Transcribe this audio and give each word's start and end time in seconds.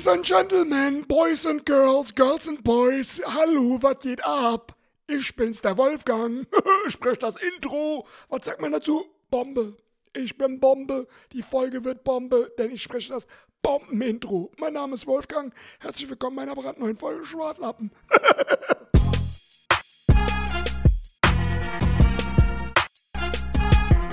Ladies 0.00 0.14
and 0.14 0.24
Gentlemen, 0.24 1.02
Boys 1.02 1.44
and 1.44 1.62
Girls, 1.66 2.14
Girls 2.14 2.48
and 2.48 2.64
Boys, 2.64 3.20
hallo, 3.22 3.76
was 3.82 3.98
geht 3.98 4.24
ab? 4.24 4.74
Ich 5.06 5.36
bin's, 5.36 5.60
der 5.60 5.76
Wolfgang. 5.76 6.46
Sprech 6.88 7.18
das 7.18 7.36
Intro. 7.36 8.06
Was 8.30 8.46
sagt 8.46 8.62
man 8.62 8.72
dazu? 8.72 9.04
Bombe. 9.30 9.76
Ich 10.16 10.38
bin 10.38 10.58
Bombe. 10.58 11.06
Die 11.34 11.42
Folge 11.42 11.84
wird 11.84 12.02
Bombe, 12.02 12.50
denn 12.56 12.70
ich 12.70 12.82
spreche 12.82 13.12
das 13.12 13.26
Bomben-Intro. 13.60 14.50
Mein 14.56 14.72
Name 14.72 14.94
ist 14.94 15.06
Wolfgang. 15.06 15.52
Herzlich 15.80 16.08
willkommen 16.08 16.38
in 16.38 16.46
meiner 16.46 16.54
brandneuen 16.54 16.96
Folge 16.96 17.26
Schwartlappen. 17.26 17.90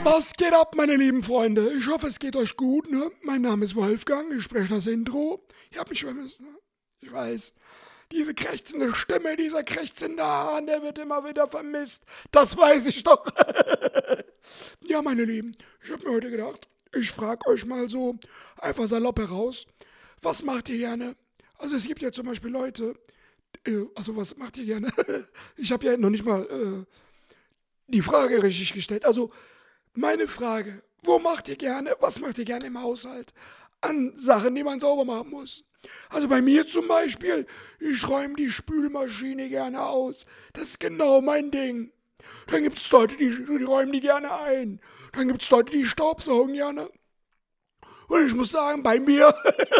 Was 0.09 0.31
geht 0.31 0.53
ab, 0.53 0.73
meine 0.73 0.95
lieben 0.95 1.21
Freunde? 1.21 1.69
Ich 1.77 1.87
hoffe, 1.87 2.07
es 2.07 2.17
geht 2.17 2.37
euch 2.37 2.55
gut, 2.55 2.89
ne? 2.89 3.11
Mein 3.23 3.41
Name 3.41 3.65
ist 3.65 3.75
Wolfgang, 3.75 4.33
ich 4.33 4.41
spreche 4.41 4.73
das 4.73 4.87
Intro. 4.87 5.45
Ihr 5.69 5.81
habt 5.81 5.89
mich 5.89 6.05
vermisst, 6.05 6.39
ne? 6.39 6.47
Ich 7.01 7.11
weiß. 7.11 7.53
Diese 8.13 8.33
krächzende 8.33 8.95
Stimme, 8.95 9.35
dieser 9.35 9.63
krächzende 9.63 10.23
Hahn, 10.23 10.65
der 10.65 10.81
wird 10.81 10.97
immer 10.97 11.27
wieder 11.27 11.49
vermisst. 11.49 12.03
Das 12.31 12.55
weiß 12.55 12.87
ich 12.87 13.03
doch. 13.03 13.27
ja, 14.87 15.01
meine 15.01 15.25
Lieben, 15.25 15.57
ich 15.83 15.91
habe 15.91 16.07
mir 16.07 16.15
heute 16.15 16.31
gedacht, 16.31 16.69
ich 16.95 17.11
frage 17.11 17.45
euch 17.49 17.65
mal 17.65 17.89
so 17.89 18.17
einfach 18.61 18.87
salopp 18.87 19.19
heraus, 19.19 19.67
was 20.21 20.41
macht 20.41 20.69
ihr 20.69 20.77
gerne? 20.77 21.17
Also 21.57 21.75
es 21.75 21.85
gibt 21.85 22.01
ja 22.01 22.13
zum 22.13 22.27
Beispiel 22.27 22.51
Leute, 22.51 22.95
äh, 23.65 23.83
also 23.93 24.15
was 24.15 24.37
macht 24.37 24.55
ihr 24.55 24.65
gerne? 24.65 24.87
ich 25.57 25.73
habe 25.73 25.85
ja 25.85 25.97
noch 25.97 26.11
nicht 26.11 26.23
mal 26.23 26.43
äh, 26.43 26.85
die 27.87 28.01
Frage 28.01 28.41
richtig 28.41 28.73
gestellt. 28.73 29.03
Also 29.03 29.33
meine 29.97 30.27
Frage, 30.27 30.83
wo 31.01 31.19
macht 31.19 31.49
ihr 31.49 31.57
gerne, 31.57 31.95
was 31.99 32.19
macht 32.19 32.37
ihr 32.37 32.45
gerne 32.45 32.67
im 32.67 32.81
Haushalt? 32.81 33.33
An 33.81 34.13
Sachen, 34.15 34.55
die 34.55 34.63
man 34.63 34.79
sauber 34.79 35.05
machen 35.05 35.29
muss. 35.31 35.63
Also 36.09 36.27
bei 36.27 36.41
mir 36.41 36.65
zum 36.65 36.87
Beispiel, 36.87 37.45
ich 37.79 38.07
räume 38.07 38.35
die 38.35 38.51
Spülmaschine 38.51 39.49
gerne 39.49 39.85
aus. 39.85 40.25
Das 40.53 40.69
ist 40.69 40.79
genau 40.79 41.21
mein 41.21 41.51
Ding. 41.51 41.91
Dann 42.47 42.63
gibt 42.63 42.79
es 42.79 42.91
Leute, 42.91 43.17
die, 43.17 43.29
die 43.29 43.63
räumen 43.63 43.91
die 43.91 44.01
gerne 44.01 44.31
ein. 44.31 44.81
Dann 45.13 45.27
gibt 45.27 45.41
es 45.41 45.49
Leute, 45.49 45.71
die 45.71 45.85
staubsaugen 45.85 46.53
gerne. 46.53 46.89
Und 48.07 48.25
ich 48.25 48.33
muss 48.33 48.51
sagen, 48.51 48.83
bei 48.83 48.99
mir 48.99 49.33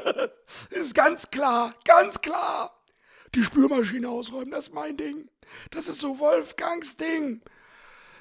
ist 0.70 0.94
ganz 0.96 1.30
klar, 1.30 1.76
ganz 1.86 2.22
klar, 2.22 2.84
die 3.36 3.44
Spülmaschine 3.44 4.10
ausräumen, 4.10 4.52
das 4.52 4.68
ist 4.68 4.74
mein 4.74 4.98
Ding. 4.98 5.30
Das 5.72 5.88
ist 5.88 6.00
so 6.00 6.20
Wolfgangs 6.20 6.98
Ding. 6.98 7.42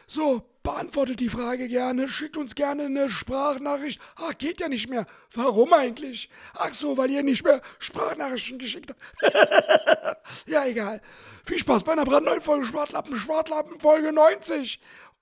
So, 0.07 0.49
beantwortet 0.67 1.21
die 1.21 1.29
Frage 1.29 1.69
gerne, 1.69 2.09
schickt 2.09 2.37
uns 2.37 2.57
gerne 2.57 2.87
eine 2.87 3.09
Sprachnachricht. 3.09 4.01
Ach, 4.17 4.37
geht 4.37 4.59
ja 4.59 4.69
nicht 4.69 4.91
mehr. 4.91 5.07
Warum 5.33 5.73
eigentlich? 5.73 6.29
Ach 6.55 6.75
so, 6.75 6.97
weil 6.97 7.09
ihr 7.09 7.23
nicht 7.23 7.45
mehr 7.45 7.63
Sprachnachrichten 7.79 8.59
geschickt 8.59 8.91
habt. 8.91 10.19
ja, 10.47 10.67
egal. 10.67 11.01
Viel 11.45 11.59
Spaß 11.59 11.85
bei 11.85 11.93
einer 11.93 12.05
brandneuen 12.05 12.41
Folge 12.41 12.67
Schwartlappen, 12.67 13.15
Schwartlappen 13.17 13.79
Folge 13.79 14.13
90. 14.13 14.81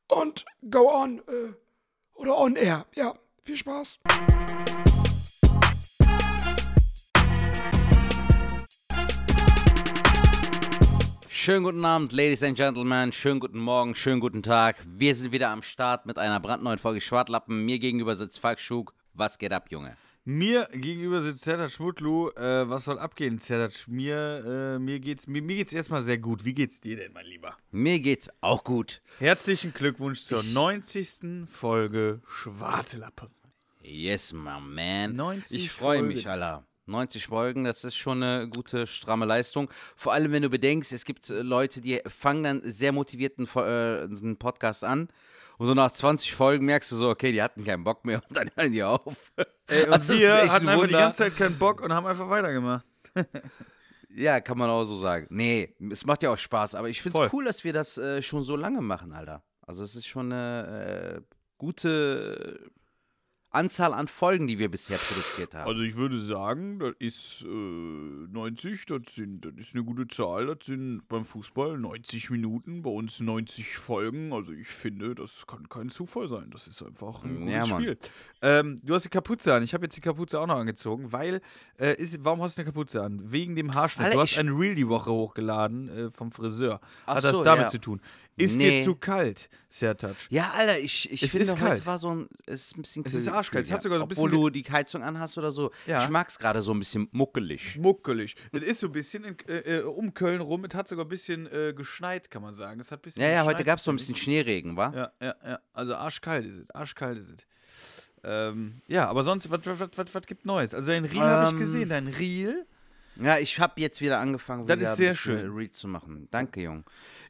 Und 0.09 0.47
go 0.71 0.91
on, 0.91 1.19
äh, 1.19 1.53
oder 2.15 2.39
on 2.39 2.57
air. 2.57 2.87
Ja, 2.95 3.15
viel 3.43 3.59
Spaß. 3.59 3.99
Schönen 11.45 11.63
guten 11.63 11.85
Abend, 11.85 12.13
Ladies 12.13 12.43
and 12.43 12.57
Gentlemen. 12.57 13.13
Schönen 13.13 13.39
guten 13.39 13.59
Morgen, 13.59 13.95
schönen 13.95 14.19
guten 14.19 14.43
Tag. 14.43 14.83
Wir 14.87 15.15
sind 15.15 15.31
wieder 15.31 15.51
am 15.51 15.63
Start 15.63 16.07
mit 16.07 16.19
einer 16.19 16.41
brandneuen 16.41 16.79
Folge 16.79 17.03
Schwartlappen. 17.03 17.67
Mir 17.67 17.79
gegenüber 17.79 18.15
sitzt 18.15 18.41
Falk 18.41 18.59
Schug. 18.59 18.95
Was 19.13 19.37
geht 19.37 19.53
ab, 19.53 19.67
Junge? 19.69 19.95
Mir 20.25 20.71
gegenüber 20.73 21.21
sitzt 21.21 21.45
Zertat 21.45 21.71
Schmutlu. 21.71 22.31
Äh, 22.31 22.67
was 22.71 22.87
soll 22.87 22.99
abgehen, 22.99 23.41
Zertat? 23.41 23.85
Mir, 23.89 24.77
äh, 24.77 24.79
mir 24.79 25.01
geht's, 25.01 25.27
mir, 25.27 25.43
mir 25.43 25.57
geht's 25.57 25.75
erstmal 25.75 26.01
sehr 26.01 26.17
gut. 26.17 26.47
Wie 26.47 26.55
geht's 26.55 26.81
dir 26.81 26.97
denn, 26.97 27.13
mein 27.13 27.27
Lieber? 27.27 27.59
Mir 27.71 28.01
geht's 28.01 28.31
auch 28.41 28.65
gut. 28.65 29.03
Herzlichen 29.19 29.75
Glückwunsch 29.75 30.23
zur 30.23 30.43
90. 30.43 31.47
Folge 31.51 32.23
Schwartlappen. 32.27 33.29
Yes, 33.83 34.33
my 34.33 34.61
man. 34.63 35.15
90 35.15 35.63
ich 35.63 35.71
freue 35.71 36.03
mich, 36.03 36.27
Alter. 36.27 36.65
90 36.87 37.27
Folgen, 37.27 37.65
das 37.65 37.85
ist 37.85 37.97
schon 37.97 38.23
eine 38.23 38.49
gute, 38.49 38.87
stramme 38.87 39.25
Leistung. 39.25 39.71
Vor 39.97 40.13
allem, 40.13 40.33
wenn 40.33 40.43
du 40.43 40.51
bedenkst, 40.51 40.93
es 40.93 41.05
gibt 41.05 41.31
äh, 41.31 41.43
Leute, 41.43 41.81
die 41.81 42.01
fangen 42.07 42.45
dann 42.45 42.63
sehr 42.65 42.93
motivierten 42.93 43.49
äh, 43.57 43.61
einen 43.61 44.37
Podcast 44.39 44.85
an. 44.85 45.09
Und 45.57 45.67
so 45.67 45.75
nach 45.75 45.91
20 45.91 46.35
Folgen 46.35 46.67
merkst 46.67 46.91
du 46.93 46.97
so, 46.97 47.11
okay, 47.11 47.33
die 47.33 47.43
hatten 47.43 47.65
keinen 47.65 47.85
Bock 47.85 48.05
mehr 48.05 48.21
und 48.29 48.37
dann 48.37 48.51
hören 48.57 48.73
die 48.73 48.83
auf. 48.83 49.33
Ey, 49.67 49.89
und 49.89 49.97
ist 49.97 50.11
wir 50.11 50.51
hatten 50.51 50.69
ein 50.69 50.75
einfach 50.75 50.87
die 50.87 50.93
ganze 50.93 51.19
Zeit 51.19 51.37
keinen 51.37 51.59
Bock 51.59 51.81
und 51.81 51.93
haben 51.93 52.07
einfach 52.07 52.29
weitergemacht. 52.29 52.85
Ja, 54.17 54.41
kann 54.41 54.59
man 54.59 54.71
auch 54.71 54.85
so 54.85 54.97
sagen. 54.97 55.27
Nee, 55.31 55.75
es 55.91 56.07
macht 56.07 56.23
ja 56.23 56.33
auch 56.33 56.39
Spaß, 56.39 56.77
aber 56.77 56.89
ich 56.89 57.03
finde 57.03 57.25
es 57.25 57.33
cool, 57.33 57.45
dass 57.45 57.65
wir 57.65 57.73
das 57.73 57.99
äh, 57.99 58.23
schon 58.23 58.43
so 58.43 58.55
lange 58.55 58.81
machen, 58.81 59.13
Alter. 59.13 59.43
Also 59.67 59.83
es 59.83 59.97
ist 59.97 60.07
schon 60.07 60.33
eine 60.33 61.17
äh, 61.17 61.35
gute 61.59 62.71
Anzahl 63.55 63.95
an 63.95 64.09
Folgen, 64.09 64.47
die 64.47 64.59
wir 64.59 64.71
bisher 64.71 64.99
produziert 64.99 65.55
haben. 65.55 65.69
Also 65.69 65.83
ich 65.83 65.97
würde 65.97 66.21
sagen, 66.21 66.79
das 66.79 66.95
ist 66.99 67.43
äh, 67.43 67.47
90, 67.47 68.87
das, 68.87 69.01
sind, 69.15 69.45
das 69.45 69.53
ist 69.57 69.75
eine 69.75 69.85
gute 69.85 70.07
Zahl. 70.09 70.47
Das 70.47 70.67
sind 70.67 71.03
beim 71.09 71.25
Fußball 71.25 71.79
90 71.79 72.31
Minuten, 72.31 72.83
bei 72.83 72.91
uns 72.91 73.21
90 73.21 73.77
Folgen. 73.77 74.33
Also 74.33 74.53
ich 74.53 74.69
finde, 74.69 75.15
das 75.15 75.47
kann 75.47 75.69
kein 75.69 75.89
Zufall 75.89 76.29
sein. 76.29 76.51
Das 76.51 76.67
ist 76.67 76.83
einfach 76.83 77.23
ein 77.25 77.41
gutes 77.41 77.55
Ja. 77.55 77.67
Spiel. 77.67 77.99
Ähm, 78.43 78.81
du 78.83 78.95
hast 78.95 79.05
die 79.05 79.09
Kapuze 79.09 79.55
an. 79.55 79.63
Ich 79.63 79.73
habe 79.73 79.85
jetzt 79.85 79.97
die 79.97 80.01
Kapuze 80.01 80.41
auch 80.41 80.47
noch 80.47 80.57
angezogen, 80.59 81.13
weil, 81.13 81.41
äh, 81.79 81.95
ist, 81.95 82.25
warum 82.25 82.43
hast 82.43 82.59
du 82.59 82.63
eine 82.63 82.71
Kapuze 82.71 83.03
an? 83.03 83.21
Wegen 83.33 83.55
dem 83.55 83.75
Haarschnitt. 83.75 84.07
Alter, 84.07 84.17
du 84.17 84.23
hast 84.23 84.39
ein 84.39 84.49
Reel 84.49 84.75
die 84.75 84.89
Woche 84.89 85.11
hochgeladen 85.11 85.89
äh, 85.89 86.11
vom 86.11 86.33
Friseur. 86.33 86.81
Ach 87.07 87.17
Hat 87.17 87.25
das 87.25 87.33
so, 87.33 87.45
damit 87.45 87.65
ja. 87.65 87.71
zu 87.71 87.79
tun? 87.79 88.01
Ist 88.37 88.57
Nee. 88.57 88.79
dir 88.81 88.85
zu 88.85 88.97
kalt, 88.97 89.49
Sertac? 89.69 90.17
ja, 90.29 90.51
Alter, 90.57 90.79
ich, 90.81 91.11
ich 91.13 91.23
Es 91.23 91.31
finde, 91.31 91.45
ist 91.45 91.53
heute 91.53 91.61
kalt. 91.63 91.87
war 91.87 91.99
so 91.99 92.11
ein, 92.11 92.29
es 92.47 92.63
ist 92.67 92.77
ein 92.77 92.83
bisschen 92.83 93.05
Es 93.07 93.15
ist 93.15 93.29
kühl- 93.29 93.33
arschkalt. 93.33 93.63
Es 93.63 93.69
kühl, 93.69 93.75
hat 93.77 93.83
sogar 93.83 93.99
so 93.99 94.05
ein 94.05 94.11
Obwohl 94.11 94.29
bisschen 94.31 94.43
du 94.43 94.51
die 94.51 94.65
Heizung 94.65 95.03
anhast 95.05 95.39
oder 95.39 95.53
so. 95.53 95.71
Ja. 95.87 96.03
Ich 96.03 96.09
mag 96.09 96.29
es 96.29 96.39
gerade 96.39 96.61
so 96.61 96.73
ein 96.73 96.81
bisschen 96.81 97.09
muckelig. 97.13 97.79
Muckelig. 97.79 98.35
Es 98.51 98.63
ist 98.65 98.81
so 98.81 98.87
ein 98.89 98.93
bisschen 98.93 99.23
in, 99.25 99.37
äh, 99.49 99.79
äh, 99.79 99.83
um 99.83 100.13
Köln 100.15 100.41
rum. 100.41 100.65
Es 100.65 100.75
hat 100.75 100.89
sogar 100.89 101.05
ein 101.05 101.09
bisschen 101.09 101.47
äh, 101.53 101.73
geschneit, 101.77 102.29
kann 102.31 102.43
man 102.43 102.55
sagen. 102.55 102.81
Es 102.81 102.91
hat 102.91 102.99
ein 102.99 103.03
bisschen 103.03 103.23
Ja, 103.23 103.29
ja, 103.31 103.45
heute 103.45 103.63
gab 103.63 103.79
es 103.79 103.85
so 103.85 103.93
ein 103.93 103.97
bisschen 103.97 104.17
Schneeregen, 104.17 104.77
wa? 104.77 104.93
Ja, 104.95 105.13
ja, 105.27 105.35
ja. 105.47 105.59
Also 105.73 105.95
arschkalt 105.95 106.45
ist 106.47 106.57
es. 106.57 106.71
Arschkalt 106.71 107.19
ist 107.19 107.29
es. 107.31 107.47
Ähm, 108.25 108.81
ja, 108.89 109.07
aber 109.09 109.23
sonst, 109.23 109.51
was, 109.51 109.61
was, 109.65 109.81
was, 109.97 110.15
was 110.15 110.27
gibt 110.27 110.47
Neues? 110.47 110.75
Also 110.75 110.89
dein 110.91 111.05
Reel 111.05 111.21
habe 111.21 111.47
ich 111.47 111.53
Ähm, 111.53 111.59
gesehen. 111.59 111.89
Dein 111.91 112.09
Reel? 112.09 112.67
Ja, 113.17 113.39
ich 113.39 113.61
habe 113.61 113.81
jetzt 113.81 114.01
wieder 114.01 114.19
angefangen, 114.19 114.67
Das 114.67 114.77
wieder 114.81 114.91
ist 114.93 114.97
sehr 114.97 115.11
ein 115.11 115.13
bisschen 115.15 115.39
schön. 115.41 115.53
Read 115.55 115.75
zu 115.75 115.87
machen. 115.87 116.27
Danke, 116.33 116.63
Jung. 116.63 116.85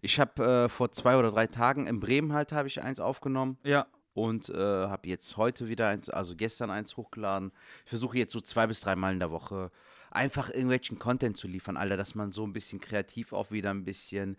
Ich 0.04 0.20
habe 0.20 0.44
äh, 0.44 0.68
vor 0.68 0.92
zwei 0.92 1.16
oder 1.16 1.30
drei 1.30 1.46
Tagen 1.46 1.86
in 1.86 1.98
Bremen 1.98 2.34
halt 2.34 2.52
habe 2.52 2.68
ich 2.68 2.82
eins 2.82 3.00
aufgenommen 3.00 3.56
Ja. 3.64 3.86
und 4.12 4.50
äh, 4.50 4.54
habe 4.54 5.08
jetzt 5.08 5.38
heute 5.38 5.66
wieder 5.68 5.88
eins, 5.88 6.10
also 6.10 6.36
gestern 6.36 6.70
eins 6.70 6.98
hochgeladen. 6.98 7.52
Ich 7.84 7.88
versuche 7.88 8.18
jetzt 8.18 8.32
so 8.34 8.40
zwei 8.42 8.66
bis 8.66 8.80
drei 8.82 8.96
Mal 8.96 9.14
in 9.14 9.18
der 9.18 9.30
Woche 9.30 9.70
einfach 10.10 10.50
irgendwelchen 10.50 10.98
Content 10.98 11.38
zu 11.38 11.48
liefern, 11.48 11.78
Alter, 11.78 11.96
dass 11.96 12.14
man 12.14 12.32
so 12.32 12.46
ein 12.46 12.52
bisschen 12.52 12.80
kreativ 12.80 13.32
auch 13.32 13.50
wieder 13.50 13.70
ein 13.70 13.84
bisschen 13.86 14.36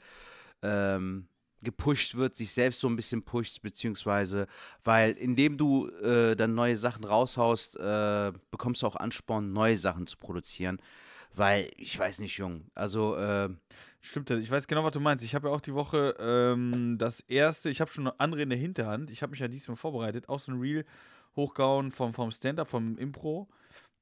ähm, 0.61 1.27
gepusht 1.63 2.13
wird, 2.13 2.37
sich 2.37 2.51
selbst 2.53 2.79
so 2.79 2.87
ein 2.87 2.95
bisschen 2.95 3.23
pusht, 3.23 3.63
beziehungsweise, 3.63 4.45
weil 4.83 5.13
indem 5.13 5.57
du 5.57 5.89
äh, 5.89 6.35
dann 6.35 6.53
neue 6.53 6.77
Sachen 6.77 7.03
raushaust, 7.05 7.77
äh, 7.79 8.31
bekommst 8.51 8.83
du 8.83 8.87
auch 8.87 8.95
Ansporn, 8.97 9.51
neue 9.51 9.77
Sachen 9.77 10.05
zu 10.05 10.17
produzieren. 10.17 10.79
Weil, 11.33 11.69
ich 11.75 11.97
weiß 11.99 12.19
nicht, 12.19 12.37
Jung, 12.37 12.69
also, 12.75 13.17
äh, 13.17 13.49
Stimmt 14.05 14.29
das? 14.29 14.39
Ich 14.39 14.51
weiß 14.51 14.67
genau, 14.67 14.83
was 14.83 14.91
du 14.91 14.99
meinst. 14.99 15.23
Ich 15.23 15.33
habe 15.33 15.47
ja 15.47 15.53
auch 15.53 15.61
die 15.61 15.73
Woche 15.73 16.13
ähm, 16.19 16.97
das 16.99 17.21
erste, 17.21 17.69
ich 17.69 17.81
habe 17.81 17.89
schon 17.91 18.07
andere 18.07 18.43
in 18.43 18.49
der 18.49 18.57
Hinterhand. 18.57 19.09
Ich 19.09 19.21
habe 19.23 19.31
mich 19.31 19.39
ja 19.39 19.47
diesmal 19.47 19.75
vorbereitet, 19.75 20.29
auch 20.29 20.39
so 20.39 20.51
ein 20.51 20.59
Reel 20.59 20.85
hochgehauen 21.35 21.91
vom, 21.91 22.13
vom 22.13 22.29
Stand-Up, 22.31 22.69
vom 22.69 22.97
Impro. 22.97 23.47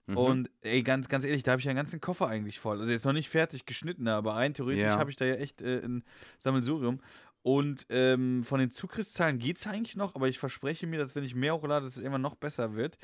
mhm. 0.08 0.18
Und 0.18 0.52
ey, 0.62 0.84
ganz, 0.84 1.08
ganz 1.08 1.24
ehrlich, 1.24 1.44
da 1.44 1.52
habe 1.52 1.60
ich 1.60 1.66
ja 1.66 1.72
einen 1.72 1.78
ganzen 1.78 2.02
Koffer 2.02 2.28
eigentlich 2.28 2.60
voll. 2.60 2.80
Also 2.80 2.92
jetzt 2.92 3.06
noch 3.06 3.14
nicht 3.14 3.30
fertig 3.30 3.66
geschnitten, 3.66 4.08
aber 4.08 4.36
rein 4.36 4.54
theoretisch 4.54 4.84
Ja. 4.84 4.98
habe 4.98 5.10
ich 5.10 5.16
da 5.16 5.26
ja 5.26 5.36
echt 5.36 5.62
äh, 5.62 5.80
ein 5.84 6.04
Sammelsurium. 6.38 7.00
Und 7.42 7.86
ähm, 7.90 8.44
von 8.44 8.60
den 8.60 8.72
Zugriffszahlen 8.72 9.38
geht 9.38 9.58
es 9.58 9.68
eigentlich 9.68 9.96
noch, 9.96 10.16
aber 10.16 10.28
ich 10.30 10.40
verspreche 10.40 10.88
mir, 10.88 11.00
dass 11.00 11.16
wenn 11.16 11.24
ich 11.26 11.36
mehr 11.36 11.54
hochlade, 11.56 11.86
dass 11.86 11.98
es 11.98 12.04
immer 12.04 12.18
noch 12.18 12.36
besser 12.36 12.76
wird. 12.76 12.98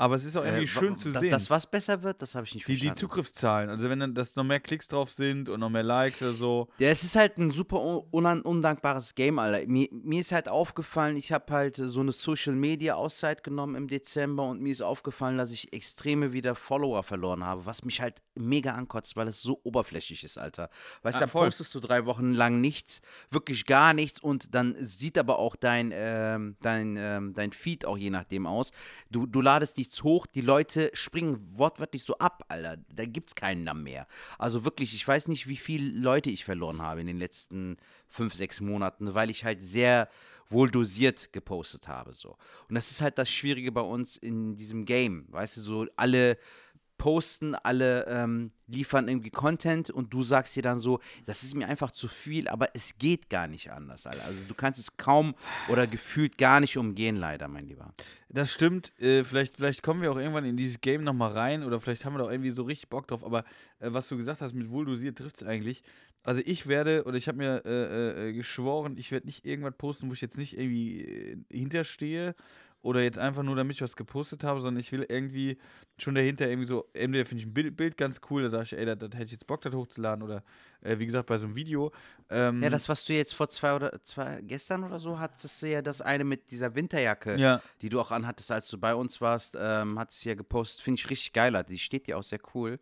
Aber 0.00 0.14
es 0.14 0.24
ist 0.24 0.34
auch 0.36 0.44
irgendwie 0.44 0.64
äh, 0.64 0.66
schön 0.66 0.96
zu 0.96 1.10
da- 1.10 1.20
sehen. 1.20 1.30
Dass 1.30 1.50
was 1.50 1.66
besser 1.66 2.02
wird, 2.02 2.22
das 2.22 2.34
habe 2.34 2.46
ich 2.46 2.54
nicht 2.54 2.66
die, 2.66 2.72
die 2.72 2.78
verstanden. 2.78 3.00
Zugriffszahlen. 3.00 3.68
Also 3.70 3.90
wenn 3.90 4.00
dann 4.00 4.14
das 4.14 4.34
noch 4.34 4.44
mehr 4.44 4.58
Klicks 4.60 4.88
drauf 4.88 5.12
sind 5.12 5.48
und 5.50 5.60
noch 5.60 5.68
mehr 5.68 5.82
Likes 5.82 6.22
oder 6.22 6.32
so. 6.32 6.68
Ja, 6.78 6.88
es 6.88 7.04
ist 7.04 7.16
halt 7.16 7.36
ein 7.36 7.50
super 7.50 7.78
undankbares 8.40 9.14
Game, 9.14 9.38
Alter. 9.38 9.66
Mir, 9.66 9.88
mir 9.92 10.20
ist 10.20 10.32
halt 10.32 10.48
aufgefallen, 10.48 11.16
ich 11.16 11.32
habe 11.32 11.52
halt 11.52 11.78
äh, 11.78 11.86
so 11.86 12.00
eine 12.00 12.12
Social 12.12 12.54
Media 12.54 12.94
Auszeit 12.94 13.44
genommen 13.44 13.74
im 13.74 13.88
Dezember 13.88 14.44
und 14.48 14.60
mir 14.60 14.72
ist 14.72 14.82
aufgefallen, 14.82 15.36
dass 15.38 15.52
ich 15.52 15.72
extreme 15.72 16.32
wieder 16.32 16.54
Follower 16.54 17.02
verloren 17.02 17.44
habe, 17.44 17.66
was 17.66 17.84
mich 17.84 18.00
halt 18.00 18.22
mega 18.34 18.72
ankotzt, 18.74 19.16
weil 19.16 19.28
es 19.28 19.42
so 19.42 19.60
oberflächlich 19.64 20.24
ist, 20.24 20.38
Alter. 20.38 20.70
Weißt 21.02 21.16
du, 21.16 21.18
Ah, 21.18 21.26
da 21.26 21.26
voll. 21.26 21.46
postest 21.48 21.74
du 21.74 21.80
drei 21.80 22.06
Wochen 22.06 22.32
lang 22.32 22.60
nichts, 22.60 23.02
wirklich 23.30 23.66
gar 23.66 23.92
nichts 23.92 24.18
und 24.20 24.54
dann 24.54 24.76
sieht 24.80 25.18
aber 25.18 25.38
auch 25.38 25.56
dein, 25.56 25.90
ähm, 25.94 26.56
dein, 26.62 26.96
ähm, 26.98 27.34
dein 27.34 27.52
Feed 27.52 27.84
auch 27.84 27.98
je 27.98 28.10
nachdem 28.10 28.46
aus. 28.46 28.70
Du, 29.10 29.26
du 29.26 29.40
ladest 29.42 29.76
die 29.76 29.84
nichts 29.90 30.04
hoch, 30.04 30.26
die 30.26 30.40
Leute 30.40 30.90
springen 30.94 31.38
wortwörtlich 31.56 32.04
so 32.04 32.16
ab, 32.18 32.44
Alter. 32.48 32.76
Da 32.94 33.04
gibt's 33.04 33.34
keinen 33.34 33.64
Namen 33.64 33.82
mehr. 33.82 34.06
Also 34.38 34.64
wirklich, 34.64 34.94
ich 34.94 35.06
weiß 35.06 35.28
nicht, 35.28 35.48
wie 35.48 35.56
viele 35.56 35.90
Leute 35.98 36.30
ich 36.30 36.44
verloren 36.44 36.80
habe 36.80 37.00
in 37.00 37.06
den 37.06 37.18
letzten 37.18 37.76
fünf, 38.08 38.34
sechs 38.34 38.60
Monaten, 38.60 39.14
weil 39.14 39.30
ich 39.30 39.44
halt 39.44 39.62
sehr 39.62 40.08
wohl 40.48 40.70
dosiert 40.70 41.32
gepostet 41.32 41.88
habe. 41.88 42.12
So. 42.12 42.36
Und 42.68 42.74
das 42.74 42.90
ist 42.90 43.00
halt 43.00 43.18
das 43.18 43.30
Schwierige 43.30 43.72
bei 43.72 43.80
uns 43.80 44.16
in 44.16 44.56
diesem 44.56 44.84
Game. 44.84 45.26
Weißt 45.28 45.56
du, 45.56 45.60
so 45.60 45.86
alle 45.96 46.38
posten, 47.00 47.54
alle 47.54 48.04
ähm, 48.08 48.50
liefern 48.66 49.08
irgendwie 49.08 49.30
Content 49.30 49.88
und 49.88 50.12
du 50.12 50.22
sagst 50.22 50.54
dir 50.54 50.62
dann 50.62 50.78
so, 50.78 51.00
das 51.24 51.42
ist 51.42 51.54
mir 51.54 51.66
einfach 51.66 51.90
zu 51.92 52.08
viel, 52.08 52.46
aber 52.46 52.68
es 52.74 52.98
geht 52.98 53.30
gar 53.30 53.48
nicht 53.48 53.72
anders, 53.72 54.06
Alter. 54.06 54.22
Also 54.26 54.46
du 54.46 54.52
kannst 54.52 54.78
es 54.78 54.98
kaum 54.98 55.34
oder 55.68 55.86
gefühlt 55.86 56.36
gar 56.36 56.60
nicht 56.60 56.76
umgehen, 56.76 57.16
leider, 57.16 57.48
mein 57.48 57.66
Lieber. 57.66 57.94
Das 58.28 58.52
stimmt. 58.52 58.92
Äh, 59.00 59.24
vielleicht, 59.24 59.56
vielleicht 59.56 59.82
kommen 59.82 60.02
wir 60.02 60.12
auch 60.12 60.18
irgendwann 60.18 60.44
in 60.44 60.58
dieses 60.58 60.82
Game 60.82 61.02
nochmal 61.02 61.32
rein 61.32 61.64
oder 61.64 61.80
vielleicht 61.80 62.04
haben 62.04 62.12
wir 62.12 62.22
da 62.22 62.30
irgendwie 62.30 62.50
so 62.50 62.64
richtig 62.64 62.90
Bock 62.90 63.08
drauf. 63.08 63.24
Aber 63.24 63.44
äh, 63.78 63.90
was 63.90 64.06
du 64.08 64.18
gesagt 64.18 64.42
hast 64.42 64.54
mit 64.54 64.70
wohldosiert 64.70 65.16
trifft 65.16 65.40
es 65.40 65.48
eigentlich. 65.48 65.82
Also 66.22 66.42
ich 66.44 66.66
werde, 66.66 67.04
oder 67.04 67.16
ich 67.16 67.28
habe 67.28 67.38
mir 67.38 67.62
äh, 67.64 68.28
äh, 68.28 68.32
geschworen, 68.34 68.98
ich 68.98 69.10
werde 69.10 69.26
nicht 69.26 69.46
irgendwas 69.46 69.74
posten, 69.78 70.10
wo 70.10 70.12
ich 70.12 70.20
jetzt 70.20 70.36
nicht 70.36 70.58
irgendwie 70.58 71.00
äh, 71.00 71.36
hinterstehe 71.50 72.34
oder 72.82 73.02
jetzt 73.02 73.18
einfach 73.18 73.42
nur, 73.42 73.56
damit 73.56 73.76
ich 73.76 73.82
was 73.82 73.94
gepostet 73.94 74.42
habe, 74.42 74.60
sondern 74.60 74.80
ich 74.80 74.90
will 74.92 75.04
irgendwie 75.08 75.58
schon 75.98 76.14
dahinter 76.14 76.48
irgendwie 76.48 76.66
so, 76.66 76.88
entweder 76.94 77.26
finde 77.26 77.42
ich 77.42 77.48
ein 77.48 77.52
Bild, 77.52 77.76
Bild, 77.76 77.96
ganz 77.96 78.20
cool, 78.30 78.42
da 78.42 78.48
sage 78.48 78.64
ich, 78.64 78.72
ey, 78.72 78.86
da, 78.86 78.92
hätte 78.92 79.24
ich 79.24 79.32
jetzt 79.32 79.46
Bock, 79.46 79.60
das 79.60 79.74
hochzuladen 79.74 80.22
oder 80.22 80.42
äh, 80.80 80.98
wie 80.98 81.04
gesagt, 81.04 81.26
bei 81.26 81.36
so 81.36 81.46
einem 81.46 81.56
Video. 81.56 81.92
Ähm, 82.30 82.62
ja, 82.62 82.70
das, 82.70 82.88
was 82.88 83.04
du 83.04 83.12
jetzt 83.12 83.34
vor 83.34 83.48
zwei 83.48 83.74
oder 83.74 84.02
zwei, 84.02 84.40
gestern 84.42 84.84
oder 84.84 84.98
so 84.98 85.18
hattest, 85.18 85.62
du 85.62 85.68
ja 85.68 85.82
das 85.82 86.00
eine 86.00 86.24
mit 86.24 86.50
dieser 86.50 86.74
Winterjacke, 86.74 87.36
ja. 87.36 87.60
die 87.82 87.90
du 87.90 88.00
auch 88.00 88.10
anhattest, 88.10 88.50
als 88.50 88.68
du 88.68 88.78
bei 88.78 88.94
uns 88.94 89.20
warst, 89.20 89.56
ähm, 89.60 89.98
hattest 89.98 90.24
du 90.24 90.30
ja 90.30 90.34
gepostet, 90.34 90.82
finde 90.82 91.00
ich 91.00 91.10
richtig 91.10 91.32
geiler, 91.32 91.62
die 91.62 91.78
steht 91.78 92.06
dir 92.06 92.16
auch 92.16 92.22
sehr 92.22 92.40
cool. 92.54 92.78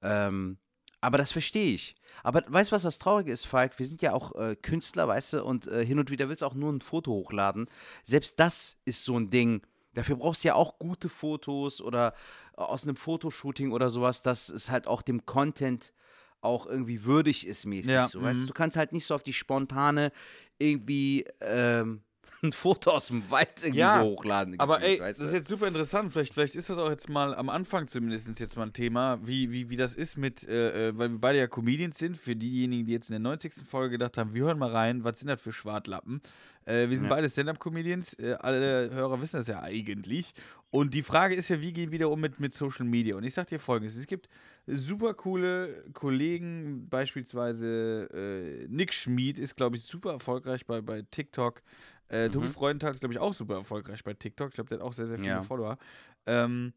Ähm, 0.00 0.58
aber 1.00 1.18
das 1.18 1.32
verstehe 1.32 1.74
ich. 1.74 1.94
Aber 2.22 2.42
weißt 2.46 2.70
du, 2.70 2.74
was 2.74 2.82
das 2.82 2.98
Traurige 2.98 3.32
ist, 3.32 3.46
Falk? 3.46 3.78
Wir 3.78 3.86
sind 3.86 4.02
ja 4.02 4.12
auch 4.12 4.34
äh, 4.34 4.56
Künstler, 4.56 5.06
weißt 5.06 5.34
du, 5.34 5.44
und 5.44 5.66
äh, 5.68 5.84
hin 5.84 5.98
und 5.98 6.10
wieder 6.10 6.28
willst 6.28 6.42
du 6.42 6.46
auch 6.46 6.54
nur 6.54 6.72
ein 6.72 6.80
Foto 6.80 7.12
hochladen. 7.12 7.66
Selbst 8.02 8.40
das 8.40 8.78
ist 8.84 9.04
so 9.04 9.18
ein 9.18 9.30
Ding. 9.30 9.62
Dafür 9.94 10.16
brauchst 10.16 10.44
du 10.44 10.48
ja 10.48 10.54
auch 10.54 10.78
gute 10.78 11.08
Fotos 11.08 11.80
oder 11.80 12.14
äh, 12.56 12.60
aus 12.60 12.84
einem 12.84 12.96
Fotoshooting 12.96 13.72
oder 13.72 13.90
sowas, 13.90 14.22
dass 14.22 14.48
es 14.48 14.70
halt 14.70 14.86
auch 14.86 15.02
dem 15.02 15.24
Content 15.26 15.92
auch 16.40 16.66
irgendwie 16.66 17.04
würdig 17.04 17.46
ist 17.46 17.66
mäßig. 17.66 17.92
Ja, 17.92 18.06
so, 18.06 18.22
weißt 18.22 18.40
du, 18.40 18.42
mhm. 18.44 18.48
du 18.48 18.54
kannst 18.54 18.76
halt 18.76 18.92
nicht 18.92 19.06
so 19.06 19.14
auf 19.14 19.22
die 19.22 19.32
spontane 19.32 20.12
irgendwie 20.58 21.24
ähm, 21.40 22.02
ein 22.42 22.52
Foto 22.52 22.90
aus 22.92 23.08
dem 23.08 23.28
Wald 23.30 23.48
irgendwie 23.58 23.80
Ja, 23.80 24.00
so 24.02 24.10
hochladen. 24.10 24.58
Aber 24.60 24.82
ey, 24.82 24.98
das 24.98 25.18
ist 25.18 25.32
jetzt 25.32 25.48
super 25.48 25.66
interessant. 25.66 26.12
Vielleicht, 26.12 26.34
vielleicht 26.34 26.54
ist 26.54 26.70
das 26.70 26.78
auch 26.78 26.88
jetzt 26.90 27.08
mal 27.08 27.34
am 27.34 27.48
Anfang 27.48 27.88
zumindest 27.88 28.38
jetzt 28.38 28.56
mal 28.56 28.64
ein 28.64 28.72
Thema, 28.72 29.18
wie, 29.26 29.50
wie, 29.50 29.70
wie 29.70 29.76
das 29.76 29.94
ist 29.94 30.16
mit, 30.16 30.46
äh, 30.48 30.88
äh, 30.88 30.98
weil 30.98 31.10
wir 31.10 31.18
beide 31.18 31.38
ja 31.38 31.46
Comedians 31.48 31.98
sind. 31.98 32.16
Für 32.16 32.36
diejenigen, 32.36 32.86
die 32.86 32.92
jetzt 32.92 33.08
in 33.08 33.14
der 33.14 33.20
90. 33.20 33.54
Folge 33.68 33.92
gedacht 33.98 34.16
haben, 34.18 34.34
wir 34.34 34.44
hören 34.44 34.58
mal 34.58 34.70
rein, 34.70 35.04
was 35.04 35.18
sind 35.18 35.28
das 35.28 35.40
für 35.42 35.52
Schwartlappen? 35.52 36.20
Äh, 36.64 36.88
wir 36.88 36.96
sind 36.96 37.08
Ja. 37.08 37.14
beide 37.16 37.28
Stand-Up-Comedians. 37.28 38.14
Äh, 38.14 38.34
alle 38.38 38.90
Hörer 38.90 39.20
wissen 39.20 39.36
das 39.38 39.46
ja 39.46 39.62
eigentlich. 39.62 40.32
Und 40.70 40.92
die 40.94 41.02
Frage 41.02 41.34
ist 41.34 41.48
ja, 41.48 41.60
wie 41.62 41.72
gehen 41.72 41.90
wir 41.90 41.98
da 41.98 42.06
um 42.08 42.20
mit, 42.20 42.40
mit 42.40 42.52
Social 42.54 42.84
Media? 42.84 43.16
Und 43.16 43.24
ich 43.24 43.32
sag 43.34 43.46
dir 43.48 43.58
folgendes: 43.58 43.96
Es 43.96 44.06
gibt 44.06 44.28
super 44.66 45.14
coole 45.14 45.82
Kollegen, 45.94 46.86
beispielsweise 46.90 48.08
äh, 48.12 48.66
Nick 48.68 48.92
Schmid 48.92 49.38
ist, 49.38 49.56
glaube 49.56 49.76
ich, 49.76 49.82
super 49.82 50.12
erfolgreich 50.12 50.66
bei, 50.66 50.80
bei 50.80 51.02
TikTok. 51.10 51.62
Äh, 52.08 52.30
Tobi 52.30 52.46
Mhm. 52.46 52.52
Freudenthal 52.52 52.90
ist, 52.92 53.00
glaube 53.00 53.14
ich, 53.14 53.20
auch 53.20 53.34
super 53.34 53.54
erfolgreich 53.56 54.02
bei 54.04 54.14
TikTok. 54.14 54.48
Ich 54.48 54.54
glaube, 54.54 54.68
der 54.70 54.78
hat 54.78 54.84
auch 54.86 54.92
sehr, 54.92 55.06
sehr 55.06 55.18
viele 55.18 55.28
Ja. 55.28 55.42
Follower. 55.42 55.78
Ähm, 56.26 56.72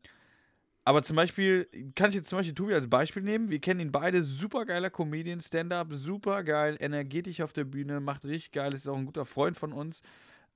aber 0.84 1.04
zum 1.04 1.16
Beispiel, 1.16 1.68
kann 1.96 2.10
ich 2.10 2.16
jetzt 2.16 2.30
zum 2.30 2.40
Beispiel 2.40 2.56
Tobi 2.56 2.74
als 2.74 2.90
Beispiel 2.90 3.22
nehmen. 3.24 3.50
Wir 3.50 3.60
kennen 3.60 3.80
ihn 3.82 3.92
beide, 3.92 4.24
super 4.24 4.66
geiler 4.66 4.90
Comedian, 4.90 5.40
Stand-up, 5.40 5.90
super 5.94 6.44
geil, 6.44 6.76
energetisch 6.80 7.42
auf 7.42 7.54
der 7.54 7.66
Bühne, 7.66 8.00
macht 8.00 8.26
richtig 8.26 8.52
geil, 8.52 8.74
ist 8.74 8.88
auch 8.88 8.98
ein 8.98 9.06
guter 9.06 9.26
Freund 9.26 9.58
von 9.58 9.74
uns. 9.74 10.02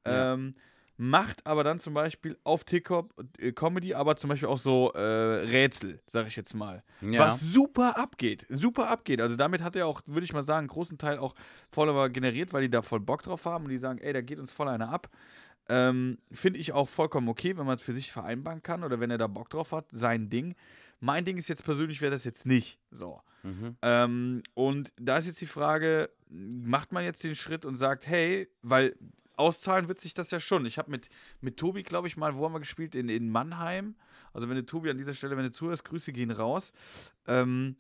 Ja. 0.06 0.34
Ähm, 0.34 0.56
macht 0.98 1.46
aber 1.46 1.64
dann 1.64 1.80
zum 1.80 1.94
Beispiel 1.94 2.38
auf 2.44 2.64
TikTok 2.64 3.14
äh, 3.40 3.52
Comedy, 3.52 3.94
aber 3.94 4.16
zum 4.16 4.30
Beispiel 4.30 4.48
auch 4.48 4.58
so 4.58 4.92
äh, 4.94 5.00
Rätsel, 5.00 6.00
sag 6.06 6.28
ich 6.28 6.36
jetzt 6.36 6.54
mal. 6.54 6.84
Ja. 7.02 7.22
Was 7.22 7.42
super 7.42 7.98
abgeht. 7.98 8.46
Super 8.50 8.90
abgeht. 8.90 9.20
Also 9.20 9.36
damit 9.36 9.62
hat 9.62 9.76
er 9.76 9.88
auch, 9.88 10.02
würde 10.06 10.24
ich 10.26 10.34
mal 10.34 10.44
sagen, 10.44 10.60
einen 10.60 10.68
großen 10.70 10.98
Teil 10.98 11.18
auch 11.18 11.36
Follower 11.72 12.10
generiert, 12.10 12.54
weil 12.54 12.62
die 12.62 12.70
da 12.70 12.82
voll 12.82 13.02
Bock 13.02 13.24
drauf 13.24 13.46
haben 13.46 13.66
und 13.66 13.72
die 13.72 13.78
sagen, 13.78 14.00
ey, 14.00 14.14
da 14.14 14.22
geht 14.22 14.40
uns 14.40 14.52
voll 14.52 14.70
einer 14.70 14.90
ab. 14.90 15.10
Ähm, 15.68 16.20
Finde 16.32 16.60
ich 16.60 16.74
auch 16.74 16.88
vollkommen 16.88 17.28
okay, 17.28 17.58
wenn 17.58 17.66
man 17.66 17.76
es 17.76 17.82
für 17.82 17.94
sich 17.94 18.12
vereinbaren 18.12 18.62
kann 18.62 18.84
oder 18.84 19.00
wenn 19.00 19.12
er 19.12 19.18
da 19.18 19.28
Bock 19.28 19.50
drauf 19.50 19.72
hat, 19.72 19.86
sein 19.92 20.30
Ding. 20.30 20.56
Mein 21.00 21.26
Ding 21.26 21.38
ist 21.38 21.48
jetzt 21.48 21.66
persönlich, 21.66 22.02
wäre 22.02 22.12
das 22.12 22.24
jetzt 22.24 22.46
nicht. 22.46 22.80
So. 22.92 23.20
Mhm. 23.44 23.76
Ähm, 23.82 24.44
und 24.54 24.94
da 24.98 25.18
ist 25.18 25.26
jetzt 25.26 25.42
die 25.42 25.46
Frage, 25.46 26.10
macht 26.30 26.92
man 26.92 27.04
jetzt 27.04 27.24
den 27.24 27.36
Schritt 27.36 27.66
und 27.66 27.76
sagt, 27.76 28.08
hey, 28.08 28.48
weil 28.62 28.96
auszahlen 29.38 29.88
wird 29.88 30.00
sich 30.00 30.14
das 30.14 30.32
ja 30.32 30.40
schon. 30.40 30.66
Ich 30.66 30.78
habe 30.78 30.92
mit, 30.92 31.10
mit 31.42 31.58
Tobi, 31.58 31.84
glaube 31.84 32.08
ich, 32.08 32.18
mal, 32.18 32.36
wo 32.36 32.46
haben 32.46 32.54
wir 32.54 32.60
gespielt? 32.60 32.96
In, 32.96 33.10
in 33.10 33.30
Mannheim. 33.30 33.96
Also 34.34 34.50
wenn 34.50 34.56
du 34.56 34.66
Tobi 34.66 34.90
an 34.90 34.98
dieser 34.98 35.14
Stelle, 35.14 35.38
wenn 35.38 35.46
du 35.46 35.52
zuhörst, 35.52 35.86
Grüße 35.86 36.12
gehen 36.12 36.32
raus. 36.32 36.74
Ähm, 37.28 37.76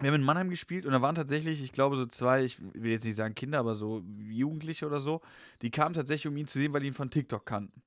wir 0.00 0.08
haben 0.08 0.16
in 0.16 0.22
Mannheim 0.22 0.50
gespielt 0.50 0.86
und 0.86 0.92
da 0.92 1.00
waren 1.02 1.14
tatsächlich, 1.14 1.62
ich 1.62 1.72
glaube, 1.72 1.96
so 1.96 2.06
zwei, 2.06 2.44
ich 2.44 2.58
will 2.60 2.90
jetzt 2.90 3.04
nicht 3.04 3.14
sagen 3.14 3.34
Kinder, 3.34 3.60
aber 3.60 3.74
so 3.74 4.02
Jugendliche 4.18 4.86
oder 4.86 5.00
so, 5.00 5.20
die 5.62 5.70
kamen 5.70 5.94
tatsächlich, 5.94 6.26
um 6.26 6.36
ihn 6.36 6.48
zu 6.48 6.58
sehen, 6.58 6.72
weil 6.72 6.80
die 6.80 6.88
ihn 6.88 6.94
von 6.94 7.10
TikTok 7.10 7.46
kannten. 7.46 7.82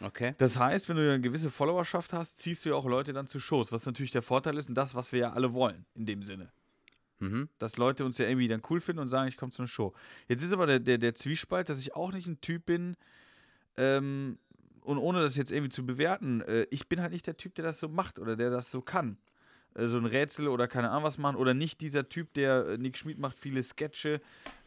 Okay. 0.00 0.34
Das 0.38 0.58
heißt, 0.58 0.88
wenn 0.88 0.96
du 0.96 1.02
eine 1.02 1.20
gewisse 1.20 1.50
Followerschaft 1.50 2.12
hast, 2.12 2.38
ziehst 2.38 2.64
du 2.64 2.70
ja 2.70 2.74
auch 2.74 2.86
Leute 2.86 3.12
dann 3.12 3.26
zu 3.26 3.40
Shows, 3.40 3.72
was 3.72 3.86
natürlich 3.86 4.12
der 4.12 4.22
Vorteil 4.22 4.56
ist 4.58 4.68
und 4.68 4.74
das, 4.74 4.94
was 4.94 5.10
wir 5.12 5.20
ja 5.20 5.32
alle 5.32 5.52
wollen, 5.54 5.86
in 5.94 6.06
dem 6.06 6.22
Sinne 6.22 6.52
Mhm. 7.20 7.48
dass 7.58 7.76
Leute 7.76 8.04
uns 8.04 8.18
ja 8.18 8.26
irgendwie 8.26 8.46
dann 8.46 8.62
cool 8.70 8.80
finden 8.80 9.00
und 9.00 9.08
sagen, 9.08 9.28
ich 9.28 9.36
komme 9.36 9.50
zu 9.50 9.62
einer 9.62 9.68
Show. 9.68 9.92
Jetzt 10.28 10.44
ist 10.44 10.52
aber 10.52 10.66
der, 10.66 10.78
der, 10.78 10.98
der 10.98 11.14
Zwiespalt, 11.14 11.68
dass 11.68 11.80
ich 11.80 11.96
auch 11.96 12.12
nicht 12.12 12.26
ein 12.26 12.40
Typ 12.40 12.66
bin, 12.66 12.96
ähm, 13.76 14.38
und 14.82 14.98
ohne 14.98 15.20
das 15.20 15.36
jetzt 15.36 15.52
irgendwie 15.52 15.70
zu 15.70 15.84
bewerten, 15.84 16.40
äh, 16.42 16.66
ich 16.70 16.88
bin 16.88 17.02
halt 17.02 17.12
nicht 17.12 17.26
der 17.26 17.36
Typ, 17.36 17.54
der 17.54 17.64
das 17.64 17.78
so 17.78 17.88
macht 17.88 18.18
oder 18.18 18.36
der 18.36 18.50
das 18.50 18.70
so 18.70 18.80
kann. 18.80 19.18
Äh, 19.74 19.86
so 19.86 19.98
ein 19.98 20.06
Rätsel 20.06 20.48
oder 20.48 20.66
keine 20.66 20.90
Ahnung 20.90 21.04
was 21.04 21.18
machen 21.18 21.36
oder 21.36 21.54
nicht 21.54 21.80
dieser 21.80 22.08
Typ, 22.08 22.32
der 22.34 22.66
äh, 22.66 22.78
Nick 22.78 22.96
Schmid 22.96 23.18
macht 23.18 23.38
viele 23.38 23.62
Sketche, 23.62 24.20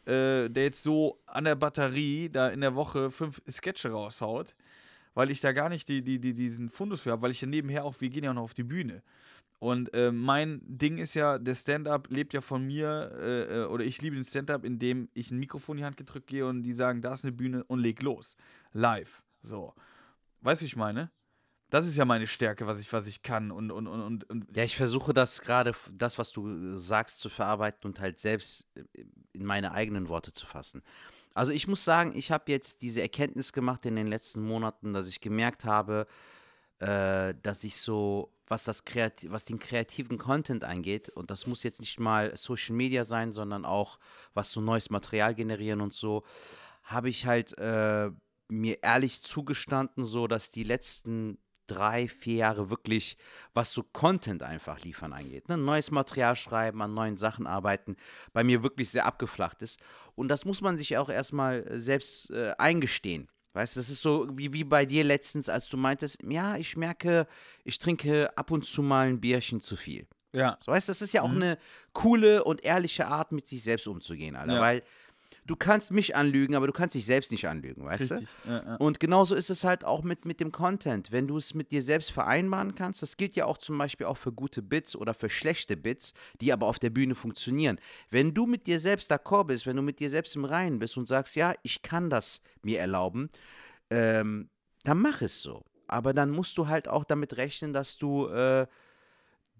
äh, 0.06 0.48
der 0.50 0.64
jetzt 0.64 0.84
so 0.84 1.20
an 1.26 1.46
der 1.46 1.56
Batterie 1.56 2.30
da 2.30 2.50
in 2.50 2.62
der 2.62 2.76
Woche 2.76 3.12
fünf 3.12 3.42
Sketche 3.50 3.90
raushaut, 3.90 4.56
weil 5.14 5.32
ich 5.32 5.42
da 5.42 5.52
gar 5.52 5.70
nicht 5.70 5.90
die, 5.90 6.02
die, 6.02 6.20
die, 6.20 6.34
diesen 6.34 6.70
Fundus 6.70 7.02
für 7.02 7.12
habe, 7.12 7.24
weil 7.24 7.32
ich 7.32 7.42
ja 7.42 7.48
nebenher 7.48 7.84
auch, 7.84 7.96
wir 8.00 8.10
gehen 8.10 8.24
ja 8.24 8.32
auch 8.32 8.36
noch 8.36 8.44
auf 8.44 8.54
die 8.54 8.64
Bühne. 8.64 9.02
Und 9.62 9.94
äh, 9.94 10.12
mein 10.12 10.60
Ding 10.64 10.98
ist 10.98 11.14
ja, 11.14 11.38
der 11.38 11.54
Stand-up 11.54 12.08
lebt 12.10 12.34
ja 12.34 12.42
von 12.42 12.66
mir, 12.66 13.16
äh, 13.22 13.60
äh, 13.60 13.66
oder 13.66 13.86
ich 13.86 14.02
liebe 14.02 14.16
den 14.16 14.26
Stand-up, 14.26 14.66
indem 14.66 15.08
ich 15.14 15.30
ein 15.30 15.38
Mikrofon 15.38 15.78
in 15.78 15.82
die 15.82 15.86
Hand 15.86 15.98
gedrückt 15.98 16.26
gehe 16.26 16.48
und 16.48 16.64
die 16.64 16.74
sagen, 16.74 17.04
da 17.04 17.14
ist 17.14 17.24
eine 17.24 17.32
Bühne 17.32 17.64
und 17.66 17.78
leg 17.78 18.02
los. 18.02 18.36
Live. 18.74 19.22
So. 19.44 19.76
Weißt 20.42 20.62
du, 20.62 20.64
wie 20.64 20.68
ich 20.68 20.76
meine? 20.76 21.12
Das 21.70 21.86
ist 21.86 21.96
ja 21.96 22.06
meine 22.06 22.26
Stärke, 22.26 22.66
was 22.66 22.80
ich, 22.80 22.92
was 22.92 23.06
ich 23.06 23.22
kann. 23.22 23.52
Und, 23.52 23.70
und, 23.70 23.86
und, 23.86 24.24
und, 24.24 24.58
Ja, 24.58 24.64
ich 24.64 24.76
versuche 24.76 25.14
das 25.14 25.42
gerade, 25.42 25.74
das, 25.92 26.18
was 26.18 26.32
du 26.32 26.48
äh, 26.50 26.78
sagst, 26.78 27.20
zu 27.20 27.30
verarbeiten 27.30 27.88
und 27.88 28.00
halt 28.00 28.18
selbst 28.18 28.66
äh, 28.74 29.04
in 29.32 29.46
meine 29.46 29.74
eigenen 29.74 30.10
Worte 30.10 30.34
zu 30.34 30.48
fassen. 30.48 30.82
Also 31.36 31.52
ich 31.52 31.68
muss 31.68 31.86
sagen, 31.86 32.14
ich 32.16 32.32
habe 32.32 32.52
jetzt 32.52 32.82
diese 32.82 33.04
Erkenntnis 33.04 33.54
gemacht 33.54 33.86
in 33.86 33.96
den 33.96 34.08
letzten 34.08 34.42
Monaten, 34.42 34.92
dass 34.92 35.08
ich 35.08 35.22
gemerkt 35.22 35.66
habe, 35.66 36.08
äh, 36.82 37.36
dass 37.44 37.64
ich 37.64 37.78
so, 37.78 38.34
was 38.48 38.64
das 38.64 38.86
Kreati 38.86 39.32
was 39.32 39.46
den 39.46 39.60
kreativen 39.60 40.18
Content 40.18 40.64
angeht, 40.64 41.10
und 41.10 41.30
das 41.30 41.46
muss 41.46 41.64
jetzt 41.64 41.80
nicht 41.80 42.00
mal 42.00 42.36
Social 42.36 42.76
Media 42.76 43.06
sein, 43.06 43.32
sondern 43.32 43.66
auch 43.66 44.00
was 44.34 44.52
so 44.52 44.62
neues 44.62 44.90
Material 44.90 45.36
generieren 45.36 45.82
und 45.82 45.94
so, 45.94 46.24
habe 46.84 47.10
ich 47.10 47.28
halt 47.28 47.58
äh, 47.60 48.10
mir 48.50 48.80
ehrlich 48.82 49.22
zugestanden, 49.22 50.04
so 50.04 50.28
dass 50.28 50.50
die 50.50 50.64
letzten 50.64 51.38
drei, 51.68 52.08
vier 52.08 52.36
Jahre 52.36 52.70
wirklich, 52.72 53.16
was 53.54 53.72
so 53.72 53.84
Content 53.84 54.42
einfach 54.42 54.80
liefern 54.82 55.14
angeht. 55.14 55.48
Ne? 55.48 55.58
Neues 55.58 55.92
Material 55.92 56.36
schreiben, 56.36 56.82
an 56.82 56.96
neuen 56.96 57.16
Sachen 57.16 57.46
arbeiten, 57.46 57.96
bei 58.34 58.44
mir 58.44 58.64
wirklich 58.64 58.90
sehr 58.90 59.06
abgeflacht 59.06 59.62
ist. 59.62 59.80
Und 60.16 60.30
das 60.30 60.46
muss 60.46 60.62
man 60.62 60.78
sich 60.78 60.98
auch 60.98 61.10
erstmal 61.10 61.64
selbst 61.80 62.32
äh, 62.32 62.54
eingestehen. 62.58 63.30
Weißt 63.54 63.76
du, 63.76 63.80
das 63.80 63.90
ist 63.90 64.02
so 64.02 64.28
wie, 64.34 64.54
wie 64.54 64.64
bei 64.64 64.86
dir 64.86 65.04
letztens, 65.04 65.50
als 65.50 65.68
du 65.68 65.78
meintest, 65.78 66.20
ja, 66.28 66.56
ich 66.56 66.78
merke, 66.78 67.28
ich 67.66 67.80
trinke 67.80 68.36
ab 68.38 68.52
und 68.52 68.66
zu 68.66 68.82
mal 68.82 69.08
ein 69.08 69.20
Bierchen 69.20 69.60
zu 69.62 69.76
viel. 69.76 70.08
ja. 70.34 70.58
So, 70.62 70.72
weißt 70.72 70.88
du, 70.88 70.92
das 70.92 71.02
ist 71.02 71.14
ja 71.14 71.22
auch 71.22 71.32
eine 71.32 71.58
coole 71.94 72.44
und 72.44 72.64
ehrliche 72.64 73.08
Art, 73.08 73.32
mit 73.32 73.48
sich 73.48 73.62
selbst 73.64 73.88
umzugehen, 73.88 74.36
Alter. 74.36 74.56
Ja. 74.56 74.62
Weil 74.62 74.84
du 75.46 75.56
kannst 75.56 75.92
mich 75.92 76.16
anlügen, 76.16 76.56
aber 76.56 76.68
du 76.68 76.74
kannst 76.74 76.96
dich 76.96 77.06
selbst 77.06 77.32
nicht 77.32 77.48
anlügen, 77.48 77.84
weißt 77.86 78.12
Richtig. 78.12 78.30
du? 78.44 78.50
Ja, 78.50 78.64
ja. 78.64 78.76
Und 78.76 79.00
genauso 79.00 79.36
ist 79.36 79.50
es 79.50 79.64
halt 79.64 79.84
auch 79.84 80.04
mit, 80.04 80.26
mit 80.26 80.40
dem 80.40 80.52
Content. 80.52 81.12
Wenn 81.12 81.28
du 81.28 81.38
es 81.38 81.54
mit 81.54 81.72
dir 81.72 81.82
selbst 81.82 82.12
vereinbaren 82.12 82.76
kannst, 82.76 83.02
das 83.02 83.18
gilt 83.18 83.36
ja 83.36 83.46
auch 83.46 83.58
zum 83.58 83.78
Beispiel 83.78 84.06
auch 84.08 84.18
für 84.18 84.32
gute 84.32 84.62
Bits 84.62 84.96
oder 84.96 85.14
für 85.14 85.30
schlechte 85.30 85.76
Bits, 85.78 86.14
die 86.40 86.54
aber 86.54 86.68
auf 86.68 86.80
der 86.80 86.90
Bühne 86.92 87.16
funktionieren. 87.16 87.80
Wenn 88.10 88.34
du 88.34 88.46
mit 88.46 88.68
dir 88.68 88.80
selbst 88.80 89.12
d'accord 89.12 89.46
bist, 89.46 89.66
wenn 89.66 89.76
du 89.76 89.82
mit 89.82 90.00
dir 90.00 90.10
selbst 90.10 90.36
im 90.36 90.46
Reinen 90.46 90.80
bist 90.80 90.98
und 90.98 91.08
sagst, 91.08 91.36
ja, 91.36 91.54
ich 91.64 91.82
kann 91.82 92.10
das 92.10 92.42
mir 92.62 92.80
erlauben, 92.80 93.30
ähm, 93.90 94.50
dann 94.84 95.00
mach 95.00 95.22
es 95.22 95.42
so. 95.42 95.64
aber 95.88 96.14
dann 96.14 96.32
musst 96.32 96.58
du 96.58 96.68
halt 96.68 96.88
auch 96.88 97.04
damit 97.04 97.36
rechnen, 97.38 97.74
dass 97.74 97.98
du 97.98 98.28
äh, 98.28 98.66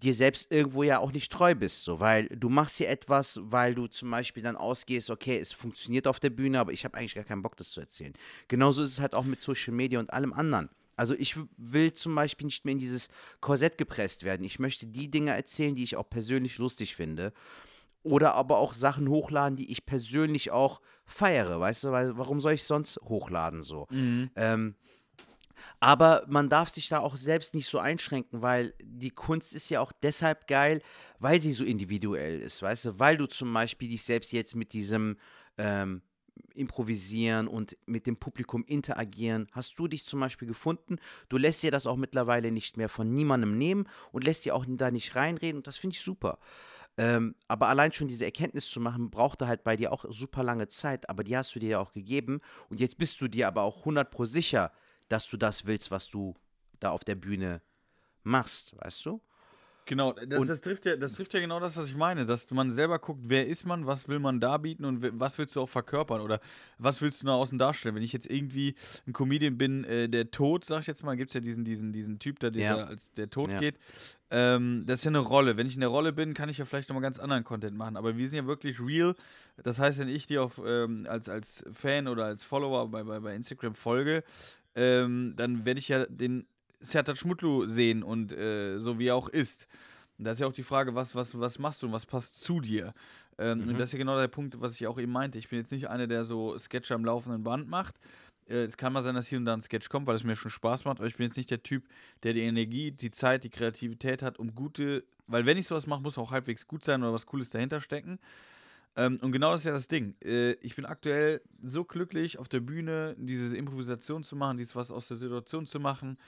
dir 0.02 0.14
selbst 0.14 0.50
irgendwo 0.50 0.82
ja 0.82 0.98
auch 0.98 1.12
nicht 1.12 1.32
treu 1.32 1.54
bist, 1.54 1.84
so, 1.84 2.00
weil 2.00 2.26
du 2.26 2.48
machst 2.48 2.78
hier 2.78 2.88
etwas, 2.88 3.40
weil 3.42 3.74
du 3.74 3.86
zum 3.86 4.10
Beispiel 4.10 4.42
dann 4.42 4.56
ausgehst, 4.56 5.10
okay, 5.10 5.38
es 5.38 5.52
funktioniert 5.52 6.06
auf 6.06 6.20
der 6.20 6.30
Bühne, 6.30 6.60
aber 6.60 6.72
ich 6.72 6.84
habe 6.84 6.98
eigentlich 6.98 7.14
gar 7.14 7.24
keinen 7.24 7.42
Bock, 7.42 7.56
das 7.56 7.70
zu 7.70 7.80
erzählen. 7.80 8.12
Genauso 8.48 8.82
ist 8.82 8.90
es 8.90 9.00
halt 9.00 9.14
auch 9.14 9.24
mit 9.24 9.38
Social 9.38 9.72
Media 9.72 9.98
und 9.98 10.12
allem 10.12 10.32
anderen. 10.32 10.68
Also 10.96 11.14
ich 11.14 11.36
will 11.56 11.92
zum 11.92 12.14
Beispiel 12.14 12.46
nicht 12.46 12.64
mehr 12.64 12.72
in 12.72 12.78
dieses 12.78 13.08
Korsett 13.40 13.78
gepresst 13.78 14.24
werden. 14.24 14.44
Ich 14.44 14.58
möchte 14.58 14.86
die 14.86 15.10
Dinge 15.10 15.32
erzählen, 15.32 15.74
die 15.74 15.82
ich 15.82 15.96
auch 15.96 16.08
persönlich 16.08 16.58
lustig 16.58 16.94
finde. 16.94 17.32
Oder 18.04 18.34
aber 18.34 18.58
auch 18.58 18.74
Sachen 18.74 19.08
hochladen, 19.08 19.56
die 19.56 19.70
ich 19.70 19.86
persönlich 19.86 20.50
auch 20.50 20.80
feiere, 21.06 21.60
weißt 21.60 21.84
du, 21.84 21.92
weil 21.92 22.18
warum 22.18 22.40
soll 22.40 22.54
ich 22.54 22.64
sonst 22.64 23.00
hochladen 23.04 23.62
so? 23.62 23.86
Ähm, 24.36 24.74
aber 25.80 26.24
man 26.28 26.48
darf 26.48 26.68
sich 26.68 26.88
da 26.88 27.00
auch 27.00 27.16
selbst 27.16 27.54
nicht 27.54 27.68
so 27.68 27.78
einschränken, 27.78 28.42
weil 28.42 28.74
die 28.82 29.10
Kunst 29.10 29.54
ist 29.54 29.68
ja 29.68 29.80
auch 29.80 29.92
deshalb 29.92 30.46
geil, 30.46 30.82
weil 31.18 31.40
sie 31.40 31.52
so 31.52 31.64
individuell 31.64 32.40
ist, 32.40 32.62
weißt 32.62 32.84
du? 32.86 32.98
Weil 32.98 33.16
du 33.16 33.26
zum 33.26 33.52
Beispiel 33.52 33.88
dich 33.88 34.02
selbst 34.02 34.32
jetzt 34.32 34.54
mit 34.54 34.72
diesem 34.72 35.16
ähm, 35.58 36.02
Improvisieren 36.54 37.48
und 37.48 37.76
mit 37.86 38.06
dem 38.06 38.16
Publikum 38.16 38.64
interagieren, 38.64 39.48
hast 39.52 39.78
du 39.78 39.88
dich 39.88 40.04
zum 40.04 40.20
Beispiel 40.20 40.48
gefunden. 40.48 40.96
Du 41.28 41.38
lässt 41.38 41.62
dir 41.62 41.70
das 41.70 41.86
auch 41.86 41.96
mittlerweile 41.96 42.50
nicht 42.50 42.76
mehr 42.76 42.88
von 42.88 43.12
niemandem 43.12 43.56
nehmen 43.56 43.88
und 44.12 44.24
lässt 44.24 44.44
dir 44.44 44.54
auch 44.54 44.64
da 44.68 44.90
nicht 44.90 45.16
reinreden 45.16 45.58
und 45.58 45.66
das 45.66 45.78
finde 45.78 45.94
ich 45.94 46.02
super. 46.02 46.38
Ähm, 46.98 47.34
aber 47.48 47.68
allein 47.68 47.92
schon 47.92 48.08
diese 48.08 48.26
Erkenntnis 48.26 48.68
zu 48.68 48.80
machen, 48.80 49.10
brauchte 49.10 49.46
halt 49.46 49.64
bei 49.64 49.76
dir 49.76 49.92
auch 49.92 50.04
super 50.10 50.42
lange 50.42 50.68
Zeit, 50.68 51.08
aber 51.08 51.24
die 51.24 51.36
hast 51.36 51.54
du 51.54 51.58
dir 51.58 51.70
ja 51.70 51.78
auch 51.78 51.92
gegeben 51.92 52.40
und 52.68 52.80
jetzt 52.80 52.98
bist 52.98 53.20
du 53.22 53.28
dir 53.28 53.48
aber 53.48 53.62
auch 53.62 53.78
100 53.78 54.10
pro 54.10 54.26
sicher, 54.26 54.72
dass 55.12 55.28
du 55.28 55.36
das 55.36 55.66
willst, 55.66 55.90
was 55.90 56.08
du 56.08 56.34
da 56.80 56.90
auf 56.90 57.04
der 57.04 57.14
Bühne 57.16 57.60
machst, 58.24 58.74
weißt 58.82 59.04
du? 59.06 59.20
Genau, 59.84 60.12
das, 60.12 60.38
Und- 60.38 60.48
das, 60.48 60.60
trifft 60.60 60.84
ja, 60.86 60.94
das 60.94 61.14
trifft 61.14 61.34
ja 61.34 61.40
genau 61.40 61.58
das, 61.58 61.76
was 61.76 61.88
ich 61.88 61.96
meine, 61.96 62.24
dass 62.24 62.48
man 62.52 62.70
selber 62.70 63.00
guckt, 63.00 63.22
wer 63.26 63.48
ist 63.48 63.66
man, 63.66 63.84
was 63.84 64.06
will 64.06 64.20
man 64.20 64.38
darbieten 64.38 64.84
und 64.84 65.02
we- 65.02 65.10
was 65.18 65.38
willst 65.38 65.56
du 65.56 65.60
auch 65.60 65.68
verkörpern 65.68 66.20
oder 66.20 66.38
was 66.78 67.02
willst 67.02 67.20
du 67.22 67.26
nach 67.26 67.32
außen 67.34 67.58
darstellen. 67.58 67.96
Wenn 67.96 68.04
ich 68.04 68.12
jetzt 68.12 68.30
irgendwie 68.30 68.76
ein 69.08 69.12
Comedian 69.12 69.58
bin, 69.58 69.82
äh, 69.82 70.08
der 70.08 70.30
tot, 70.30 70.64
sag 70.64 70.82
ich 70.82 70.86
jetzt 70.86 71.02
mal, 71.02 71.16
gibt 71.16 71.30
es 71.30 71.34
ja 71.34 71.40
diesen, 71.40 71.64
diesen, 71.64 71.92
diesen 71.92 72.20
Typ, 72.20 72.38
der 72.38 72.50
dieser, 72.52 72.64
Ja. 72.78 72.84
als 72.84 73.10
der 73.10 73.28
tot 73.28 73.50
Ja. 73.50 73.58
geht. 73.58 73.76
Ähm, 74.30 74.84
das 74.86 75.00
ist 75.00 75.04
ja 75.04 75.10
eine 75.10 75.18
Rolle. 75.18 75.56
Wenn 75.56 75.66
ich 75.66 75.74
in 75.74 75.80
der 75.80 75.88
Rolle 75.90 76.12
bin, 76.12 76.32
kann 76.32 76.48
ich 76.48 76.58
ja 76.58 76.64
vielleicht 76.64 76.88
nochmal 76.88 77.02
ganz 77.02 77.18
anderen 77.18 77.42
Content 77.42 77.76
machen. 77.76 77.96
Aber 77.96 78.16
wir 78.16 78.28
sind 78.28 78.36
ja 78.38 78.46
wirklich 78.46 78.78
real. 78.80 79.16
Das 79.64 79.80
heißt, 79.80 79.98
wenn 79.98 80.08
ich 80.08 80.26
dir 80.26 80.44
auf, 80.44 80.60
ähm, 80.64 81.06
als, 81.10 81.28
als 81.28 81.64
Fan 81.72 82.06
oder 82.06 82.24
als 82.26 82.44
Follower 82.44 82.88
bei, 82.88 83.02
bei, 83.02 83.18
bei 83.18 83.34
Instagram 83.34 83.74
folge, 83.74 84.22
ähm, 84.74 85.34
dann 85.36 85.64
werde 85.64 85.80
ich 85.80 85.88
ja 85.88 86.06
den 86.06 86.46
Sertat 86.80 87.18
Schmutlu 87.18 87.66
sehen 87.66 88.02
und 88.02 88.32
äh, 88.32 88.78
so 88.78 88.98
wie 88.98 89.06
er 89.08 89.16
auch 89.16 89.28
ist. 89.28 89.68
Und 90.18 90.24
da 90.24 90.32
ist 90.32 90.40
ja 90.40 90.46
auch 90.46 90.52
die 90.52 90.62
Frage, 90.62 90.94
was, 90.94 91.14
was, 91.14 91.38
was 91.38 91.58
machst 91.58 91.82
du 91.82 91.86
und 91.86 91.92
was 91.92 92.06
passt 92.06 92.40
zu 92.40 92.60
dir? 92.60 92.92
Ähm, 93.38 93.68
Und 93.68 93.78
das 93.78 93.84
ist 93.88 93.92
ja 93.92 93.98
genau 93.98 94.18
der 94.18 94.28
Punkt, 94.28 94.60
was 94.60 94.74
ich 94.74 94.86
auch 94.86 94.98
eben 94.98 95.12
meinte. 95.12 95.38
Ich 95.38 95.48
bin 95.48 95.58
jetzt 95.58 95.72
nicht 95.72 95.88
einer, 95.88 96.06
der 96.06 96.24
so 96.24 96.56
Sketche 96.58 96.94
am 96.94 97.04
laufenden 97.04 97.42
Band 97.42 97.68
macht. 97.68 97.96
Äh, 98.48 98.64
Es 98.64 98.76
kann 98.76 98.92
mal 98.92 99.02
sein, 99.02 99.14
dass 99.14 99.26
hier 99.26 99.38
und 99.38 99.46
da 99.46 99.54
ein 99.54 99.62
Sketch 99.62 99.88
kommt, 99.88 100.06
weil 100.06 100.16
es 100.16 100.24
mir 100.24 100.36
schon 100.36 100.50
Spaß 100.50 100.84
macht, 100.84 100.98
aber 100.98 101.06
ich 101.06 101.16
bin 101.16 101.26
jetzt 101.26 101.36
nicht 101.36 101.50
der 101.50 101.62
Typ, 101.62 101.84
der 102.24 102.34
die 102.34 102.42
Energie, 102.42 102.90
die 102.92 103.10
Zeit, 103.10 103.44
die 103.44 103.50
Kreativität 103.50 104.22
hat, 104.22 104.38
um 104.38 104.54
gute, 104.54 105.04
weil 105.26 105.46
wenn 105.46 105.56
ich 105.56 105.66
sowas 105.66 105.86
mache, 105.86 106.02
muss 106.02 106.18
auch 106.18 106.30
halbwegs 106.30 106.66
gut 106.66 106.84
sein 106.84 107.02
oder 107.02 107.12
was 107.12 107.26
Cooles 107.26 107.50
dahinter 107.50 107.80
stecken. 107.80 108.18
Ähm, 108.94 109.18
und 109.22 109.32
genau 109.32 109.52
das 109.52 109.60
ist 109.60 109.66
ja 109.66 109.72
das 109.72 109.88
Ding. 109.88 110.14
Äh, 110.22 110.52
ich 110.60 110.76
bin 110.76 110.84
aktuell 110.84 111.40
so 111.62 111.84
glücklich, 111.84 112.38
auf 112.38 112.48
der 112.48 112.60
Bühne 112.60 113.14
diese 113.18 113.56
Improvisation 113.56 114.22
zu 114.22 114.36
machen, 114.36 114.58
dieses 114.58 114.76
was 114.76 114.90
aus 114.90 115.08
der 115.08 115.16
Situation 115.16 115.66
zu 115.66 115.80
machen. 115.80 116.18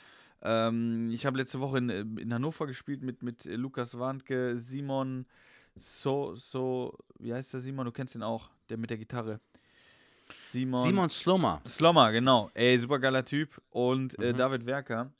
Ähm, 0.42 1.10
ich 1.12 1.26
habe 1.26 1.38
letzte 1.38 1.60
Woche 1.60 1.78
in, 1.78 1.90
äh, 1.90 2.00
in 2.00 2.32
Hannover 2.32 2.66
gespielt 2.66 3.02
mit, 3.02 3.22
mit 3.22 3.44
äh, 3.46 3.56
Lukas 3.56 3.98
Warnke, 3.98 4.56
Simon, 4.56 5.26
so, 5.76 6.34
so, 6.36 6.96
wie 7.18 7.34
heißt 7.34 7.52
der 7.52 7.60
Simon? 7.60 7.84
Du 7.86 7.92
kennst 7.92 8.14
ihn 8.14 8.22
auch, 8.22 8.50
der 8.68 8.76
mit 8.78 8.90
der 8.90 8.98
Gitarre. 8.98 9.40
Simon. 10.46 10.80
Simon 10.80 11.10
Slummer. 11.10 11.60
Slommer, 11.66 12.12
genau. 12.12 12.50
Ey, 12.54 12.78
super 12.78 12.98
geiler 12.98 13.24
Typ. 13.24 13.60
Und 13.70 14.18
äh, 14.18 14.32
Mhm. 14.32 14.36
David 14.38 14.66
Werker. 14.66 15.12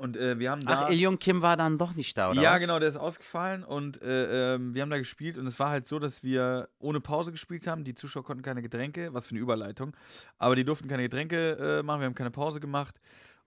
Und 0.00 0.16
äh, 0.16 0.38
wir 0.38 0.50
haben 0.50 0.62
da. 0.62 0.84
Ach, 0.84 0.88
Elion 0.88 1.18
Kim 1.18 1.42
war 1.42 1.58
dann 1.58 1.76
doch 1.76 1.94
nicht 1.94 2.16
da, 2.16 2.30
oder 2.30 2.40
ja, 2.40 2.54
was? 2.54 2.62
genau, 2.62 2.78
der 2.78 2.88
ist 2.88 2.96
ausgefallen 2.96 3.62
und 3.62 4.00
äh, 4.00 4.54
ähm, 4.54 4.74
wir 4.74 4.80
haben 4.80 4.88
da 4.88 4.96
gespielt 4.96 5.36
und 5.36 5.46
es 5.46 5.58
war 5.58 5.68
halt 5.68 5.86
so, 5.86 5.98
dass 5.98 6.22
wir 6.22 6.70
ohne 6.78 7.00
Pause 7.00 7.32
gespielt 7.32 7.66
haben. 7.66 7.84
Die 7.84 7.94
Zuschauer 7.94 8.24
konnten 8.24 8.42
keine 8.42 8.62
Getränke, 8.62 9.12
was 9.12 9.26
für 9.26 9.32
eine 9.32 9.40
Überleitung, 9.40 9.94
aber 10.38 10.56
die 10.56 10.64
durften 10.64 10.88
keine 10.88 11.02
Getränke 11.02 11.80
äh, 11.80 11.82
machen, 11.82 12.00
wir 12.00 12.06
haben 12.06 12.14
keine 12.14 12.30
Pause 12.30 12.60
gemacht 12.60 12.98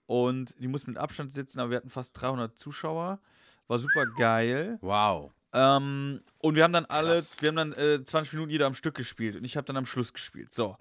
und 0.05 0.53
die 0.59 0.67
mussten 0.67 0.91
mit 0.91 0.99
Abstand 0.99 1.33
sitzen, 1.33 1.59
aber 1.59 1.71
wir 1.71 1.77
hatten 1.77 1.89
fast 1.89 2.21
300 2.21 2.55
Zuschauer. 2.55 3.19
War 3.67 3.79
super 3.79 4.05
geil. 4.15 4.77
Wow. 4.81 5.31
Ähm, 5.53 6.21
und 6.37 6.55
wir 6.55 6.63
haben 6.63 6.73
dann 6.73 6.85
alle, 6.85 7.15
Krass. 7.15 7.37
wir 7.39 7.49
haben 7.49 7.55
dann 7.55 7.73
äh, 7.73 8.03
20 8.03 8.33
Minuten 8.33 8.51
jeder 8.51 8.67
am 8.67 8.75
Stück 8.75 8.93
gespielt 8.93 9.35
und 9.37 9.43
ich 9.43 9.57
habe 9.57 9.65
dann 9.65 9.77
am 9.77 9.87
Schluss 9.87 10.13
gespielt. 10.13 10.53
So. 10.53 10.77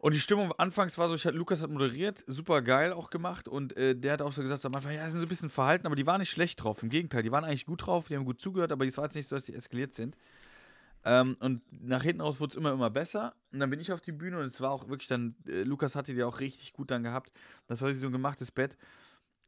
Und 0.00 0.14
die 0.14 0.20
Stimmung 0.20 0.52
anfangs 0.52 0.96
war 0.96 1.08
so, 1.08 1.14
ich 1.16 1.24
hatte, 1.26 1.36
Lukas 1.36 1.60
hat 1.60 1.70
moderiert, 1.70 2.22
super 2.28 2.62
geil 2.62 2.92
auch 2.92 3.10
gemacht 3.10 3.48
und 3.48 3.76
äh, 3.76 3.96
der 3.96 4.12
hat 4.12 4.22
auch 4.22 4.32
so 4.32 4.42
gesagt 4.42 4.64
am 4.64 4.74
Anfang, 4.74 4.92
ja, 4.92 5.02
sind 5.10 5.18
so 5.20 5.26
ein 5.26 5.28
bisschen 5.28 5.50
verhalten, 5.50 5.86
aber 5.86 5.96
die 5.96 6.06
waren 6.06 6.20
nicht 6.20 6.30
schlecht 6.30 6.62
drauf. 6.62 6.82
Im 6.84 6.88
Gegenteil, 6.88 7.24
die 7.24 7.32
waren 7.32 7.44
eigentlich 7.44 7.66
gut 7.66 7.84
drauf, 7.86 8.06
die 8.06 8.14
haben 8.16 8.24
gut 8.24 8.40
zugehört, 8.40 8.70
aber 8.70 8.86
es 8.86 8.96
war 8.96 9.04
jetzt 9.04 9.16
nicht 9.16 9.26
so, 9.26 9.34
dass 9.34 9.44
die 9.46 9.54
eskaliert 9.54 9.92
sind. 9.94 10.16
Ähm, 11.04 11.36
und 11.40 11.62
nach 11.70 12.02
hinten 12.04 12.20
raus 12.20 12.38
wurde 12.38 12.52
es 12.52 12.56
immer, 12.56 12.72
immer 12.72 12.90
besser. 12.90 13.34
Und 13.52 13.58
dann 13.60 13.70
bin 13.70 13.80
ich 13.80 13.92
auf 13.92 14.00
die 14.00 14.12
Bühne 14.12 14.38
und 14.38 14.46
es 14.46 14.60
war 14.60 14.70
auch 14.70 14.88
wirklich 14.88 15.08
dann, 15.08 15.34
äh, 15.48 15.62
Lukas 15.62 15.96
hatte 15.96 16.14
die 16.14 16.22
auch 16.22 16.38
richtig 16.38 16.72
gut 16.72 16.90
dann 16.92 17.02
gehabt. 17.02 17.32
Das 17.66 17.80
war 17.80 17.92
so 17.94 18.06
ein 18.06 18.12
gemachtes 18.12 18.52
Bett. 18.52 18.76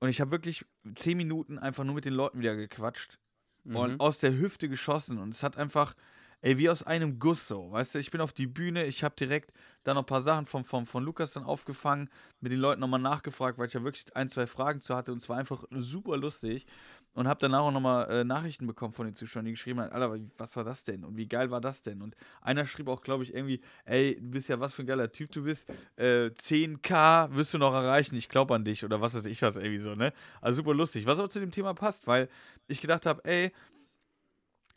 Und 0.01 0.09
ich 0.09 0.21
habe 0.21 0.31
wirklich 0.33 0.65
zehn 0.95 1.17
Minuten 1.17 1.59
einfach 1.59 1.85
nur 1.85 1.95
mit 1.95 2.05
den 2.05 2.15
Leuten 2.15 2.41
wieder 2.41 2.57
gequatscht 2.57 3.19
und 3.65 3.93
Mhm. 3.95 4.01
aus 4.01 4.19
der 4.19 4.37
Hüfte 4.37 4.69
geschossen. 4.69 5.19
Und 5.19 5.35
es 5.35 5.43
hat 5.43 5.57
einfach, 5.57 5.95
ey, 6.43 6.59
wie 6.59 6.69
aus 6.69 6.83
einem 6.83 7.19
Guss 7.19 7.47
so. 7.47 7.71
Weißt 7.71 7.95
du, 7.95 7.99
ich 7.99 8.11
bin 8.11 8.21
auf 8.21 8.33
die 8.33 8.47
Bühne, 8.47 8.85
ich 8.87 9.05
habe 9.05 9.15
direkt 9.17 9.53
da 9.85 9.95
noch 9.95 10.03
ein 10.03 10.07
paar 10.07 10.21
Sachen 10.21 10.47
von, 10.47 10.65
von, 10.65 10.87
von 10.87 11.05
Lukas 11.05 11.33
dann 11.33 11.45
aufgefangen, 11.45 12.11
mit 12.41 12.53
den 12.53 12.61
Leuten 12.61 12.81
nochmal 12.81 13.01
nachgefragt, 13.01 13.59
weil 13.59 13.67
ich 13.67 13.75
ja 13.75 13.83
wirklich 13.83 14.05
ein, 14.15 14.29
zwei 14.29 14.47
Fragen 14.47 14.81
zu 14.81 14.95
hatte. 14.95 15.13
Und 15.13 15.19
es 15.19 15.29
war 15.29 15.39
einfach 15.39 15.65
super 15.71 16.17
lustig. 16.17 16.67
Und 17.13 17.27
habe 17.27 17.41
danach 17.41 17.63
auch 17.63 17.73
nochmal 17.73 18.09
äh, 18.09 18.25
Nachrichten 18.25 18.69
bekommen 18.69 18.93
von 18.93 19.05
den 19.05 19.17
Zuschauern, 19.17 19.45
die 19.45 19.51
geschrieben 19.51 19.81
haben, 19.81 19.91
Alter, 19.91 20.17
was 20.39 20.55
war 20.55 20.63
das 20.63 20.85
denn? 20.85 21.05
Und 21.05 21.17
wie 21.17 21.27
geil 21.27 21.51
war 21.51 21.61
das 21.61 21.83
denn? 21.83 22.03
Und 22.03 22.15
einer 22.41 22.65
schrieb 22.67 22.87
auch, 22.87 23.03
glaube 23.03 23.25
ich, 23.25 23.35
irgendwie, 23.35 23.61
ey, 23.85 24.15
du 24.15 24.31
bist 24.31 24.49
ja 24.49 24.61
was 24.61 24.75
für 24.75 24.85
ein 24.85 24.87
geiler 24.87 25.11
Typ 25.11 25.33
du 25.33 25.43
bist. 25.43 25.69
Äh, 25.97 26.31
10k 26.31 27.35
wirst 27.35 27.53
du 27.53 27.59
noch 27.59 27.75
erreichen, 27.75 28.15
ich 28.15 28.29
glaube 28.29 28.55
an 28.55 28.65
dich 28.65 28.85
oder 28.85 29.01
was 29.01 29.15
weiß 29.15 29.25
ich 29.25 29.43
was, 29.43 29.57
irgendwie 29.57 29.79
so, 29.79 29.97
ne? 29.97 30.13
Also 30.41 30.59
super 30.59 30.73
lustig. 30.73 31.05
Was 31.05 31.19
auch 31.19 31.27
zu 31.27 31.41
dem 31.41 31.51
Thema 31.51 31.75
passt, 31.75 32.07
weil 32.07 32.29
ich 32.69 32.81
gedacht 32.81 33.07
habe, 33.07 33.25
ey, 33.25 33.51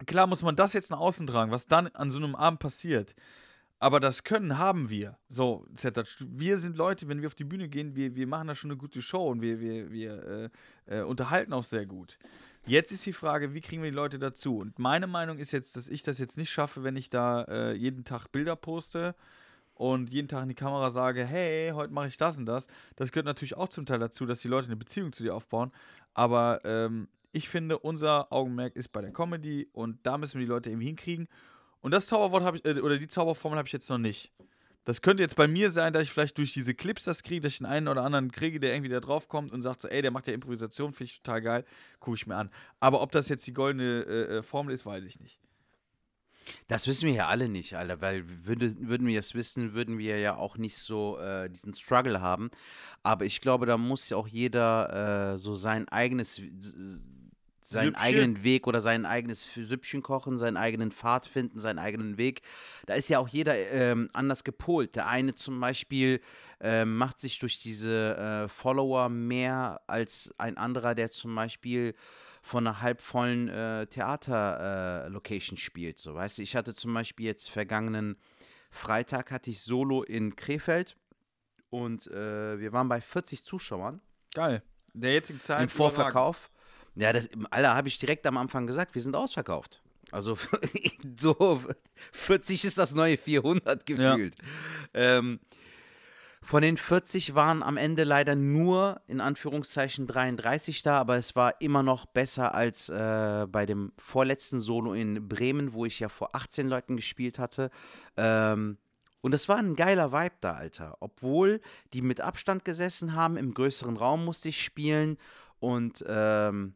klar 0.05 0.27
muss 0.27 0.41
man 0.41 0.55
das 0.55 0.73
jetzt 0.73 0.91
nach 0.91 0.99
außen 0.99 1.27
tragen, 1.27 1.51
was 1.51 1.67
dann 1.67 1.87
an 1.87 2.11
so 2.11 2.17
einem 2.17 2.35
Abend 2.35 2.59
passiert. 2.59 3.15
Aber 3.79 3.99
das 3.99 4.23
Können 4.23 4.57
haben 4.57 4.89
wir. 4.89 5.17
So, 5.27 5.65
Zetat, 5.75 6.15
wir 6.29 6.57
sind 6.57 6.77
Leute, 6.77 7.09
wenn 7.09 7.21
wir 7.21 7.27
auf 7.27 7.35
die 7.35 7.43
Bühne 7.43 7.67
gehen, 7.67 7.95
wir, 7.95 8.15
wir 8.15 8.27
machen 8.27 8.47
da 8.47 8.55
schon 8.55 8.71
eine 8.71 8.77
gute 8.77 9.01
Show 9.01 9.29
und 9.29 9.41
wir, 9.41 9.59
wir, 9.59 9.91
wir 9.91 10.51
äh, 10.87 10.99
äh, 10.99 11.01
unterhalten 11.03 11.51
auch 11.51 11.65
sehr 11.65 11.85
gut. 11.85 12.17
Jetzt 12.65 12.93
ist 12.93 13.05
die 13.05 13.11
Frage, 13.11 13.53
wie 13.53 13.59
kriegen 13.59 13.83
wir 13.83 13.91
die 13.91 13.95
Leute 13.95 14.19
dazu? 14.19 14.57
Und 14.57 14.79
meine 14.79 15.05
Meinung 15.05 15.37
ist 15.37 15.51
jetzt, 15.51 15.75
dass 15.75 15.89
ich 15.89 16.01
das 16.01 16.17
jetzt 16.17 16.37
nicht 16.37 16.49
schaffe, 16.49 16.85
wenn 16.85 16.95
ich 16.95 17.09
da 17.09 17.43
äh, 17.43 17.73
jeden 17.73 18.05
Tag 18.05 18.31
Bilder 18.31 18.55
poste 18.55 19.15
und 19.75 20.09
jeden 20.09 20.29
Tag 20.29 20.43
in 20.43 20.49
die 20.49 20.55
Kamera 20.55 20.89
sage, 20.89 21.25
hey, 21.25 21.71
heute 21.71 21.91
mache 21.91 22.07
ich 22.07 22.15
das 22.15 22.37
und 22.37 22.45
das. 22.45 22.67
Das 22.95 23.11
gehört 23.11 23.25
natürlich 23.25 23.57
auch 23.57 23.67
zum 23.67 23.85
Teil 23.85 23.99
dazu, 23.99 24.25
dass 24.25 24.39
die 24.39 24.47
Leute 24.47 24.67
eine 24.67 24.77
Beziehung 24.77 25.11
zu 25.11 25.23
dir 25.23 25.35
aufbauen. 25.35 25.73
Aber 26.13 26.61
ähm, 26.63 27.09
ich 27.33 27.49
finde, 27.49 27.79
unser 27.79 28.31
Augenmerk 28.31 28.75
ist 28.75 28.89
bei 28.89 29.01
der 29.01 29.11
Comedy 29.11 29.67
und 29.73 29.99
da 30.03 30.17
müssen 30.17 30.39
wir 30.39 30.45
die 30.45 30.51
Leute 30.51 30.69
irgendwie 30.69 30.87
hinkriegen. 30.87 31.27
Und 31.81 31.91
das 31.91 32.07
Zauberwort 32.07 32.43
habe 32.43 32.57
ich, 32.57 32.65
äh, 32.65 32.79
oder 32.79 32.97
die 32.97 33.07
Zauberformel 33.07 33.57
habe 33.57 33.67
ich 33.67 33.73
jetzt 33.73 33.89
noch 33.89 33.97
nicht. 33.97 34.31
Das 34.85 35.01
könnte 35.01 35.23
jetzt 35.23 35.35
bei 35.35 35.47
mir 35.47 35.71
sein, 35.71 35.93
dass 35.93 36.03
ich 36.03 36.11
vielleicht 36.11 36.37
durch 36.37 36.53
diese 36.53 36.73
Clips 36.73 37.05
das 37.05 37.23
kriege, 37.23 37.41
dass 37.41 37.53
ich 37.53 37.57
den 37.59 37.67
einen 37.67 37.87
oder 37.87 38.03
anderen 38.03 38.31
kriege, 38.31 38.59
der 38.59 38.73
irgendwie 38.73 38.91
da 38.91 38.99
drauf 38.99 39.27
kommt 39.27 39.51
und 39.51 39.61
sagt 39.61 39.81
so, 39.81 39.87
ey, 39.87 40.01
der 40.01 40.11
macht 40.11 40.27
ja 40.27 40.33
Improvisation, 40.33 40.93
finde 40.93 41.11
ich 41.11 41.21
total 41.21 41.41
geil, 41.41 41.65
gucke 41.99 42.15
ich 42.15 42.27
mir 42.27 42.35
an. 42.35 42.49
Aber 42.79 43.01
ob 43.01 43.11
das 43.11 43.29
jetzt 43.29 43.47
die 43.47 43.53
goldene 43.53 44.03
äh, 44.03 44.37
äh, 44.37 44.41
Formel 44.43 44.73
ist, 44.73 44.85
weiß 44.85 45.05
ich 45.05 45.19
nicht. 45.19 45.39
Das 46.67 46.87
wissen 46.87 47.07
wir 47.07 47.13
ja 47.13 47.27
alle 47.27 47.47
nicht, 47.47 47.75
Alter, 47.77 48.01
weil 48.01 48.25
würde, 48.45 48.73
würden 48.87 49.07
wir 49.07 49.19
es 49.19 49.33
wissen, 49.33 49.73
würden 49.73 49.97
wir 49.97 50.19
ja 50.19 50.35
auch 50.35 50.57
nicht 50.57 50.77
so 50.77 51.17
äh, 51.17 51.49
diesen 51.49 51.73
Struggle 51.73 52.19
haben. 52.19 52.51
Aber 53.01 53.23
ich 53.23 53.39
glaube, 53.39 53.65
da 53.65 53.77
muss 53.77 54.09
ja 54.09 54.17
auch 54.17 54.27
jeder 54.27 55.33
äh, 55.33 55.37
so 55.37 55.53
sein 55.55 55.87
eigenes, 55.87 56.41
seinen 57.65 57.87
Süppchen. 57.87 58.01
eigenen 58.01 58.43
Weg 58.43 58.67
oder 58.67 58.81
sein 58.81 59.05
eigenes 59.05 59.47
Süppchen 59.53 60.01
kochen, 60.01 60.37
seinen 60.37 60.57
eigenen 60.57 60.91
Pfad 60.91 61.25
finden, 61.25 61.59
seinen 61.59 61.79
eigenen 61.79 62.17
Weg. 62.17 62.41
Da 62.85 62.93
ist 62.93 63.09
ja 63.09 63.19
auch 63.19 63.27
jeder 63.27 63.55
ähm, 63.71 64.09
anders 64.13 64.43
gepolt. 64.43 64.95
Der 64.95 65.07
eine 65.07 65.35
zum 65.35 65.59
Beispiel 65.59 66.21
ähm, 66.59 66.97
macht 66.97 67.19
sich 67.19 67.39
durch 67.39 67.59
diese 67.59 68.45
äh, 68.45 68.47
Follower 68.49 69.09
mehr 69.09 69.81
als 69.87 70.33
ein 70.37 70.57
anderer, 70.57 70.95
der 70.95 71.11
zum 71.11 71.35
Beispiel 71.35 71.95
von 72.41 72.67
einer 72.67 72.81
halbvollen 72.81 73.47
äh, 73.47 73.87
Theater-Location 73.87 75.57
spielt. 75.57 75.97
So, 75.97 76.13
weißt 76.13 76.37
du, 76.37 76.41
ich 76.41 76.55
hatte 76.55 76.73
zum 76.73 76.93
Beispiel 76.93 77.25
jetzt 77.25 77.49
vergangenen 77.49 78.17
Freitag 78.69 79.31
hatte 79.31 79.51
ich 79.51 79.61
Solo 79.61 80.03
in 80.03 80.35
Krefeld 80.35 80.97
und 81.69 82.07
äh, 82.07 82.59
wir 82.59 82.73
waren 82.73 82.89
bei 82.89 82.99
40 82.99 83.45
Zuschauern. 83.45 84.01
Geil. 84.33 84.63
Der 84.93 85.13
jetzigen 85.13 85.39
Zeit. 85.39 85.61
Im 85.61 85.69
Vorverkauf. 85.69 86.51
Ja, 86.95 87.13
das, 87.13 87.29
Alter, 87.49 87.75
habe 87.75 87.87
ich 87.87 87.97
direkt 87.99 88.25
am 88.27 88.37
Anfang 88.37 88.67
gesagt, 88.67 88.95
wir 88.95 89.01
sind 89.01 89.15
ausverkauft. 89.15 89.81
Also 90.11 90.37
so 91.19 91.61
40 92.11 92.65
ist 92.65 92.77
das 92.77 92.93
neue 92.93 93.17
400 93.17 93.85
gefühlt. 93.85 94.35
Ähm, 94.93 95.39
von 96.43 96.61
den 96.61 96.75
40 96.75 97.35
waren 97.35 97.63
am 97.63 97.77
Ende 97.77 98.03
leider 98.03 98.35
nur 98.35 99.01
in 99.07 99.21
Anführungszeichen 99.21 100.07
33 100.07 100.83
da, 100.83 100.99
aber 100.99 101.15
es 101.15 101.35
war 101.35 101.61
immer 101.61 101.83
noch 101.83 102.05
besser 102.05 102.53
als 102.53 102.89
äh, 102.89 103.47
bei 103.49 103.65
dem 103.65 103.93
vorletzten 103.97 104.59
Solo 104.59 104.93
in 104.93 105.27
Bremen, 105.27 105.73
wo 105.73 105.85
ich 105.85 105.99
ja 106.01 106.09
vor 106.09 106.35
18 106.35 106.67
Leuten 106.67 106.97
gespielt 106.97 107.39
hatte. 107.39 107.71
Ähm, 108.17 108.77
und 109.21 109.31
das 109.31 109.47
war 109.47 109.57
ein 109.57 109.77
geiler 109.77 110.11
Vibe 110.11 110.35
da, 110.41 110.55
Alter. 110.55 110.97
Obwohl 110.99 111.61
die 111.93 112.01
mit 112.01 112.19
Abstand 112.19 112.65
gesessen 112.65 113.15
haben, 113.15 113.37
im 113.37 113.53
größeren 113.53 113.95
Raum 113.95 114.25
musste 114.25 114.49
ich 114.49 114.61
spielen 114.61 115.17
und 115.59 116.03
ähm, 116.05 116.75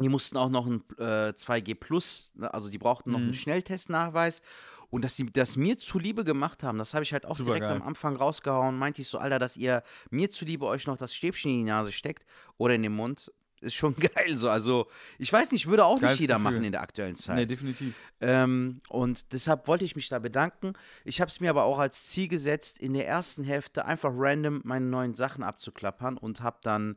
die 0.00 0.08
mussten 0.08 0.36
auch 0.36 0.48
noch 0.50 0.66
ein 0.66 0.82
äh, 0.98 1.32
2G 1.32 1.74
Plus, 1.74 2.32
ne, 2.34 2.52
also 2.52 2.68
die 2.70 2.78
brauchten 2.78 3.10
noch 3.10 3.18
einen 3.18 3.28
Mhm. 3.28 3.34
Schnelltestnachweis. 3.34 4.42
Und 4.90 5.04
dass 5.04 5.14
sie 5.14 5.26
das 5.26 5.56
mir 5.56 5.78
zuliebe 5.78 6.24
gemacht 6.24 6.64
haben, 6.64 6.78
das 6.78 6.94
habe 6.94 7.04
ich 7.04 7.12
halt 7.12 7.24
auch 7.24 7.36
direkt 7.36 7.58
Supergeil. 7.62 7.76
am 7.80 7.82
Anfang 7.86 8.16
rausgehauen. 8.16 8.76
Meinte 8.76 9.02
ich 9.02 9.08
so, 9.08 9.18
Alter, 9.18 9.38
dass 9.38 9.56
ihr 9.56 9.84
mir 10.10 10.30
zuliebe 10.30 10.66
euch 10.66 10.86
noch 10.88 10.96
das 10.96 11.14
Stäbchen 11.14 11.50
in 11.52 11.58
die 11.58 11.64
Nase 11.70 11.92
steckt 11.92 12.24
oder 12.56 12.74
in 12.74 12.82
den 12.82 12.94
Mund, 12.96 13.30
ist 13.60 13.74
schon 13.74 13.94
geil 14.16 14.36
so. 14.36 14.48
Also, 14.50 14.88
ich 15.18 15.32
weiß 15.32 15.52
nicht, 15.52 15.68
würde 15.68 15.84
auch 15.84 16.00
Geiles 16.00 16.14
nicht 16.14 16.20
jeder 16.22 16.36
Gefühl. 16.38 16.50
machen 16.52 16.64
in 16.64 16.72
der 16.72 16.80
aktuellen 16.80 17.14
Zeit. 17.14 17.36
Nee, 17.36 17.46
definitiv. 17.46 17.94
Ähm, 18.20 18.80
und 18.88 19.32
deshalb 19.32 19.68
wollte 19.68 19.84
ich 19.84 19.94
mich 19.94 20.08
da 20.08 20.18
bedanken. 20.18 20.72
Ich 21.04 21.20
habe 21.20 21.30
es 21.30 21.38
mir 21.38 21.50
aber 21.50 21.64
auch 21.64 21.78
als 21.78 22.08
Ziel 22.08 22.26
gesetzt, 22.26 22.80
in 22.80 22.92
der 22.94 23.06
ersten 23.06 23.44
Hälfte 23.44 23.84
einfach 23.84 24.10
random 24.12 24.60
meine 24.64 24.86
neuen 24.86 25.14
Sachen 25.14 25.44
abzuklappern 25.44 26.16
und 26.16 26.40
habe 26.40 26.58
dann 26.62 26.96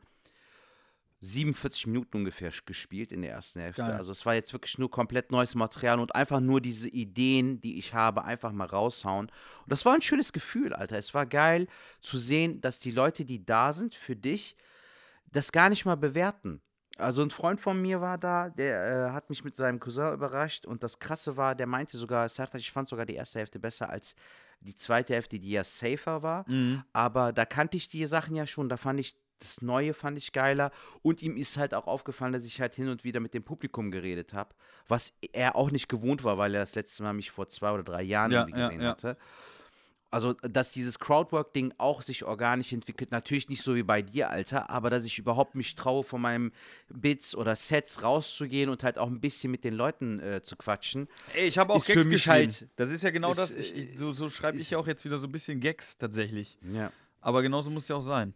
47 1.23 1.87
Minuten 1.87 2.17
ungefähr 2.17 2.51
gespielt 2.65 3.13
in 3.13 3.21
der 3.21 3.31
ersten 3.31 3.61
Hälfte. 3.61 3.83
Geil. 3.83 3.93
Also 3.93 4.11
es 4.11 4.25
war 4.25 4.35
jetzt 4.35 4.51
wirklich 4.51 4.77
nur 4.77 4.91
komplett 4.91 5.31
neues 5.31 5.55
Material 5.55 6.01
und 6.01 6.13
einfach 6.13 6.41
nur 6.41 6.59
diese 6.59 6.89
Ideen, 6.89 7.61
die 7.61 7.77
ich 7.77 7.93
habe, 7.93 8.25
einfach 8.25 8.51
mal 8.51 8.67
raushauen. 8.67 9.27
Und 9.27 9.71
das 9.71 9.85
war 9.85 9.93
ein 9.93 10.01
schönes 10.01 10.33
Gefühl, 10.33 10.73
Alter. 10.73 10.97
Es 10.97 11.13
war 11.13 11.25
geil 11.25 11.67
zu 12.01 12.17
sehen, 12.17 12.59
dass 12.59 12.79
die 12.79 12.91
Leute, 12.91 13.23
die 13.23 13.45
da 13.45 13.71
sind 13.71 13.95
für 13.95 14.17
dich, 14.17 14.57
das 15.31 15.53
gar 15.53 15.69
nicht 15.69 15.85
mal 15.85 15.95
bewerten. 15.95 16.61
Also 16.97 17.23
ein 17.23 17.31
Freund 17.31 17.59
von 17.59 17.81
mir 17.81 18.01
war 18.01 18.17
da, 18.17 18.49
der 18.49 19.07
äh, 19.07 19.11
hat 19.11 19.29
mich 19.29 19.43
mit 19.45 19.55
seinem 19.55 19.79
Cousin 19.79 20.13
überrascht 20.13 20.65
und 20.65 20.83
das 20.83 20.99
Krasse 20.99 21.37
war, 21.37 21.55
der 21.55 21.67
meinte 21.67 21.97
sogar, 21.97 22.27
Sertac, 22.29 22.59
ich 22.59 22.71
fand 22.71 22.87
sogar 22.87 23.05
die 23.05 23.15
erste 23.15 23.39
Hälfte 23.39 23.59
besser 23.59 23.89
als 23.89 24.15
die 24.59 24.75
zweite 24.75 25.13
Hälfte, 25.13 25.39
die 25.39 25.51
ja 25.51 25.63
safer 25.63 26.21
war. 26.21 26.47
Mhm. 26.49 26.83
Aber 26.93 27.33
da 27.33 27.45
kannte 27.45 27.77
ich 27.77 27.87
die 27.87 28.05
Sachen 28.05 28.35
ja 28.35 28.45
schon, 28.45 28.69
da 28.69 28.77
fand 28.77 28.99
ich 28.99 29.15
das 29.43 29.61
Neue 29.61 29.93
fand 29.93 30.17
ich 30.17 30.31
geiler 30.31 30.71
und 31.01 31.21
ihm 31.21 31.37
ist 31.37 31.57
halt 31.57 31.73
auch 31.73 31.87
aufgefallen, 31.87 32.33
dass 32.33 32.45
ich 32.45 32.59
halt 32.61 32.73
hin 32.73 32.89
und 32.89 33.03
wieder 33.03 33.19
mit 33.19 33.33
dem 33.33 33.43
Publikum 33.43 33.91
geredet 33.91 34.33
habe, 34.33 34.55
was 34.87 35.13
er 35.31 35.55
auch 35.55 35.69
nicht 35.71 35.89
gewohnt 35.89 36.23
war, 36.23 36.37
weil 36.37 36.55
er 36.55 36.61
das 36.61 36.75
letzte 36.75 37.03
Mal 37.03 37.13
mich 37.13 37.31
vor 37.31 37.47
zwei 37.47 37.71
oder 37.71 37.83
drei 37.83 38.01
Jahren 38.03 38.31
Ja, 38.31 38.41
irgendwie 38.41 38.59
ja, 38.59 38.67
gesehen 38.67 38.81
ja. 38.81 38.89
hatte. 38.89 39.17
Also, 40.11 40.33
dass 40.33 40.71
dieses 40.71 40.99
Crowdwork-Ding 40.99 41.73
auch 41.79 42.03
sich 42.03 42.23
organisch 42.23 42.71
entwickelt, 42.71 43.09
natürlich 43.11 43.49
nicht 43.49 43.63
so 43.63 43.73
wie 43.73 43.81
bei 43.81 44.03
dir, 44.03 44.29
Alter, 44.29 44.69
aber 44.69 44.91
dass 44.91 45.05
ich 45.05 45.17
überhaupt 45.17 45.55
mich 45.55 45.73
traue, 45.73 46.03
von 46.03 46.21
meinem 46.21 46.51
Bits 46.87 47.33
oder 47.35 47.55
Sets 47.55 48.03
rauszugehen 48.03 48.69
und 48.69 48.83
halt 48.83 48.99
auch 48.99 49.07
ein 49.07 49.19
bisschen 49.19 49.49
mit 49.49 49.63
den 49.63 49.73
Leuten 49.73 50.19
äh, 50.19 50.43
zu 50.43 50.55
quatschen. 50.55 51.07
Ey, 51.33 51.47
ich 51.47 51.57
habe 51.57 51.73
auch 51.73 51.83
Gags 51.83 51.99
für 51.99 52.07
mich 52.07 52.27
halt- 52.29 52.67
Das 52.75 52.91
ist 52.91 53.01
ja 53.01 53.09
genau 53.09 53.31
ist, 53.31 53.37
das. 53.39 53.55
Ich, 53.55 53.75
ich, 53.75 53.97
so 53.97 54.13
so 54.13 54.29
schreibe 54.29 54.59
ich 54.59 54.69
ja 54.69 54.77
auch 54.77 54.85
jetzt 54.85 55.03
wieder 55.03 55.17
so 55.17 55.25
ein 55.25 55.31
bisschen 55.31 55.59
Gags 55.59 55.97
tatsächlich. 55.97 56.59
Ja. 56.71 56.91
Aber 57.19 57.41
genauso 57.41 57.71
muss 57.71 57.83
es 57.83 57.89
ja 57.89 57.95
auch 57.95 58.03
sein. 58.03 58.35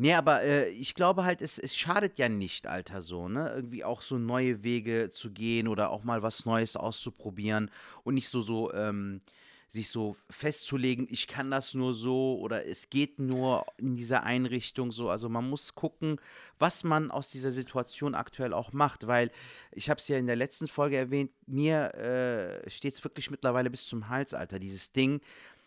Nee, 0.00 0.14
aber 0.14 0.42
äh, 0.44 0.68
ich 0.70 0.94
glaube 0.94 1.24
halt, 1.24 1.42
es, 1.42 1.58
es 1.58 1.76
schadet 1.76 2.18
ja 2.18 2.28
nicht, 2.28 2.68
Alter, 2.68 3.00
so, 3.02 3.28
ne? 3.28 3.52
Irgendwie 3.54 3.84
auch 3.84 4.00
so 4.00 4.16
neue 4.16 4.62
Wege 4.62 5.08
zu 5.10 5.32
gehen 5.32 5.66
oder 5.66 5.90
auch 5.90 6.04
mal 6.04 6.22
was 6.22 6.46
Neues 6.46 6.76
auszuprobieren 6.76 7.68
und 8.04 8.14
nicht 8.14 8.28
so, 8.28 8.40
so, 8.40 8.72
ähm, 8.72 9.18
sich 9.66 9.90
so 9.90 10.16
festzulegen, 10.30 11.08
ich 11.10 11.26
kann 11.26 11.50
das 11.50 11.74
nur 11.74 11.92
so 11.92 12.38
oder 12.38 12.64
es 12.64 12.90
geht 12.90 13.18
nur 13.18 13.66
in 13.76 13.96
dieser 13.96 14.22
Einrichtung 14.22 14.92
so. 14.92 15.10
Also 15.10 15.28
man 15.28 15.50
muss 15.50 15.74
gucken, 15.74 16.20
was 16.60 16.84
man 16.84 17.10
aus 17.10 17.30
dieser 17.30 17.50
Situation 17.50 18.14
aktuell 18.14 18.54
auch 18.54 18.72
macht, 18.72 19.08
weil 19.08 19.32
ich 19.72 19.90
habe 19.90 19.98
es 19.98 20.06
ja 20.08 20.16
in 20.16 20.28
der 20.28 20.36
letzten 20.36 20.68
Folge 20.68 20.96
erwähnt, 20.96 21.32
mir 21.46 21.94
äh, 21.96 22.70
steht 22.70 22.94
es 22.94 23.04
wirklich 23.04 23.30
mittlerweile 23.32 23.68
bis 23.68 23.86
zum 23.86 24.08
Hals, 24.08 24.32
Alter, 24.32 24.58
dieses 24.60 24.92
Ding, 24.92 25.20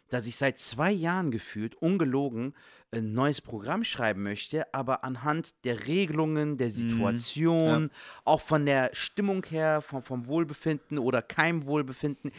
dass 0.10 0.28
ich 0.28 0.36
seit 0.36 0.60
zwei 0.60 0.92
Jahren 0.92 1.32
gefühlt, 1.32 1.76
ungelogen, 1.76 2.54
ein 2.94 3.14
neues 3.14 3.40
Programm 3.40 3.86
schreiben 3.86 4.24
möchte, 4.24 4.74
aber 4.74 5.06
anhand 5.06 5.64
der 5.64 5.88
Regelungen, 5.88 6.58
der 6.58 6.70
Situation, 6.70 7.90
auch 8.26 8.42
von 8.42 8.66
der 8.66 8.90
Stimmung 8.94 9.46
her, 9.46 9.82
vom, 9.82 10.04
vom 10.04 10.28
Wohlbefinden 10.28 10.98
oder 11.00 11.22
keinem 11.22 11.66
Wohlbefinden, 11.66 12.32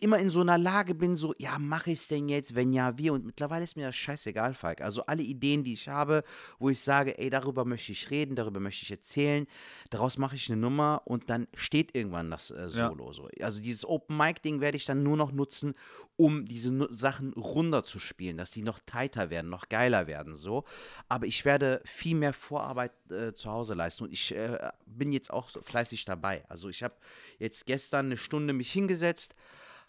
immer 0.00 0.18
in 0.18 0.28
so 0.28 0.40
einer 0.40 0.58
Lage 0.58 0.96
bin, 0.96 1.14
so, 1.14 1.34
ja, 1.38 1.58
mache 1.58 1.92
ich 1.92 2.00
es 2.00 2.08
denn 2.08 2.28
jetzt, 2.28 2.56
wenn 2.56 2.72
ja, 2.72 2.98
wir? 2.98 3.12
Und 3.12 3.24
mittlerweile 3.24 3.62
ist 3.62 3.76
mir 3.76 3.86
das 3.86 3.96
scheißegal, 3.96 4.54
Falk. 4.54 4.80
Also 4.80 5.06
alle 5.06 5.22
Ideen, 5.22 5.62
die 5.62 5.74
ich 5.74 5.88
habe, 5.88 6.24
wo 6.58 6.68
ich 6.68 6.80
sage, 6.80 7.16
ey, 7.18 7.30
darüber 7.30 7.64
möchte 7.64 7.92
ich 7.92 8.10
reden, 8.10 8.34
darüber 8.34 8.58
möchte 8.58 8.82
ich 8.82 8.90
erzählen, 8.90 9.46
daraus 9.90 10.18
mache 10.18 10.34
ich 10.34 10.50
eine 10.50 10.60
Nummer 10.60 11.02
und 11.04 11.30
dann 11.30 11.46
steht 11.54 11.94
irgendwann 11.94 12.30
das 12.30 12.50
äh, 12.50 12.62
Ja. 12.62 12.88
Solo. 12.88 13.12
So. 13.12 13.28
Also 13.40 13.62
dieses 13.62 13.84
Open-Mic-Ding 13.84 14.60
werde 14.60 14.76
ich 14.76 14.84
dann 14.84 15.04
nur 15.04 15.16
noch 15.16 15.30
nutzen, 15.30 15.74
um 16.16 16.44
diese 16.44 16.88
Sachen 16.92 17.32
runder 17.34 17.84
zu 17.84 17.98
spielen, 17.98 18.36
dass 18.36 18.50
die 18.50 18.62
noch 18.62 18.78
tighter 18.84 19.30
werden, 19.30 19.48
noch 19.48 19.68
geiler 19.68 19.91
werden, 20.06 20.34
so. 20.34 20.64
Aber 21.08 21.26
ich 21.26 21.44
werde 21.44 21.80
viel 21.84 22.16
mehr 22.16 22.32
Vorarbeit 22.32 22.92
äh, 23.10 23.32
zu 23.32 23.50
Hause 23.50 23.74
leisten 23.74 24.04
und 24.04 24.12
ich 24.12 24.34
äh, 24.34 24.58
bin 24.86 25.12
jetzt 25.12 25.30
auch 25.32 25.50
fleißig 25.50 26.04
dabei. 26.04 26.44
Also 26.48 26.68
ich 26.68 26.82
habe 26.82 26.94
jetzt 27.38 27.66
gestern 27.66 28.06
eine 28.06 28.16
Stunde 28.16 28.52
mich 28.52 28.72
hingesetzt, 28.72 29.34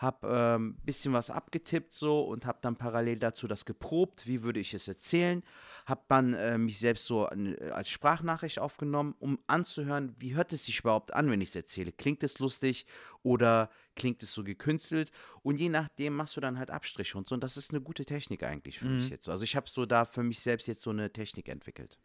habe 0.04 0.28
ein 0.28 0.56
ähm, 0.56 0.78
bisschen 0.84 1.13
was 1.13 1.30
abgetippt 1.30 1.92
so 1.92 2.22
und 2.22 2.46
habe 2.46 2.60
dann 2.62 2.76
parallel 2.76 3.18
dazu 3.18 3.48
das 3.48 3.66
geprobt, 3.66 4.28
wie 4.28 4.44
würde 4.44 4.60
ich 4.60 4.74
es 4.74 4.88
erzählen, 4.88 5.42
habe 5.86 6.02
dann 6.08 6.34
äh, 6.34 6.58
mich 6.58 6.78
selbst 6.78 7.06
so 7.06 7.26
an, 7.26 7.56
äh, 7.56 7.70
als 7.72 7.89
Sprachnachricht 7.89 8.60
aufgenommen, 8.60 9.16
um 9.20 9.39
anzuhören, 9.48 10.16
wie 10.20 10.36
hört 10.36 10.54
es 10.54 10.66
sich 10.66 10.80
überhaupt 10.80 11.13
an, 11.13 11.32
wenn 11.32 11.42
ich 11.42 11.50
es 11.50 11.56
erzähle. 11.56 11.92
Klingt 11.92 12.24
es 12.24 12.39
lustig 12.39 12.86
oder 13.24 13.70
klingt 13.96 14.22
es 14.22 14.34
so 14.34 14.44
gekünstelt? 14.44 15.12
Und 15.42 15.60
je 15.60 15.70
nachdem 15.70 16.16
machst 16.16 16.38
du 16.38 16.42
dann 16.42 16.60
halt 16.60 16.70
Abstriche 16.70 17.18
und 17.18 17.28
so. 17.28 17.36
Und 17.36 17.44
das 17.44 17.58
ist 17.58 17.72
eine 17.72 17.82
gute 17.82 18.06
Technik 18.06 18.44
eigentlich 18.44 18.80
für 18.80 18.86
mich 18.86 19.10
jetzt. 19.10 19.30
Also 19.30 19.44
ich 19.44 19.56
habe 19.56 19.70
so 19.70 19.86
da 19.86 20.06
für 20.06 20.24
mich 20.24 20.39
selbst 20.39 20.68
jetzt 20.68 20.82
so 20.82 20.89
eine 20.89 21.12
Technik 21.12 21.50
entwickelt. 21.50 21.98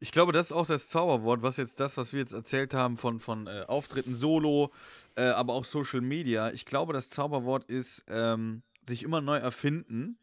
Ich 0.00 0.12
glaube, 0.12 0.32
das 0.32 0.46
ist 0.48 0.52
auch 0.52 0.66
das 0.66 0.88
Zauberwort, 0.88 1.42
was 1.42 1.56
jetzt 1.56 1.80
das, 1.80 1.96
was 1.96 2.12
wir 2.12 2.20
jetzt 2.20 2.32
erzählt 2.32 2.74
haben 2.74 2.96
von, 2.96 3.20
von 3.20 3.46
äh, 3.46 3.64
Auftritten 3.68 4.14
solo, 4.14 4.72
äh, 5.16 5.22
aber 5.24 5.52
auch 5.54 5.64
Social 5.64 6.00
Media. 6.00 6.50
Ich 6.50 6.64
glaube, 6.66 6.92
das 6.92 7.08
Zauberwort 7.10 7.64
ist 7.66 8.04
ähm, 8.08 8.62
sich 8.86 9.02
immer 9.02 9.20
neu 9.20 9.36
erfinden. 9.38 10.18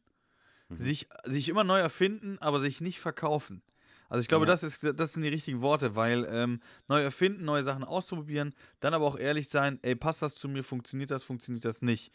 Sich, 0.71 1.07
sich 1.23 1.49
immer 1.49 1.63
neu 1.63 1.79
erfinden, 1.79 2.38
aber 2.41 2.59
sich 2.59 2.79
nicht 2.79 2.99
verkaufen. 2.99 3.63
Also 4.07 4.21
ich 4.21 4.27
glaube, 4.27 4.45
Ja. 4.45 4.51
das, 4.51 4.62
ist, 4.62 4.83
das 4.83 5.13
sind 5.13 5.23
die 5.23 5.29
richtigen 5.29 5.62
Worte, 5.62 5.95
weil 5.95 6.27
ähm, 6.29 6.62
neu 6.88 7.01
erfinden, 7.01 7.43
neue 7.43 7.63
Sachen 7.63 7.83
auszuprobieren, 7.83 8.53
dann 8.79 8.93
aber 8.93 9.05
auch 9.07 9.17
ehrlich 9.17 9.49
sein, 9.49 9.79
ey, 9.81 9.95
passt 9.95 10.21
das 10.21 10.35
zu 10.35 10.47
mir, 10.47 10.63
funktioniert 10.63 11.09
das, 11.09 11.23
funktioniert 11.23 11.65
das 11.65 11.81
nicht. 11.81 12.12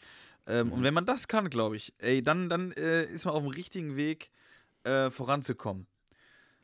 Ähm, 0.47 0.71
Und 0.71 0.83
wenn 0.83 0.93
man 0.93 1.05
das 1.05 1.27
kann, 1.27 1.49
glaube 1.49 1.75
ich, 1.75 1.93
ey, 1.97 2.23
dann, 2.23 2.47
dann 2.47 2.71
äh, 2.73 3.03
ist 3.03 3.25
man 3.25 3.33
auf 3.33 3.43
dem 3.43 3.51
richtigen 3.51 3.97
Weg, 3.97 4.31
äh, 4.83 5.09
voranzukommen. 5.11 5.85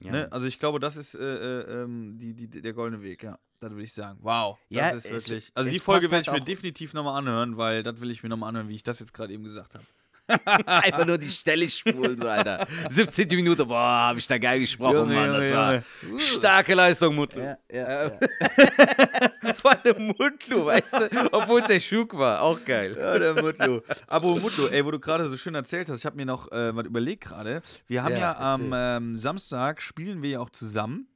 Ja. 0.03 0.11
Ne? 0.11 0.31
Also 0.31 0.45
ich 0.47 0.59
glaube, 0.59 0.79
das 0.79 0.97
ist 0.97 1.15
äh, 1.15 1.19
äh, 1.61 1.83
ähm, 1.83 2.17
die, 2.17 2.33
die, 2.33 2.47
der 2.61 2.73
goldene 2.73 3.03
Weg, 3.03 3.23
ja. 3.23 3.37
Das 3.59 3.69
würde 3.71 3.83
ich 3.83 3.93
sagen. 3.93 4.17
Wow. 4.21 4.57
Das 4.69 4.77
Ja, 4.77 4.89
ist 4.89 5.05
es- 5.05 5.29
wirklich. 5.29 5.51
Also 5.53 5.69
die 5.71 5.77
Folge 5.79 6.09
werde 6.09 6.23
ich 6.23 6.27
halt 6.29 6.39
mir 6.39 6.45
definitiv 6.45 6.93
nochmal 6.95 7.17
anhören, 7.19 7.57
weil 7.57 7.83
das 7.83 8.01
will 8.01 8.09
ich 8.09 8.23
mir 8.23 8.29
nochmal 8.29 8.49
anhören, 8.49 8.69
wie 8.69 8.75
ich 8.75 8.83
das 8.83 8.99
jetzt 8.99 9.13
gerade 9.13 9.31
eben 9.33 9.43
gesagt 9.43 9.75
habe. 9.75 9.85
Einfach 10.65 11.05
nur 11.05 11.17
die 11.17 11.29
Stelle 11.29 11.67
spulen, 11.69 12.17
so, 12.17 12.27
Alter. 12.27 12.65
17. 12.89 13.27
Minute, 13.29 13.65
boah, 13.65 13.77
habe 14.09 14.19
ich 14.19 14.27
da 14.27 14.37
geil 14.37 14.59
gesprochen, 14.61 14.95
Junge, 15.09 15.13
Mann. 15.15 15.33
Das 15.33 15.51
war 15.53 15.83
Junge. 16.01 16.19
starke 16.19 16.73
Leistung, 16.73 17.15
Mutlu. 17.15 17.41
Ja, 17.43 17.57
ja, 17.71 18.11
Von 19.55 19.75
dem 19.83 20.07
Mutlu, 20.07 20.65
weißt 20.65 20.93
du? 20.93 21.33
Obwohl 21.33 21.61
es 21.61 21.67
der 21.67 21.79
Schug 21.79 22.17
war, 22.17 22.41
auch 22.41 22.63
geil. 22.63 22.95
Ja, 22.97 23.17
der 23.19 23.41
Mutlu. 23.41 23.81
Aber 24.07 24.39
Mutlu, 24.39 24.67
ey, 24.67 24.85
wo 24.85 24.91
du 24.91 24.99
gerade 24.99 25.29
so 25.29 25.37
schön 25.37 25.55
erzählt 25.55 25.89
hast, 25.89 25.99
ich 25.99 26.05
habe 26.05 26.15
mir 26.15 26.25
noch 26.25 26.51
äh, 26.51 26.75
was 26.75 26.85
überlegt 26.85 27.25
gerade. 27.25 27.61
Wir 27.87 28.03
haben 28.03 28.13
Ja, 28.13 28.19
ja, 28.19 28.37
am 28.37 28.71
ähm, 28.73 29.17
Samstag 29.17 29.81
spielen 29.81 30.21
wir 30.21 30.29
ja 30.29 30.39
auch 30.39 30.49
zusammen 30.49 31.07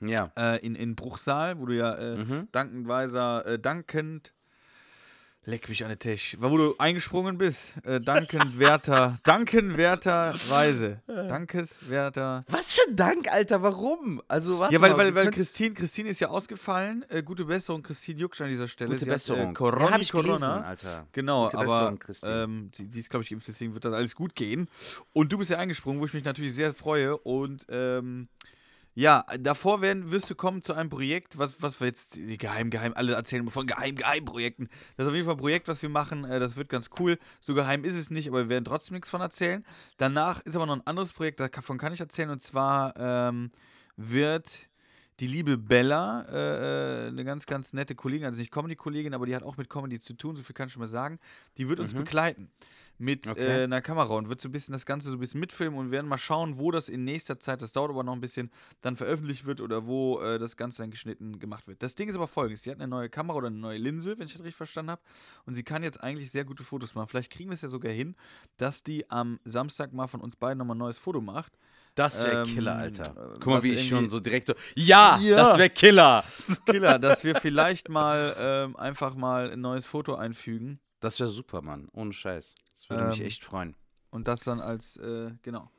Ja. 0.00 0.30
äh, 0.38 0.64
in, 0.64 0.74
in 0.74 0.94
Bruchsal, 0.96 1.58
wo 1.58 1.66
du 1.66 1.74
ja 1.76 1.94
äh, 1.94 2.16
Mhm. 2.16 2.48
dankenweiser, 2.52 3.46
äh, 3.46 3.58
dankend, 3.58 4.32
leck 5.44 5.68
mich 5.68 5.82
an 5.82 5.88
den 5.88 5.98
Tisch, 5.98 6.36
wo 6.38 6.56
du 6.56 6.74
eingesprungen 6.78 7.38
bist, 7.38 7.72
äh, 7.84 8.00
dankenswerter, 8.00 9.18
dankenwerterweise, 9.24 11.00
dankeswerter. 11.06 12.44
Was 12.48 12.72
für 12.72 12.82
ein 12.88 12.96
Dank, 12.96 13.32
Alter, 13.32 13.62
warum? 13.62 14.22
Also, 14.28 14.58
warte 14.58 14.74
Ja, 14.74 14.80
weil, 14.80 14.90
mal, 14.90 14.98
weil, 14.98 15.14
weil 15.14 15.30
Christine, 15.30 15.74
Christine 15.74 16.10
ist 16.10 16.20
ja 16.20 16.28
ausgefallen, 16.28 17.04
äh, 17.08 17.22
gute 17.22 17.46
Besserung, 17.46 17.82
Christine 17.82 18.20
Jucksch 18.20 18.40
an 18.40 18.50
dieser 18.50 18.68
Stelle. 18.68 18.90
Gute 18.90 19.04
Sie 19.04 19.10
hat, 19.10 19.16
Besserung. 19.16 19.50
Äh, 19.50 19.54
Corona, 19.54 19.90
ja, 19.90 19.98
ich 19.98 20.12
gelesen, 20.12 20.28
Corona. 20.28 20.60
Alter. 20.62 21.06
Genau, 21.12 21.44
Gute 21.44 21.58
aber 21.58 21.98
ähm, 22.24 22.70
die, 22.76 22.86
die 22.86 23.00
ist, 23.00 23.08
glaube 23.08 23.22
ich, 23.24 23.30
geimpft, 23.30 23.48
deswegen 23.48 23.72
wird 23.74 23.84
das 23.84 23.94
alles 23.94 24.14
gut 24.14 24.34
gehen. 24.34 24.68
Und 25.12 25.32
du 25.32 25.38
bist 25.38 25.50
ja 25.50 25.58
eingesprungen, 25.58 26.00
wo 26.00 26.06
ich 26.06 26.12
mich 26.12 26.24
natürlich 26.24 26.54
sehr 26.54 26.74
freue. 26.74 27.16
Und 27.16 27.66
ähm, 27.70 28.28
Ja, 29.00 29.24
davor 29.38 29.80
werden, 29.80 30.10
wirst 30.10 30.28
du 30.28 30.34
kommen 30.34 30.60
zu 30.60 30.74
einem 30.74 30.90
Projekt, 30.90 31.38
was, 31.38 31.62
was 31.62 31.80
wir 31.80 31.86
jetzt 31.86 32.18
geheim, 32.38 32.68
geheim, 32.68 32.92
alle 32.94 33.14
erzählen 33.14 33.48
von 33.48 33.66
geheim, 33.66 33.94
geheim 33.94 34.26
Projekten. 34.26 34.68
Das 34.98 35.06
ist 35.06 35.08
auf 35.08 35.14
jeden 35.14 35.24
Fall 35.24 35.36
ein 35.36 35.40
Projekt, 35.40 35.68
was 35.68 35.80
wir 35.80 35.88
machen. 35.88 36.26
Äh, 36.26 36.38
das 36.38 36.54
wird 36.56 36.68
ganz 36.68 36.90
cool. 36.98 37.18
So 37.40 37.54
geheim 37.54 37.84
ist 37.84 37.96
es 37.96 38.10
nicht, 38.10 38.28
aber 38.28 38.40
wir 38.40 38.48
werden 38.50 38.66
trotzdem 38.66 38.96
nichts 38.96 39.08
von 39.08 39.22
erzählen. 39.22 39.64
Danach 39.96 40.40
ist 40.40 40.54
aber 40.54 40.66
noch 40.66 40.76
ein 40.76 40.86
anderes 40.86 41.14
Projekt, 41.14 41.40
davon 41.40 41.78
kann 41.78 41.94
ich 41.94 42.00
erzählen. 42.00 42.28
Und 42.28 42.42
zwar 42.42 42.94
ähm, 42.98 43.52
wird 43.96 44.68
die 45.20 45.26
liebe 45.26 45.58
Bella, 45.58 46.22
äh, 46.30 47.04
äh, 47.04 47.08
eine 47.08 47.24
ganz, 47.24 47.44
ganz 47.46 47.72
nette 47.74 47.94
Kollegin, 47.94 48.26
also 48.26 48.38
nicht 48.38 48.50
Comedy-Kollegin, 48.50 49.12
aber 49.14 49.26
die 49.26 49.36
hat 49.36 49.42
auch 49.42 49.56
mit 49.58 49.68
Comedy 49.68 50.00
zu 50.00 50.14
tun, 50.14 50.34
so 50.34 50.42
viel 50.42 50.54
kann 50.54 50.68
ich 50.68 50.72
schon 50.72 50.80
mal 50.80 50.86
sagen. 50.86 51.18
Die 51.58 51.68
wird 51.68 51.78
uns 51.78 51.92
Mhm. 51.92 51.98
begleiten 51.98 52.50
mit 52.96 53.26
Okay. 53.26 53.60
äh, 53.60 53.64
einer 53.64 53.80
Kamera 53.82 54.14
und 54.14 54.28
wird 54.28 54.40
so 54.40 54.48
ein 54.48 54.52
bisschen 54.52 54.72
das 54.72 54.84
Ganze 54.86 55.08
so 55.08 55.16
ein 55.16 55.20
bisschen 55.20 55.40
mitfilmen 55.40 55.78
und 55.78 55.86
wir 55.86 55.92
werden 55.92 56.06
mal 56.06 56.18
schauen, 56.18 56.58
wo 56.58 56.70
das 56.70 56.88
in 56.88 57.04
nächster 57.04 57.38
Zeit, 57.38 57.60
das 57.62 57.72
dauert 57.72 57.90
aber 57.90 58.02
noch 58.02 58.12
ein 58.14 58.20
bisschen, 58.20 58.50
dann 58.82 58.96
veröffentlicht 58.96 59.44
wird 59.46 59.60
oder 59.60 59.86
wo 59.86 60.20
äh, 60.20 60.38
das 60.38 60.56
Ganze 60.56 60.82
dann 60.82 60.90
geschnitten 60.90 61.38
gemacht 61.38 61.66
wird. 61.66 61.82
Das 61.82 61.94
Ding 61.94 62.08
ist 62.08 62.14
aber 62.14 62.28
folgendes: 62.28 62.62
Sie 62.62 62.70
hat 62.70 62.78
eine 62.78 62.88
neue 62.88 63.08
Kamera 63.08 63.36
oder 63.38 63.46
eine 63.48 63.56
neue 63.56 63.78
Linse, 63.78 64.18
wenn 64.18 64.26
ich 64.26 64.32
das 64.32 64.42
richtig 64.42 64.56
verstanden 64.56 64.92
habe, 64.92 65.02
und 65.46 65.54
sie 65.54 65.62
kann 65.62 65.82
jetzt 65.82 66.02
eigentlich 66.02 66.30
sehr 66.30 66.44
gute 66.44 66.62
Fotos 66.64 66.94
machen. 66.94 67.08
Vielleicht 67.08 67.32
kriegen 67.32 67.50
wir 67.50 67.54
es 67.54 67.62
ja 67.62 67.68
sogar 67.68 67.92
hin, 67.92 68.16
dass 68.58 68.82
die 68.82 69.10
am 69.10 69.38
Samstag 69.44 69.92
mal 69.92 70.06
von 70.06 70.20
uns 70.20 70.36
beiden 70.36 70.58
nochmal 70.58 70.76
ein 70.76 70.80
neues 70.80 70.98
Foto 70.98 71.20
macht. 71.20 71.58
Das 72.00 72.22
wäre 72.24 72.42
Ähm, 72.42 72.54
Killer, 72.54 72.76
Alter. 72.76 73.10
äh, 73.10 73.34
Guck 73.40 73.46
mal, 73.46 73.62
wie 73.62 73.72
ich 73.74 73.86
schon 73.88 74.08
so 74.08 74.20
direkt. 74.20 74.54
Ja, 74.74 75.18
Ja. 75.20 75.36
das 75.36 75.58
wäre 75.58 75.68
Killer. 75.70 76.24
Killer, 76.66 76.98
dass 76.98 77.24
wir 77.24 77.34
vielleicht 77.36 77.88
mal 77.90 78.34
ähm, 78.38 78.76
einfach 78.76 79.14
mal 79.14 79.50
ein 79.50 79.60
neues 79.60 79.84
Foto 79.86 80.14
einfügen 80.14 80.80
Das 81.00 81.20
wäre 81.20 81.28
super, 81.30 81.60
Mann. 81.62 81.88
Ohne 81.92 82.12
Scheiß. 82.12 82.54
Das 82.72 82.88
würde 82.88 83.04
mich 83.04 83.20
Ähm, 83.20 83.26
echt 83.26 83.44
freuen. 83.44 83.76
und 84.10 84.28
das 84.28 84.40
dann 84.40 84.60
als, 84.60 84.96
äh, 84.96 85.30
genau, 85.42 85.70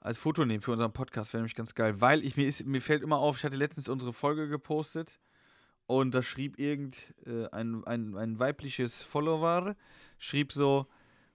als 0.00 0.18
Foto 0.18 0.44
nehmen 0.44 0.62
für 0.62 0.72
unseren 0.72 0.92
Podcast. 0.92 1.32
Wäre 1.32 1.42
nämlich 1.42 1.54
ganz 1.54 1.74
geil. 1.74 2.00
Weil 2.00 2.24
ich, 2.24 2.36
mir, 2.36 2.46
ist, 2.48 2.64
mir 2.66 2.80
fällt 2.80 3.02
immer 3.02 3.18
auf, 3.18 3.38
ich 3.38 3.44
hatte 3.44 3.56
letztens 3.56 3.88
unsere 3.88 4.12
Folge 4.12 4.48
gepostet 4.48 5.18
und 5.86 6.12
da 6.14 6.22
schrieb 6.22 6.58
irgend 6.58 6.96
äh, 7.24 7.46
ein, 7.52 7.84
ein, 7.84 8.16
ein 8.16 8.38
weibliches 8.40 9.02
Follower, 9.02 9.74
schrieb 10.18 10.52
so, 10.52 10.86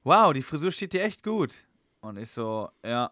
wow, 0.03 0.33
die 0.33 0.41
Frisur 0.41 0.71
steht 0.71 0.91
dir 0.93 1.03
echt 1.03 1.23
gut. 1.23 1.53
Und 2.01 2.17
ich 2.17 2.29
so, 2.31 2.69
ja, 2.83 3.11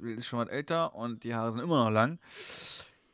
ist 0.00 0.26
schon 0.26 0.38
was 0.38 0.48
älter 0.48 0.94
und 0.94 1.24
die 1.24 1.34
Haare 1.34 1.50
sind 1.52 1.60
immer 1.60 1.84
noch 1.84 1.90
lang. 1.90 2.18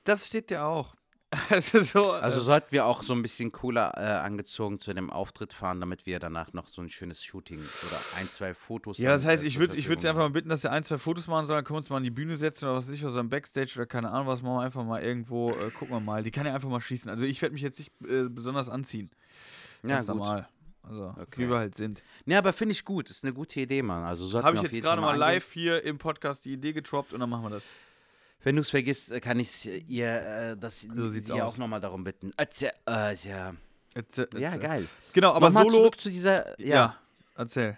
Das 0.04 0.26
steht 0.26 0.50
dir 0.50 0.64
auch. 0.64 0.94
Also 1.50 1.82
so, 1.82 2.12
Also 2.12 2.40
äh, 2.40 2.42
sollten 2.42 2.72
wir 2.72 2.86
auch 2.86 3.02
so 3.02 3.12
ein 3.12 3.20
bisschen 3.20 3.52
cooler 3.52 3.92
äh, 3.98 4.24
angezogen 4.24 4.78
zu 4.78 4.94
dem 4.94 5.10
Auftritt 5.10 5.52
fahren, 5.52 5.78
damit 5.78 6.06
wir 6.06 6.18
danach 6.20 6.54
noch 6.54 6.66
so 6.68 6.80
ein 6.80 6.88
schönes 6.88 7.22
Shooting 7.22 7.58
oder 7.58 8.00
ein, 8.16 8.30
zwei 8.30 8.54
Fotos 8.54 8.96
Ja, 8.96 9.12
das 9.12 9.26
heißt, 9.26 9.44
äh, 9.44 9.46
ich 9.46 9.54
zur 9.54 9.60
würde 9.60 9.76
ich 9.76 9.88
würd 9.88 10.00
sie 10.00 10.08
einfach 10.08 10.22
mal 10.22 10.30
bitten, 10.30 10.48
dass 10.48 10.62
sie 10.62 10.70
ein, 10.70 10.84
zwei 10.84 10.96
Fotos 10.96 11.26
machen 11.26 11.44
sollen, 11.46 11.58
dann 11.58 11.64
können 11.66 11.74
wir 11.74 11.78
uns 11.80 11.90
mal 11.90 11.98
an 11.98 12.02
die 12.02 12.10
Bühne 12.10 12.38
setzen 12.38 12.64
oder 12.64 12.76
was 12.78 12.88
weiß 12.88 12.94
ich, 12.94 13.04
oder 13.04 13.12
so 13.12 13.18
ein 13.18 13.28
Backstage 13.28 13.72
oder 13.76 13.84
keine 13.84 14.10
Ahnung 14.10 14.26
was, 14.26 14.40
machen 14.40 14.56
wir 14.56 14.62
einfach 14.62 14.84
mal 14.84 15.02
irgendwo, 15.02 15.50
äh, 15.50 15.70
gucken 15.70 15.94
wir 15.94 16.00
mal. 16.00 16.22
Die 16.22 16.30
kann 16.30 16.46
ja 16.46 16.54
einfach 16.54 16.70
mal 16.70 16.80
schießen. 16.80 17.10
Also 17.10 17.24
ich 17.24 17.42
werde 17.42 17.52
mich 17.52 17.62
jetzt 17.62 17.78
nicht 17.78 17.92
äh, 18.08 18.28
besonders 18.30 18.70
anziehen. 18.70 19.10
Ja, 19.82 19.96
Ganz 19.96 20.06
gut. 20.06 20.16
normal. 20.16 20.48
Also, 20.88 21.14
Okay. 21.20 21.42
wie 21.42 21.50
wir 21.50 21.58
halt 21.58 21.74
sind. 21.74 22.02
Ja, 22.26 22.38
aber 22.38 22.52
finde 22.52 22.72
ich 22.72 22.84
gut. 22.84 23.10
Ist 23.10 23.24
eine 23.24 23.32
gute 23.34 23.60
Idee, 23.60 23.82
Mann. 23.82 24.04
Also 24.04 24.42
Habe 24.42 24.56
ich 24.56 24.62
jetzt 24.62 24.80
gerade 24.80 25.00
mal 25.00 25.08
angehen. 25.08 25.20
live 25.20 25.52
hier 25.52 25.84
im 25.84 25.98
Podcast 25.98 26.44
die 26.44 26.52
Idee 26.52 26.72
getroppt 26.72 27.12
und 27.12 27.20
dann 27.20 27.28
machen 27.30 27.44
wir 27.44 27.50
das. 27.50 27.64
Wenn 28.42 28.54
du 28.56 28.62
es 28.62 28.70
vergisst, 28.70 29.10
äh, 29.12 29.20
kann 29.20 29.40
ich 29.40 29.66
ihr, 29.88 30.06
äh, 30.06 30.56
das 30.56 30.82
So 30.82 31.08
sieht's 31.08 31.28
ihr 31.28 31.44
aus. 31.44 31.54
auch 31.54 31.58
nochmal 31.58 31.80
darum 31.80 32.04
bitten. 32.04 32.32
Erzähl, 32.36 32.70
äh, 32.88 33.14
ja. 33.14 33.54
Jetzt, 33.94 34.16
äh, 34.18 34.26
ja, 34.38 34.54
äh, 34.54 34.58
geil. 34.58 34.88
Genau, 35.12 35.32
aber 35.32 35.48
Nochmal 35.48 35.64
Solo. 35.64 35.76
zurück 35.78 36.00
zu 36.00 36.08
dieser. 36.08 36.58
Ja. 36.60 36.74
Ja. 36.74 36.96
erzähl. 37.34 37.76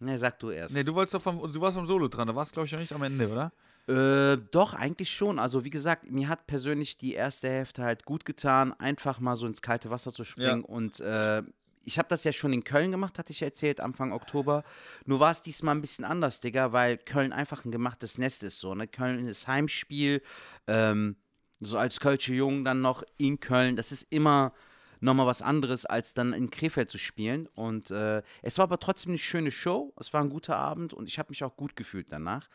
Ne, 0.00 0.18
sag 0.18 0.38
du 0.40 0.50
erst. 0.50 0.74
Nee, 0.74 0.82
du 0.84 0.94
wolltest 0.94 1.14
doch 1.14 1.22
vom, 1.22 1.38
du 1.52 1.60
warst 1.60 1.76
am 1.76 1.86
Solo 1.86 2.08
dran, 2.08 2.26
da 2.26 2.34
warst 2.34 2.52
glaube 2.52 2.66
ich 2.66 2.72
noch 2.72 2.80
nicht 2.80 2.92
am 2.92 3.02
Ende, 3.02 3.28
oder? 3.28 3.52
Äh, 3.86 4.38
doch, 4.50 4.72
eigentlich 4.74 5.10
schon. 5.12 5.38
Also, 5.38 5.64
wie 5.64 5.70
gesagt, 5.70 6.10
mir 6.10 6.28
hat 6.28 6.46
persönlich 6.46 6.96
die 6.96 7.12
erste 7.12 7.48
Hälfte 7.48 7.82
halt 7.84 8.04
gut 8.06 8.24
getan, 8.24 8.72
einfach 8.80 9.20
mal 9.20 9.36
so 9.36 9.46
ins 9.46 9.60
kalte 9.60 9.90
Wasser 9.90 10.10
zu 10.12 10.24
springen. 10.24 10.64
Und 10.64 11.00
äh, 11.00 11.42
ich 11.86 11.98
habe 11.98 12.08
das 12.08 12.24
ja 12.24 12.32
schon 12.32 12.52
in 12.52 12.64
Köln 12.64 12.90
gemacht, 12.90 13.18
hatte 13.18 13.32
ich 13.32 13.42
erzählt, 13.42 13.80
Anfang 13.80 14.12
Oktober. 14.12 14.64
Nur 15.04 15.20
war 15.20 15.30
es 15.30 15.42
diesmal 15.42 15.74
ein 15.74 15.80
bisschen 15.80 16.04
anders, 16.04 16.40
Digga, 16.40 16.72
weil 16.72 16.98
Köln 16.98 17.32
einfach 17.32 17.64
ein 17.64 17.70
gemachtes 17.70 18.18
Nest 18.18 18.42
ist. 18.42 18.60
So, 18.60 18.74
ne? 18.74 18.86
Köln 18.88 19.26
ist 19.26 19.46
Heimspiel. 19.46 20.22
Ähm, 20.66 21.16
so 21.60 21.78
als 21.78 22.00
Kölsche 22.00 22.34
Jungen 22.34 22.64
dann 22.64 22.80
noch 22.80 23.02
in 23.16 23.40
Köln. 23.40 23.76
Das 23.76 23.92
ist 23.92 24.06
immer 24.10 24.52
nochmal 25.00 25.26
was 25.26 25.42
anderes, 25.42 25.86
als 25.86 26.14
dann 26.14 26.32
in 26.32 26.50
Krefeld 26.50 26.90
zu 26.90 26.98
spielen. 26.98 27.46
Und 27.54 27.90
äh, 27.90 28.22
es 28.42 28.58
war 28.58 28.64
aber 28.64 28.80
trotzdem 28.80 29.12
eine 29.12 29.18
schöne 29.18 29.50
Show. 29.50 29.92
Es 29.98 30.12
war 30.12 30.22
ein 30.22 30.30
guter 30.30 30.56
Abend 30.56 30.94
und 30.94 31.08
ich 31.08 31.18
habe 31.18 31.30
mich 31.30 31.44
auch 31.44 31.56
gut 31.56 31.76
gefühlt 31.76 32.10
danach. 32.10 32.48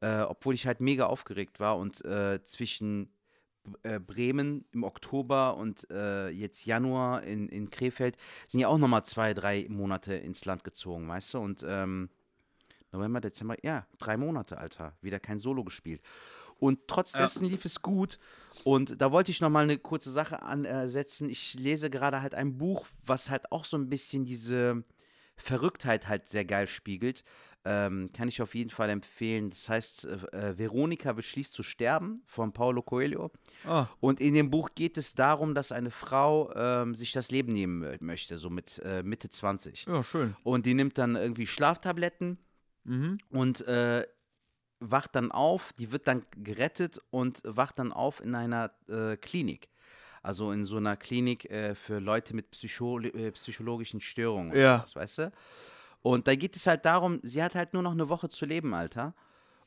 Äh, 0.00 0.20
obwohl 0.20 0.54
ich 0.54 0.66
halt 0.66 0.80
mega 0.80 1.06
aufgeregt 1.06 1.58
war 1.58 1.78
und 1.78 2.04
äh, 2.04 2.42
zwischen 2.44 3.10
äh, 3.82 3.98
Bremen 3.98 4.64
im 4.72 4.84
Oktober 4.84 5.56
und 5.56 5.90
äh, 5.90 6.28
jetzt 6.30 6.64
Januar 6.66 7.22
in, 7.22 7.48
in 7.48 7.70
Krefeld 7.70 8.16
sind 8.46 8.60
ja 8.60 8.68
auch 8.68 8.78
nochmal 8.78 9.04
zwei, 9.04 9.34
drei 9.34 9.66
Monate 9.68 10.14
ins 10.14 10.44
Land 10.44 10.64
gezogen, 10.64 11.08
weißt 11.08 11.34
du? 11.34 11.38
Und 11.38 11.64
ähm, 11.68 12.10
November, 12.92 13.20
Dezember, 13.20 13.56
ja, 13.62 13.86
drei 13.98 14.16
Monate, 14.16 14.58
Alter. 14.58 14.96
Wieder 15.02 15.20
kein 15.20 15.38
Solo 15.38 15.64
gespielt. 15.64 16.00
Und 16.58 16.80
trotz 16.86 17.12
Ja. 17.14 17.20
dessen 17.20 17.46
lief 17.46 17.64
es 17.64 17.82
gut. 17.82 18.18
Und 18.64 19.00
da 19.00 19.12
wollte 19.12 19.30
ich 19.30 19.40
nochmal 19.40 19.64
eine 19.64 19.78
kurze 19.78 20.10
Sache 20.10 20.42
ansetzen. 20.42 21.28
Ich 21.28 21.54
lese 21.54 21.90
gerade 21.90 22.22
halt 22.22 22.34
ein 22.34 22.56
Buch, 22.56 22.86
was 23.04 23.30
halt 23.30 23.52
auch 23.52 23.64
so 23.64 23.76
ein 23.76 23.88
bisschen 23.88 24.24
diese 24.24 24.82
Verrücktheit 25.36 26.08
halt 26.08 26.26
sehr 26.28 26.44
geil 26.44 26.66
spiegelt. 26.66 27.22
Ähm, 27.68 28.08
kann 28.16 28.28
ich 28.28 28.40
auf 28.40 28.54
jeden 28.54 28.70
Fall 28.70 28.90
empfehlen. 28.90 29.50
Das 29.50 29.68
heißt, 29.68 30.04
äh, 30.04 30.14
äh, 30.50 30.58
Veronika 30.58 31.12
beschließt 31.12 31.52
zu 31.52 31.64
sterben 31.64 32.14
von 32.24 32.52
Paulo 32.52 32.80
Coelho. 32.82 33.32
Oh, 33.68 33.86
Und 33.98 34.20
in 34.20 34.34
dem 34.34 34.50
Buch 34.50 34.70
geht 34.76 34.96
es 34.96 35.14
darum, 35.16 35.52
dass 35.52 35.72
eine 35.72 35.90
Frau 35.90 36.52
ähm, 36.54 36.94
sich 36.94 37.10
das 37.10 37.32
Leben 37.32 37.52
nehmen 37.52 37.82
mö- 37.82 37.96
möchte, 38.04 38.36
so 38.36 38.50
mit 38.50 38.78
äh, 38.84 39.02
Mitte 39.02 39.28
20. 39.30 39.86
ja, 39.88 40.04
schön. 40.04 40.36
Und 40.44 40.64
die 40.66 40.74
nimmt 40.74 40.96
dann 40.98 41.16
irgendwie 41.16 41.46
Schlaftabletten 41.46 42.38
Mhm. 42.84 43.18
und 43.30 43.66
äh, 43.66 44.06
wacht 44.78 45.16
dann 45.16 45.32
auf, 45.32 45.72
die 45.72 45.90
wird 45.90 46.06
dann 46.06 46.24
gerettet 46.36 47.00
und 47.10 47.40
wacht 47.44 47.80
dann 47.80 47.92
auf 47.92 48.20
in 48.20 48.34
einer 48.36 48.70
äh, 48.88 49.16
Klinik. 49.16 49.70
Also 50.22 50.52
in 50.52 50.62
so 50.64 50.76
einer 50.76 50.96
Klinik 50.96 51.50
äh, 51.50 51.74
für 51.74 51.98
Leute 51.98 52.34
mit 52.36 52.50
Psycho 52.52 53.00
psychologischen 53.32 54.00
Störungen. 54.00 54.56
Ja. 54.56 54.76
sowas, 54.78 54.94
weißt 54.94 55.18
du? 55.18 55.32
Und 56.02 56.28
da 56.28 56.34
geht 56.34 56.56
es 56.56 56.66
halt 56.66 56.84
darum, 56.84 57.20
sie 57.22 57.42
hat 57.42 57.54
halt 57.54 57.72
nur 57.72 57.82
noch 57.82 57.92
eine 57.92 58.08
Woche 58.08 58.28
zu 58.28 58.46
leben, 58.46 58.74
Alter. 58.74 59.14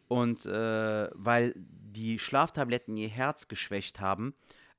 Und 0.07 0.45
äh, 0.45 1.09
weil 1.13 1.53
die 1.55 2.17
Schlaftabletten 2.17 2.97
ihr 2.97 3.09
Herz 3.09 3.47
geschwächt 3.47 3.99
haben, 3.99 4.33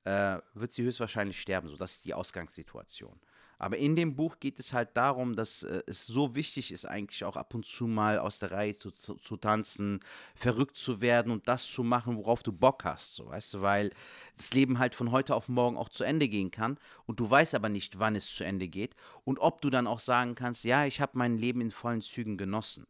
äh, 0.05 0.39
wird 0.55 0.73
sie 0.73 0.83
höchstwahrscheinlich 0.83 1.41
sterben. 1.41 1.69
So, 1.69 1.77
das 1.77 1.97
ist 1.97 2.05
die 2.05 2.15
Ausgangssituation. 2.15 3.21
Aber 3.61 3.77
in 3.77 3.95
dem 3.95 4.17
Buch 4.17 4.41
geht 4.41 4.59
es 4.59 4.73
halt 4.73 4.97
darum, 4.97 5.37
dass 5.37 5.65
äh, 5.65 5.83
es 5.87 6.07
so 6.07 6.35
wichtig 6.35 6.73
ist, 6.73 6.87
eigentlich 6.87 7.25
auch 7.25 7.37
ab 7.37 7.55
und 7.55 7.67
zu 7.67 7.87
mal 7.87 8.19
aus 8.19 8.39
der 8.39 8.53
Reihe 8.53 8.75
zu, 8.75 8.91
zu, 8.91 9.17
zu 9.17 9.37
tanzen, 9.37 10.01
verrückt 10.35 10.79
zu 10.79 11.03
werden 11.03 11.31
und 11.31 11.47
das 11.47 11.71
zu 11.71 11.85
machen, 11.85 12.17
worauf 12.17 12.43
du 12.43 12.53
Bock 12.53 12.85
hast. 12.85 13.17
So, 13.17 13.29
weißt 13.29 13.55
du, 13.55 13.61
weil 13.61 13.91
das 14.35 14.55
Leben 14.55 14.79
halt 14.79 14.95
von 14.95 15.11
heute 15.11 15.35
auf 15.35 15.51
morgen 15.51 15.77
auch 15.77 15.91
zu 15.91 16.05
Ende 16.05 16.27
gehen 16.27 16.51
kann 16.51 16.79
und 17.05 17.21
du 17.21 17.29
weißt 17.29 17.55
aber 17.55 17.69
nicht, 17.69 17.99
wann 17.99 18.17
es 18.17 18.35
zu 18.35 18.45
Ende 18.45 18.67
geht 18.67 18.97
und 19.25 19.39
ob 19.41 19.61
du 19.61 19.69
dann 19.69 19.87
auch 19.87 20.01
sagen 20.01 20.35
kannst, 20.35 20.65
ja, 20.65 20.87
ich 20.87 21.03
habe 21.03 21.19
mein 21.19 21.37
Leben 21.37 21.61
in 21.61 21.71
vollen 21.71 22.01
Zügen 22.01 22.39
genossen. 22.39 22.87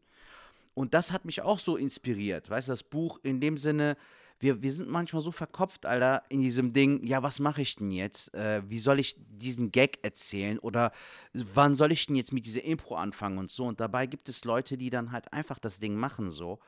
Und 0.75 0.95
das 0.95 1.11
hat 1.11 1.25
mich 1.25 1.43
auch 1.43 1.59
so 1.59 1.77
inspiriert. 1.77 2.49
Weißt 2.49 2.69
du, 2.69 2.73
das 2.73 2.85
Buch 2.85 3.19
in 3.25 3.41
dem 3.41 3.57
Sinne, 3.57 3.97
wir, 4.41 4.63
wir 4.63 4.73
sind 4.73 4.89
manchmal 4.89 5.23
so 5.23 5.31
verkopft, 5.31 5.87
Alter, 5.87 6.25
in 6.31 6.41
diesem 6.41 6.73
Ding, 6.73 7.05
ja, 7.05 7.23
was 7.23 7.39
mache 7.39 7.63
ich 7.63 7.77
denn 7.77 7.91
jetzt? 7.91 8.35
Äh, 8.35 8.63
wie 8.67 8.79
soll 8.79 8.99
ich 8.99 9.17
diesen 9.19 9.71
Gag 9.71 9.99
erzählen? 10.03 10.59
Oder 10.59 10.93
wann 11.35 11.75
soll 11.75 11.93
ich 11.93 12.07
denn 12.07 12.17
jetzt 12.17 12.33
mit 12.33 12.47
dieser 12.47 12.65
Impro 12.65 12.97
anfangen 12.97 13.39
und 13.39 13.51
so? 13.51 13.67
Und 13.67 13.81
dabei 13.81 14.07
gibt 14.07 14.29
es 14.29 14.45
Leute, 14.45 14.79
die 14.79 14.91
dann 14.91 15.13
halt 15.13 15.33
einfach 15.33 15.59
das 15.59 15.79
Ding 15.79 15.95
machen 15.95 16.31
so. 16.31 16.59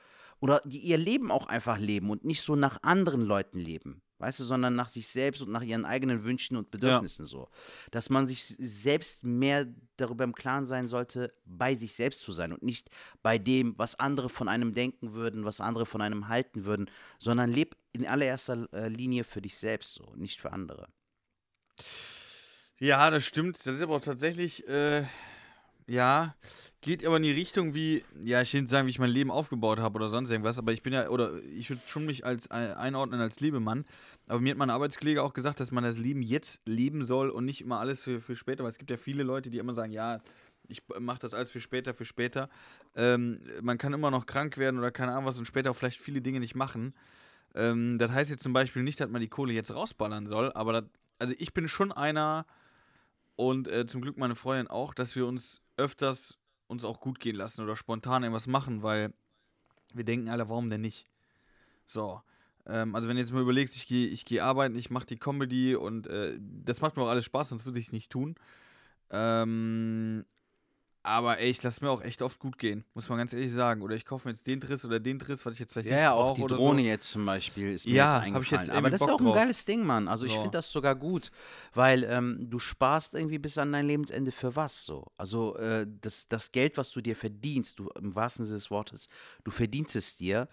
Oder 0.40 0.60
die 0.64 0.80
ihr 0.80 0.98
Leben 0.98 1.30
auch 1.30 1.46
einfach 1.46 1.78
leben 1.78 2.10
und 2.10 2.24
nicht 2.24 2.42
so 2.42 2.56
nach 2.56 2.82
anderen 2.82 3.22
Leuten 3.22 3.58
leben. 3.58 4.02
Weißt 4.22 4.38
du, 4.38 4.44
sondern 4.44 4.76
nach 4.76 4.86
sich 4.86 5.08
selbst 5.08 5.42
und 5.42 5.50
nach 5.50 5.62
ihren 5.62 5.84
eigenen 5.84 6.22
Wünschen 6.22 6.56
und 6.56 6.70
Bedürfnissen 6.70 7.24
so. 7.24 7.48
Dass 7.90 8.08
man 8.08 8.28
sich 8.28 8.44
selbst 8.44 9.24
mehr 9.24 9.66
darüber 9.96 10.22
im 10.22 10.32
Klaren 10.32 10.64
sein 10.64 10.86
sollte, 10.86 11.34
bei 11.44 11.74
sich 11.74 11.94
selbst 11.94 12.22
zu 12.22 12.30
sein 12.30 12.52
und 12.52 12.62
nicht 12.62 12.88
bei 13.24 13.36
dem, 13.36 13.76
was 13.78 13.98
andere 13.98 14.28
von 14.28 14.48
einem 14.48 14.74
denken 14.74 15.12
würden, 15.12 15.44
was 15.44 15.60
andere 15.60 15.86
von 15.86 16.00
einem 16.00 16.28
halten 16.28 16.64
würden, 16.64 16.88
sondern 17.18 17.50
leb 17.50 17.76
in 17.92 18.06
allererster 18.06 18.68
äh, 18.72 18.86
Linie 18.86 19.24
für 19.24 19.42
dich 19.42 19.58
selbst 19.58 19.94
so, 19.94 20.14
nicht 20.14 20.40
für 20.40 20.52
andere. 20.52 20.86
Ja, 22.78 23.10
das 23.10 23.24
stimmt. 23.24 23.58
Das 23.64 23.74
ist 23.74 23.82
aber 23.82 23.96
auch 23.96 24.00
tatsächlich, 24.00 24.68
äh, 24.68 25.04
ja, 25.86 26.34
geht 26.80 27.04
aber 27.06 27.16
in 27.16 27.22
die 27.24 27.32
Richtung 27.32 27.74
wie, 27.74 28.04
ja, 28.22 28.42
ich 28.42 28.52
will 28.54 28.62
nicht 28.62 28.70
sagen, 28.70 28.86
wie 28.86 28.90
ich 28.90 28.98
mein 28.98 29.10
Leben 29.10 29.30
aufgebaut 29.30 29.78
habe 29.78 29.96
oder 29.96 30.08
sonst 30.08 30.30
irgendwas, 30.30 30.58
aber 30.58 30.72
ich 30.72 30.82
bin 30.82 30.92
ja, 30.92 31.08
oder 31.08 31.42
ich 31.56 31.70
würde 31.70 31.82
schon 31.86 32.06
mich 32.06 32.24
als 32.24 32.50
ein- 32.50 32.72
einordnen 32.74 33.20
als 33.20 33.40
Lebemann. 33.40 33.84
Aber 34.26 34.40
mir 34.40 34.50
hat 34.50 34.58
mein 34.58 34.70
Arbeitskollege 34.70 35.22
auch 35.22 35.32
gesagt, 35.32 35.60
dass 35.60 35.72
man 35.72 35.84
das 35.84 35.98
Leben 35.98 36.22
jetzt 36.22 36.66
leben 36.66 37.04
soll 37.04 37.30
und 37.30 37.44
nicht 37.44 37.60
immer 37.60 37.80
alles 37.80 38.02
für, 38.02 38.20
für 38.20 38.36
später, 38.36 38.62
weil 38.64 38.70
es 38.70 38.78
gibt 38.78 38.90
ja 38.90 38.96
viele 38.96 39.22
Leute, 39.22 39.50
die 39.50 39.58
immer 39.58 39.74
sagen, 39.74 39.92
ja, 39.92 40.20
ich 40.68 40.82
mache 41.00 41.18
das 41.18 41.34
alles 41.34 41.50
für 41.50 41.60
später, 41.60 41.92
für 41.94 42.04
später. 42.04 42.48
Ähm, 42.94 43.40
man 43.60 43.78
kann 43.78 43.92
immer 43.92 44.10
noch 44.10 44.26
krank 44.26 44.56
werden 44.58 44.78
oder 44.78 44.90
keine 44.90 45.12
Ahnung 45.12 45.26
was 45.26 45.38
und 45.38 45.46
später 45.46 45.70
auch 45.70 45.76
vielleicht 45.76 46.00
viele 46.00 46.22
Dinge 46.22 46.40
nicht 46.40 46.54
machen. 46.54 46.94
Ähm, 47.54 47.98
das 47.98 48.12
heißt 48.12 48.30
jetzt 48.30 48.42
zum 48.42 48.52
Beispiel 48.52 48.82
nicht, 48.82 49.00
dass 49.00 49.10
man 49.10 49.20
die 49.20 49.28
Kohle 49.28 49.52
jetzt 49.52 49.74
rausballern 49.74 50.26
soll, 50.26 50.52
aber 50.52 50.72
das, 50.72 50.84
also 51.18 51.34
ich 51.38 51.52
bin 51.52 51.68
schon 51.68 51.92
einer 51.92 52.46
und 53.36 53.68
äh, 53.68 53.86
zum 53.86 54.00
Glück 54.02 54.16
meine 54.18 54.34
Freundin 54.36 54.68
auch, 54.68 54.94
dass 54.94 55.16
wir 55.16 55.26
uns 55.26 55.60
öfters 55.82 56.38
uns 56.66 56.84
auch 56.84 57.00
gut 57.00 57.20
gehen 57.20 57.36
lassen 57.36 57.62
oder 57.62 57.76
spontan 57.76 58.22
irgendwas 58.22 58.46
machen, 58.46 58.82
weil 58.82 59.12
wir 59.92 60.04
denken 60.04 60.28
alle, 60.28 60.48
warum 60.48 60.70
denn 60.70 60.80
nicht? 60.80 61.06
So. 61.86 62.22
Ähm, 62.66 62.94
also 62.94 63.08
wenn 63.08 63.16
du 63.16 63.20
jetzt 63.20 63.32
mal 63.32 63.42
überlegst, 63.42 63.76
ich 63.76 63.86
gehe 63.86 64.06
ich 64.08 64.24
geh 64.24 64.40
arbeiten, 64.40 64.76
ich 64.76 64.90
mache 64.90 65.06
die 65.06 65.18
Comedy 65.18 65.74
und 65.74 66.06
äh, 66.06 66.38
das 66.40 66.80
macht 66.80 66.96
mir 66.96 67.02
auch 67.02 67.08
alles 67.08 67.24
Spaß, 67.24 67.50
sonst 67.50 67.66
würde 67.66 67.78
ich 67.78 67.88
es 67.88 67.92
nicht 67.92 68.10
tun. 68.10 68.36
Ähm, 69.10 70.24
aber 71.02 71.38
ey, 71.38 71.50
ich 71.50 71.62
lasse 71.62 71.84
mir 71.84 71.90
auch 71.90 72.02
echt 72.02 72.22
oft 72.22 72.38
gut 72.38 72.58
gehen, 72.58 72.84
muss 72.94 73.08
man 73.08 73.18
ganz 73.18 73.32
ehrlich 73.32 73.52
sagen. 73.52 73.82
Oder 73.82 73.96
ich 73.96 74.04
kaufe 74.04 74.28
mir 74.28 74.32
jetzt 74.32 74.46
den 74.46 74.60
Driss 74.60 74.84
oder 74.84 75.00
den 75.00 75.18
Driss, 75.18 75.44
was 75.44 75.54
ich 75.54 75.58
jetzt 75.60 75.72
vielleicht 75.72 75.88
Ja, 75.88 75.96
nicht 75.96 76.02
ja, 76.02 76.12
auch 76.14 76.34
die 76.34 76.46
Drohne 76.46 76.82
so. 76.82 76.86
jetzt 76.88 77.10
zum 77.10 77.24
Beispiel 77.26 77.72
ist 77.72 77.86
mir 77.86 77.94
Ja, 77.94 78.04
jetzt 78.04 78.14
hab 78.14 78.42
ich 78.42 78.50
eingefallen. 78.50 78.68
jetzt 78.68 78.70
Aber 78.70 78.90
das 78.90 79.00
ist 79.00 79.06
Bock 79.06 79.16
auch 79.16 79.20
ein 79.20 79.24
drauf. 79.26 79.34
geiles 79.36 79.64
Ding, 79.64 79.84
Mann. 79.84 80.08
Also 80.08 80.26
ich 80.26 80.32
So. 80.32 80.36
finde 80.38 80.58
das 80.58 80.70
sogar 80.70 80.94
gut, 80.94 81.30
weil 81.74 82.04
ähm, 82.04 82.46
du 82.48 82.58
sparst 82.58 83.14
irgendwie 83.14 83.38
bis 83.38 83.58
an 83.58 83.72
dein 83.72 83.86
Lebensende 83.86 84.30
für 84.32 84.54
was 84.54 84.84
so. 84.84 85.06
Also 85.16 85.56
äh, 85.56 85.86
das, 86.00 86.28
das 86.28 86.52
Geld, 86.52 86.76
was 86.76 86.90
du 86.90 87.00
dir 87.00 87.16
verdienst, 87.16 87.78
du 87.78 87.88
im 87.98 88.14
wahrsten 88.14 88.44
Sinne 88.44 88.58
des 88.58 88.70
Wortes, 88.70 89.08
du 89.44 89.50
verdienst 89.50 89.96
es 89.96 90.16
dir, 90.16 90.48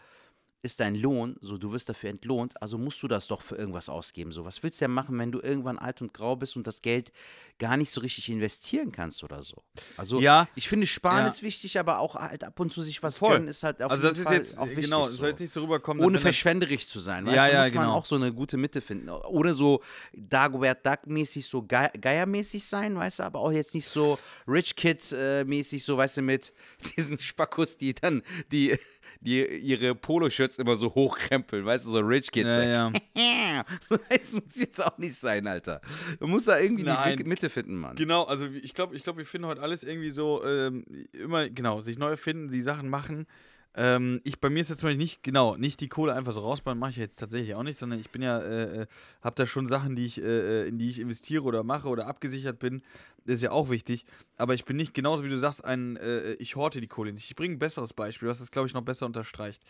ist 0.61 0.79
dein 0.81 0.95
Lohn, 0.95 1.37
so 1.39 1.57
du 1.57 1.71
wirst 1.71 1.87
dafür 1.87 2.09
entlohnt, 2.09 2.61
also 2.61 2.77
musst 2.77 3.01
du 3.01 3.07
das 3.07 3.27
doch 3.27 3.41
für 3.41 3.55
irgendwas 3.55 3.87
ausgeben. 3.87 4.31
So, 4.33 4.43
was 4.43 4.61
willst 4.61 4.81
du 4.81 4.85
denn 4.85 4.91
machen, 4.93 5.17
wenn 5.17 5.31
du 5.31 5.39
irgendwann 5.39 5.79
alt 5.79 6.01
und 6.01 6.13
grau 6.13 6.35
bist 6.35 6.57
und 6.57 6.67
das 6.67 6.81
Geld 6.81 7.11
gar 7.59 7.77
nicht 7.77 7.91
so 7.91 8.01
richtig 8.01 8.29
investieren 8.29 8.91
kannst 8.91 9.23
oder 9.23 9.41
so? 9.41 9.55
Also 9.95 10.19
Ja, 10.19 10.47
ich 10.55 10.67
finde, 10.67 10.85
Sparen 10.85 11.21
ja. 11.21 11.27
ist 11.27 11.43
wichtig, 11.43 11.79
aber 11.79 11.99
auch 11.99 12.15
halt 12.15 12.43
ab 12.43 12.59
und 12.59 12.73
zu 12.73 12.81
sich 12.81 13.01
was 13.01 13.17
Voll. 13.17 13.33
gönnen 13.33 13.47
ist 13.47 13.63
halt 13.63 13.81
auf 13.81 13.89
Also 13.91 14.03
jeden 14.07 14.11
das 14.15 14.19
ist 14.19 14.27
Fall 14.27 14.35
jetzt, 14.35 14.57
auch 14.57 14.67
wichtig. 14.67 14.83
genau, 14.85 15.05
so 15.07 15.15
soll 15.15 15.29
jetzt 15.29 15.39
nicht 15.39 15.53
so 15.53 15.61
rüberkommen, 15.61 16.03
ohne 16.03 16.19
verschwenderisch 16.19 16.87
zu 16.87 16.99
sein. 16.99 17.25
Weißt 17.25 17.35
Ja, 17.37 17.45
du, 17.47 17.53
ja, 17.53 17.61
muss 17.63 17.73
man 17.73 17.83
genau. 17.85 17.95
auch 17.95 18.05
so 18.05 18.15
eine 18.17 18.33
gute 18.33 18.57
Mitte 18.57 18.81
finden. 18.81 19.09
Ohne 19.09 19.53
so 19.53 19.81
Dagobert 20.13 20.85
Duck-mäßig, 20.85 21.45
so 21.47 21.61
Ge 21.63 21.87
Geiermäßig 21.99 22.65
sein, 22.65 22.95
weißt 22.97 23.19
du, 23.19 23.23
aber 23.23 23.39
auch 23.39 23.51
jetzt 23.51 23.73
nicht 23.75 23.87
so 23.87 24.19
Rich 24.47 24.75
Kid-mäßig, 24.75 25.83
so, 25.85 25.97
weißt 25.97 26.17
du, 26.17 26.21
mit 26.21 26.53
diesen 26.97 27.17
Spackos, 27.19 27.77
die 27.77 27.93
dann 27.93 28.23
die, 28.51 28.77
die 29.21 29.45
ihre 29.45 29.95
Poloshirts 29.95 30.59
immer 30.59 30.75
so 30.75 30.93
hochkrempeln, 30.95 31.65
weißt 31.65 31.85
du, 31.85 31.91
so 31.91 31.99
Rich 31.99 32.31
Kids. 32.31 32.47
Ja, 32.47 32.63
ja. 32.63 32.91
Das 34.09 34.33
muss 34.33 34.55
jetzt 34.55 34.83
auch 34.83 34.97
nicht 34.97 35.15
sein, 35.15 35.47
Alter. 35.47 35.81
Du 36.19 36.27
musst 36.27 36.47
da 36.47 36.57
irgendwie 36.59 36.83
Nein. 36.83 37.17
die 37.17 37.23
Mitte 37.23 37.49
finden, 37.49 37.75
Mann. 37.75 37.95
Genau, 37.95 38.23
also 38.23 38.45
ich 38.45 38.73
glaube, 38.73 38.95
ich 38.95 39.03
glaub, 39.03 39.17
wir 39.17 39.25
finden 39.25 39.47
heute 39.47 39.61
alles 39.61 39.83
irgendwie 39.83 40.11
so, 40.11 40.43
ähm, 40.45 40.85
immer, 41.11 41.49
genau, 41.49 41.81
sich 41.81 41.97
neu 41.97 42.09
erfinden, 42.09 42.49
die 42.49 42.61
Sachen 42.61 42.89
machen. 42.89 43.27
Ähm, 43.75 44.19
ich, 44.23 44.39
bei 44.39 44.49
mir 44.49 44.61
ist 44.61 44.69
jetzt 44.69 44.79
zum 44.79 44.87
Beispiel 44.87 45.01
nicht, 45.03 45.21
genau, 45.21 45.55
nicht 45.55 45.79
die 45.79 45.87
Kohle 45.89 46.13
einfach 46.13 46.33
so 46.33 46.39
rausbauen, 46.39 46.79
mache 46.79 46.91
ich 46.91 46.97
jetzt 46.97 47.19
tatsächlich 47.19 47.53
auch 47.53 47.63
nicht, 47.63 47.77
sondern 47.77 47.99
ich 47.99 48.09
bin 48.09 48.21
ja, 48.21 48.39
äh, 48.39 48.81
äh, 48.81 48.87
habe 49.21 49.35
da 49.35 49.45
schon 49.45 49.67
Sachen, 49.67 49.95
die 49.95 50.05
ich, 50.05 50.21
äh, 50.21 50.63
äh, 50.63 50.67
in 50.67 50.79
die 50.79 50.89
ich 50.89 50.99
investiere 50.99 51.43
oder 51.43 51.63
mache 51.63 51.87
oder 51.87 52.07
abgesichert 52.07 52.57
bin. 52.57 52.81
Das 53.25 53.35
ist 53.35 53.43
ja 53.43 53.51
auch 53.51 53.69
wichtig. 53.69 54.05
Aber 54.37 54.55
ich 54.55 54.65
bin 54.65 54.75
nicht, 54.75 54.93
genauso 54.93 55.23
wie 55.23 55.29
du 55.29 55.37
sagst, 55.37 55.63
ein, 55.63 55.97
äh, 55.97 56.33
ich 56.33 56.55
horte 56.55 56.81
die 56.81 56.87
Kohle 56.87 57.13
nicht. 57.13 57.25
Ich 57.29 57.35
bringe 57.35 57.55
ein 57.55 57.59
besseres 57.59 57.93
Beispiel, 57.93 58.27
was 58.27 58.39
das, 58.39 58.49
glaube 58.49 58.67
ich, 58.67 58.73
noch 58.73 58.81
besser 58.81 59.05
unterstreicht. 59.05 59.61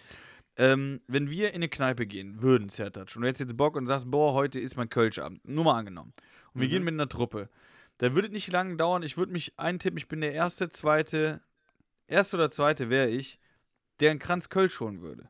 Ähm, 0.55 1.01
wenn 1.07 1.29
wir 1.29 1.49
in 1.49 1.55
eine 1.55 1.69
Kneipe 1.69 2.05
gehen 2.05 2.41
würden, 2.41 2.69
Zertatsch, 2.69 3.15
und 3.15 3.21
du 3.21 3.27
hättest 3.27 3.41
jetzt 3.49 3.57
Bock 3.57 3.75
und 3.75 3.87
sagst, 3.87 4.09
boah, 4.09 4.33
heute 4.33 4.59
ist 4.59 4.75
mein 4.77 4.89
Kölschabend, 4.89 5.47
nur 5.47 5.63
mal 5.65 5.77
angenommen, 5.77 6.13
und 6.53 6.61
wir 6.61 6.67
Mhm. 6.67 6.71
gehen 6.71 6.83
mit 6.83 6.93
einer 6.95 7.07
Truppe, 7.07 7.49
dann 7.99 8.15
würde 8.15 8.27
es 8.27 8.33
nicht 8.33 8.51
lange 8.51 8.75
dauern, 8.75 9.03
ich 9.03 9.17
würde 9.17 9.31
mich 9.31 9.57
eintippen, 9.57 9.97
ich 9.97 10.07
bin 10.07 10.19
der 10.21 10.33
erste, 10.33 10.69
zweite, 10.69 11.41
erste 12.07 12.35
oder 12.37 12.51
zweite 12.51 12.89
wäre 12.89 13.09
ich, 13.09 13.39
der 13.99 14.11
einen 14.11 14.19
Kranz 14.19 14.49
Kölsch 14.49 14.79
holen 14.79 15.01
würde. 15.01 15.29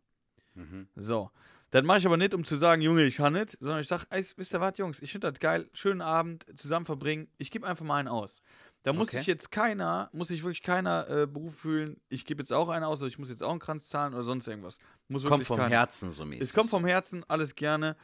Mhm. 0.54 0.88
So. 0.96 1.32
Dann 1.72 1.86
mache 1.86 2.00
ich 2.00 2.06
aber 2.08 2.18
nicht, 2.18 2.34
um 2.34 2.44
zu 2.44 2.56
sagen, 2.56 2.82
Junge, 2.82 3.04
ich 3.04 3.18
kann 3.18 3.34
nicht, 3.34 3.56
sondern 3.60 3.82
ich 3.82 3.88
sage, 3.88 4.06
wisst 4.10 4.54
ihr 4.54 4.60
was, 4.62 4.78
Jungs, 4.80 5.02
ich 5.02 5.12
finde 5.12 5.32
das 5.32 5.40
geil, 5.40 5.70
schönen 5.74 6.02
Abend 6.02 6.46
zusammen 6.56 6.86
verbringen, 6.88 7.28
ich 7.38 7.52
gebe 7.52 7.68
einfach 7.68 7.86
mal 7.86 7.98
einen 7.98 8.08
aus. 8.08 8.42
Da 8.84 8.92
muss 8.94 9.10
Okay. 9.10 9.18
sich 9.18 9.28
jetzt 9.28 9.52
keiner, 9.52 10.10
muss 10.12 10.30
sich 10.30 10.42
wirklich 10.42 10.64
keiner 10.64 11.08
äh, 11.10 11.28
Beruf 11.28 11.58
fühlen, 11.58 12.02
ich 12.10 12.26
gebe 12.26 12.42
jetzt 12.42 12.52
auch 12.52 12.70
einen 12.70 12.86
aus, 12.86 13.00
oder 13.02 13.08
ich 13.08 13.20
muss 13.20 13.30
jetzt 13.30 13.44
auch 13.44 13.52
einen 13.52 13.60
Kranz 13.60 13.88
zahlen 13.88 14.16
oder 14.16 14.24
sonst 14.24 14.48
irgendwas. 14.48 14.80
Muss 15.10 15.24
Kommt 15.26 15.46
vom 15.46 15.58
keiner. 15.58 15.70
Herzen 15.70 16.12
so 16.12 16.26
mäßig. 16.26 16.42
Es 16.42 16.54
kommt 16.54 16.72
vom 16.72 16.86
Herzen, 16.86 17.24
alles 17.28 17.54
gerne. 17.56 17.96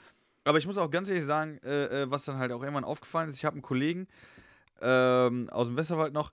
Aber 0.43 0.59
ich 0.59 0.67
muss 0.67 0.77
auch 0.77 0.91
ganz 0.91 1.09
ehrlich 1.09 1.25
sagen, 1.25 1.57
äh, 1.63 2.03
äh, 2.03 2.11
was 2.11 2.25
dann 2.25 2.37
halt 2.37 2.51
auch 2.51 2.61
irgendwann 2.61 2.83
aufgefallen 2.83 3.29
ist, 3.29 3.37
ich 3.37 3.45
habe 3.45 3.55
einen 3.55 3.63
Kollegen 3.63 4.07
ähm, 4.79 5.49
aus 5.49 5.65
dem 5.65 5.75
Westerwald 5.75 6.13
noch, 6.13 6.31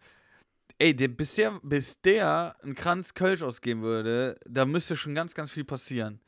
ey, 0.83 0.95
der, 0.97 1.09
bis, 1.09 1.35
der, 1.37 1.61
bis 1.63 2.01
der 2.01 2.57
einen 2.63 2.75
Kranz 2.75 3.15
Kölsch 3.15 3.43
ausgeben 3.43 3.83
würde, 3.83 4.39
da 4.47 4.65
müsste 4.65 4.97
schon 4.97 5.15
ganz, 5.15 5.35
ganz 5.35 5.51
viel 5.53 5.65
passieren. 5.65 6.21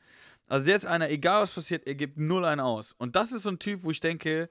Also 0.47 0.65
der 0.65 0.75
ist 0.77 0.85
einer, 0.85 1.09
egal 1.09 1.41
was 1.43 1.51
passiert, 1.51 1.85
er 1.87 1.95
gibt 1.95 2.17
null 2.17 2.45
einen 2.45 2.61
aus. 2.61 2.93
Und 2.97 3.15
das 3.15 3.31
ist 3.31 3.43
so 3.43 3.49
ein 3.49 3.59
Typ, 3.59 3.83
wo 3.83 3.91
ich 3.91 3.99
denke, 3.99 4.47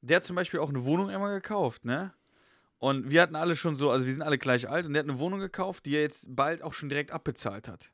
der 0.00 0.16
hat 0.16 0.24
zum 0.24 0.34
Beispiel 0.36 0.60
auch 0.60 0.70
eine 0.70 0.84
Wohnung 0.84 1.10
immer 1.10 1.30
gekauft, 1.32 1.84
ne? 1.84 2.12
Und 2.78 3.10
wir 3.10 3.22
hatten 3.22 3.36
alle 3.36 3.56
schon 3.56 3.74
so, 3.76 3.90
also 3.90 4.04
wir 4.04 4.12
sind 4.12 4.22
alle 4.22 4.36
gleich 4.38 4.68
alt 4.68 4.84
und 4.86 4.92
der 4.94 5.02
hat 5.02 5.08
eine 5.08 5.18
Wohnung 5.18 5.40
gekauft, 5.40 5.86
die 5.86 5.94
er 5.96 6.02
jetzt 6.02 6.26
bald 6.34 6.62
auch 6.62 6.74
schon 6.74 6.88
direkt 6.88 7.10
abbezahlt 7.10 7.68
hat. 7.68 7.90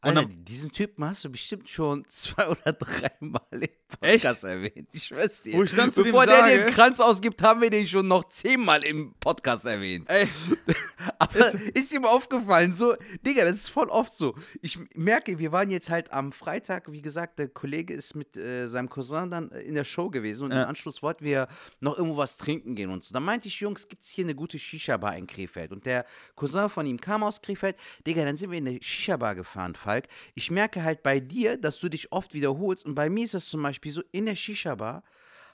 Alter, 0.00 0.22
dann- 0.22 0.44
diesen 0.44 0.72
Typen 0.72 1.04
hast 1.04 1.24
du 1.24 1.30
bestimmt 1.30 1.68
schon 1.68 2.04
zwei 2.08 2.48
oder 2.48 2.72
dreimal 2.72 3.42
im 4.00 4.08
Echt? 4.08 4.24
Podcast 4.24 4.44
erwähnt. 4.44 4.88
Ich 4.92 5.04
schwör's 5.04 5.42
dir. 5.42 5.54
Wo 5.56 5.62
ich 5.62 5.74
dann 5.74 5.92
zu 5.92 6.02
dem 6.02 6.10
Bevor 6.12 6.26
der 6.26 6.42
dir 6.44 6.50
sage- 6.50 6.64
den 6.64 6.74
Kranz 6.74 7.00
ausgibt, 7.00 7.42
haben 7.42 7.60
wir 7.60 7.70
den 7.70 7.86
schon 7.86 8.08
noch 8.08 8.24
zehnmal 8.28 8.82
im 8.84 9.14
Podcast 9.20 9.64
erwähnt. 9.66 10.08
Ey, 10.08 10.26
Aber 11.18 11.54
ist 11.74 11.92
ihm 11.92 12.04
aufgefallen, 12.04 12.72
so, 12.72 12.94
Digga, 13.24 13.44
das 13.44 13.56
ist 13.56 13.68
voll 13.70 13.88
oft 13.88 14.12
so. 14.12 14.34
Ich 14.60 14.78
merke, 14.94 15.38
wir 15.38 15.52
waren 15.52 15.70
jetzt 15.70 15.88
halt 15.90 16.12
am 16.12 16.32
Freitag, 16.32 16.90
wie 16.90 17.00
gesagt, 17.02 17.38
der 17.38 17.48
Kollege 17.48 17.94
ist 17.94 18.14
mit 18.14 18.36
äh, 18.36 18.66
seinem 18.66 18.88
Cousin 18.88 19.30
dann 19.30 19.50
äh, 19.52 19.60
in 19.62 19.74
der 19.74 19.84
Show 19.84 20.10
gewesen 20.10 20.44
und 20.46 20.52
Ja. 20.52 20.64
im 20.64 20.68
Anschluss 20.68 21.02
wollten 21.02 21.24
wir 21.24 21.46
noch 21.80 21.96
irgendwo 21.96 22.16
was 22.16 22.36
trinken 22.38 22.74
gehen 22.74 22.90
und 22.90 23.04
so. 23.04 23.12
Dann 23.12 23.22
meinte 23.24 23.48
ich, 23.48 23.60
Jungs, 23.60 23.88
gibt's 23.88 24.08
hier 24.10 24.24
eine 24.24 24.34
gute 24.34 24.58
Shisha-Bar 24.58 25.16
in 25.16 25.26
Krefeld? 25.26 25.72
Und 25.72 25.86
der 25.86 26.04
Cousin 26.34 26.68
von 26.68 26.86
ihm 26.86 27.00
kam 27.00 27.22
aus 27.22 27.40
Krefeld. 27.40 27.76
Digga, 28.06 28.24
dann 28.24 28.36
sind 28.36 28.50
wir 28.50 28.58
in 28.58 28.66
eine 28.66 28.82
Shisha-Bar 28.82 29.36
gefahren, 29.36 29.74
Falk. 29.74 30.06
Ich 30.34 30.50
merke 30.50 30.82
halt 30.82 31.02
bei 31.02 31.20
dir, 31.20 31.56
dass 31.56 31.78
du 31.78 31.88
dich 31.88 32.10
oft 32.12 32.34
wiederholst 32.34 32.84
und 32.84 32.94
bei 32.94 33.08
mir 33.08 33.24
ist 33.24 33.34
das 33.34 33.46
zum 33.46 33.62
Beispiel 33.62 33.75
so, 33.84 34.02
in 34.12 34.26
der 34.26 34.36
Shisha-Bar 34.36 35.02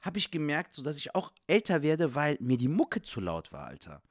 habe 0.02 0.18
ich 0.18 0.30
gemerkt, 0.30 0.74
so 0.74 0.82
dass 0.82 0.96
ich 0.96 1.14
auch 1.14 1.32
älter 1.46 1.82
werde, 1.82 2.14
weil 2.14 2.36
mir 2.40 2.56
die 2.56 2.68
Mucke 2.68 3.02
zu 3.02 3.20
laut 3.20 3.52
war, 3.52 3.66
Alter. 3.66 4.02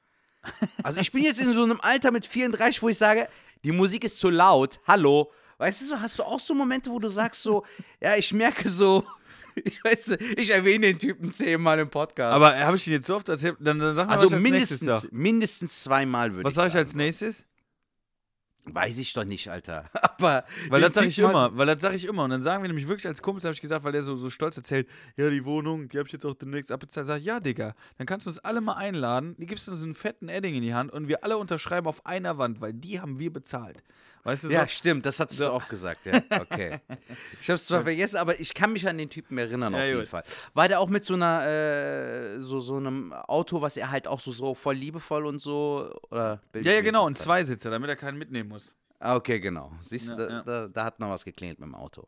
Also 0.82 1.00
ich 1.00 1.12
bin 1.12 1.22
jetzt 1.22 1.40
in 1.40 1.52
so 1.52 1.62
einem 1.62 1.80
Alter 1.80 2.10
mit 2.10 2.26
34, 2.26 2.82
wo 2.82 2.88
ich 2.88 2.98
sage, 2.98 3.28
die 3.64 3.72
Musik 3.72 4.04
ist 4.04 4.18
zu 4.18 4.30
laut. 4.30 4.80
Hallo. 4.86 5.30
Weißt 5.58 5.82
du 5.82 5.84
so, 5.84 6.00
hast 6.00 6.18
du 6.18 6.24
auch 6.24 6.40
so 6.40 6.54
Momente, 6.54 6.90
wo 6.90 6.98
du 6.98 7.08
sagst 7.08 7.42
so, 7.42 7.64
ja, 8.00 8.16
ich 8.16 8.32
merke 8.32 8.68
so, 8.68 9.04
ich 9.54 9.84
weiß, 9.84 10.16
ich 10.36 10.50
erwähne 10.50 10.88
den 10.88 10.98
Typen 10.98 11.32
zehnmal 11.32 11.78
im 11.78 11.90
Podcast. 11.90 12.34
aber 12.34 12.58
habe 12.58 12.76
ich 12.76 12.86
ihn 12.86 12.94
jetzt 12.94 13.06
so 13.06 13.14
oft 13.14 13.28
erzählt? 13.28 13.56
Dann, 13.60 13.78
dann 13.78 13.94
sag 13.94 14.08
mal, 14.08 14.14
also 14.14 14.32
was 14.32 14.40
mindestens, 14.40 15.08
mindestens 15.12 15.84
zweimal 15.84 16.32
würde 16.32 16.44
Was 16.44 16.52
ich 16.52 16.56
sage 16.56 16.68
ich 16.68 16.72
sagen. 16.72 16.86
als 16.86 16.94
nächstes? 16.94 17.46
Weiß 18.64 18.98
ich 18.98 19.12
doch 19.12 19.24
nicht, 19.24 19.48
Alter. 19.48 19.86
Aber 19.92 20.44
Weil 20.68 20.80
das 20.80 20.94
sage 20.94 21.08
ich 21.08 21.18
immer, 21.18 21.56
weil 21.56 21.66
das 21.66 21.80
sage 21.80 21.96
ich 21.96 22.04
immer. 22.04 22.22
Und 22.24 22.30
dann 22.30 22.42
sagen 22.42 22.62
wir 22.62 22.68
nämlich 22.68 22.86
wirklich 22.86 23.08
als 23.08 23.20
Kumpels, 23.20 23.44
habe 23.44 23.54
ich 23.54 23.60
gesagt, 23.60 23.84
weil 23.84 23.90
der 23.90 24.04
so, 24.04 24.14
so 24.14 24.30
stolz 24.30 24.56
erzählt, 24.56 24.88
ja, 25.16 25.28
die 25.30 25.44
Wohnung, 25.44 25.88
die 25.88 25.98
habe 25.98 26.06
ich 26.06 26.12
jetzt 26.12 26.24
auch 26.24 26.34
demnächst 26.34 26.70
abbezahlt. 26.70 27.08
Sag 27.08 27.18
ich, 27.18 27.24
ja, 27.24 27.40
Digga, 27.40 27.74
dann 27.98 28.06
kannst 28.06 28.26
du 28.26 28.30
uns 28.30 28.38
alle 28.38 28.60
mal 28.60 28.74
einladen, 28.74 29.34
die 29.38 29.46
gibst 29.46 29.66
du 29.66 29.72
uns 29.72 29.82
einen 29.82 29.94
fetten 29.94 30.28
Edding 30.28 30.54
in 30.54 30.62
die 30.62 30.74
Hand 30.74 30.92
und 30.92 31.08
wir 31.08 31.24
alle 31.24 31.38
unterschreiben 31.38 31.88
auf 31.88 32.06
einer 32.06 32.38
Wand, 32.38 32.60
weil 32.60 32.72
die 32.72 33.00
haben 33.00 33.18
wir 33.18 33.32
bezahlt. 33.32 33.82
Weißt 34.24 34.44
du 34.44 34.50
Ja, 34.50 34.62
so? 34.62 34.68
stimmt, 34.68 35.04
das 35.04 35.18
hattest 35.18 35.40
So. 35.40 35.46
du 35.46 35.52
auch 35.52 35.68
gesagt, 35.68 36.06
ja. 36.06 36.20
Okay. 36.40 36.78
Ich 37.40 37.50
hab's 37.50 37.66
zwar 37.66 37.82
vergessen, 37.82 38.16
aber 38.18 38.38
ich 38.38 38.54
kann 38.54 38.72
mich 38.72 38.86
an 38.88 38.96
den 38.98 39.10
Typen 39.10 39.36
erinnern, 39.36 39.72
Ja, 39.72 39.80
auf 39.80 39.84
jeden 39.86 39.98
gut. 40.00 40.08
Fall. 40.08 40.22
War 40.54 40.68
der 40.68 40.78
auch 40.80 40.88
mit 40.88 41.02
so 41.04 41.14
einer, 41.14 41.44
äh, 41.46 42.38
so, 42.38 42.60
so 42.60 42.76
einem 42.76 43.12
Auto, 43.12 43.60
was 43.60 43.76
er 43.76 43.90
halt 43.90 44.06
auch 44.06 44.20
so, 44.20 44.30
so 44.30 44.54
voll 44.54 44.76
liebevoll 44.76 45.26
und 45.26 45.40
so, 45.40 45.92
oder? 46.10 46.40
Ja, 46.54 46.72
ja, 46.72 46.80
genau, 46.82 47.08
ein 47.08 47.16
Zweisitzer, 47.16 47.70
damit 47.70 47.90
er 47.90 47.96
keinen 47.96 48.16
mitnehmen 48.18 48.48
muss. 48.48 48.74
Ah, 49.00 49.16
okay, 49.16 49.40
genau. 49.40 49.72
Siehst 49.80 50.08
du, 50.08 50.12
Ja, 50.12 50.16
da. 50.28 50.42
Da, 50.42 50.68
da 50.68 50.84
hat 50.84 51.00
noch 51.00 51.10
was 51.10 51.24
geklingelt 51.24 51.58
mit 51.58 51.66
dem 51.66 51.74
Auto. 51.74 52.06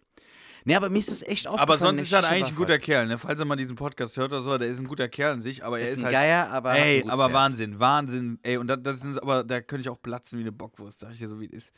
Nee, 0.66 0.76
aber 0.76 0.88
mir 0.88 0.98
ist 0.98 1.10
das 1.10 1.22
echt 1.22 1.46
aufgefallen. 1.46 1.68
Aber 1.68 1.76
sonst 1.78 1.98
ist 2.00 2.12
er 2.12 2.24
eigentlich 2.26 2.48
ein 2.52 2.54
guter 2.56 2.78
Kerl, 2.78 3.06
ne? 3.06 3.18
Falls 3.18 3.38
er 3.38 3.44
mal 3.44 3.56
diesen 3.56 3.76
Podcast 3.76 4.16
hört 4.16 4.30
oder 4.32 4.40
so, 4.42 4.56
der 4.56 4.68
ist 4.68 4.78
ein 4.78 4.86
guter 4.86 5.08
Kerl 5.08 5.32
an 5.34 5.40
sich, 5.42 5.62
aber 5.64 5.78
er 5.78 5.84
Ist 5.84 5.90
ist, 5.92 5.98
ein 5.98 6.04
halt. 6.04 6.14
Geier, 6.14 6.50
aber. 6.52 6.74
Ey, 6.74 7.04
aber. 7.06 7.32
Wahnsinn, 7.32 7.78
Wahnsinn. 7.80 8.38
Ey, 8.42 8.56
und 8.56 8.68
das, 8.68 8.78
das 8.82 9.04
ist 9.04 9.18
aber, 9.18 9.44
da 9.44 9.60
könnte 9.60 9.82
ich 9.82 9.88
auch 9.90 10.00
platzen 10.00 10.38
wie 10.38 10.42
eine 10.44 10.52
Bockwurst, 10.52 11.00
sag 11.00 11.12
ich 11.12 11.18
dir 11.18 11.28
so, 11.28 11.38
wie 11.38 11.46
es 11.46 11.52
ist. 11.52 11.72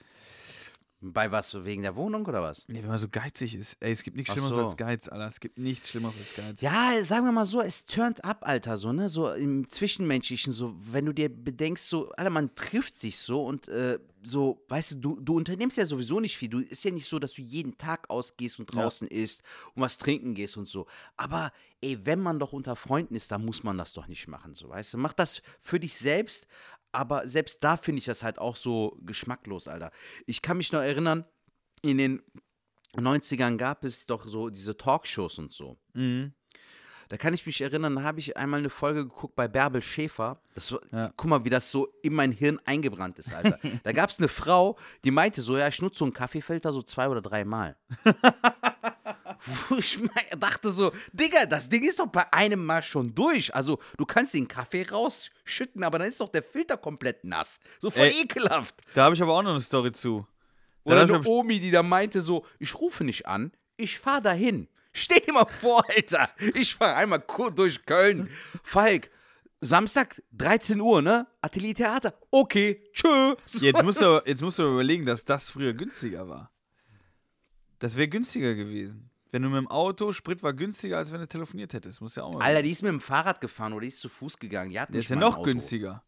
Bei 1.00 1.30
was? 1.30 1.64
Wegen 1.64 1.82
der 1.82 1.94
Wohnung 1.94 2.24
oder 2.26 2.42
was? 2.42 2.64
Nee, 2.68 2.80
wenn 2.80 2.88
man 2.88 2.98
so 2.98 3.08
geizig 3.08 3.54
ist. 3.54 3.76
Ey, 3.80 3.92
es 3.92 4.02
gibt 4.02 4.16
nichts 4.16 4.32
Schlimmeres 4.32 4.54
so. 4.56 4.64
als 4.64 4.76
Geiz, 4.78 5.08
Alter. 5.08 5.26
Es 5.26 5.40
gibt 5.40 5.58
nichts 5.58 5.90
Schlimmeres 5.90 6.16
als 6.18 6.34
Geiz. 6.34 6.60
Ja, 6.62 6.92
sagen 7.04 7.26
wir 7.26 7.32
mal 7.32 7.44
so, 7.44 7.60
es 7.60 7.84
turnt 7.84 8.24
ab, 8.24 8.38
Alter, 8.40 8.76
so, 8.78 8.92
ne? 8.92 9.08
So 9.10 9.30
im 9.32 9.68
Zwischenmenschlichen, 9.68 10.52
so, 10.54 10.74
wenn 10.90 11.04
du 11.04 11.12
dir 11.12 11.28
bedenkst, 11.28 11.86
so, 11.88 12.10
Alter, 12.12 12.30
man 12.30 12.54
trifft 12.54 12.94
sich 12.96 13.18
so 13.18 13.44
und 13.44 13.68
äh, 13.68 13.98
so, 14.22 14.64
weißt 14.68 14.92
du, 14.92 14.96
du, 14.96 15.20
du 15.20 15.36
unternimmst 15.36 15.76
ja 15.76 15.84
sowieso 15.84 16.18
nicht 16.18 16.36
viel. 16.36 16.48
Du 16.48 16.60
ist 16.60 16.82
ja 16.82 16.90
nicht 16.90 17.06
so, 17.08 17.18
dass 17.18 17.34
du 17.34 17.42
jeden 17.42 17.76
Tag 17.76 18.08
ausgehst 18.08 18.58
und 18.58 18.72
Ja. 18.74 18.82
draußen 18.82 19.06
isst 19.08 19.42
und 19.74 19.82
was 19.82 19.98
trinken 19.98 20.34
gehst 20.34 20.56
und 20.56 20.66
so. 20.68 20.86
Aber 21.16 21.52
ey, 21.82 22.04
wenn 22.04 22.20
man 22.20 22.38
doch 22.38 22.52
unter 22.52 22.74
Freunden 22.74 23.14
ist, 23.14 23.30
dann 23.30 23.44
muss 23.44 23.62
man 23.62 23.76
das 23.78 23.92
doch 23.92 24.08
nicht 24.08 24.26
machen, 24.28 24.54
so, 24.54 24.70
weißt 24.70 24.94
du? 24.94 24.98
Mach 24.98 25.12
das 25.12 25.42
für 25.60 25.78
dich 25.78 25.94
selbst, 25.94 26.46
aber 26.96 27.28
selbst 27.28 27.62
da 27.62 27.76
finde 27.76 27.98
ich 27.98 28.06
das 28.06 28.22
halt 28.22 28.38
auch 28.38 28.56
so 28.56 28.96
geschmacklos, 29.02 29.68
Alter. 29.68 29.90
Ich 30.24 30.40
kann 30.40 30.56
mich 30.56 30.72
noch 30.72 30.80
erinnern, 30.80 31.26
in 31.82 31.98
den 31.98 32.22
90ern 32.94 33.58
gab 33.58 33.84
es 33.84 34.06
doch 34.06 34.26
so 34.26 34.48
diese 34.48 34.78
Talkshows 34.78 35.38
und 35.38 35.52
so. 35.52 35.76
Mhm. 35.92 36.32
Da 37.08 37.18
kann 37.18 37.34
ich 37.34 37.44
mich 37.44 37.60
erinnern, 37.60 37.96
da 37.96 38.02
habe 38.02 38.18
ich 38.18 38.36
einmal 38.36 38.60
eine 38.60 38.70
Folge 38.70 39.04
geguckt 39.04 39.36
bei 39.36 39.46
Bärbel 39.46 39.82
Schäfer. 39.82 40.40
Das 40.54 40.74
Ja. 40.90 41.12
Guck 41.16 41.30
mal, 41.30 41.44
wie 41.44 41.50
das 41.50 41.70
so 41.70 41.86
in 42.02 42.14
mein 42.14 42.32
Hirn 42.32 42.58
eingebrannt 42.64 43.18
ist, 43.18 43.32
Alter. 43.32 43.58
da 43.84 43.92
gab 43.92 44.08
es 44.08 44.18
eine 44.18 44.28
Frau, 44.28 44.78
die 45.04 45.10
meinte 45.10 45.42
so, 45.42 45.58
ja, 45.58 45.68
ich 45.68 45.80
nutze 45.82 45.98
so 45.98 46.06
einen 46.06 46.14
Kaffeefilter 46.14 46.72
so 46.72 46.82
zwei 46.82 47.08
oder 47.08 47.20
drei 47.20 47.44
Mal. 47.44 47.76
Wo 49.68 49.76
ich 49.76 49.98
dachte 50.38 50.70
so, 50.70 50.92
Digga, 51.12 51.46
das 51.46 51.68
Ding 51.68 51.84
ist 51.84 51.98
doch 51.98 52.06
bei 52.06 52.32
einem 52.32 52.64
Mal 52.64 52.82
schon 52.82 53.14
durch. 53.14 53.54
Also, 53.54 53.78
du 53.96 54.04
kannst 54.04 54.34
den 54.34 54.48
Kaffee 54.48 54.86
rausschütten, 54.88 55.84
aber 55.84 55.98
dann 55.98 56.08
ist 56.08 56.20
doch 56.20 56.28
der 56.28 56.42
Filter 56.42 56.76
komplett 56.76 57.24
nass. 57.24 57.58
So 57.78 57.90
voll 57.90 58.06
Ey. 58.06 58.22
ekelhaft. 58.22 58.74
Da 58.94 59.04
habe 59.04 59.14
ich 59.14 59.22
aber 59.22 59.32
auch 59.32 59.42
noch 59.42 59.50
eine 59.50 59.60
Story 59.60 59.92
zu. 59.92 60.26
Oder 60.84 61.02
eine 61.02 61.26
Omi, 61.26 61.58
die 61.58 61.72
da 61.72 61.82
meinte 61.82 62.20
so, 62.22 62.46
ich 62.60 62.74
rufe 62.76 63.02
nicht 63.02 63.26
an, 63.26 63.52
ich 63.76 63.98
fahr 63.98 64.20
dahin. 64.20 64.68
Stell 64.92 65.20
dir 65.20 65.32
mal 65.32 65.46
vor, 65.46 65.84
Alter, 65.94 66.30
ich 66.54 66.74
fahr 66.74 66.96
einmal 66.96 67.20
kurz 67.20 67.56
durch 67.56 67.84
Köln. 67.84 68.30
Falk, 68.62 69.10
Samstag, 69.60 70.22
13 70.32 70.80
Uhr, 70.80 71.02
ne? 71.02 71.26
Atelier 71.40 71.74
Theater. 71.74 72.14
Okay, 72.30 72.82
tschö. 72.92 73.34
Jetzt 73.60 73.82
musst, 73.82 74.00
du, 74.00 74.22
jetzt 74.24 74.42
musst 74.42 74.58
du 74.58 74.62
überlegen, 74.62 75.04
dass 75.04 75.24
das 75.24 75.50
früher 75.50 75.74
günstiger 75.74 76.28
war. 76.28 76.52
Das 77.78 77.96
wäre 77.96 78.08
günstiger 78.08 78.54
gewesen. 78.54 79.10
Wenn 79.36 79.42
du 79.42 79.50
mit 79.50 79.58
dem 79.58 79.68
Auto, 79.68 80.12
Sprit 80.12 80.42
war 80.42 80.54
günstiger, 80.54 80.96
als 80.96 81.12
wenn 81.12 81.20
du 81.20 81.28
telefoniert 81.28 81.74
hättest. 81.74 82.00
Muss 82.00 82.16
ja 82.16 82.22
auch 82.22 82.32
mal. 82.32 82.42
Alter, 82.42 82.62
die 82.62 82.70
ist 82.70 82.82
mit 82.82 82.88
dem 82.88 83.02
Fahrrad 83.02 83.38
gefahren 83.38 83.74
oder 83.74 83.82
die 83.82 83.88
ist 83.88 84.00
zu 84.00 84.08
Fuß 84.08 84.38
gegangen. 84.38 84.70
Die 84.70 84.80
hat 84.80 84.88
der 84.88 84.98
ist 84.98 85.10
ja 85.10 85.16
noch 85.16 85.34
Auto. 85.36 85.42
günstiger. 85.42 86.02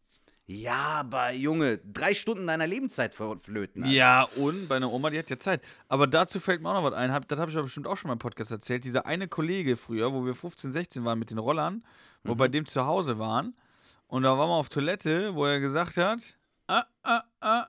Ja, 0.47 1.01
aber 1.01 1.31
Junge, 1.33 1.77
drei 1.77 2.15
Stunden 2.15 2.47
deiner 2.47 2.65
Lebenszeit 2.65 3.13
verflöten. 3.13 3.83
Alter. 3.83 3.93
Ja, 3.95 4.23
und 4.35 4.67
bei 4.67 4.77
einer 4.77 4.91
Oma, 4.91 5.11
die 5.11 5.19
hat 5.19 5.29
ja 5.29 5.37
Zeit. 5.37 5.61
Aber 5.87 6.07
dazu 6.07 6.39
fällt 6.39 6.63
mir 6.63 6.69
auch 6.69 6.73
noch 6.73 6.83
was 6.83 6.95
ein. 6.95 7.09
Das 7.27 7.39
habe 7.39 7.51
ich 7.51 7.55
aber 7.55 7.65
bestimmt 7.65 7.85
auch 7.85 7.97
schon 7.97 8.07
mal 8.07 8.13
im 8.13 8.19
Podcast 8.19 8.49
erzählt. 8.49 8.83
Dieser 8.83 9.05
eine 9.05 9.27
Kollege 9.27 9.77
früher, 9.77 10.11
wo 10.11 10.25
wir 10.25 10.33
15, 10.33 10.71
16 10.71 11.05
waren 11.05 11.19
mit 11.19 11.29
den 11.29 11.37
Rollern, 11.37 11.83
wo 12.23 12.33
bei 12.33 12.47
dem 12.47 12.65
zu 12.65 12.87
Hause 12.87 13.19
waren. 13.19 13.55
Und 14.07 14.23
da 14.23 14.39
waren 14.39 14.49
wir 14.49 14.55
auf 14.55 14.69
Toilette, 14.69 15.35
wo 15.35 15.45
er 15.45 15.59
gesagt 15.59 15.97
hat: 15.97 16.35
ah, 16.65 16.85
ah, 17.03 17.21
ah. 17.41 17.67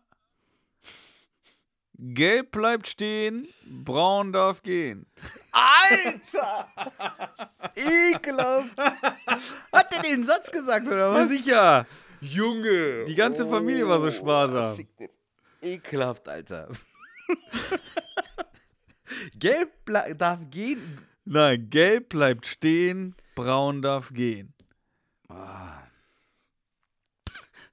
Gelb 2.02 2.52
bleibt 2.52 2.86
stehen, 2.86 3.46
braun 3.66 4.32
darf 4.32 4.62
gehen. 4.62 5.04
Alter! 5.52 6.66
Ekelhaft! 8.14 8.74
Hat 9.70 9.92
der 9.92 10.00
den 10.02 10.24
Satz 10.24 10.50
gesagt, 10.50 10.86
oder 10.88 11.08
Ja, 11.08 11.14
was? 11.14 11.28
sicher. 11.28 11.86
Junge! 12.22 13.04
Die 13.04 13.14
ganze 13.14 13.46
Familie 13.46 13.86
war 13.86 14.00
so 14.00 14.10
sparsam. 14.10 14.86
Ekelhaft, 15.60 16.26
Alter. 16.26 16.68
Gelb 19.38 19.70
darf 20.16 20.38
gehen. 20.50 20.98
Nein, 21.24 21.68
gelb 21.68 22.10
bleibt 22.10 22.46
stehen, 22.46 23.14
braun 23.34 23.82
darf 23.82 24.12
gehen. 24.12 24.54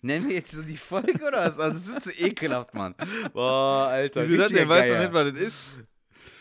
Nennen 0.01 0.27
wir 0.27 0.36
jetzt 0.36 0.51
so 0.51 0.62
die 0.62 0.77
Folge 0.77 1.23
oder 1.25 1.45
was? 1.45 1.60
Also, 1.60 1.73
das 1.73 1.93
wird 1.93 2.03
so 2.03 2.12
ekelhaft, 2.25 2.73
Mann. 2.73 2.93
Boah, 3.33 3.88
Alter. 3.88 4.27
Wieso 4.27 4.38
das 4.43 4.49
denn? 4.49 4.69
Weißt 4.69 4.89
du 4.91 4.99
nicht, 4.99 5.13
was 5.13 5.31
das 5.33 5.41
ist? 5.41 5.55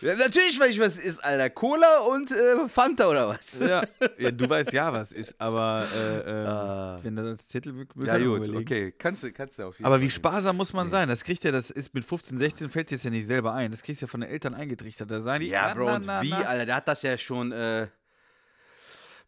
Ja, 0.02 0.14
natürlich 0.14 0.60
weiß 0.60 0.68
ich, 0.72 0.78
was 0.78 0.98
es 0.98 1.04
ist, 1.04 1.24
Alter. 1.24 1.48
Cola 1.48 2.00
und 2.00 2.30
äh, 2.30 2.68
Fanta 2.68 3.08
oder 3.08 3.28
was? 3.30 3.58
Ja. 3.58 3.82
ja, 4.18 4.30
du 4.30 4.46
weißt 4.48 4.70
ja, 4.74 4.92
was 4.92 5.10
ist, 5.10 5.34
aber 5.40 5.86
äh, 5.96 6.18
äh, 6.18 6.46
Ah. 6.46 6.98
wenn 7.02 7.16
das 7.16 7.24
als 7.24 7.48
Titel 7.48 7.70
Ja, 8.04 8.18
gut, 8.18 8.46
überlegen. 8.46 8.56
okay. 8.58 8.92
Kannst 8.96 9.22
du, 9.22 9.32
kannst 9.32 9.58
du 9.58 9.62
auf 9.64 9.78
jeden 9.78 9.86
Aber 9.86 9.94
Fall. 9.96 10.02
wie 10.02 10.10
sparsam 10.10 10.58
muss 10.58 10.74
man 10.74 10.90
sein? 10.90 11.08
Das 11.08 11.24
kriegt 11.24 11.42
ja, 11.44 11.50
das 11.50 11.70
ist 11.70 11.94
mit 11.94 12.04
15, 12.04 12.36
16 12.38 12.68
fällt 12.68 12.90
dir 12.90 12.96
jetzt 12.96 13.04
ja 13.04 13.10
nicht 13.10 13.24
selber 13.26 13.54
ein. 13.54 13.70
Das 13.70 13.82
kriegst 13.82 14.02
du 14.02 14.04
ja 14.04 14.10
von 14.10 14.20
den 14.20 14.28
Eltern 14.28 14.52
eingetrichtert. 14.54 15.10
Da 15.10 15.20
sagen 15.20 15.42
die, 15.44 15.50
Ja, 15.50 15.68
na, 15.68 15.74
Bro, 15.74 15.84
na, 15.86 15.96
und 15.96 16.06
na, 16.06 16.22
wie, 16.22 16.28
na. 16.30 16.42
Alter? 16.42 16.66
Der 16.66 16.74
hat 16.76 16.88
das 16.88 17.00
ja 17.00 17.16
schon 17.16 17.52
äh, 17.52 17.86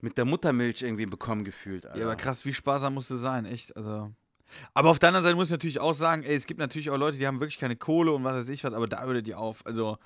mit 0.00 0.16
der 0.18 0.24
Muttermilch 0.24 0.82
irgendwie 0.82 1.06
bekommen 1.06 1.44
gefühlt, 1.44 1.87
Alter. 1.87 1.98
Ja, 1.98 2.06
aber 2.06 2.16
krass, 2.16 2.44
wie 2.44 2.54
sparsam 2.54 2.94
musst 2.94 3.11
du 3.11 3.16
sein, 3.16 3.44
echt. 3.44 3.76
Also. 3.76 4.12
Aber 4.74 4.90
auf 4.90 4.98
der 4.98 5.08
anderen 5.08 5.24
Seite 5.24 5.37
muss 5.37 5.48
ich 5.48 5.52
natürlich 5.52 5.80
auch 5.80 5.92
sagen, 5.92 6.22
ey, 6.22 6.34
es 6.34 6.46
gibt 6.46 6.61
natürlich 6.61 6.90
auch 6.90 6.96
Leute, 6.96 7.18
die 7.18 7.26
haben 7.26 7.40
wirklich 7.40 7.58
keine 7.58 7.76
Kohle 7.76 8.12
und 8.12 8.24
was 8.24 8.34
weiß 8.37 8.48
ich 8.48 8.64
was, 8.64 8.74
aber 8.74 8.87
da 8.87 9.06
würde 9.06 9.22
die 9.22 9.34
auf. 9.34 9.66
Also, 9.66 9.98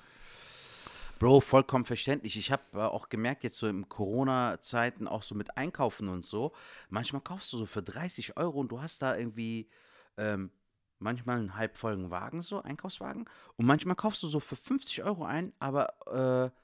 Bro, 1.19 1.39
vollkommen 1.41 1.85
verständlich. 1.85 2.37
Ich 2.37 2.51
habe 2.51 2.63
äh, 2.73 2.79
auch 2.79 3.07
gemerkt, 3.07 3.43
jetzt 3.43 3.57
so 3.57 3.67
in 3.67 3.87
Corona-Zeiten, 3.87 5.07
auch 5.07 5.23
so 5.23 5.35
mit 5.35 5.55
Einkaufen 5.55 6.09
und 6.09 6.25
so, 6.25 6.51
manchmal 6.89 7.21
kaufst 7.21 7.53
du 7.53 7.57
so 7.57 7.65
für 7.65 7.81
30 7.81 8.35
Euro 8.35 8.59
und 8.59 8.71
du 8.71 8.81
hast 8.81 9.01
da 9.01 9.15
irgendwie 9.15 9.69
ähm, 10.17 10.51
manchmal 10.99 11.37
einen 11.37 11.55
halbvollen 11.55 12.09
Wagen, 12.11 12.41
so, 12.41 12.61
Einkaufswagen. 12.61 13.25
Und 13.55 13.65
manchmal 13.65 13.95
kaufst 13.95 14.23
du 14.23 14.27
so 14.27 14.39
für 14.39 14.55
50 14.55 15.03
Euro 15.03 15.23
ein, 15.23 15.53
aber, 15.59 16.51
äh, 16.51 16.62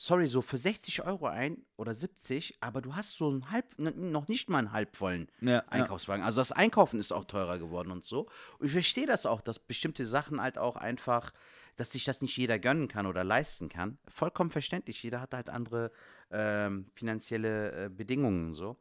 sorry, 0.00 0.28
so 0.28 0.40
für 0.40 0.56
60 0.56 1.04
Euro 1.04 1.26
ein 1.26 1.66
oder 1.76 1.94
70, 1.94 2.56
aber 2.60 2.80
du 2.80 2.96
hast 2.96 3.18
so 3.18 3.28
einen 3.28 3.50
halb, 3.50 3.78
noch 3.78 4.28
nicht 4.28 4.48
mal 4.48 4.60
einen 4.60 4.72
halbvollen 4.72 5.30
ja, 5.42 5.50
ja. 5.50 5.64
Einkaufswagen. 5.68 6.24
Also 6.24 6.40
das 6.40 6.52
Einkaufen 6.52 6.98
ist 6.98 7.12
auch 7.12 7.26
teurer 7.26 7.58
geworden 7.58 7.90
und 7.90 8.02
so. 8.02 8.26
Und 8.58 8.66
ich 8.66 8.72
verstehe 8.72 9.06
das 9.06 9.26
auch, 9.26 9.42
dass 9.42 9.58
bestimmte 9.58 10.06
Sachen 10.06 10.40
halt 10.40 10.56
auch 10.56 10.76
einfach, 10.76 11.32
dass 11.76 11.92
sich 11.92 12.04
das 12.04 12.22
nicht 12.22 12.34
jeder 12.34 12.58
gönnen 12.58 12.88
kann 12.88 13.04
oder 13.04 13.24
leisten 13.24 13.68
kann. 13.68 13.98
Vollkommen 14.08 14.50
verständlich. 14.50 15.02
Jeder 15.02 15.20
hat 15.20 15.34
halt 15.34 15.50
andere 15.50 15.92
ähm, 16.30 16.86
finanzielle 16.94 17.84
äh, 17.84 17.88
Bedingungen 17.90 18.46
und 18.46 18.52
so. 18.54 18.78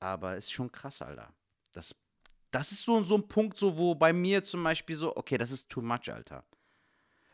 Aber 0.00 0.38
ist 0.38 0.52
schon 0.52 0.72
krass, 0.72 1.02
Alter. 1.02 1.34
Das, 1.74 1.94
das 2.50 2.72
ist 2.72 2.82
so, 2.82 3.02
so 3.02 3.16
ein 3.16 3.28
Punkt, 3.28 3.58
so, 3.58 3.76
wo 3.76 3.94
bei 3.94 4.14
mir 4.14 4.42
zum 4.42 4.64
Beispiel 4.64 4.96
so, 4.96 5.14
okay, 5.18 5.36
das 5.36 5.50
ist 5.50 5.68
too 5.68 5.82
much, 5.82 6.10
Alter. 6.10 6.46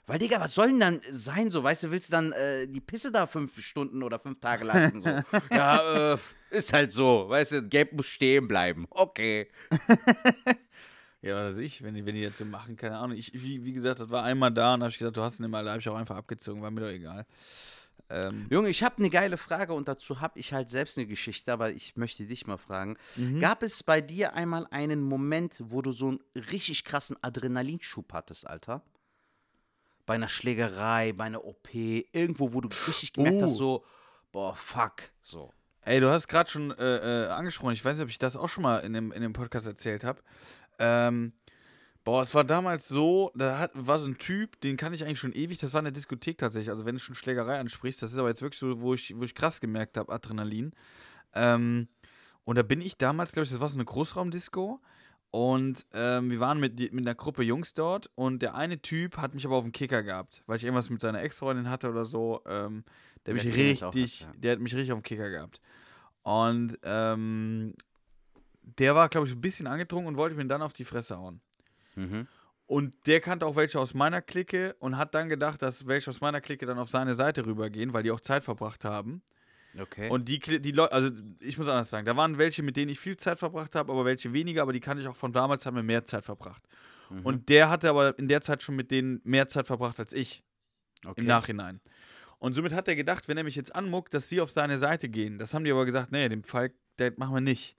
Weil, 0.06 0.18
Digga, 0.18 0.40
was 0.40 0.54
soll 0.54 0.68
denn 0.68 0.80
dann 0.80 1.00
sein, 1.10 1.50
so, 1.50 1.62
weißt 1.62 1.84
du, 1.84 1.90
willst 1.92 2.08
du 2.08 2.12
dann 2.12 2.32
äh, 2.32 2.66
die 2.66 2.80
Pisse 2.80 3.12
da 3.12 3.26
fünf 3.26 3.60
Stunden 3.62 4.02
oder 4.02 4.18
fünf 4.18 4.40
Tage 4.40 4.64
lassen, 4.64 5.00
so? 5.00 5.08
ja, 5.50 6.14
äh, 6.14 6.18
ist 6.50 6.72
halt 6.72 6.90
so, 6.92 7.28
weißt 7.28 7.52
du, 7.52 7.62
Gelb 7.68 7.92
muss 7.92 8.06
stehen 8.06 8.48
bleiben. 8.48 8.86
Okay. 8.90 9.48
Ja, 11.22 11.36
was 11.36 11.52
weiß 11.52 11.58
ich, 11.60 11.84
wenn 11.84 11.94
die, 11.94 12.04
wenn 12.04 12.16
die 12.16 12.20
jetzt 12.20 12.38
so 12.38 12.44
machen, 12.44 12.76
keine 12.76 12.98
Ahnung. 12.98 13.16
Ich, 13.16 13.32
wie, 13.32 13.64
wie 13.64 13.72
gesagt, 13.72 14.00
das 14.00 14.10
war 14.10 14.24
einmal 14.24 14.50
da 14.50 14.74
und 14.74 14.80
habe 14.80 14.90
ich 14.90 14.98
gesagt, 14.98 15.16
du 15.16 15.22
hast 15.22 15.38
ihn 15.38 15.44
immer, 15.44 15.62
da 15.62 15.70
habe 15.70 15.80
ich 15.80 15.88
auch 15.88 15.94
einfach 15.94 16.16
abgezogen, 16.16 16.60
war 16.62 16.72
mir 16.72 16.80
doch 16.80 16.88
egal. 16.88 17.26
Ähm, 18.10 18.46
Junge, 18.50 18.68
ich 18.68 18.82
habe 18.82 18.98
eine 18.98 19.08
geile 19.08 19.36
Frage 19.36 19.72
und 19.72 19.86
dazu 19.86 20.20
habe 20.20 20.38
ich 20.38 20.52
halt 20.52 20.68
selbst 20.68 20.98
eine 20.98 21.06
Geschichte, 21.06 21.52
aber 21.52 21.70
ich 21.70 21.96
möchte 21.96 22.26
dich 22.26 22.48
mal 22.48 22.58
fragen. 22.58 22.96
Mhm. 23.14 23.38
Gab 23.38 23.62
es 23.62 23.84
bei 23.84 24.00
dir 24.00 24.34
einmal 24.34 24.66
einen 24.70 25.00
Moment, 25.00 25.54
wo 25.60 25.80
du 25.80 25.92
so 25.92 26.08
einen 26.08 26.20
richtig 26.34 26.84
krassen 26.84 27.16
Adrenalinschub 27.22 28.12
hattest, 28.12 28.48
Alter? 28.48 28.82
Bei 30.06 30.14
einer 30.14 30.28
Schlägerei, 30.28 31.12
bei 31.12 31.24
einer 31.24 31.44
OP, 31.44 31.68
irgendwo, 31.74 32.52
wo 32.52 32.60
du 32.60 32.68
richtig 32.88 33.12
gemerkt 33.12 33.38
Oh. 33.38 33.42
hast, 33.42 33.56
so, 33.56 33.84
boah, 34.32 34.56
fuck, 34.56 35.10
so. 35.22 35.52
Ey, 35.82 36.00
du 36.00 36.08
hast 36.10 36.28
gerade 36.28 36.50
schon 36.50 36.70
äh, 36.72 37.24
äh, 37.24 37.28
angesprochen, 37.28 37.72
ich 37.72 37.84
weiß 37.84 37.96
nicht, 37.96 38.04
ob 38.04 38.10
ich 38.10 38.18
das 38.18 38.36
auch 38.36 38.48
schon 38.48 38.62
mal 38.62 38.78
in 38.78 38.92
dem, 38.92 39.10
in 39.12 39.22
dem 39.22 39.32
Podcast 39.32 39.66
erzählt 39.66 40.04
habe. 40.04 40.20
Ähm, 40.78 41.32
boah, 42.04 42.22
es 42.22 42.34
war 42.34 42.44
damals 42.44 42.88
so, 42.88 43.30
da 43.34 43.58
hat, 43.58 43.70
war 43.74 43.98
so 43.98 44.06
ein 44.08 44.18
Typ, 44.18 44.60
den 44.60 44.76
kann 44.76 44.92
ich 44.92 45.04
eigentlich 45.04 45.18
schon 45.20 45.32
ewig, 45.32 45.58
das 45.58 45.72
war 45.72 45.80
in 45.80 45.84
der 45.86 45.92
Diskothek 45.92 46.38
tatsächlich, 46.38 46.70
also 46.70 46.84
wenn 46.84 46.94
du 46.96 47.00
schon 47.00 47.14
Schlägerei 47.14 47.58
ansprichst, 47.58 48.02
das 48.02 48.12
ist 48.12 48.18
aber 48.18 48.28
jetzt 48.28 48.42
wirklich 48.42 48.58
so, 48.60 48.80
wo 48.80 48.94
ich, 48.94 49.14
wo 49.16 49.22
ich 49.24 49.34
krass 49.34 49.60
gemerkt 49.60 49.96
habe, 49.96 50.12
Adrenalin. 50.12 50.72
Ähm, 51.34 51.88
und 52.44 52.56
da 52.56 52.62
bin 52.62 52.80
ich 52.80 52.96
damals, 52.96 53.32
glaube 53.32 53.44
ich, 53.44 53.50
das 53.52 53.60
war 53.60 53.68
so 53.68 53.76
eine 53.76 53.84
Großraumdisco 53.84 54.80
und 55.32 55.86
ähm, 55.94 56.30
wir 56.30 56.40
waren 56.40 56.60
mit, 56.60 56.78
mit 56.92 57.06
einer 57.06 57.14
Gruppe 57.14 57.42
Jungs 57.42 57.72
dort 57.72 58.10
und 58.16 58.42
der 58.42 58.54
eine 58.54 58.82
Typ 58.82 59.16
hat 59.16 59.34
mich 59.34 59.46
aber 59.46 59.56
auf 59.56 59.64
dem 59.64 59.72
Kicker 59.72 60.02
gehabt, 60.02 60.42
weil 60.46 60.58
ich 60.58 60.64
irgendwas 60.64 60.90
mit 60.90 61.00
seiner 61.00 61.22
Ex-Freundin 61.22 61.70
hatte 61.70 61.88
oder 61.88 62.04
so. 62.04 62.42
Ähm, 62.46 62.84
der, 63.24 63.32
Der 63.32 63.44
mich 63.44 63.56
richtig, 63.56 63.82
was, 63.82 64.20
ja. 64.20 64.32
der 64.36 64.52
hat 64.52 64.60
mich 64.60 64.74
richtig 64.74 64.92
auf 64.92 64.98
dem 64.98 65.02
Kicker 65.02 65.30
gehabt. 65.30 65.62
Und 66.22 66.78
ähm, 66.82 67.72
der 68.60 68.94
war, 68.94 69.08
glaube 69.08 69.26
ich, 69.26 69.32
ein 69.32 69.40
bisschen 69.40 69.66
angetrunken 69.66 70.08
und 70.08 70.16
wollte 70.18 70.36
mir 70.36 70.44
dann 70.44 70.60
auf 70.60 70.74
die 70.74 70.84
Fresse 70.84 71.16
hauen. 71.16 71.40
Mhm. 71.94 72.28
Und 72.66 72.94
der 73.06 73.22
kannte 73.22 73.46
auch 73.46 73.56
welche 73.56 73.80
aus 73.80 73.94
meiner 73.94 74.20
Clique 74.20 74.76
und 74.80 74.98
hat 74.98 75.14
dann 75.14 75.30
gedacht, 75.30 75.62
dass 75.62 75.86
welche 75.86 76.10
aus 76.10 76.20
meiner 76.20 76.42
Clique 76.42 76.66
dann 76.66 76.78
auf 76.78 76.90
seine 76.90 77.14
Seite 77.14 77.46
rübergehen, 77.46 77.94
weil 77.94 78.02
die 78.02 78.10
auch 78.10 78.20
Zeit 78.20 78.44
verbracht 78.44 78.84
haben. 78.84 79.22
Okay. 79.78 80.10
Und 80.10 80.28
die, 80.28 80.38
die 80.38 80.72
Leute, 80.72 80.92
also 80.92 81.10
ich 81.40 81.56
muss 81.56 81.68
anders 81.68 81.88
sagen, 81.88 82.04
da 82.04 82.16
waren 82.16 82.36
welche, 82.38 82.62
mit 82.62 82.76
denen 82.76 82.90
ich 82.90 83.00
viel 83.00 83.16
Zeit 83.16 83.38
verbracht 83.38 83.74
habe, 83.74 83.90
aber 83.92 84.04
welche 84.04 84.32
weniger, 84.32 84.62
aber 84.62 84.72
die 84.72 84.80
kannte 84.80 85.02
ich 85.02 85.08
auch 85.08 85.16
von 85.16 85.32
damals, 85.32 85.64
haben 85.64 85.76
wir 85.76 85.82
mehr 85.82 86.04
Zeit 86.04 86.24
verbracht. 86.24 86.62
Mhm. 87.08 87.24
Und 87.24 87.48
der 87.48 87.70
hatte 87.70 87.88
aber 87.88 88.18
in 88.18 88.28
der 88.28 88.42
Zeit 88.42 88.62
schon 88.62 88.76
mit 88.76 88.90
denen 88.90 89.20
mehr 89.24 89.48
Zeit 89.48 89.66
verbracht 89.66 89.98
als 89.98 90.12
ich 90.12 90.42
okay. 91.04 91.20
im 91.20 91.26
Nachhinein. 91.26 91.80
Und 92.38 92.54
somit 92.54 92.72
hat 92.72 92.88
er 92.88 92.96
gedacht, 92.96 93.28
wenn 93.28 93.38
er 93.38 93.44
mich 93.44 93.56
jetzt 93.56 93.74
anmuckt, 93.74 94.12
dass 94.14 94.28
sie 94.28 94.40
auf 94.40 94.50
seine 94.50 94.76
Seite 94.76 95.08
gehen. 95.08 95.38
Das 95.38 95.54
haben 95.54 95.64
die 95.64 95.70
aber 95.70 95.84
gesagt, 95.84 96.10
nee, 96.10 96.28
den 96.28 96.42
Fall, 96.42 96.72
der 96.98 97.12
machen 97.16 97.34
wir 97.34 97.40
nicht. 97.40 97.76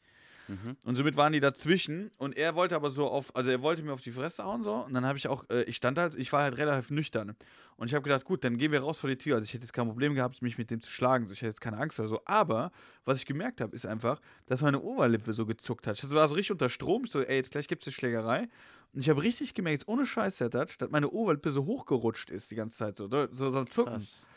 Mhm. 0.53 0.77
Und 0.83 0.95
somit 0.95 1.15
waren 1.15 1.33
die 1.33 1.39
dazwischen 1.39 2.11
und 2.17 2.37
er 2.37 2.55
wollte 2.55 2.75
aber 2.75 2.89
so 2.89 3.07
auf, 3.07 3.35
also 3.35 3.49
er 3.49 3.61
wollte 3.61 3.83
mir 3.83 3.93
auf 3.93 4.01
die 4.01 4.11
Fresse 4.11 4.43
hauen 4.43 4.63
so 4.63 4.73
und 4.73 4.93
dann 4.93 5.05
habe 5.05 5.17
ich 5.17 5.27
auch, 5.27 5.43
äh, 5.49 5.63
ich 5.63 5.75
stand 5.75 5.97
halt, 5.97 6.15
ich 6.15 6.31
war 6.31 6.43
halt 6.43 6.57
relativ 6.57 6.89
nüchtern 6.89 7.35
und 7.77 7.87
ich 7.87 7.93
habe 7.93 8.03
gedacht, 8.03 8.23
gut, 8.25 8.43
dann 8.43 8.57
gehen 8.57 8.71
wir 8.71 8.81
raus 8.81 8.97
vor 8.97 9.09
die 9.09 9.17
Tür. 9.17 9.35
Also 9.35 9.45
ich 9.45 9.53
hätte 9.53 9.63
jetzt 9.63 9.73
kein 9.73 9.87
Problem 9.87 10.13
gehabt, 10.13 10.41
mich 10.41 10.57
mit 10.57 10.69
dem 10.71 10.81
zu 10.81 10.91
schlagen, 10.91 11.25
so 11.25 11.33
ich 11.33 11.39
hätte 11.39 11.49
jetzt 11.49 11.61
keine 11.61 11.77
Angst 11.77 11.99
oder 11.99 12.07
so. 12.07 12.21
Aber 12.25 12.71
was 13.05 13.17
ich 13.17 13.25
gemerkt 13.25 13.61
habe, 13.61 13.75
ist 13.75 13.85
einfach, 13.85 14.21
dass 14.45 14.61
meine 14.61 14.79
Oberlippe 14.81 15.33
so 15.33 15.45
gezuckt 15.45 15.87
hat. 15.87 16.01
Das 16.01 16.11
war 16.11 16.27
so 16.27 16.35
richtig 16.35 16.51
unter 16.51 16.69
Strom, 16.69 17.03
ich 17.05 17.11
so, 17.11 17.21
ey, 17.21 17.35
jetzt 17.35 17.51
gleich 17.51 17.67
gibt 17.67 17.83
es 17.83 17.87
eine 17.87 17.93
Schlägerei 17.93 18.47
Und 18.93 19.01
ich 19.01 19.09
habe 19.09 19.23
richtig 19.23 19.53
gemerkt, 19.53 19.79
jetzt 19.79 19.87
ohne 19.87 20.05
Scheiß, 20.05 20.37
Sertac, 20.37 20.77
dass 20.77 20.89
meine 20.89 21.09
Oberlippe 21.09 21.51
so 21.51 21.65
hochgerutscht 21.65 22.29
ist 22.29 22.51
die 22.51 22.55
ganze 22.55 22.77
Zeit. 22.77 22.97
So, 22.97 23.07
so, 23.07 23.27
so, 23.31 23.51
so 23.51 23.65
zucken. 23.65 23.93
Krass. 23.93 24.27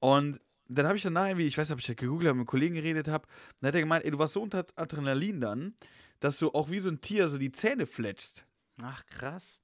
Und 0.00 0.40
dann 0.68 0.86
habe 0.86 0.96
ich 0.96 1.02
danach 1.02 1.26
irgendwie, 1.26 1.46
ich 1.46 1.58
weiß 1.58 1.68
nicht, 1.68 1.74
ob 1.74 1.80
ich 1.80 1.86
das 1.86 1.96
gegoogelt 1.96 2.28
habe, 2.28 2.36
mit 2.36 2.42
einem 2.42 2.46
Kollegen 2.46 2.74
geredet 2.74 3.08
habe, 3.08 3.26
dann 3.60 3.68
hat 3.68 3.74
er 3.74 3.80
gemeint, 3.80 4.04
ey, 4.04 4.10
du 4.10 4.18
warst 4.18 4.34
so 4.34 4.42
unter 4.42 4.66
Adrenalin 4.76 5.40
dann, 5.40 5.74
dass 6.20 6.38
du 6.38 6.50
auch 6.52 6.70
wie 6.70 6.78
so 6.80 6.88
ein 6.88 7.00
Tier 7.00 7.28
so 7.28 7.38
die 7.38 7.52
Zähne 7.52 7.86
fletschst. 7.86 8.46
Ach, 8.80 9.04
krass. 9.06 9.62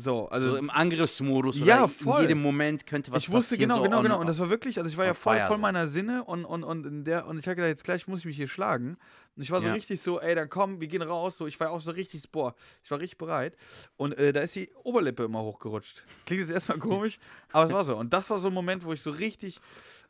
So, 0.00 0.28
also 0.28 0.50
so 0.50 0.56
im 0.56 0.70
Angriffsmodus 0.70 1.58
Ja, 1.58 1.78
oder 1.84 1.88
voll. 1.88 2.16
in 2.18 2.22
jedem 2.28 2.40
Moment 2.40 2.86
könnte 2.86 3.10
was 3.10 3.24
ich 3.24 3.32
wusste 3.32 3.56
passieren. 3.56 3.68
genau, 3.70 3.78
so 3.78 3.82
genau, 3.82 4.00
genau. 4.02 4.20
Und 4.20 4.28
das 4.28 4.38
war 4.38 4.48
wirklich, 4.48 4.78
also 4.78 4.88
ich 4.88 4.96
war 4.96 5.04
ja 5.04 5.12
voll, 5.12 5.40
voll 5.48 5.56
so. 5.56 5.60
meiner 5.60 5.88
Sinne 5.88 6.22
und, 6.22 6.44
und, 6.44 6.62
und 6.62 6.86
in 6.86 7.02
der, 7.02 7.26
und 7.26 7.36
ich 7.36 7.46
habe 7.46 7.56
gedacht, 7.56 7.70
jetzt 7.70 7.82
gleich 7.82 8.06
muss 8.06 8.20
ich 8.20 8.24
mich 8.24 8.36
hier 8.36 8.46
schlagen. 8.46 8.96
Und 9.34 9.42
ich 9.42 9.50
war 9.50 9.60
so 9.60 9.66
Ja. 9.66 9.72
richtig 9.72 10.00
so, 10.00 10.20
ey, 10.20 10.36
dann 10.36 10.48
komm, 10.48 10.80
wir 10.80 10.86
gehen 10.86 11.02
raus. 11.02 11.36
So, 11.36 11.48
ich 11.48 11.58
war 11.58 11.70
auch 11.72 11.80
so 11.80 11.90
richtig, 11.90 12.30
boah, 12.30 12.54
ich 12.84 12.90
war 12.92 13.00
richtig 13.00 13.18
bereit. 13.18 13.56
Und 13.96 14.16
äh, 14.18 14.32
da 14.32 14.40
ist 14.42 14.54
die 14.54 14.70
Oberlippe 14.84 15.24
immer 15.24 15.42
hochgerutscht. 15.42 16.04
Klingt 16.26 16.42
jetzt 16.42 16.52
erstmal 16.52 16.78
komisch, 16.78 17.18
aber 17.50 17.64
es 17.66 17.72
war 17.72 17.82
so. 17.82 17.96
Und 17.96 18.12
das 18.12 18.30
war 18.30 18.38
so 18.38 18.48
ein 18.48 18.54
Moment, 18.54 18.84
wo 18.84 18.92
ich 18.92 19.02
so 19.02 19.10
richtig, 19.10 19.58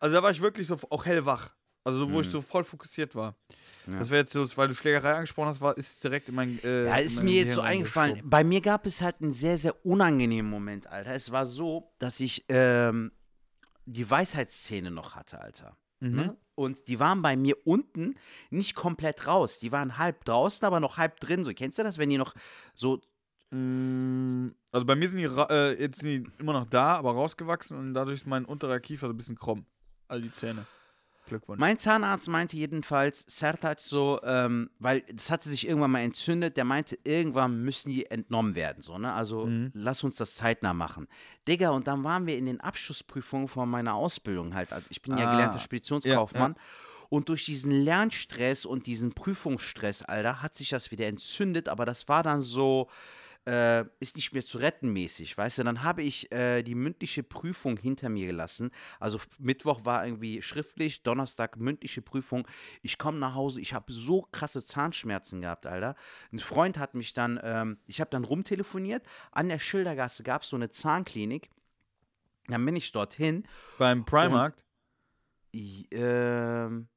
also 0.01 0.15
da 0.17 0.23
war 0.23 0.31
ich 0.31 0.43
wirklich 0.43 0.67
so 0.67 0.77
auch 0.91 1.07
hellwach. 1.07 1.49
Also 1.89 2.01
so, 2.01 2.13
wo 2.13 2.21
ich 2.21 2.27
Mhm. 2.27 2.33
so 2.33 2.41
voll 2.43 2.65
fokussiert 2.65 3.15
war. 3.15 3.35
Ja. 3.87 3.99
Das 3.99 4.11
wäre 4.11 4.21
jetzt 4.21 4.33
so, 4.33 4.47
weil 4.59 4.69
du 4.69 4.75
Schlägerei 4.75 5.15
angesprochen 5.15 5.49
hast, 5.49 5.61
war, 5.63 5.77
ist 5.79 6.05
direkt 6.05 6.29
in 6.29 6.35
mein. 6.35 6.59
Äh, 6.63 6.85
Ja, 6.85 6.97
ist 6.97 7.23
mir 7.23 7.33
jetzt 7.35 7.55
so 7.55 7.63
eingefallen. 7.63 8.21
Bei 8.25 8.45
mir 8.45 8.61
gab 8.61 8.85
es 8.85 9.01
halt 9.01 9.17
einen 9.23 9.33
sehr, 9.33 9.57
sehr 9.57 9.87
unangenehmen 9.87 10.51
Moment, 10.51 10.87
Alter. 10.87 11.13
Es 11.13 11.33
war 11.33 11.47
so, 11.47 11.91
dass 11.99 12.21
ich 12.21 12.45
ähm, 12.51 13.11
die 13.87 14.09
Weisheitszähne 14.11 14.91
noch 14.91 15.17
hatte, 15.17 15.41
Alter. 15.41 15.79
Mhm. 16.01 16.15
Ne? 16.17 16.37
Und 16.55 16.89
die 16.89 17.01
waren 17.01 17.23
bei 17.23 17.37
mir 17.37 17.57
unten 17.65 18.17
nicht 18.51 18.75
komplett 18.75 19.27
raus. 19.27 19.59
Die 19.61 19.73
waren 19.73 19.97
halb 19.97 20.25
draußen, 20.27 20.67
aber 20.67 20.81
noch 20.81 20.99
halb 20.99 21.19
drin. 21.21 21.43
So, 21.45 21.53
kennst 21.55 21.79
du 21.79 21.83
das, 21.85 21.97
wenn 21.97 22.11
die 22.11 22.19
noch 22.19 22.35
so. 22.75 23.01
Mm, 23.51 24.49
Also 24.73 24.85
bei 24.85 24.95
mir 24.95 25.09
sind 25.09 25.19
die 25.21 25.25
äh, 25.25 25.81
jetzt 25.81 26.01
sind 26.01 26.09
die 26.11 26.31
immer 26.39 26.53
noch 26.53 26.67
da, 26.67 26.97
aber 26.97 27.13
rausgewachsen 27.13 27.79
und 27.79 27.95
dadurch 27.95 28.21
ist 28.21 28.27
mein 28.27 28.45
unterer 28.45 28.79
Kiefer 28.81 29.07
so 29.07 29.15
ein 29.15 29.17
bisschen 29.17 29.39
krumm. 29.39 29.65
All 30.09 30.21
die 30.21 30.31
Zähne. 30.33 30.67
Glückwunsch. 31.29 31.61
Mein 31.61 31.77
Zahnarzt 31.79 32.29
meinte 32.29 32.57
jedenfalls, 32.57 33.25
Sertac 33.27 33.81
so, 33.81 34.21
ähm, 34.23 34.71
weil 34.79 35.03
das 35.13 35.31
hatte 35.31 35.49
sich 35.49 35.67
irgendwann 35.67 35.91
mal 35.91 36.01
entzündet, 36.01 36.57
der 36.57 36.65
meinte, 36.65 36.99
irgendwann 37.05 37.63
müssen 37.63 37.91
die 37.91 38.07
entnommen 38.07 38.55
werden, 38.55 38.83
so, 38.83 38.97
ne? 38.99 39.13
Also 39.13 39.47
Mhm. 39.47 39.73
lass 39.73 40.05
uns 40.05 40.17
das 40.17 40.35
zeitnah 40.37 40.73
machen. 40.75 41.09
Digga, 41.49 41.71
und 41.71 41.87
dann 41.89 42.05
waren 42.05 42.27
wir 42.27 42.39
in 42.39 42.47
den 42.47 42.61
Abschlussprüfungen 42.61 43.49
von 43.49 43.69
meiner 43.69 43.95
Ausbildung 43.95 44.55
halt. 44.55 44.73
Also 44.73 44.87
ich 44.91 45.03
bin 45.03 45.17
ja 45.17 45.25
Ah, 45.25 45.31
gelernter 45.31 45.59
ja, 45.59 45.65
Speditionskaufmann. 45.65 46.55
Und 47.11 47.29
durch 47.31 47.45
diesen 47.47 47.71
Lernstress 47.73 48.67
und 48.67 48.87
diesen 48.87 49.15
Prüfungsstress, 49.15 50.03
Alter, 50.03 50.43
hat 50.43 50.55
sich 50.55 50.69
das 50.69 50.91
wieder 50.91 51.07
entzündet, 51.07 51.69
aber 51.69 51.87
das 51.87 52.09
war 52.09 52.23
dann 52.23 52.41
so, 52.41 52.89
äh, 53.47 53.85
ist 54.01 54.17
nicht 54.17 54.33
mehr 54.33 54.43
zu 54.43 54.59
retten 54.59 54.91
mäßig, 54.93 55.39
weißt 55.39 55.59
du? 55.59 55.65
Dann 55.65 55.83
habe 55.83 56.03
ich 56.03 56.31
äh, 56.33 56.63
die 56.63 56.75
mündliche 56.75 57.23
Prüfung 57.23 57.77
hinter 57.79 58.09
mir 58.09 58.27
gelassen. 58.27 58.71
Also 59.01 59.19
Mittwoch 59.39 59.85
war 59.85 60.05
irgendwie 60.05 60.43
schriftlich, 60.43 61.03
Donnerstag 61.03 61.57
mündliche 61.57 62.03
Prüfung. 62.03 62.47
Ich 62.83 62.99
komme 62.99 63.19
nach 63.19 63.35
Hause, 63.35 63.61
ich 63.61 63.73
habe 63.75 63.93
so 63.93 64.23
krasse 64.33 64.65
Zahnschmerzen 64.65 65.41
gehabt, 65.41 65.67
Alter. 65.67 65.95
Ein 66.33 66.39
Freund 66.41 66.79
hat 66.79 66.95
mich 66.95 67.15
dann, 67.15 67.41
ähm, 67.43 67.79
ich 67.87 68.01
habe 68.01 68.11
dann 68.11 68.25
rumtelefoniert. 68.25 69.07
An 69.33 69.49
der 69.49 69.59
Schildergasse 69.59 70.23
gab 70.23 70.43
es 70.43 70.51
so 70.51 70.57
eine 70.57 70.71
Zahnklinik. 70.71 71.49
Dann 72.49 72.65
bin 72.65 72.77
ich 72.77 72.93
dorthin. 72.93 73.47
Beim 73.79 74.05
Primark. 74.05 74.63
I- 75.55 75.87
Ähm, 75.91 76.89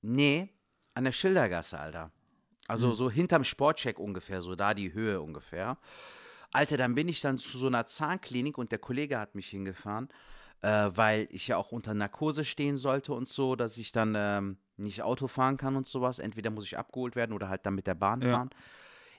nee, 0.00 0.48
an 0.94 1.04
der 1.04 1.12
Schildergasse, 1.12 1.78
Alter. 1.78 2.10
Also 2.68 2.88
Hm. 2.90 2.94
so 2.94 3.10
hinterm 3.10 3.44
Sportcheck 3.44 3.98
ungefähr, 3.98 4.40
so 4.40 4.54
da 4.54 4.74
die 4.74 4.92
Höhe 4.92 5.20
ungefähr. 5.20 5.78
Alter, 6.52 6.76
dann 6.76 6.94
bin 6.94 7.08
ich 7.08 7.20
dann 7.20 7.38
zu 7.38 7.58
so 7.58 7.66
einer 7.66 7.86
Zahnklinik 7.86 8.58
und 8.58 8.72
der 8.72 8.78
Kollege 8.78 9.18
hat 9.18 9.34
mich 9.34 9.48
hingefahren, 9.48 10.08
äh, 10.60 10.90
weil 10.94 11.26
ich 11.30 11.48
ja 11.48 11.56
auch 11.56 11.72
unter 11.72 11.94
Narkose 11.94 12.44
stehen 12.44 12.76
sollte 12.76 13.14
und 13.14 13.26
so, 13.26 13.56
dass 13.56 13.78
ich 13.78 13.90
dann 13.92 14.14
ähm, 14.16 14.58
nicht 14.76 15.02
Auto 15.02 15.28
fahren 15.28 15.56
kann 15.56 15.76
und 15.76 15.86
sowas. 15.86 16.18
Entweder 16.18 16.50
muss 16.50 16.64
ich 16.64 16.78
abgeholt 16.78 17.16
werden 17.16 17.32
oder 17.32 17.48
halt 17.48 17.64
dann 17.66 17.74
mit 17.74 17.86
der 17.86 17.94
Bahn 17.94 18.20
Ja. 18.22 18.30
fahren. 18.32 18.50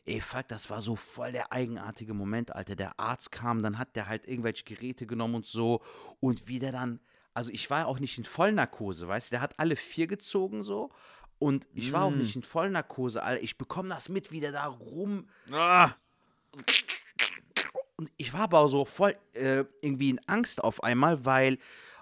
Ey, 0.06 0.20
fuck, 0.20 0.48
das 0.50 0.70
war 0.70 0.82
so 0.82 0.96
voll 0.96 1.32
der 1.32 1.52
eigenartige 1.54 2.14
Moment, 2.14 2.54
Alter. 2.54 2.76
Der 2.76 3.00
Arzt 3.00 3.32
kam, 3.32 3.64
dann 3.64 3.78
hat 3.80 3.96
der 3.96 4.08
halt 4.08 4.28
irgendwelche 4.28 4.66
Geräte 4.66 5.08
genommen 5.08 5.36
und 5.36 5.46
so. 5.46 5.82
Und 6.20 6.48
wie 6.48 6.60
der 6.60 6.74
dann, 6.74 7.00
also 7.34 7.52
ich 7.52 7.70
war 7.70 7.88
auch 7.88 8.00
nicht 8.00 8.18
in 8.18 8.26
Vollnarkose, 8.26 9.08
weißt 9.08 9.32
du, 9.32 9.36
der 9.36 9.41
hat 9.41 9.58
alle 9.60 9.76
vier 9.78 10.08
gezogen 10.08 10.62
so. 10.62 10.91
Und 11.40 11.68
ich 11.74 11.92
war 11.92 12.04
auch 12.06 12.12
Mm. 12.12 12.20
nicht 12.20 12.36
in 12.36 12.44
Vollnarkose, 12.44 13.22
Alter. 13.24 13.44
Ich 13.44 13.58
bekomme 13.58 13.90
das 13.90 14.08
mit, 14.10 14.32
wie 14.32 14.40
der 14.40 14.52
da 14.52 14.66
rum. 14.68 15.28
Ah, 15.52 15.92
Und 17.96 18.12
ich 18.18 18.34
war 18.34 18.42
aber 18.42 18.60
auch 18.60 18.68
so 18.68 18.86
voll 18.86 19.16
äh, 19.34 19.66
irgendwie 19.82 20.10
in 20.10 20.22
Angst 20.28 20.64
auf 20.64 20.84
einmal, 20.84 21.26
weil 21.26 21.58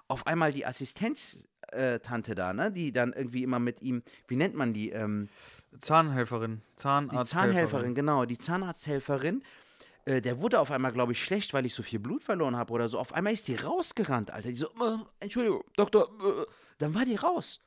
auf 0.08 0.26
einmal 0.26 0.52
die 0.52 0.64
Assistenztante 0.66 2.32
äh, 2.32 2.34
da, 2.34 2.52
ne, 2.52 2.70
die 2.72 2.92
dann 2.92 3.12
irgendwie 3.12 3.42
immer 3.42 3.58
mit 3.58 3.82
ihm, 3.82 4.02
wie 4.28 4.36
nennt 4.36 4.54
man 4.54 4.72
die? 4.72 4.90
Ähm, 4.90 5.28
Zahnhelferin. 5.78 6.60
Die 6.76 6.82
Zahnarzt. 6.82 7.30
Zahnhelferin, 7.32 7.94
genau, 7.94 8.24
die 8.26 8.38
Zahnarzthelferin. 8.38 9.42
Äh, 10.04 10.20
der 10.20 10.40
wurde 10.40 10.60
auf 10.60 10.70
einmal, 10.70 10.92
glaube 10.92 11.12
ich, 11.12 11.22
schlecht, 11.22 11.54
weil 11.54 11.64
ich 11.64 11.74
so 11.74 11.82
viel 11.82 11.98
Blut 11.98 12.22
verloren 12.24 12.56
habe 12.56 12.72
oder 12.72 12.88
so. 12.88 12.98
Auf 12.98 13.12
einmal 13.14 13.32
ist 13.32 13.48
die 13.48 13.54
rausgerannt, 13.56 14.30
Alter. 14.30 14.48
Die 14.48 14.54
so, 14.56 14.66
äh, 14.66 14.98
Entschuldigung, 15.20 15.62
Doktor. 15.76 16.08
Dann 16.78 16.94
war 16.94 17.04
die 17.04 17.16
raus. 17.16 17.60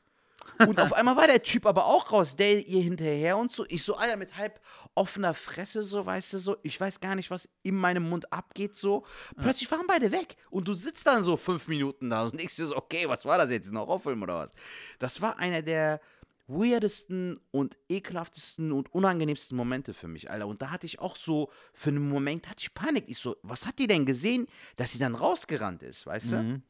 Und 0.59 0.79
auf 0.79 0.93
einmal 0.93 1.17
war 1.17 1.27
der 1.27 1.43
Typ 1.43 1.65
aber 1.65 1.85
auch 1.85 2.11
raus, 2.11 2.35
der 2.35 2.65
ihr 2.65 2.81
hinterher 2.81 3.37
und 3.37 3.51
so. 3.51 3.65
Ich 3.67 3.83
so, 3.83 3.95
Alter, 3.95 4.15
mit 4.17 4.37
halb 4.37 4.59
offener 4.93 5.33
Fresse, 5.33 5.83
so, 5.83 6.05
weißt 6.05 6.33
du, 6.33 6.37
so. 6.37 6.57
Ich 6.63 6.79
weiß 6.79 6.99
gar 6.99 7.15
nicht, 7.15 7.31
was 7.31 7.49
in 7.63 7.75
meinem 7.75 8.07
Mund 8.07 8.31
abgeht, 8.31 8.75
so. 8.75 9.05
Plötzlich 9.37 9.69
waren 9.71 9.87
beide 9.87 10.11
weg. 10.11 10.35
Und 10.49 10.67
du 10.67 10.73
sitzt 10.73 11.05
dann 11.07 11.23
so 11.23 11.37
fünf 11.37 11.67
Minuten 11.67 12.09
da 12.09 12.23
und 12.23 12.39
denkst 12.39 12.55
dir 12.55 12.65
so, 12.65 12.77
okay, 12.77 13.07
was 13.09 13.25
war 13.25 13.37
das 13.37 13.51
jetzt? 13.51 13.71
Ein 13.71 13.77
Horrorfilm 13.77 14.21
oder 14.23 14.39
was? 14.39 14.53
Das 14.99 15.21
war 15.21 15.39
einer 15.39 15.61
der 15.61 15.99
weirdesten 16.47 17.39
und 17.51 17.77
ekelhaftesten 17.89 18.71
und 18.71 18.93
unangenehmsten 18.93 19.57
Momente 19.57 19.93
für 19.95 20.07
mich, 20.07 20.29
Alter. 20.29 20.47
Und 20.47 20.61
da 20.61 20.69
hatte 20.69 20.85
ich 20.85 20.99
auch 20.99 21.15
so, 21.15 21.49
für 21.73 21.89
einen 21.89 22.07
Moment 22.07 22.47
hatte 22.47 22.61
ich 22.61 22.73
Panik. 22.73 23.05
Ich 23.07 23.17
so, 23.17 23.35
was 23.41 23.65
hat 23.65 23.79
die 23.79 23.87
denn 23.87 24.05
gesehen, 24.05 24.47
dass 24.75 24.93
sie 24.93 24.99
dann 24.99 25.15
rausgerannt 25.15 25.81
ist, 25.81 26.05
weißt 26.05 26.33
du? 26.33 26.61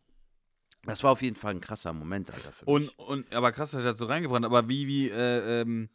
Das 0.85 1.03
war 1.03 1.11
auf 1.11 1.21
jeden 1.21 1.35
Fall 1.35 1.53
ein 1.53 1.61
krasser 1.61 1.93
Moment, 1.93 2.31
Alter, 2.31 2.51
für 2.51 2.65
Und, 2.65 2.81
mich. 2.83 2.99
und, 2.99 3.33
aber 3.33 3.51
krass, 3.51 3.71
das 3.71 3.83
hat 3.85 3.97
so 3.97 4.05
reingebrannt. 4.05 4.45
Aber 4.45 4.67
wie, 4.69 4.87
wie, 4.87 5.09
äh, 5.09 5.61
ähm, 5.61 5.89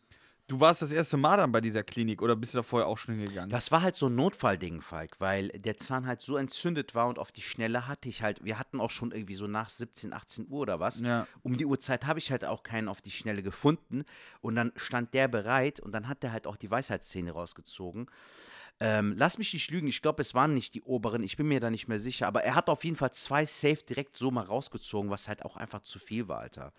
du 0.49 0.59
warst 0.59 0.83
das 0.83 0.91
erste 0.91 1.17
Mal 1.17 1.37
dann 1.37 1.53
bei 1.53 1.61
dieser 1.61 1.83
Klinik 1.85 2.23
oder 2.23 2.35
bist 2.35 2.55
du 2.55 2.59
da 2.59 2.63
vorher 2.63 2.89
auch 2.89 2.99
schon 2.99 3.15
hingegangen? 3.15 3.51
Das 3.51 3.71
war 3.71 3.83
halt 3.83 3.95
so 3.95 4.07
ein 4.07 4.17
Notfallding, 4.17 4.81
Falk, 4.83 5.21
weil 5.21 5.49
der 5.51 5.77
Zahn 5.77 6.07
halt 6.07 6.21
so 6.21 6.37
entzündet 6.37 6.95
war 6.95 7.07
und 7.09 7.19
auf 7.19 7.31
die 7.31 7.43
Schnelle 7.43 7.87
hatte 7.87 8.09
ich 8.09 8.23
halt, 8.23 8.45
wir 8.45 8.59
hatten 8.59 8.81
auch 8.81 8.91
schon 8.91 9.13
irgendwie 9.13 9.35
so 9.35 9.47
nach 9.47 9.69
17, 9.69 10.13
18 10.13 10.49
Uhr 10.49 10.61
oder 10.61 10.81
was. 10.81 11.01
Ja. 11.01 11.27
Um 11.43 11.57
die 11.57 11.67
Uhrzeit 11.67 12.07
habe 12.07 12.19
ich 12.19 12.31
halt 12.33 12.45
auch 12.45 12.63
keinen 12.65 12.89
auf 12.89 13.01
die 13.01 13.13
Schnelle 13.13 13.43
gefunden. 13.43 14.03
Und 14.41 14.57
dann 14.57 14.73
stand 14.77 15.15
der 15.15 15.29
bereit 15.29 15.79
und 15.79 15.93
dann 15.93 16.09
hat 16.09 16.23
der 16.23 16.33
halt 16.33 16.47
auch 16.47 16.57
die 16.57 16.71
Weisheitszähne 16.71 17.31
rausgezogen. 17.31 18.07
Ähm, 18.83 19.15
lass 19.17 19.37
mich 19.37 19.53
nicht 19.53 19.71
lügen, 19.71 19.89
ich 19.89 20.01
glaube, 20.01 20.23
es 20.23 20.35
waren 20.35 20.55
nicht 20.55 20.75
die 20.75 20.83
oberen, 20.83 21.23
ich 21.23 21.37
bin 21.37 21.49
mir 21.49 21.61
da 21.61 21.69
nicht 21.69 21.87
mehr 21.87 22.01
sicher, 22.01 22.27
aber 22.27 22.45
er 22.45 22.55
hat 22.55 22.71
auf 22.71 22.83
jeden 22.83 22.97
Fall 22.97 23.13
zwei 23.13 23.45
Safe 23.45 23.83
direkt 23.87 24.17
so 24.17 24.31
mal 24.31 24.45
rausgezogen, 24.45 25.11
was 25.11 25.29
halt 25.29 25.45
auch 25.45 25.57
einfach 25.59 25.83
zu 25.83 25.99
viel 25.99 26.29
war, 26.29 26.41
Alter. 26.41 26.73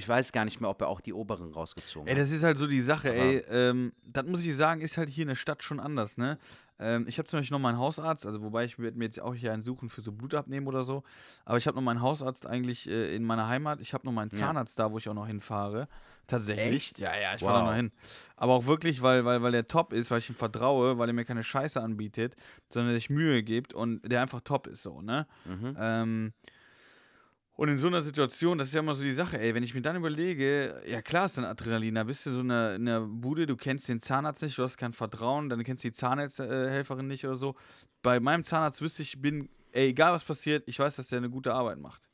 Ich 0.00 0.08
weiß 0.08 0.32
gar 0.32 0.46
nicht 0.46 0.60
mehr, 0.62 0.70
ob 0.70 0.80
er 0.80 0.88
auch 0.88 1.02
die 1.02 1.12
oberen 1.12 1.52
rausgezogen 1.52 2.08
Ey, 2.08 2.14
hat. 2.14 2.22
das 2.22 2.30
ist 2.30 2.42
halt 2.42 2.56
so 2.56 2.66
die 2.66 2.80
Sache, 2.80 3.10
Aber- 3.10 3.18
ey. 3.18 3.44
Ähm, 3.50 3.92
das 4.04 4.24
muss 4.24 4.42
ich 4.44 4.56
sagen, 4.56 4.80
ist 4.80 4.96
halt 4.96 5.10
hier 5.10 5.22
in 5.22 5.28
der 5.28 5.34
Stadt 5.34 5.62
schon 5.62 5.78
anders, 5.78 6.16
ne? 6.16 6.38
Ähm, 6.78 7.04
ich 7.06 7.18
habe 7.18 7.28
zum 7.28 7.38
Beispiel 7.40 7.54
noch 7.54 7.60
meinen 7.60 7.76
Hausarzt, 7.76 8.26
also 8.26 8.40
wobei 8.40 8.64
ich 8.64 8.78
werde 8.78 8.96
mir 8.96 9.04
jetzt 9.04 9.20
auch 9.20 9.34
hier 9.34 9.52
einen 9.52 9.60
suchen 9.62 9.90
für 9.90 10.00
so 10.00 10.10
Blutabnehmen 10.12 10.66
oder 10.66 10.82
so. 10.84 11.02
Aber 11.44 11.58
ich 11.58 11.66
habe 11.66 11.74
noch 11.76 11.82
meinen 11.82 12.00
Hausarzt 12.00 12.46
eigentlich 12.46 12.88
äh, 12.88 13.14
in 13.14 13.22
meiner 13.24 13.48
Heimat. 13.48 13.82
Ich 13.82 13.92
habe 13.92 14.06
noch 14.06 14.12
meinen 14.12 14.30
Ja. 14.32 14.38
Zahnarzt 14.38 14.78
da, 14.78 14.90
wo 14.90 14.96
ich 14.96 15.06
auch 15.06 15.14
noch 15.14 15.26
hinfahre. 15.26 15.86
Tatsächlich. 16.26 16.74
Echt? 16.74 16.98
Ja, 16.98 17.10
ja, 17.20 17.34
ich 17.34 17.40
fahre 17.42 17.58
da 17.58 17.60
Wow. 17.64 17.68
noch 17.70 17.76
hin. 17.76 17.92
Aber 18.36 18.54
auch 18.54 18.64
wirklich, 18.64 19.02
weil, 19.02 19.26
weil, 19.26 19.42
weil 19.42 19.52
der 19.52 19.66
top 19.66 19.92
ist, 19.92 20.10
weil 20.10 20.20
ich 20.20 20.30
ihm 20.30 20.36
vertraue, 20.36 20.96
weil 20.96 21.10
er 21.10 21.12
mir 21.12 21.26
keine 21.26 21.42
Scheiße 21.42 21.82
anbietet, 21.82 22.34
sondern 22.70 22.94
sich 22.94 23.10
Mühe 23.10 23.42
gibt 23.42 23.74
und 23.74 24.00
der 24.10 24.22
einfach 24.22 24.40
top 24.40 24.66
ist 24.66 24.82
so, 24.82 25.02
ne? 25.02 25.26
Mhm. 25.44 25.76
Ähm, 25.78 26.32
und 27.60 27.68
in 27.68 27.76
so 27.76 27.88
einer 27.88 28.00
Situation, 28.00 28.56
das 28.56 28.68
ist 28.68 28.74
ja 28.74 28.80
immer 28.80 28.94
so 28.94 29.02
die 29.02 29.12
Sache, 29.12 29.38
ey, 29.38 29.54
wenn 29.54 29.62
ich 29.62 29.74
mir 29.74 29.82
dann 29.82 29.94
überlege, 29.94 30.82
ja 30.86 31.02
klar 31.02 31.26
ist 31.26 31.36
dann 31.36 31.44
Adrenalin, 31.44 31.94
da 31.94 32.04
bist 32.04 32.24
du 32.24 32.30
so 32.30 32.40
in 32.40 32.50
einer, 32.50 32.74
in 32.74 32.88
einer 32.88 33.02
Bude, 33.02 33.46
du 33.46 33.54
kennst 33.54 33.86
den 33.90 34.00
Zahnarzt 34.00 34.40
nicht, 34.40 34.56
du 34.56 34.62
hast 34.62 34.78
kein 34.78 34.94
Vertrauen, 34.94 35.50
dann 35.50 35.62
kennst 35.62 35.84
du 35.84 35.88
die 35.88 35.92
Zahnhelferin 35.92 37.06
nicht 37.06 37.26
oder 37.26 37.36
so. 37.36 37.56
Bei 38.00 38.18
meinem 38.18 38.44
Zahnarzt 38.44 38.80
wüsste 38.80 39.02
ich, 39.02 39.20
bin, 39.20 39.50
ey, 39.72 39.88
egal 39.88 40.14
was 40.14 40.24
passiert, 40.24 40.66
ich 40.68 40.78
weiß, 40.78 40.96
dass 40.96 41.08
der 41.08 41.18
eine 41.18 41.28
gute 41.28 41.52
Arbeit 41.52 41.76
macht. 41.76 42.08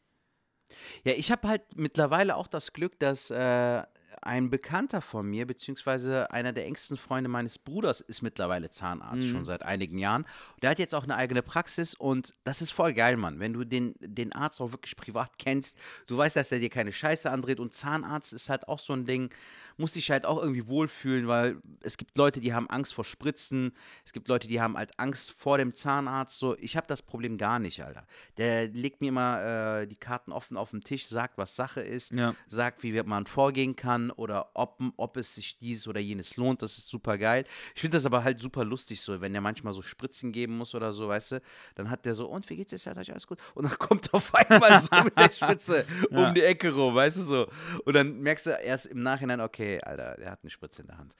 Ja, 1.04 1.12
ich 1.12 1.30
habe 1.30 1.46
halt 1.46 1.62
mittlerweile 1.76 2.34
auch 2.34 2.48
das 2.48 2.72
Glück, 2.72 2.98
dass 2.98 3.30
äh, 3.30 3.84
ein 4.22 4.50
Bekannter 4.50 5.00
von 5.00 5.26
mir, 5.26 5.46
beziehungsweise 5.46 6.30
einer 6.30 6.52
der 6.52 6.66
engsten 6.66 6.96
Freunde 6.96 7.28
meines 7.28 7.58
Bruders, 7.58 8.00
ist 8.00 8.22
mittlerweile 8.22 8.70
Zahnarzt, 8.70 9.26
schon 9.26 9.44
seit 9.44 9.62
einigen 9.62 9.98
Jahren. 9.98 10.22
Und 10.22 10.62
der 10.62 10.70
hat 10.70 10.78
jetzt 10.78 10.94
auch 10.94 11.04
eine 11.04 11.16
eigene 11.16 11.42
Praxis 11.42 11.94
und 11.94 12.34
das 12.44 12.62
ist 12.62 12.70
voll 12.72 12.92
geil, 12.92 13.16
Mann. 13.16 13.40
Wenn 13.40 13.52
du 13.52 13.64
den, 13.64 13.94
den 14.00 14.32
Arzt 14.32 14.60
auch 14.60 14.72
wirklich 14.72 14.96
privat 14.96 15.38
kennst, 15.38 15.78
du 16.06 16.16
weißt, 16.16 16.36
dass 16.36 16.52
er 16.52 16.58
dir 16.58 16.70
keine 16.70 16.92
Scheiße 16.92 17.30
andreht 17.30 17.60
und 17.60 17.74
Zahnarzt 17.74 18.32
ist 18.32 18.48
halt 18.48 18.68
auch 18.68 18.78
so 18.78 18.92
ein 18.92 19.06
Ding. 19.06 19.30
Musst 19.78 19.96
dich 19.96 20.10
halt 20.10 20.24
auch 20.26 20.38
irgendwie 20.40 20.66
wohlfühlen, 20.68 21.28
weil 21.28 21.56
es 21.82 21.96
gibt 21.96 22.16
Leute, 22.16 22.40
die 22.40 22.54
haben 22.54 22.68
Angst 22.70 22.94
vor 22.94 23.04
Spritzen, 23.04 23.72
es 24.04 24.12
gibt 24.12 24.28
Leute, 24.28 24.48
die 24.48 24.60
haben 24.60 24.76
halt 24.76 24.98
Angst 24.98 25.30
vor 25.32 25.58
dem 25.58 25.74
Zahnarzt. 25.74 26.38
So, 26.38 26.56
ich 26.58 26.76
habe 26.76 26.86
das 26.86 27.02
Problem 27.02 27.36
gar 27.38 27.58
nicht, 27.58 27.84
Alter. 27.84 28.06
Der 28.38 28.68
legt 28.68 29.00
mir 29.00 29.08
immer 29.08 29.80
äh, 29.82 29.86
die 29.86 29.96
Karten 29.96 30.32
offen 30.32 30.56
auf 30.56 30.70
den 30.70 30.82
Tisch, 30.82 31.06
sagt, 31.06 31.38
was 31.38 31.56
Sache 31.56 31.80
ist, 31.82 32.12
Ja. 32.12 32.34
sagt, 32.48 32.82
wie 32.82 32.92
man 33.02 33.26
vorgehen 33.26 33.76
kann 33.76 34.10
oder 34.10 34.50
ob, 34.54 34.80
ob 34.96 35.16
es 35.16 35.34
sich 35.34 35.58
dieses 35.58 35.86
oder 35.88 36.00
jenes 36.00 36.36
lohnt. 36.36 36.62
Das 36.62 36.78
ist 36.78 36.88
super 36.88 37.18
geil. 37.18 37.44
Ich 37.74 37.80
finde 37.82 37.96
das 37.96 38.06
aber 38.06 38.24
halt 38.24 38.38
super 38.40 38.64
lustig, 38.64 39.00
so, 39.02 39.20
wenn 39.20 39.32
der 39.32 39.42
manchmal 39.42 39.72
so 39.72 39.82
Spritzen 39.82 40.32
geben 40.32 40.56
muss 40.56 40.74
oder 40.74 40.92
so, 40.92 41.08
weißt 41.08 41.32
du, 41.32 41.42
dann 41.74 41.90
hat 41.90 42.04
der 42.06 42.14
so, 42.14 42.26
und 42.26 42.48
wie 42.48 42.56
geht's 42.56 42.70
dir, 42.70 42.78
Sertac, 42.78 43.08
alles 43.10 43.26
gut? 43.26 43.38
Und 43.54 43.64
dann 43.68 43.78
kommt 43.78 44.12
auf 44.14 44.34
einmal 44.34 44.80
so 44.80 45.02
mit 45.02 45.18
der 45.18 45.30
Spritze 45.30 45.84
Ja. 46.10 46.28
um 46.28 46.34
die 46.34 46.42
Ecke 46.42 46.72
rum, 46.72 46.94
weißt 46.94 47.16
du 47.18 47.22
so. 47.22 47.46
Und 47.84 47.94
dann 47.94 48.20
merkst 48.20 48.46
du 48.46 48.50
erst 48.50 48.86
im 48.86 49.00
Nachhinein, 49.00 49.40
okay, 49.40 49.65
Alter, 49.82 50.16
der 50.18 50.30
hat 50.30 50.40
eine 50.42 50.50
Spritze 50.50 50.82
in 50.82 50.88
der 50.88 50.98
Hand. 50.98 51.14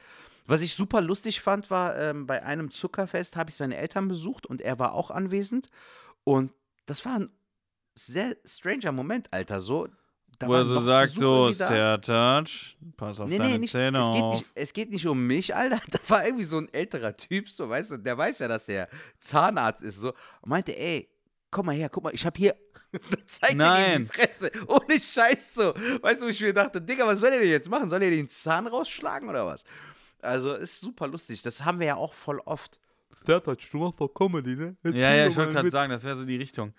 Was 0.47 0.63
ich 0.63 0.75
super 0.75 1.01
lustig 1.01 1.41
fand, 1.41 1.71
war, 1.71 1.97
ähm, 1.99 2.27
bei 2.27 2.43
einem 2.43 2.71
Zuckerfest 2.71 3.37
habe 3.37 3.51
ich 3.51 3.57
seine 3.57 3.77
Eltern 3.77 4.09
besucht 4.09 4.47
und 4.47 4.61
er 4.63 4.79
war 4.79 4.95
auch 4.95 5.11
anwesend. 5.11 5.71
Und 6.25 6.53
das 6.87 7.05
war 7.05 7.19
ein 7.21 7.31
sehr 7.95 8.37
stranger 8.45 8.93
Moment, 8.93 9.33
Alter. 9.33 9.59
So, 9.61 9.89
da 10.39 10.49
Wo 10.49 10.55
er 10.55 10.65
so 10.65 10.81
sagt, 10.81 11.15
Besucher 11.15 11.53
so. 11.53 11.53
Sertac, 11.53 12.49
pass 12.97 13.21
auf 13.21 13.29
Nee, 13.29 13.39
deine 13.39 13.53
nee, 13.53 13.59
nicht, 13.59 13.71
Zähne 13.73 13.99
es, 13.99 14.07
geht 14.07 14.23
auf. 14.23 14.35
nicht, 14.39 14.47
es 14.55 14.73
geht 14.73 14.91
nicht 14.91 15.07
um 15.07 15.27
mich, 15.27 15.55
Alter. 15.55 15.81
Da 15.91 15.99
war 16.09 16.25
irgendwie 16.25 16.45
so 16.45 16.59
ein 16.59 16.73
älterer 16.73 17.17
Typ, 17.17 17.49
so, 17.49 17.69
weißt 17.69 17.93
du, 17.93 17.97
der 17.97 18.17
weiß 18.19 18.41
ja, 18.41 18.49
dass 18.49 18.69
er 18.69 18.89
Zahnarzt 19.19 19.83
ist, 19.83 19.97
so. 20.01 20.11
Und 20.43 20.51
meinte, 20.51 20.77
ey, 20.79 21.09
komm 21.51 21.67
mal 21.67 21.75
her, 21.75 21.89
guck 21.89 22.05
mal, 22.05 22.15
ich 22.15 22.27
hab 22.27 22.37
hier. 22.37 22.55
Da 23.11 23.19
zeigt 23.27 23.43
er 23.45 23.51
ihm 23.53 23.59
Nein. 23.59 24.05
die 24.05 24.13
Fresse. 24.13 24.51
Ohne 24.67 25.01
Scheiß 25.01 25.55
so. 25.55 25.75
Weißt 26.03 26.23
du, 26.23 26.27
wo 26.27 26.31
ich 26.31 26.41
mir 26.41 26.53
dachte, 26.53 26.81
Digga, 26.81 27.07
was 27.07 27.21
soll 27.21 27.31
er 27.31 27.41
denn 27.41 27.49
jetzt 27.51 27.71
machen? 27.71 27.89
Soll 27.91 28.03
er 28.03 28.11
den 28.11 28.29
Zahn 28.29 28.67
rausschlagen 28.67 29.29
oder 29.29 29.47
was? 29.47 29.65
Also, 30.23 30.55
ist 30.55 30.81
super 30.81 31.07
lustig. 31.07 31.43
Das 31.43 31.65
haben 31.65 31.79
wir 31.81 31.87
ja 31.89 31.97
auch 31.97 32.15
voll 32.15 32.41
oft. 32.45 32.81
Sertac, 33.27 33.59
du 33.71 33.79
machst 33.79 34.01
doch 34.01 34.09
Comedy, 34.09 34.55
ne? 34.57 34.77
Ja, 34.85 35.13
ja, 35.15 35.27
ich 35.27 35.37
wollte 35.37 35.53
gerade 35.53 35.71
sagen, 35.71 35.91
das 35.91 36.05
wäre 36.05 36.17
so 36.17 36.25
die 36.25 36.37
Richtung. 36.37 36.73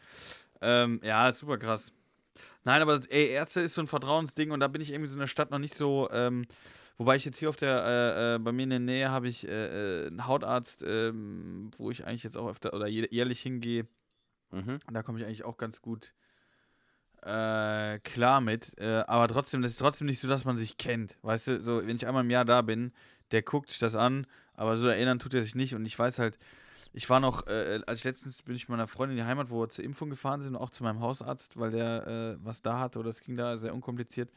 Ähm, 0.62 1.00
ja, 1.04 1.32
super 1.34 1.58
krass. 1.58 1.92
Nein, 2.64 2.82
aber 2.82 3.00
ey, 3.10 3.28
Ärzte 3.30 3.62
ist 3.62 3.76
so 3.76 3.82
ein 3.82 3.88
Vertrauensding 3.88 4.52
und 4.52 4.60
da 4.60 4.68
bin 4.68 4.82
ich 4.82 4.92
irgendwie 4.92 5.10
so 5.10 5.16
in 5.16 5.20
der 5.22 5.28
Stadt 5.28 5.52
noch 5.52 5.60
nicht 5.60 5.76
so. 5.76 6.10
Ähm, 6.12 6.46
wobei 6.98 7.16
ich 7.16 7.26
jetzt 7.26 7.38
hier 7.38 7.50
auf 7.50 7.56
der, 7.58 7.84
äh, 7.86 8.36
äh, 8.36 8.40
bei 8.40 8.52
mir 8.52 8.64
in 8.64 8.70
der 8.72 8.80
Nähe 8.80 9.10
habe 9.12 9.28
ich 9.28 9.48
äh, 9.48 10.04
äh, 10.04 10.08
einen 10.08 10.26
Hautarzt, 10.28 10.84
ähm, 10.88 11.72
wo 11.78 11.92
ich 11.92 12.06
eigentlich 12.06 12.24
jetzt 12.24 12.38
auch 12.38 12.50
öfter 12.50 12.74
oder 12.74 12.86
jä- 12.88 13.08
jährlich 13.12 13.42
hingehe. 13.42 13.86
Mhm. 14.52 14.80
Da 14.92 15.04
komme 15.04 15.20
ich 15.20 15.26
eigentlich 15.26 15.44
auch 15.44 15.58
ganz 15.58 15.82
gut 15.82 16.14
äh, 17.22 18.00
klar 18.00 18.42
mit. 18.42 18.78
Äh, 18.78 19.04
aber 19.08 19.28
trotzdem, 19.28 19.62
das 19.62 19.72
ist 19.72 19.78
trotzdem 19.80 20.08
nicht 20.08 20.20
so, 20.20 20.28
dass 20.28 20.46
man 20.46 20.56
sich 20.56 20.78
kennt. 20.78 21.18
Weißt 21.22 21.48
du, 21.48 21.62
so, 21.62 21.86
wenn 21.86 21.96
ich 21.96 22.08
einmal 22.08 22.24
im 22.24 22.30
Jahr 22.30 22.46
da 22.46 22.62
bin, 22.62 22.94
der 23.32 23.42
guckt 23.42 23.70
sich 23.70 23.80
das 23.80 23.96
an, 23.96 24.28
aber 24.54 24.78
so 24.78 24.88
erinnern 24.88 25.20
tut 25.20 25.34
er 25.34 25.42
sich 25.42 25.56
nicht. 25.56 25.76
Und 25.76 25.86
ich 25.86 25.98
weiß 25.98 26.20
halt, 26.20 26.38
ich 26.94 27.10
war 27.10 27.20
noch, 27.20 27.46
äh, 27.48 27.82
als 27.86 28.00
ich 28.00 28.06
letztens 28.06 28.42
bin 28.42 28.56
ich 28.56 28.64
mit 28.64 28.70
meiner 28.70 28.88
Freundin 28.88 29.18
in 29.18 29.24
die 29.24 29.30
Heimat, 29.30 29.50
wo 29.50 29.60
wir 29.62 29.70
zur 29.70 29.84
Impfung 29.84 30.10
gefahren 30.10 30.42
sind, 30.42 30.56
auch 30.56 30.70
zu 30.70 30.84
meinem 30.84 31.02
Hausarzt, 31.02 31.58
weil 31.58 31.72
der 31.72 32.08
äh, 32.08 32.46
was 32.46 32.62
da 32.62 32.80
hatte 32.80 33.00
oder 33.00 33.10
es 33.10 33.22
ging 33.22 33.36
da 33.36 33.58
sehr 33.58 33.74
unkompliziert. 33.74 34.32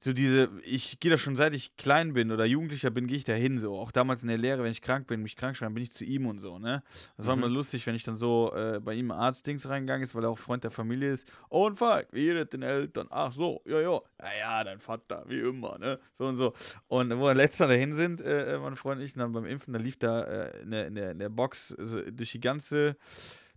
So 0.00 0.12
diese, 0.12 0.48
ich 0.62 1.00
gehe 1.00 1.10
da 1.10 1.18
schon 1.18 1.34
seit 1.34 1.54
ich 1.54 1.76
klein 1.76 2.12
bin 2.12 2.30
oder 2.30 2.44
Jugendlicher 2.44 2.88
bin, 2.90 3.08
gehe 3.08 3.16
ich 3.16 3.24
da 3.24 3.32
hin, 3.32 3.58
so. 3.58 3.76
Auch 3.76 3.90
damals 3.90 4.22
in 4.22 4.28
der 4.28 4.38
Lehre, 4.38 4.62
wenn 4.62 4.70
ich 4.70 4.80
krank 4.80 5.08
bin, 5.08 5.22
mich 5.22 5.34
krank 5.34 5.56
schreiben, 5.56 5.74
bin 5.74 5.82
ich 5.82 5.90
zu 5.92 6.04
ihm 6.04 6.26
und 6.26 6.38
so, 6.38 6.60
ne? 6.60 6.84
Das 7.16 7.26
war 7.26 7.34
Mhm. 7.34 7.42
immer 7.42 7.52
lustig, 7.52 7.84
wenn 7.84 7.96
ich 7.96 8.04
dann 8.04 8.14
so 8.14 8.52
äh, 8.54 8.78
bei 8.78 8.94
ihm 8.94 9.10
Arztdings 9.10 9.68
reingegangen 9.68 10.04
ist, 10.04 10.14
weil 10.14 10.22
er 10.22 10.30
auch 10.30 10.38
Freund 10.38 10.62
der 10.62 10.70
Familie 10.70 11.10
ist. 11.12 11.26
Oh, 11.50 11.66
und 11.66 11.78
Falk, 11.80 12.06
wie 12.12 12.28
es 12.28 12.48
den 12.48 12.62
Eltern? 12.62 13.08
Ach 13.10 13.32
so, 13.32 13.60
ja, 13.64 13.80
ja. 13.80 14.00
Ja, 14.20 14.28
ja, 14.38 14.64
dein 14.64 14.78
Vater, 14.78 15.24
wie 15.26 15.40
immer, 15.40 15.76
ne? 15.78 15.98
So 16.12 16.26
und 16.26 16.36
so. 16.36 16.54
Und 16.86 17.10
wo 17.18 17.22
wir 17.24 17.34
letztes 17.34 17.58
Mal 17.58 17.66
dahin 17.68 17.92
sind, 17.92 18.20
äh, 18.20 18.56
meine 18.62 18.76
Freundin 18.76 19.00
und 19.02 19.06
ich, 19.06 19.14
dann 19.14 19.32
beim 19.32 19.46
Impfen, 19.46 19.72
da 19.72 19.80
lief 19.80 19.98
da 19.98 20.22
äh, 20.22 20.62
in, 20.62 20.70
der, 20.70 20.86
in, 20.86 20.94
der, 20.94 21.10
in 21.10 21.18
der 21.18 21.28
Box 21.28 21.74
also 21.76 22.00
durch 22.08 22.30
die 22.30 22.40
ganze, 22.40 22.96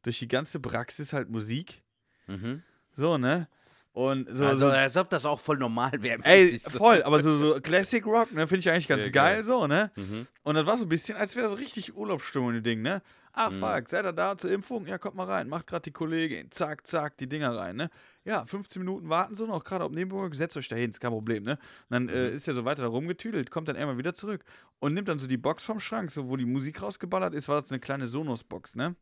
durch 0.02 0.18
die 0.18 0.28
ganze 0.28 0.60
Praxis 0.60 1.14
halt 1.14 1.30
Musik. 1.30 1.84
Mhm. 2.26 2.64
So, 2.94 3.20
ne? 3.20 3.48
Und 3.94 4.28
so, 4.32 4.46
also, 4.46 4.68
so 4.70 4.74
als 4.74 4.96
ob 4.96 5.10
das 5.10 5.26
auch 5.26 5.40
voll 5.40 5.58
normal 5.58 5.92
wäre. 6.02 6.20
Ey, 6.24 6.58
so. 6.58 6.78
voll, 6.78 7.04
aber 7.04 7.22
so, 7.22 7.38
so 7.38 7.60
Classic 7.60 8.06
Rock, 8.06 8.32
ne, 8.32 8.48
finde 8.48 8.60
ich 8.62 8.70
eigentlich 8.72 8.88
ganz 8.88 9.04
Ja, 9.04 9.10
geil, 9.12 9.36
geil. 9.36 9.44
so, 9.44 9.68
ne? 9.68 9.92
Mhm. 9.98 10.28
Und 10.44 10.56
das 10.56 10.66
war 10.66 10.78
so 10.78 10.86
ein 10.86 10.90
bisschen, 10.90 11.18
als 11.18 11.36
wäre 11.36 11.50
so 11.50 11.56
richtig 11.56 11.94
Urlaubsstimmung, 11.96 12.54
die 12.54 12.62
Ding, 12.62 12.82
ne? 12.82 13.02
Ach, 13.34 13.52
Mhm. 13.52 13.60
fuck, 13.60 13.90
seid 13.90 14.06
ihr 14.06 14.14
da 14.14 14.38
zur 14.38 14.50
Impfung? 14.52 14.86
Ja, 14.88 14.98
kommt 14.98 15.16
mal 15.16 15.26
rein, 15.26 15.50
macht 15.50 15.68
gerade 15.68 15.84
die 15.84 15.92
Kollegin, 15.92 16.50
zack, 16.52 16.88
zack, 16.88 17.18
die 17.18 17.28
Dinger 17.28 17.56
rein, 17.58 17.76
ne? 17.76 17.90
Ja, 18.24 18.46
15 18.46 18.82
Minuten 18.82 19.10
warten 19.10 19.36
so 19.36 19.48
noch, 19.48 19.64
gerade 19.64 19.84
auf 19.84 19.92
Nebenwirkung, 19.92 20.34
setzt 20.34 20.56
euch 20.56 20.68
da 20.68 20.76
hin, 20.76 20.92
ist 20.92 21.00
kein 21.00 21.10
Problem, 21.12 21.44
ne? 21.44 21.54
Und 21.54 21.60
dann 21.90 22.10
äh, 22.10 22.30
Mhm. 22.30 22.36
ist 22.36 22.48
er 22.48 22.54
so 22.54 22.66
weiter 22.66 22.84
da 22.84 22.88
rumgetüdelt, 22.88 23.50
kommt 23.50 23.68
dann 23.68 23.76
irgendwann 23.76 23.98
wieder 23.98 24.14
zurück 24.14 24.44
und 24.80 24.94
nimmt 24.94 25.08
dann 25.08 25.18
so 25.18 25.26
die 25.26 25.38
Box 25.38 25.64
vom 25.64 25.80
Schrank, 25.80 26.12
so 26.12 26.30
wo 26.30 26.38
die 26.38 26.46
Musik 26.46 26.82
rausgeballert 26.84 27.34
ist, 27.34 27.48
war 27.50 27.60
das 27.60 27.70
so 27.70 27.74
eine 27.74 27.80
kleine 27.80 28.08
Sonos-Box, 28.08 28.76
ne? 28.76 28.96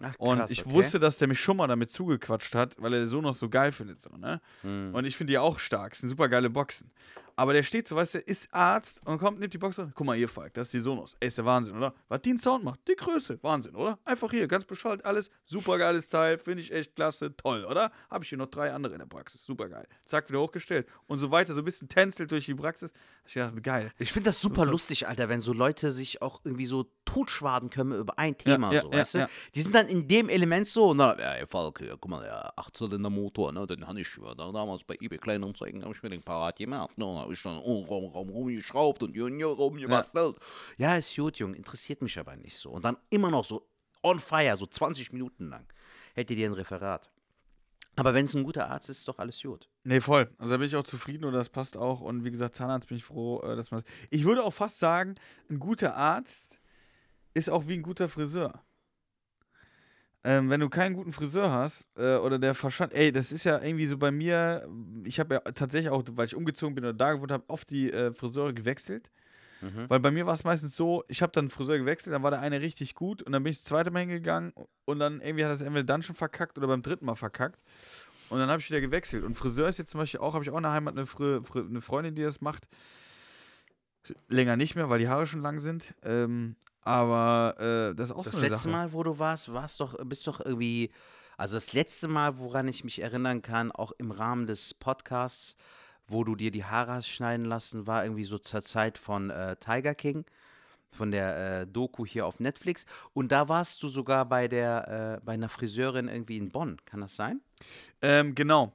Ach, 0.00 0.14
Und 0.18 0.38
krass, 0.38 0.50
ich 0.50 0.66
okay. 0.66 0.74
wusste, 0.74 0.98
dass 0.98 1.16
der 1.18 1.28
mich 1.28 1.38
schon 1.40 1.56
mal 1.56 1.68
damit 1.68 1.90
zugequatscht 1.90 2.54
hat, 2.56 2.74
weil 2.82 2.92
er 2.92 3.06
Sonos 3.06 3.38
so 3.38 3.48
geil 3.48 3.70
findet, 3.72 4.00
so, 4.00 4.10
ne? 4.16 4.40
Mhm. 4.62 4.94
Und 4.94 5.04
ich 5.04 5.16
finde 5.16 5.32
die 5.32 5.38
auch 5.38 5.58
stark. 5.60 5.94
Sind 5.94 6.08
super 6.08 6.28
geile 6.28 6.50
Boxen. 6.50 6.90
Aber 7.36 7.52
der 7.52 7.62
steht 7.62 7.86
so, 7.86 7.96
weißt 7.96 8.14
du, 8.14 8.18
ist 8.18 8.48
Arzt 8.52 9.06
und 9.06 9.18
kommt, 9.18 9.38
nimmt 9.38 9.52
die 9.52 9.58
Box 9.58 9.78
und 9.78 9.94
guck 9.94 10.06
mal 10.06 10.16
hier, 10.16 10.28
Falk, 10.28 10.54
das 10.54 10.68
ist 10.68 10.72
die 10.74 10.80
Sonos. 10.80 11.14
Ey, 11.20 11.28
ist 11.28 11.36
der 11.36 11.44
Wahnsinn, 11.44 11.76
oder? 11.76 11.94
Was 12.08 12.22
die 12.22 12.30
einen 12.30 12.38
Sound 12.38 12.64
macht, 12.64 12.80
die 12.88 12.96
Größe, 12.96 13.38
Wahnsinn, 13.42 13.74
oder? 13.76 13.98
Einfach 14.06 14.30
hier, 14.30 14.48
ganz 14.48 14.64
beschallt, 14.64 15.04
alles, 15.04 15.30
super 15.44 15.76
geiles 15.76 16.08
Teil, 16.08 16.38
finde 16.38 16.62
ich 16.62 16.72
echt 16.72 16.94
klasse, 16.96 17.36
toll, 17.36 17.64
oder? 17.66 17.92
Habe 18.10 18.24
ich 18.24 18.30
hier 18.30 18.38
noch 18.38 18.46
drei 18.46 18.72
andere 18.72 18.94
in 18.94 19.00
der 19.00 19.06
Praxis, 19.06 19.44
super 19.44 19.68
geil. 19.68 19.86
Zack, 20.06 20.28
wieder 20.30 20.40
hochgestellt 20.40 20.88
und 21.06 21.18
so 21.18 21.30
weiter, 21.30 21.52
so 21.52 21.60
ein 21.60 21.64
bisschen 21.66 21.88
tänzelt 21.88 22.30
durch 22.32 22.46
die 22.46 22.54
Praxis. 22.54 22.92
Ich 23.26 23.34
dachte, 23.34 23.60
geil. 23.60 23.92
Ich 23.98 24.12
finde 24.12 24.28
das 24.30 24.40
super 24.40 24.64
so- 24.64 24.70
lustig, 24.70 25.06
Alter, 25.06 25.28
wenn 25.28 25.40
so 25.42 25.52
Leute 25.52 25.90
sich 25.90 26.22
auch 26.22 26.40
irgendwie 26.44 26.66
so 26.66 26.86
totschwaden 27.04 27.68
können 27.70 27.92
über 27.92 28.18
ein 28.18 28.36
Thema, 28.38 28.72
ja, 28.72 28.80
so, 28.82 28.90
ja, 28.90 28.98
weißt 28.98 29.14
du? 29.14 29.18
ja. 29.18 29.28
Die 29.54 29.62
sind 29.62 29.74
dann 29.74 29.88
in 29.88 30.08
dem 30.08 30.28
Element 30.28 30.66
so, 30.68 30.94
na, 30.94 31.18
ja, 31.18 31.32
ey, 31.34 31.46
Falk, 31.46 31.82
guck 32.00 32.08
mal, 32.10 32.22
der 32.22 32.54
8-Zylinder 32.56 33.10
Motor, 33.10 33.52
ne, 33.52 33.66
den 33.66 33.86
habe 33.86 34.00
ich 34.00 34.08
damals 34.36 34.84
bei 34.84 34.96
eBay 35.00 35.18
Kleinanzeigen, 35.18 35.82
habe 35.82 35.92
ich 35.94 36.02
mir 36.02 36.08
den 36.10 36.22
parat 36.22 36.56
gemacht, 36.56 36.96
ne, 36.96 37.25
habe 37.26 37.34
ich 37.34 37.42
dann 37.42 37.58
oh, 37.58 37.80
rum, 37.80 38.04
rum, 38.04 38.28
rumgeschraubt 38.28 39.02
und 39.02 39.18
rumgebastelt. 39.18 40.36
Ja. 40.78 40.96
ist 40.96 41.14
gut, 41.16 41.38
Junge, 41.38 41.56
interessiert 41.56 42.02
mich 42.02 42.18
aber 42.18 42.36
nicht 42.36 42.56
so. 42.56 42.70
Und 42.70 42.84
dann 42.84 42.96
immer 43.10 43.30
noch 43.30 43.44
so 43.44 43.68
on 44.02 44.20
fire, 44.20 44.56
so 44.56 44.66
20 44.66 45.12
Minuten 45.12 45.48
lang, 45.48 45.66
hätte 46.14 46.34
dir 46.34 46.48
ein 46.48 46.54
Referat. 46.54 47.10
Aber 47.96 48.12
wenn 48.14 48.26
es 48.26 48.34
ein 48.34 48.44
guter 48.44 48.70
Arzt 48.70 48.90
ist, 48.90 48.98
ist 48.98 49.08
doch 49.08 49.18
alles 49.18 49.42
gut. 49.42 49.68
Nee, 49.82 50.00
voll. 50.00 50.30
Also 50.38 50.52
da 50.52 50.58
bin 50.58 50.66
ich 50.66 50.76
auch 50.76 50.84
zufrieden 50.84 51.24
und 51.24 51.32
das 51.32 51.48
passt 51.48 51.76
auch. 51.76 52.00
Und 52.00 52.24
wie 52.24 52.30
gesagt, 52.30 52.54
Zahnarzt 52.54 52.88
bin 52.88 52.98
ich 52.98 53.04
froh, 53.04 53.40
äh, 53.40 53.56
dass 53.56 53.70
man 53.70 53.80
das. 53.80 53.90
Ich 54.10 54.24
würde 54.24 54.44
auch 54.44 54.52
fast 54.52 54.78
sagen, 54.78 55.16
ein 55.50 55.58
guter 55.58 55.96
Arzt 55.96 56.60
ist 57.32 57.48
auch 57.48 57.66
wie 57.66 57.74
ein 57.74 57.82
guter 57.82 58.08
Friseur. 58.08 58.62
Ähm, 60.28 60.50
wenn 60.50 60.58
du 60.58 60.68
keinen 60.68 60.96
guten 60.96 61.12
Friseur 61.12 61.52
hast 61.52 61.88
äh, 61.96 62.16
oder 62.16 62.40
der 62.40 62.56
Verstand, 62.56 62.92
ey, 62.94 63.12
das 63.12 63.30
ist 63.30 63.44
ja 63.44 63.62
irgendwie 63.62 63.86
so 63.86 63.96
bei 63.96 64.10
mir, 64.10 64.68
ich 65.04 65.20
habe 65.20 65.36
ja 65.36 65.40
tatsächlich 65.52 65.90
auch, 65.90 66.02
weil 66.14 66.26
ich 66.26 66.34
umgezogen 66.34 66.74
bin 66.74 66.82
oder 66.82 66.94
da 66.94 67.12
gewohnt 67.12 67.30
habe, 67.30 67.44
oft 67.46 67.70
die 67.70 67.92
äh, 67.92 68.12
Friseure 68.12 68.52
gewechselt. 68.52 69.08
Mhm. 69.60 69.88
Weil 69.88 70.00
bei 70.00 70.10
mir 70.10 70.26
war 70.26 70.34
es 70.34 70.42
meistens 70.42 70.74
so, 70.74 71.04
ich 71.06 71.22
habe 71.22 71.30
dann 71.30 71.48
Friseur 71.48 71.78
gewechselt, 71.78 72.12
dann 72.12 72.24
war 72.24 72.32
der 72.32 72.40
eine 72.40 72.60
richtig 72.60 72.96
gut 72.96 73.22
und 73.22 73.30
dann 73.30 73.44
bin 73.44 73.52
ich 73.52 73.58
das 73.58 73.66
zweite 73.66 73.92
Mal 73.92 74.00
hingegangen 74.00 74.52
und 74.84 74.98
dann 74.98 75.20
irgendwie 75.20 75.44
hat 75.44 75.52
es 75.52 75.62
entweder 75.62 75.84
dann 75.84 76.02
schon 76.02 76.16
verkackt 76.16 76.58
oder 76.58 76.66
beim 76.66 76.82
dritten 76.82 77.06
Mal 77.06 77.14
verkackt. 77.14 77.62
Und 78.28 78.40
dann 78.40 78.50
habe 78.50 78.60
ich 78.60 78.68
wieder 78.68 78.80
gewechselt. 78.80 79.22
Und 79.22 79.36
Friseur 79.36 79.68
ist 79.68 79.78
jetzt 79.78 79.92
zum 79.92 80.00
Beispiel 80.00 80.18
auch, 80.18 80.34
habe 80.34 80.42
ich 80.42 80.50
auch 80.50 80.56
in 80.56 80.64
der 80.64 80.72
Heimat 80.72 80.96
eine, 80.96 81.06
Fri 81.06 81.40
Fri 81.44 81.60
eine 81.60 81.80
Freundin, 81.80 82.16
die 82.16 82.22
das 82.22 82.40
macht. 82.40 82.66
Länger 84.28 84.56
nicht 84.56 84.74
mehr, 84.74 84.90
weil 84.90 84.98
die 84.98 85.08
Haare 85.08 85.26
schon 85.26 85.42
lang 85.42 85.60
sind. 85.60 85.94
Ähm, 86.02 86.56
aber 86.86 87.56
äh, 87.58 87.94
das 87.96 88.10
ist 88.10 88.14
auch 88.14 88.22
Das 88.22 88.34
so 88.34 88.38
eine 88.38 88.48
letzte 88.48 88.64
Sache. 88.64 88.72
Mal, 88.76 88.92
wo 88.92 89.02
du 89.02 89.18
warst, 89.18 89.52
warst 89.52 89.80
doch, 89.80 89.96
bist 90.04 90.24
doch 90.28 90.38
irgendwie, 90.38 90.92
also 91.36 91.56
das 91.56 91.72
letzte 91.72 92.06
Mal, 92.06 92.38
woran 92.38 92.68
ich 92.68 92.84
mich 92.84 93.02
erinnern 93.02 93.42
kann, 93.42 93.72
auch 93.72 93.90
im 93.98 94.12
Rahmen 94.12 94.46
des 94.46 94.72
Podcasts, 94.72 95.56
wo 96.06 96.22
du 96.22 96.36
dir 96.36 96.52
die 96.52 96.64
Haare 96.64 96.92
hast 96.92 97.08
schneiden 97.08 97.44
lassen, 97.44 97.88
war 97.88 98.04
irgendwie 98.04 98.24
so 98.24 98.38
zur 98.38 98.62
Zeit 98.62 98.98
von 98.98 99.30
äh, 99.30 99.56
Tiger 99.56 99.96
King, 99.96 100.26
von 100.92 101.10
der 101.10 101.62
äh, 101.62 101.66
Doku 101.66 102.06
hier 102.06 102.24
auf 102.24 102.38
Netflix. 102.38 102.86
Und 103.12 103.32
da 103.32 103.48
warst 103.48 103.82
du 103.82 103.88
sogar 103.88 104.24
bei 104.24 104.46
der, 104.46 105.18
äh, 105.18 105.24
bei 105.24 105.32
einer 105.32 105.48
Friseurin 105.48 106.06
irgendwie 106.06 106.36
in 106.36 106.50
Bonn. 106.50 106.76
Kann 106.84 107.00
das 107.00 107.16
sein? 107.16 107.40
Ähm, 108.00 108.36
genau. 108.36 108.72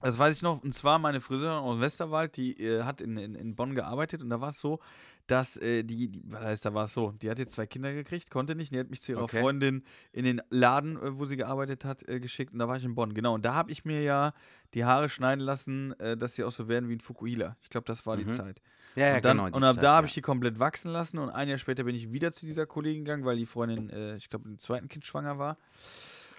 Das 0.00 0.16
weiß 0.16 0.34
ich 0.34 0.42
noch. 0.42 0.62
Und 0.62 0.74
zwar 0.74 0.98
meine 0.98 1.20
Friseurin 1.20 1.58
aus 1.58 1.80
Westerwald, 1.80 2.36
die 2.38 2.58
äh, 2.62 2.84
hat 2.84 3.02
in, 3.02 3.18
in, 3.18 3.34
in 3.34 3.54
Bonn 3.54 3.74
gearbeitet 3.74 4.22
und 4.22 4.30
da 4.30 4.40
war 4.40 4.48
es 4.48 4.58
so, 4.60 4.80
dass 5.26 5.56
äh, 5.56 5.82
die, 5.82 6.08
die, 6.08 6.22
was 6.26 6.42
heißt, 6.42 6.64
da 6.64 6.74
war 6.74 6.84
es 6.84 6.94
so, 6.94 7.12
die 7.12 7.30
hat 7.30 7.38
jetzt 7.38 7.52
zwei 7.52 7.66
Kinder 7.66 7.92
gekriegt, 7.92 8.30
konnte 8.30 8.54
nicht, 8.54 8.72
die 8.72 8.78
hat 8.78 8.90
mich 8.90 9.02
zu 9.02 9.12
ihrer 9.12 9.22
Okay. 9.22 9.40
Freundin 9.40 9.82
in 10.12 10.24
den 10.24 10.40
Laden, 10.50 10.96
äh, 10.96 11.18
wo 11.18 11.26
sie 11.26 11.36
gearbeitet 11.36 11.84
hat, 11.84 12.08
äh, 12.08 12.20
geschickt 12.20 12.52
und 12.52 12.58
da 12.58 12.68
war 12.68 12.76
ich 12.76 12.84
in 12.84 12.94
Bonn. 12.94 13.12
Genau, 13.14 13.34
und 13.34 13.44
da 13.44 13.54
habe 13.54 13.72
ich 13.72 13.84
mir 13.84 14.02
ja 14.02 14.34
die 14.74 14.84
Haare 14.84 15.08
schneiden 15.08 15.40
lassen, 15.44 15.98
äh, 15.98 16.16
dass 16.16 16.34
sie 16.34 16.44
auch 16.44 16.52
so 16.52 16.68
werden 16.68 16.88
wie 16.88 16.94
ein 16.94 17.00
Fukuhila. 17.00 17.56
Ich 17.62 17.70
glaube, 17.70 17.86
das 17.86 18.06
war 18.06 18.16
die 18.16 18.24
Mhm. 18.24 18.32
Zeit. 18.32 18.62
Ja, 18.94 19.16
und 19.16 19.24
dann, 19.24 19.36
genau. 19.38 19.56
und 19.56 19.64
ab 19.64 19.74
Zeit, 19.74 19.84
da 19.84 19.94
habe 19.96 20.06
ja. 20.06 20.08
ich 20.08 20.14
die 20.14 20.22
komplett 20.22 20.58
wachsen 20.58 20.90
lassen 20.90 21.18
und 21.18 21.28
ein 21.30 21.48
Jahr 21.48 21.58
später 21.58 21.84
bin 21.84 21.94
ich 21.94 22.12
wieder 22.12 22.32
zu 22.32 22.46
dieser 22.46 22.66
Kollegin 22.66 23.04
gegangen, 23.04 23.24
weil 23.24 23.36
die 23.36 23.46
Freundin, 23.46 23.90
äh, 23.90 24.16
ich 24.16 24.30
glaube, 24.30 24.48
im 24.48 24.58
zweiten 24.58 24.88
Kind 24.88 25.04
schwanger 25.04 25.38
war. 25.38 25.58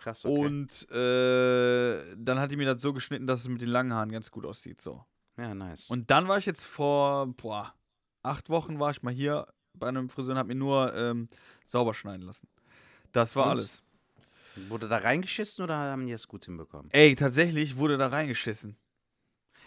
Krass, 0.02 0.26
okay. 0.26 0.46
Und 0.46 0.90
äh, 0.92 2.16
dann 2.18 2.40
hat 2.40 2.52
die 2.52 2.56
mir 2.56 2.74
das 2.74 2.82
so 2.82 2.94
geschnitten, 2.94 3.28
dass 3.28 3.42
es 3.42 3.48
mit 3.48 3.62
den 3.62 3.70
langen 3.70 3.94
Haaren 3.94 4.12
ganz 4.12 4.32
gut 4.32 4.46
aussieht. 4.46 4.82
So. 4.82 5.04
Ja, 5.38 5.54
nice. 5.54 5.90
Und 5.90 6.10
dann 6.10 6.28
war 6.28 6.38
ich 6.38 6.46
jetzt 6.46 6.64
vor, 6.64 7.28
boah, 7.28 7.74
acht 8.28 8.50
Wochen 8.50 8.80
war 8.80 8.92
ich 8.92 9.02
mal 9.04 9.14
hier 9.14 9.48
bei 9.74 9.88
einem 9.88 10.10
Friseur 10.10 10.34
und 10.34 10.40
habe 10.40 10.50
mir 10.50 10.56
nur 10.56 10.94
ähm, 10.96 11.30
sauber 11.66 11.94
schneiden 11.94 12.26
lassen. 12.26 12.48
Das 13.12 13.36
war 13.36 13.46
Und? 13.46 13.52
alles. 13.52 13.84
Wurde 14.70 14.88
da 14.88 14.98
reingeschissen 14.98 15.64
oder 15.64 15.76
haben 15.76 16.08
die 16.08 16.14
es 16.14 16.28
gut 16.28 16.46
hinbekommen? 16.46 16.90
Ey, 16.92 17.16
tatsächlich 17.16 17.78
wurde 17.78 17.98
da 17.98 18.08
reingeschissen. 18.08 18.76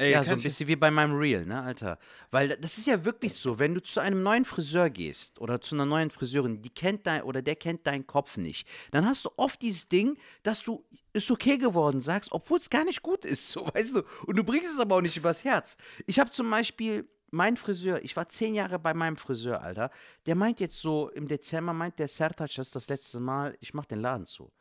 Ey, 0.00 0.12
ja, 0.12 0.24
so 0.24 0.30
ein 0.32 0.40
bisschen 0.40 0.66
wie 0.66 0.76
bei 0.76 0.90
meinem 0.90 1.14
Reel, 1.14 1.44
ne, 1.44 1.61
Alter? 1.61 1.98
Weil 2.30 2.56
das 2.56 2.78
ist 2.78 2.86
ja 2.86 3.04
wirklich 3.04 3.34
so, 3.34 3.58
wenn 3.58 3.74
du 3.74 3.82
zu 3.82 4.00
einem 4.00 4.22
neuen 4.22 4.46
Friseur 4.46 4.88
gehst 4.88 5.38
oder 5.40 5.61
zu 5.61 5.74
einer 5.74 5.84
neuen 5.84 6.11
Friseurin, 6.11 6.62
die 6.62 6.70
kennt 6.70 7.06
dein 7.06 7.22
oder 7.22 7.42
der 7.42 7.54
kennt 7.54 7.86
deinen 7.86 8.06
Kopf 8.06 8.38
nicht, 8.38 8.66
dann 8.92 9.04
hast 9.04 9.26
du 9.26 9.30
oft 9.36 9.61
dieses 9.61 9.88
Ding, 9.88 10.16
dass 10.42 10.62
du 10.62 10.86
ist 11.12 11.30
okay 11.30 11.58
geworden 11.58 12.00
sagst, 12.00 12.32
obwohl 12.32 12.56
es 12.56 12.70
gar 12.70 12.84
nicht 12.84 13.02
gut 13.02 13.26
ist, 13.26 13.50
so, 13.50 13.66
weißt 13.74 13.96
du? 13.96 14.02
Und 14.26 14.36
du 14.36 14.44
bringst 14.44 14.72
es 14.72 14.80
aber 14.80 14.96
auch 14.96 15.02
nicht 15.02 15.18
übers 15.18 15.44
Herz. 15.44 15.76
Ich 16.06 16.18
habe 16.18 16.30
zum 16.30 16.48
Beispiel 16.48 17.06
mein 17.30 17.56
Friseur, 17.56 18.02
ich 18.02 18.16
war 18.16 18.28
zehn 18.28 18.54
Jahre 18.54 18.78
bei 18.78 18.94
meinem 18.94 19.16
Friseur, 19.16 19.62
Alter, 19.62 19.90
der 20.26 20.34
meint 20.34 20.60
jetzt 20.60 20.80
so, 20.80 21.10
im 21.10 21.28
Dezember 21.28 21.72
meint 21.72 21.98
der 21.98 22.08
Sertac, 22.08 22.50
das 22.54 22.68
ist 22.68 22.74
das 22.74 22.88
letzte 22.88 23.20
Mal, 23.20 23.56
ich 23.60 23.74
mach 23.74 23.86
den 23.86 24.00
Laden 24.00 24.26
zu. 24.26 24.52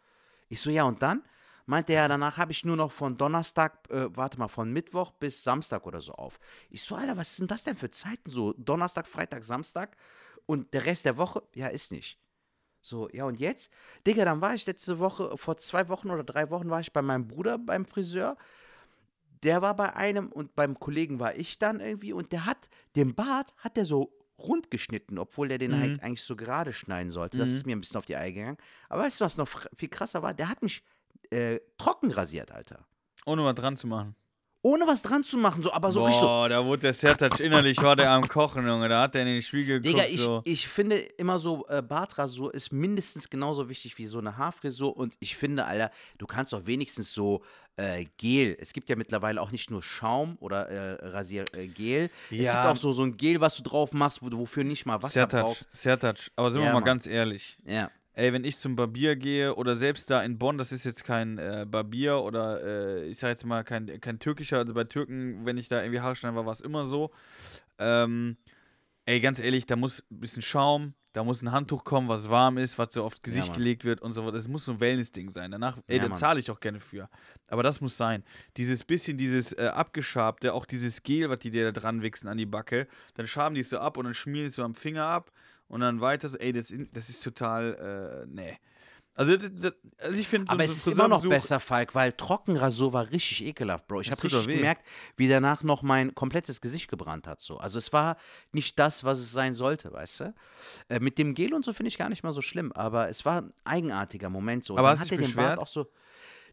Ich 0.47 0.61
so, 0.61 0.69
ja, 0.69 0.83
und 0.83 1.01
dann? 1.01 1.23
Meinte 1.65 1.93
er, 1.93 2.07
danach 2.07 2.37
habe 2.37 2.51
ich 2.51 2.65
nur 2.65 2.75
noch 2.75 2.91
von 2.91 3.15
Donnerstag, 3.15 3.87
äh, 3.91 4.07
warte 4.15 4.39
mal, 4.39 4.47
von 4.47 4.73
Mittwoch 4.73 5.11
bis 5.11 5.43
Samstag 5.43 5.85
oder 5.85 6.01
so 6.01 6.13
auf. 6.13 6.39
Ich 6.71 6.81
so, 6.81 6.95
Alter, 6.95 7.15
was 7.15 7.35
sind 7.35 7.51
das 7.51 7.63
denn 7.63 7.77
für 7.77 7.91
Zeiten? 7.91 8.27
So 8.27 8.53
Donnerstag, 8.53 9.07
Freitag, 9.07 9.43
Samstag 9.43 9.95
und 10.47 10.73
der 10.73 10.85
Rest 10.85 11.05
der 11.05 11.17
Woche? 11.17 11.43
Ja, 11.53 11.67
ist 11.67 11.91
nicht. 11.91 12.19
So, 12.81 13.07
ja, 13.11 13.25
und 13.25 13.39
jetzt? 13.39 13.71
Digga, 14.07 14.25
dann 14.25 14.41
war 14.41 14.55
ich 14.55 14.65
letzte 14.65 14.97
Woche, 14.97 15.37
vor 15.37 15.57
zwei 15.57 15.89
Wochen 15.89 16.09
oder 16.09 16.23
drei 16.23 16.49
Wochen 16.49 16.69
war 16.69 16.79
ich 16.79 16.91
bei 16.91 17.03
meinem 17.03 17.27
Bruder 17.27 17.59
beim 17.59 17.85
Friseur. 17.85 18.35
Der 19.43 19.61
war 19.61 19.75
bei 19.75 19.93
einem 19.95 20.31
und 20.31 20.55
beim 20.55 20.79
Kollegen 20.79 21.19
war 21.19 21.35
ich 21.35 21.59
dann 21.59 21.79
irgendwie 21.79 22.13
und 22.13 22.31
der 22.31 22.45
hat 22.45 22.69
den 22.95 23.15
Bart, 23.15 23.53
hat 23.57 23.77
der 23.77 23.85
so 23.85 24.13
rund 24.37 24.71
geschnitten, 24.71 25.17
obwohl 25.17 25.47
der 25.49 25.57
den 25.57 25.71
Mhm. 25.71 25.79
halt 25.79 26.03
eigentlich 26.03 26.23
so 26.23 26.35
gerade 26.35 26.71
schneiden 26.73 27.09
sollte. 27.09 27.37
Das 27.37 27.49
ist 27.49 27.65
mir 27.65 27.75
ein 27.75 27.81
bisschen 27.81 27.97
auf 27.97 28.05
die 28.05 28.15
Eier 28.15 28.31
gegangen. 28.31 28.57
Aber 28.87 29.03
weißt 29.03 29.19
du, 29.19 29.25
was 29.25 29.37
noch 29.37 29.49
viel 29.75 29.89
krasser 29.89 30.21
war? 30.23 30.33
Der 30.33 30.49
hat 30.49 30.61
mich 30.61 30.83
äh, 31.31 31.59
trocken 31.77 32.11
rasiert, 32.11 32.51
Alter. 32.51 32.85
Ohne 33.25 33.43
was 33.43 33.55
dran 33.55 33.75
zu 33.77 33.85
machen. 33.87 34.15
Ohne 34.61 34.85
was 34.87 35.01
dran 35.01 35.23
zu 35.23 35.37
machen, 35.37 35.63
so, 35.63 35.71
aber 35.71 35.89
so 35.93 36.03
richtig 36.03 36.19
so. 36.19 36.27
Boah, 36.27 36.49
da 36.49 36.65
wurde 36.65 36.81
der 36.81 36.93
Sertac 36.93 37.39
innerlich, 37.39 37.81
war 37.81 37.95
der 37.95 38.11
am 38.11 38.27
Kochen, 38.27 38.67
Junge. 38.67 38.89
Da 38.89 39.03
hat 39.03 39.13
der 39.15 39.21
in 39.21 39.27
den 39.29 39.41
Spiegel 39.41 39.79
geguckt. 39.79 40.03
Digga, 40.03 40.13
ich, 40.13 40.19
so. 40.19 40.41
ich 40.43 40.67
finde 40.67 40.97
immer 40.97 41.37
so, 41.37 41.65
äh, 41.69 41.81
Bartrasur 41.81 42.53
ist 42.53 42.73
mindestens 42.73 43.29
genauso 43.29 43.69
wichtig 43.69 43.97
wie 43.97 44.05
so 44.05 44.19
eine 44.19 44.35
Haarfrisur. 44.37 44.97
Und 44.97 45.13
ich 45.21 45.37
finde, 45.37 45.63
Alter, 45.63 45.91
du 46.17 46.27
kannst 46.27 46.51
doch 46.51 46.65
wenigstens 46.65 47.13
so 47.13 47.41
äh, 47.77 48.05
Gel. 48.17 48.57
Es 48.59 48.73
gibt 48.73 48.89
ja 48.89 48.97
mittlerweile 48.97 49.41
auch 49.41 49.51
nicht 49.51 49.71
nur 49.71 49.81
Schaum 49.81 50.35
oder 50.41 50.67
äh, 50.67 51.07
Rasiergel. 51.07 51.57
Äh, 51.61 51.67
Gel. 51.67 52.09
Es 52.29 52.47
Ja. 52.47 52.53
gibt 52.61 52.65
auch 52.65 52.75
so, 52.75 52.91
so 52.91 53.03
ein 53.03 53.15
Gel, 53.15 53.39
was 53.39 53.55
du 53.55 53.63
drauf 53.63 53.93
machst, 53.93 54.21
wo 54.21 54.29
wofür 54.37 54.65
nicht 54.65 54.85
mal 54.85 55.01
Wasser 55.01 55.21
Sertac, 55.21 55.41
brauchst. 55.41 55.69
Sertac. 55.71 56.17
Aber 56.35 56.51
sind 56.51 56.59
wir 56.59 56.65
Ja, 56.67 56.73
mal 56.73 56.79
Mann. 56.79 56.85
ganz 56.85 57.07
ehrlich. 57.07 57.57
Ja. 57.65 57.89
Ey, 58.19 58.33
wenn 58.33 58.43
ich 58.43 58.57
zum 58.57 58.75
Barbier 58.75 59.15
gehe 59.15 59.55
oder 59.55 59.77
selbst 59.77 60.09
da 60.09 60.21
in 60.21 60.37
Bonn, 60.37 60.57
das 60.57 60.73
ist 60.73 60.83
jetzt 60.83 61.05
kein 61.05 61.37
äh, 61.37 61.65
Barbier 61.65 62.17
oder 62.17 62.61
äh, 62.61 63.05
ich 63.05 63.17
sag 63.17 63.29
jetzt 63.29 63.45
mal 63.45 63.63
kein, 63.63 64.01
kein 64.01 64.19
türkischer, 64.19 64.57
also 64.57 64.73
bei 64.73 64.83
Türken, 64.83 65.45
wenn 65.45 65.57
ich 65.57 65.69
da 65.69 65.81
irgendwie 65.81 66.01
Haare 66.01 66.17
schneiden 66.17 66.35
war, 66.35 66.45
war 66.45 66.51
es 66.51 66.59
immer 66.59 66.83
so. 66.83 67.11
Ähm, 67.77 68.35
ey, 69.05 69.21
ganz 69.21 69.39
ehrlich, 69.39 69.67
da 69.67 69.77
muss 69.77 70.03
ein 70.11 70.19
bisschen 70.19 70.41
Schaum, 70.41 70.95
da 71.13 71.23
muss 71.23 71.41
ein 71.41 71.53
Handtuch 71.53 71.85
kommen, 71.85 72.09
was 72.09 72.29
warm 72.29 72.57
ist, 72.57 72.77
was 72.77 72.91
so 72.91 73.05
aufs 73.05 73.21
Gesicht 73.21 73.47
Mann. 73.47 73.57
gelegt 73.57 73.85
wird 73.85 74.01
und 74.01 74.11
so 74.11 74.23
weiter. 74.23 74.33
Das 74.33 74.49
muss 74.49 74.65
so 74.65 74.73
ein 74.73 74.81
Wellness-Ding 74.81 75.29
sein. 75.29 75.51
Danach, 75.51 75.77
ey, 75.87 75.99
Ja, 75.99 76.09
da 76.09 76.13
zahle 76.13 76.41
ich 76.41 76.51
auch 76.51 76.59
gerne 76.59 76.81
für. 76.81 77.09
Aber 77.47 77.63
das 77.63 77.79
muss 77.79 77.95
sein. 77.95 78.25
Dieses 78.57 78.83
bisschen, 78.83 79.17
dieses 79.17 79.53
äh, 79.53 79.67
abgeschabte, 79.67 80.53
auch 80.53 80.65
dieses 80.65 81.03
Gel, 81.03 81.29
was 81.29 81.39
die 81.39 81.51
dir 81.51 81.71
da 81.71 81.79
dran 81.79 82.01
wichsen 82.01 82.27
an 82.27 82.37
die 82.37 82.45
Backe, 82.45 82.89
dann 83.13 83.27
schaben 83.27 83.55
die 83.55 83.61
es 83.61 83.69
so 83.69 83.79
ab 83.79 83.95
und 83.95 84.03
dann 84.03 84.13
schmieren 84.13 84.43
die 84.43 84.49
es 84.49 84.55
so 84.55 84.63
am 84.65 84.75
Finger 84.75 85.05
ab 85.05 85.31
und 85.69 85.81
dann 85.81 86.01
weiter 86.01 86.27
so, 86.27 86.37
ey, 86.37 86.51
das, 86.51 86.73
das 86.91 87.09
ist 87.09 87.23
total, 87.23 88.25
äh, 88.25 88.27
nee. 88.29 88.57
Also, 89.15 89.35
das, 89.35 89.51
das, 89.53 89.73
also 89.97 90.19
ich 90.19 90.27
finde, 90.29 90.47
so 90.47 90.53
Aber 90.53 90.63
es 90.63 90.71
ist 90.71 90.87
immer 90.87 91.07
noch 91.09 91.27
besser, 91.27 91.59
Falk, 91.59 91.93
weil 91.93 92.13
Trockenrasur 92.13 92.93
war 92.93 93.11
richtig 93.11 93.43
ekelhaft, 93.45 93.85
Bro. 93.87 94.01
Ich 94.01 94.11
habe 94.11 94.23
richtig 94.23 94.47
gemerkt, 94.47 94.85
wie 95.17 95.27
danach 95.27 95.61
noch 95.61 95.81
mein 95.81 96.15
komplettes 96.15 96.61
Gesicht 96.61 96.89
gebrannt 96.89 97.27
hat. 97.27 97.41
So. 97.41 97.57
Also 97.57 97.77
es 97.79 97.91
war 97.91 98.15
nicht 98.53 98.79
das, 98.79 99.03
was 99.03 99.19
es 99.19 99.31
sein 99.31 99.55
sollte, 99.55 99.91
weißt 99.91 100.21
du? 100.21 100.33
Äh, 100.87 100.99
mit 100.99 101.17
dem 101.17 101.33
Gel 101.33 101.53
und 101.53 101.65
so 101.65 101.73
finde 101.73 101.89
ich 101.89 101.97
gar 101.97 102.07
nicht 102.07 102.23
mal 102.23 102.31
so 102.31 102.41
schlimm, 102.41 102.71
aber 102.71 103.09
es 103.09 103.25
war 103.25 103.41
ein 103.41 103.53
eigenartiger 103.65 104.29
Moment 104.29 104.63
so. 104.63 104.73
Und 104.73 104.79
Aber 104.79 104.89
dann 104.89 104.99
hast 104.99 105.11
hat 105.11 105.11
er 105.11 105.17
den 105.17 105.35
Bart 105.35 105.59
auch 105.59 105.67
so. 105.67 105.91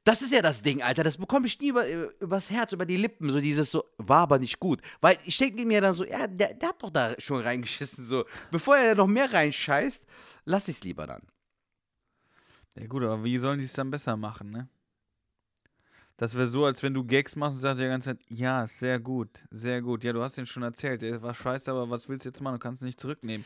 Das 0.07 0.23
ist 0.23 0.33
ja 0.33 0.41
das 0.41 0.63
Ding, 0.63 0.83
Alter. 0.83 1.03
Das 1.03 1.17
bekomme 1.17 1.49
ich 1.49 1.59
nie 1.59 1.71
über, 1.71 1.85
äh, 1.85 2.09
übers 2.21 2.49
Herz, 2.49 2.71
über 2.71 2.87
die 2.87 2.97
Lippen. 2.97 3.29
So 3.33 3.41
dieses 3.41 3.73
so, 3.73 3.83
war 3.99 4.21
aber 4.21 4.39
nicht 4.39 4.61
gut. 4.61 4.81
Weil 5.01 5.19
ich 5.25 5.37
denke 5.37 5.67
mir 5.67 5.81
dann 5.81 5.95
so, 5.95 6.05
ja, 6.05 6.29
der, 6.29 6.55
der 6.55 6.69
hat 6.69 6.81
doch 6.81 6.91
da 6.91 7.13
schon 7.19 7.43
reingeschissen. 7.43 8.05
So, 8.05 8.25
bevor 8.53 8.77
er 8.77 8.95
noch 8.95 9.09
mehr 9.09 9.33
reinscheißt, 9.33 10.07
lass 10.45 10.69
ich 10.69 10.77
es 10.77 10.85
lieber 10.85 11.09
dann. 11.09 11.23
Ja 12.77 12.87
gut, 12.87 13.03
aber 13.03 13.25
wie 13.25 13.37
sollen 13.39 13.59
die 13.59 13.65
es 13.65 13.73
dann 13.73 13.91
besser 13.91 14.17
machen, 14.17 14.51
ne? 14.51 14.69
Das 16.19 16.35
wäre 16.35 16.47
so, 16.47 16.65
als 16.65 16.85
wenn 16.85 16.95
du 16.95 17.03
Gags 17.05 17.35
machst 17.35 17.57
und 17.57 17.61
sagst 17.61 17.83
die 17.83 17.87
ganze 17.87 18.11
Zeit, 18.11 18.21
ja, 18.29 18.65
sehr 18.65 19.01
gut, 19.01 19.45
sehr 19.51 19.83
gut. 19.83 20.05
Ja, 20.05 20.13
du 20.13 20.23
hast 20.23 20.37
den 20.37 20.47
schon 20.47 20.63
erzählt, 20.63 21.03
der 21.03 21.21
war 21.21 21.35
scheiße, 21.35 21.69
aber 21.69 21.91
was 21.91 22.09
willst 22.09 22.25
du 22.25 22.29
jetzt 22.29 22.41
machen? 22.41 22.55
Du 22.55 22.61
kannst 22.61 22.81
ihn 22.81 22.87
nicht 22.87 23.01
zurücknehmen. 23.01 23.45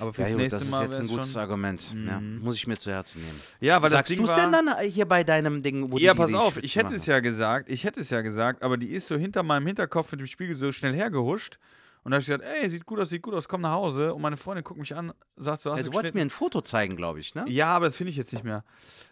Aber 0.00 0.12
fürs 0.14 0.28
Ja, 0.28 0.32
gut, 0.34 0.42
nächste 0.42 0.58
das 0.58 0.64
ist 0.66 0.70
Mal 0.72 0.82
jetzt 0.82 1.00
ein 1.00 1.06
gutes 1.08 1.32
schon... 1.32 1.40
Argument. 1.42 1.94
Ja, 2.06 2.20
Mhm. 2.20 2.38
muss 2.40 2.56
ich 2.56 2.66
mir 2.66 2.76
zu 2.76 2.90
Herzen 2.90 3.22
nehmen. 3.22 3.38
Ja, 3.60 3.80
weil 3.82 3.90
Sagst 3.90 4.10
das 4.10 4.16
du 4.16 4.24
es 4.24 4.30
war... 4.30 4.40
denn 4.40 4.52
dann 4.52 4.68
äh, 4.78 4.90
hier 4.90 5.06
bei 5.06 5.22
deinem 5.24 5.62
Ding, 5.62 5.92
wo 5.92 5.98
ja, 5.98 6.14
pass 6.14 6.34
auf, 6.34 6.56
ich 6.62 6.76
hätte 6.76 6.94
es 6.94 7.06
ja 7.06 7.20
gesagt, 7.20 7.68
ich 7.68 7.84
hätte 7.84 8.00
es 8.00 8.10
ja 8.10 8.22
gesagt, 8.22 8.62
aber 8.62 8.76
die 8.76 8.88
ist 8.88 9.06
so 9.06 9.16
hinter 9.16 9.42
meinem 9.42 9.66
Hinterkopf 9.66 10.10
mit 10.12 10.20
dem 10.20 10.26
Spiegel 10.26 10.56
so 10.56 10.72
schnell 10.72 10.94
hergehuscht. 10.94 11.58
Und 12.02 12.12
da 12.12 12.16
habe 12.16 12.20
ich 12.22 12.26
gesagt, 12.26 12.44
ey, 12.44 12.68
sieht 12.70 12.86
gut 12.86 12.98
aus, 12.98 13.10
sieht 13.10 13.20
gut 13.22 13.34
aus, 13.34 13.46
komm 13.46 13.60
nach 13.60 13.72
Hause. 13.72 14.14
Und 14.14 14.22
meine 14.22 14.38
Freundin 14.38 14.64
guckt 14.64 14.80
mich 14.80 14.94
an, 14.96 15.12
sagt 15.36 15.62
so, 15.62 15.70
hast 15.70 15.78
Ja, 15.78 15.84
du 15.84 15.92
wolltest 15.92 16.14
mir 16.14 16.22
ein 16.22 16.30
Foto 16.30 16.62
zeigen, 16.62 16.96
glaube 16.96 17.20
ich, 17.20 17.34
ne? 17.34 17.44
Ja, 17.48 17.66
aber 17.76 17.86
das 17.86 17.96
finde 17.96 18.10
ich 18.10 18.16
jetzt 18.16 18.32
nicht 18.32 18.44
mehr. 18.44 18.64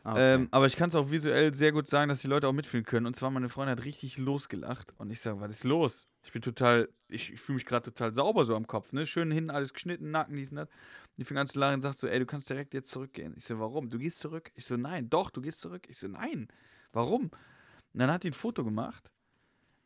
Ah, 0.05 0.13
okay. 0.13 0.35
Ähm, 0.35 0.49
aber 0.51 0.67
ich 0.67 0.77
kann 0.77 0.89
es 0.89 0.95
auch 0.95 1.11
visuell 1.11 1.53
sehr 1.53 1.73
gut 1.73 1.87
sagen, 1.87 2.09
dass 2.09 2.21
die 2.21 2.29
Leute 2.29 2.49
auch 2.49 2.53
mitfühlen 2.53 2.87
können. 2.87 3.07
Und 3.07 3.15
zwar, 3.15 3.31
meine 3.31 3.51
Freundin 3.51 3.77
hat 3.77 3.85
richtig 3.85 4.17
losgelacht. 4.17 4.95
Und 4.97 5.11
ich 5.11 5.21
sage, 5.21 5.39
was 5.41 5.51
ist 5.51 5.65
los? 5.65 6.09
Ich 6.23 6.33
bin 6.33 6.41
total, 6.41 6.89
ich, 7.09 7.33
ich 7.33 7.41
fühle 7.41 7.57
mich 7.57 7.67
gerade 7.67 7.85
total 7.93 8.15
sauber 8.15 8.45
so 8.45 8.57
am 8.57 8.67
Kopf. 8.67 8.93
Ne? 8.93 9.07
Schön 9.07 9.31
hinten 9.31 9.51
alles 9.51 9.75
geschnitten, 9.75 10.11
Nacken, 10.11 10.37
dies 10.37 10.51
und 10.51 10.57
das. 10.57 10.69
Und 10.69 11.19
die 11.19 11.25
fing 11.25 11.37
an 11.37 11.47
zu 11.47 11.59
lachen 11.59 11.75
und 11.75 11.81
sagt 11.83 11.99
so, 11.99 12.07
ey, 12.07 12.19
du 12.19 12.27
kannst 12.27 12.49
direkt 12.49 12.73
jetzt 12.73 12.91
zurückgehen. 12.91 13.35
Ich 13.37 13.45
so, 13.45 13.59
warum? 13.59 13.89
Du 13.89 13.99
gehst 13.99 14.19
zurück? 14.19 14.51
Ich 14.55 14.65
so, 14.65 14.77
nein, 14.77 15.11
doch, 15.11 15.31
du 15.31 15.41
gehst 15.43 15.61
zurück. 15.61 15.87
Ich 15.89 15.99
so, 15.99 16.09
nein, 16.09 16.49
warum? 16.93 17.25
Und 17.25 18.01
dann 18.01 18.11
hat 18.11 18.23
die 18.23 18.31
ein 18.31 18.35
Foto 18.35 18.65
gemacht. 18.65 19.11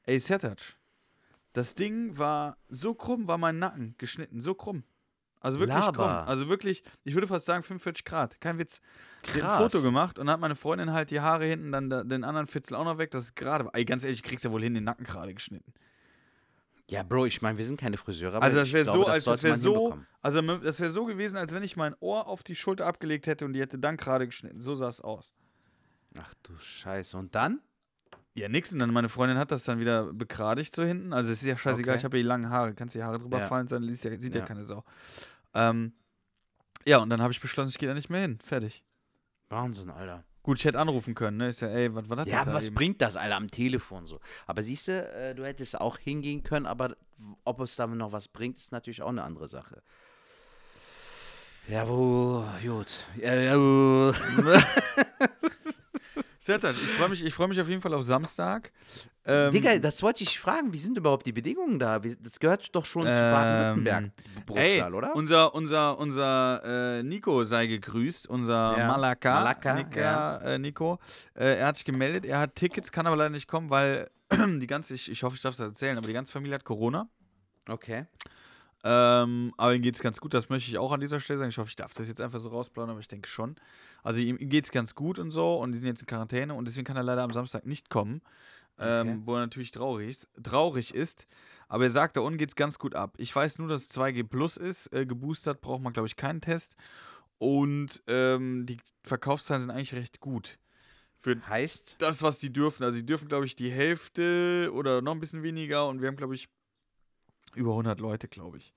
Ey, 0.05 0.19
Sertac, 0.19 0.77
das 1.53 1.75
Ding 1.75 2.17
war 2.19 2.57
so 2.69 2.95
krumm, 2.95 3.27
war 3.29 3.39
mein 3.39 3.59
Nacken 3.59 3.95
geschnitten, 3.99 4.41
so 4.41 4.55
krumm. 4.55 4.85
Also 5.41 5.59
wirklich 5.59 5.77
krumm. 5.77 5.97
Laber. 5.97 6.29
Also 6.29 6.49
wirklich, 6.49 6.85
ich 7.05 7.15
würde 7.15 7.27
fast 7.27 7.47
sagen 7.47 7.63
45 7.63 8.05
Grad. 8.05 8.41
Kein 8.41 8.59
Witz. 8.59 8.81
Die 9.25 9.29
hat 9.29 9.37
ein 9.37 9.41
Krass. 9.41 9.73
Foto 9.73 9.83
gemacht 9.83 10.19
und 10.19 10.31
hat 10.31 10.39
meine 10.39 10.55
Freundin 10.55 10.93
halt 10.93 11.11
die 11.11 11.21
Haare 11.21 11.45
hinten, 11.45 11.73
dann 11.73 11.91
da, 11.91 12.05
den 12.05 12.23
anderen 12.23 12.47
Fitzel 12.47 12.77
auch 12.77 12.85
noch 12.85 12.99
weg, 12.99 13.11
dass 13.11 13.25
es 13.25 13.35
gerade 13.35 13.65
war. 13.65 13.75
Ey, 13.75 13.85
ganz 13.85 14.05
ehrlich, 14.05 14.23
du 14.23 14.29
kriegst 14.29 14.45
ja 14.45 14.53
wohl 14.53 14.63
hin, 14.63 14.75
den 14.75 14.85
Nacken 14.85 15.05
gerade 15.05 15.35
geschnitten. 15.35 15.75
Ja, 16.89 17.03
Bro, 17.03 17.27
ich 17.27 17.43
meine, 17.43 17.59
wir 17.59 17.65
sind 17.65 17.81
keine 17.81 17.97
Friseure, 17.97 18.35
aber 18.35 18.45
Also 18.45 18.59
das 18.59 18.69
ich 18.69 18.75
wäre 18.75 18.85
so, 18.85 19.05
das 19.05 19.15
als 19.15 19.25
das 19.25 19.43
wäre 19.43 19.57
so, 19.57 19.99
also 20.21 20.43
das 20.59 20.79
wäre 20.79 20.91
so 20.91 21.07
gewesen, 21.07 21.37
als 21.37 21.53
wenn 21.53 21.63
ich 21.63 21.77
mein 21.77 21.95
Ohr 22.01 22.27
auf 22.27 22.43
die 22.43 22.55
Schulter 22.55 22.87
abgelegt 22.87 23.27
hätte 23.27 23.45
und 23.45 23.55
die 23.55 23.61
hätte 23.61 23.79
dann 23.79 23.97
gerade 23.97 24.27
geschnitten. 24.27 24.61
So 24.61 24.75
sah 24.75 24.89
es 24.89 25.01
aus. 25.01 25.33
Ach 26.19 26.35
du 26.43 26.57
Scheiße. 26.59 27.17
Und 27.17 27.35
dann? 27.35 27.61
Ja, 28.35 28.49
nix. 28.49 28.73
Und 28.73 28.79
dann 28.79 28.93
meine 28.93 29.09
Freundin 29.09 29.37
hat 29.39 29.51
das 29.51 29.65
dann 29.65 29.79
wieder 29.79 30.13
begradigt 30.13 30.75
so 30.75 30.83
hinten. 30.85 31.13
Also 31.13 31.31
es 31.33 31.43
ist 31.43 31.47
ja 31.49 31.57
scheißegal, 31.57 31.93
Okay. 31.95 31.99
ich 32.01 32.05
habe 32.05 32.17
ja 32.17 32.23
die 32.23 32.29
langen 32.29 32.49
Haare. 32.51 32.75
Kannst 32.75 32.95
die 32.95 33.03
Haare 33.03 33.19
drüber 33.19 33.41
Ja. 33.41 33.49
fallen 33.49 33.67
sein, 33.69 33.83
sieht 33.89 34.05
ja, 34.05 34.19
sieht 34.19 34.35
ja. 34.35 34.41
Ja. 34.41 34.47
keine 34.47 34.65
Sau. 34.65 34.85
Ähm, 35.55 35.93
ja, 36.87 36.99
und 36.99 37.11
dann 37.11 37.21
habe 37.21 37.33
ich 37.33 37.41
beschlossen, 37.41 37.69
ich 37.71 37.79
gehe 37.79 37.89
da 37.89 37.95
nicht 37.95 38.09
mehr 38.11 38.23
hin. 38.23 38.39
Fertig. 38.43 38.83
Wahnsinn, 39.51 39.91
Alter. 39.91 40.25
Gut, 40.43 40.59
ich 40.59 40.65
hätte 40.65 40.81
anrufen 40.81 41.15
können, 41.15 41.37
ne? 41.37 41.51
Ich 41.51 41.57
sag, 41.59 41.71
ey, 41.71 41.95
was, 41.95 42.09
was 42.11 42.19
hat 42.21 42.27
Ja, 42.29 42.41
aber 42.41 42.51
da 42.53 42.57
was 42.57 42.67
eben? 42.67 42.75
bringt 42.75 43.01
das, 43.01 43.17
Alter, 43.17 43.37
am 43.37 43.49
Telefon 43.51 44.07
so? 44.07 44.19
Aber 44.47 44.61
siehst 44.63 44.89
du, 44.89 44.93
äh, 45.15 45.35
du 45.37 45.45
hättest 45.45 45.81
auch 45.81 45.99
hingehen 45.99 46.43
können, 46.43 46.67
aber 46.67 46.97
ob 47.45 47.61
es 47.61 47.77
da 47.77 47.87
noch 47.87 48.11
was 48.11 48.27
bringt, 48.29 48.57
ist 48.57 48.73
natürlich 48.73 49.03
auch 49.03 49.11
eine 49.11 49.23
andere 49.23 49.47
Sache. 49.47 49.83
Ja, 51.69 51.87
wo, 51.89 52.45
gut. 52.61 52.93
Ja, 53.21 54.13
Sertac, 56.45 56.75
ich 56.75 56.91
freue 56.91 57.09
mich, 57.09 57.25
ich 57.25 57.33
freu 57.33 57.47
mich 57.47 57.61
auf 57.61 57.69
jeden 57.69 57.81
Fall 57.81 57.95
auf 57.95 58.03
Samstag. 58.03 58.73
Ähm, 59.25 59.53
Digga, 59.53 59.79
das 59.79 60.03
wollte 60.03 60.25
ich 60.25 60.41
fragen. 60.41 60.73
Wie 60.73 60.79
sind 60.79 60.99
überhaupt 60.99 61.25
die 61.25 61.31
Bedingungen 61.33 61.79
da? 61.79 62.01
Das 62.01 62.41
gehört 62.41 62.75
doch 62.75 62.85
schon 62.85 63.03
zu 63.05 63.09
Ähm, 63.13 63.33
Baden-Württemberg, 63.33 64.11
Ey, 64.57 64.75
Bruchsal, 64.75 64.95
oder? 64.97 65.15
unser, 65.15 65.55
unser, 65.55 65.97
unser 66.01 66.99
äh, 66.99 67.03
Nico 67.05 67.45
sei 67.45 67.69
gegrüßt, 67.69 68.27
unser 68.27 68.75
Ja, 68.77 68.89
Malaka, 68.89 69.35
Malaka, 69.35 69.75
Nika, 69.75 70.01
ja. 70.01 70.39
äh, 70.39 70.59
Nico. 70.59 70.99
Äh, 71.35 71.59
er 71.59 71.69
hat 71.69 71.77
sich 71.77 71.85
gemeldet, 71.85 72.25
er 72.25 72.41
hat 72.41 72.57
Tickets, 72.57 72.91
kann 72.91 73.07
aber 73.07 73.15
leider 73.15 73.31
nicht 73.31 73.47
kommen, 73.47 73.71
weil 73.71 74.11
die 74.33 74.67
ganze, 74.67 74.95
ich, 74.95 75.09
ich 75.13 75.23
hoffe, 75.23 75.37
ich 75.37 75.43
darf 75.43 75.55
es 75.55 75.61
erzählen, 75.61 75.97
aber 75.97 76.09
die 76.09 76.13
ganze 76.13 76.33
Familie 76.33 76.57
hat 76.57 76.65
Corona. 76.65 77.09
Okay. 77.69 78.07
Ähm, 78.85 79.53
aber 79.57 79.75
ihm 79.75 79.83
geht 79.83 79.95
es 79.95 80.01
ganz 80.03 80.21
gut, 80.21 80.35
das 80.35 80.49
möchte 80.49 80.69
ich 80.71 80.79
auch 80.79 80.91
an 80.93 81.01
dieser 81.01 81.21
Stelle 81.21 81.39
sagen. 81.39 81.51
Ich 81.51 81.59
hoffe, 81.59 81.69
ich 81.69 81.77
darf 81.77 81.95
das 81.95 82.09
jetzt 82.09 82.21
einfach 82.21 82.41
so 82.41 82.49
rausplaudern, 82.49 82.91
aber 82.91 83.01
ich 83.01 83.09
denke 83.09 83.29
schon. 83.29 83.57
Also 84.03 84.19
ihm, 84.21 84.37
ihm 84.39 84.49
geht 84.49 84.65
es 84.65 84.73
ganz 84.73 84.95
gut 84.95 85.19
und 85.21 85.31
so 85.31 85.57
und 85.57 85.73
die 85.73 85.79
sind 85.79 85.87
jetzt 85.89 86.01
in 86.01 86.07
Quarantäne 86.07 86.55
und 86.55 86.67
deswegen 86.67 86.85
kann 86.85 86.97
er 86.97 87.05
leider 87.05 87.23
am 87.23 87.33
Samstag 87.33 87.65
nicht 87.67 87.91
kommen. 87.91 88.23
ähm, 88.79 89.09
Okay. 89.09 89.21
wo 89.27 89.35
er 89.35 89.41
natürlich 89.41 89.71
traurig 89.71 90.09
ist, 90.09 90.29
traurig 90.43 90.95
ist. 90.95 91.27
Aber 91.69 91.85
er 91.85 91.91
sagt, 91.91 92.17
da 92.17 92.23
unten 92.23 92.39
geht 92.39 92.49
es 92.49 92.57
ganz 92.57 92.79
gut 92.79 92.95
ab. 92.95 93.15
Ich 93.19 93.35
weiß 93.37 93.59
nur, 93.59 93.69
dass 93.69 93.83
es 93.83 93.91
2G 93.91 94.25
Plus 94.25 94.57
ist. 94.57 94.93
Äh, 94.93 95.07
geboostert 95.07 95.61
braucht 95.61 95.83
man, 95.83 95.93
glaube 95.93 96.07
ich, 96.09 96.17
keinen 96.17 96.41
Test. 96.41 96.77
Und 97.39 98.03
ähm, 98.09 98.65
die 98.67 98.79
Verkaufszahlen 99.05 99.61
sind 99.63 99.71
eigentlich 99.71 99.95
recht 99.95 100.21
gut. 100.21 100.59
Für 101.19 101.37
Heißt, 101.49 101.97
das, 102.01 102.23
was 102.23 102.39
die 102.41 102.53
dürfen. 102.53 102.83
Also, 102.83 102.99
die 102.99 103.07
dürfen, 103.07 103.29
glaube 103.29 103.47
ich, 103.47 103.55
die 103.55 103.71
Hälfte 103.71 104.71
oder 104.75 105.03
noch 105.03 105.13
ein 105.13 105.21
bisschen 105.21 105.43
weniger. 105.43 105.87
Und 105.87 106.01
wir 106.01 106.09
haben, 106.09 106.17
glaube 106.17 106.35
ich, 106.35 106.49
über 107.55 107.71
100 107.73 108.01
Leute, 108.01 108.29
glaube 108.29 108.59
ich. 108.59 108.75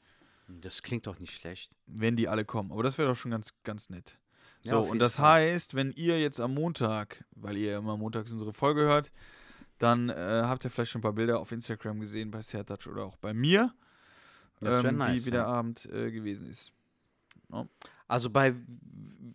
das 0.48 0.82
klingt 0.84 1.08
doch 1.08 1.20
nicht 1.20 1.34
schlecht. 1.34 1.76
Wenn 1.88 2.16
die 2.16 2.28
alle 2.28 2.46
kommen. 2.46 2.72
Aber 2.72 2.84
das 2.84 2.98
wäre 2.98 3.10
doch 3.10 3.16
schon 3.16 3.32
ganz, 3.32 3.54
ganz 3.64 3.90
nett. 3.90 4.20
Ja, 4.62 4.74
So, 4.74 4.80
auf 4.82 4.90
und 4.90 5.00
das 5.00 5.16
Fall. 5.16 5.42
heißt, 5.52 5.74
wenn 5.76 5.92
ihr 5.92 6.20
jetzt 6.20 6.40
am 6.40 6.54
Montag, 6.54 7.24
weil 7.32 7.58
ihr 7.58 7.72
ja 7.72 7.78
immer 7.80 7.98
montags 7.98 8.32
unsere 8.32 8.54
Folge 8.54 8.82
hört, 8.82 9.12
dann 9.78 10.10
äh, 10.10 10.14
habt 10.46 10.64
ihr 10.64 10.70
vielleicht 10.70 10.92
schon 10.92 11.00
ein 11.00 11.04
paar 11.04 11.14
Bilder 11.14 11.40
auf 11.40 11.52
Instagram 11.52 12.00
gesehen 12.00 12.32
bei 12.32 12.42
Sertac 12.42 12.88
oder 12.88 13.04
auch 13.04 13.18
bei 13.18 13.34
mir, 13.34 13.74
Das 14.62 14.84
ähm, 14.84 14.98
nice, 14.98 15.22
wie, 15.24 15.28
wie 15.28 15.32
der 15.32 15.42
ja. 15.42 15.48
Abend 15.48 15.86
äh, 15.92 16.12
gewesen 16.12 16.48
ist. 16.48 16.72
Also 18.08 18.30
bei 18.30 18.54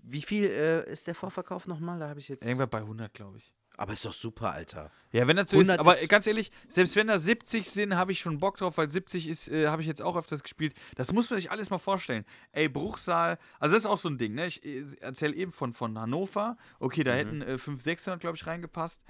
wie 0.05 0.23
viel 0.23 0.45
äh, 0.45 0.91
ist 0.91 1.07
der 1.07 1.15
Vorverkauf 1.15 1.67
nochmal? 1.67 1.99
Da 1.99 2.09
habe 2.09 2.21
ich 2.21 2.29
jetzt. 2.29 2.45
Irgendwann 2.45 2.71
bei 2.71 2.79
100, 2.79 3.13
glaube 3.15 3.39
ich. 3.39 3.53
Aber 3.81 3.95
ist 3.95 4.05
doch 4.05 4.13
super, 4.13 4.53
Alter. 4.53 4.91
Ja, 5.11 5.27
wenn 5.27 5.37
das 5.37 5.49
so 5.49 5.59
ist, 5.59 5.71
100 5.71 5.81
aber 5.81 5.97
ganz 6.07 6.27
ehrlich, 6.27 6.53
selbst 6.69 6.97
wenn 6.97 7.07
da 7.07 7.19
70 7.19 7.71
sind, 7.71 7.97
habe 7.97 8.13
ich 8.13 8.21
schon 8.21 8.39
Bock 8.39 8.59
drauf, 8.59 8.77
weil 8.77 8.91
70 8.91 9.27
ist, 9.27 9.49
äh, 9.49 9.69
habe 9.69 9.81
ich 9.81 9.89
jetzt 9.89 10.03
auch 10.03 10.17
öfters 10.17 10.43
gespielt. 10.43 10.75
Das 10.97 11.15
muss 11.15 11.31
man 11.31 11.39
sich 11.39 11.51
alles 11.51 11.71
mal 11.71 11.79
vorstellen. 11.79 12.27
Ey, 12.53 12.69
Bruchsal, 12.69 13.39
also 13.59 13.75
das 13.75 13.85
ist 13.85 13.91
auch 13.91 13.97
so 13.97 14.11
ein 14.11 14.19
Ding, 14.19 14.35
ne? 14.35 14.49
Ich 14.49 14.63
äh, 14.67 14.85
erzähle 15.01 15.35
eben 15.35 15.51
von, 15.51 15.73
von 15.73 15.99
Hannover. 15.99 16.59
Okay, 16.79 17.05
da 17.05 17.15
hätten 17.15 17.41
äh, 17.41 17.57
500, 17.57 17.81
600, 17.81 18.21
glaube 18.21 18.37
ich, 18.37 18.47
reingepasst. 18.47 19.01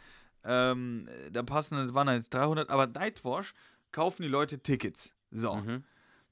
Ähm, 0.44 1.08
äh, 1.08 1.32
da 1.32 1.42
passen, 1.42 1.92
waren 1.92 2.06
da 2.06 2.14
jetzt 2.14 2.32
300, 2.32 2.70
aber 2.70 2.86
Nightwash 2.86 3.54
kaufen 3.90 4.22
die 4.22 4.28
Leute 4.28 4.60
Tickets. 4.60 5.12
So. 5.32 5.56
Mhm. 5.56 5.82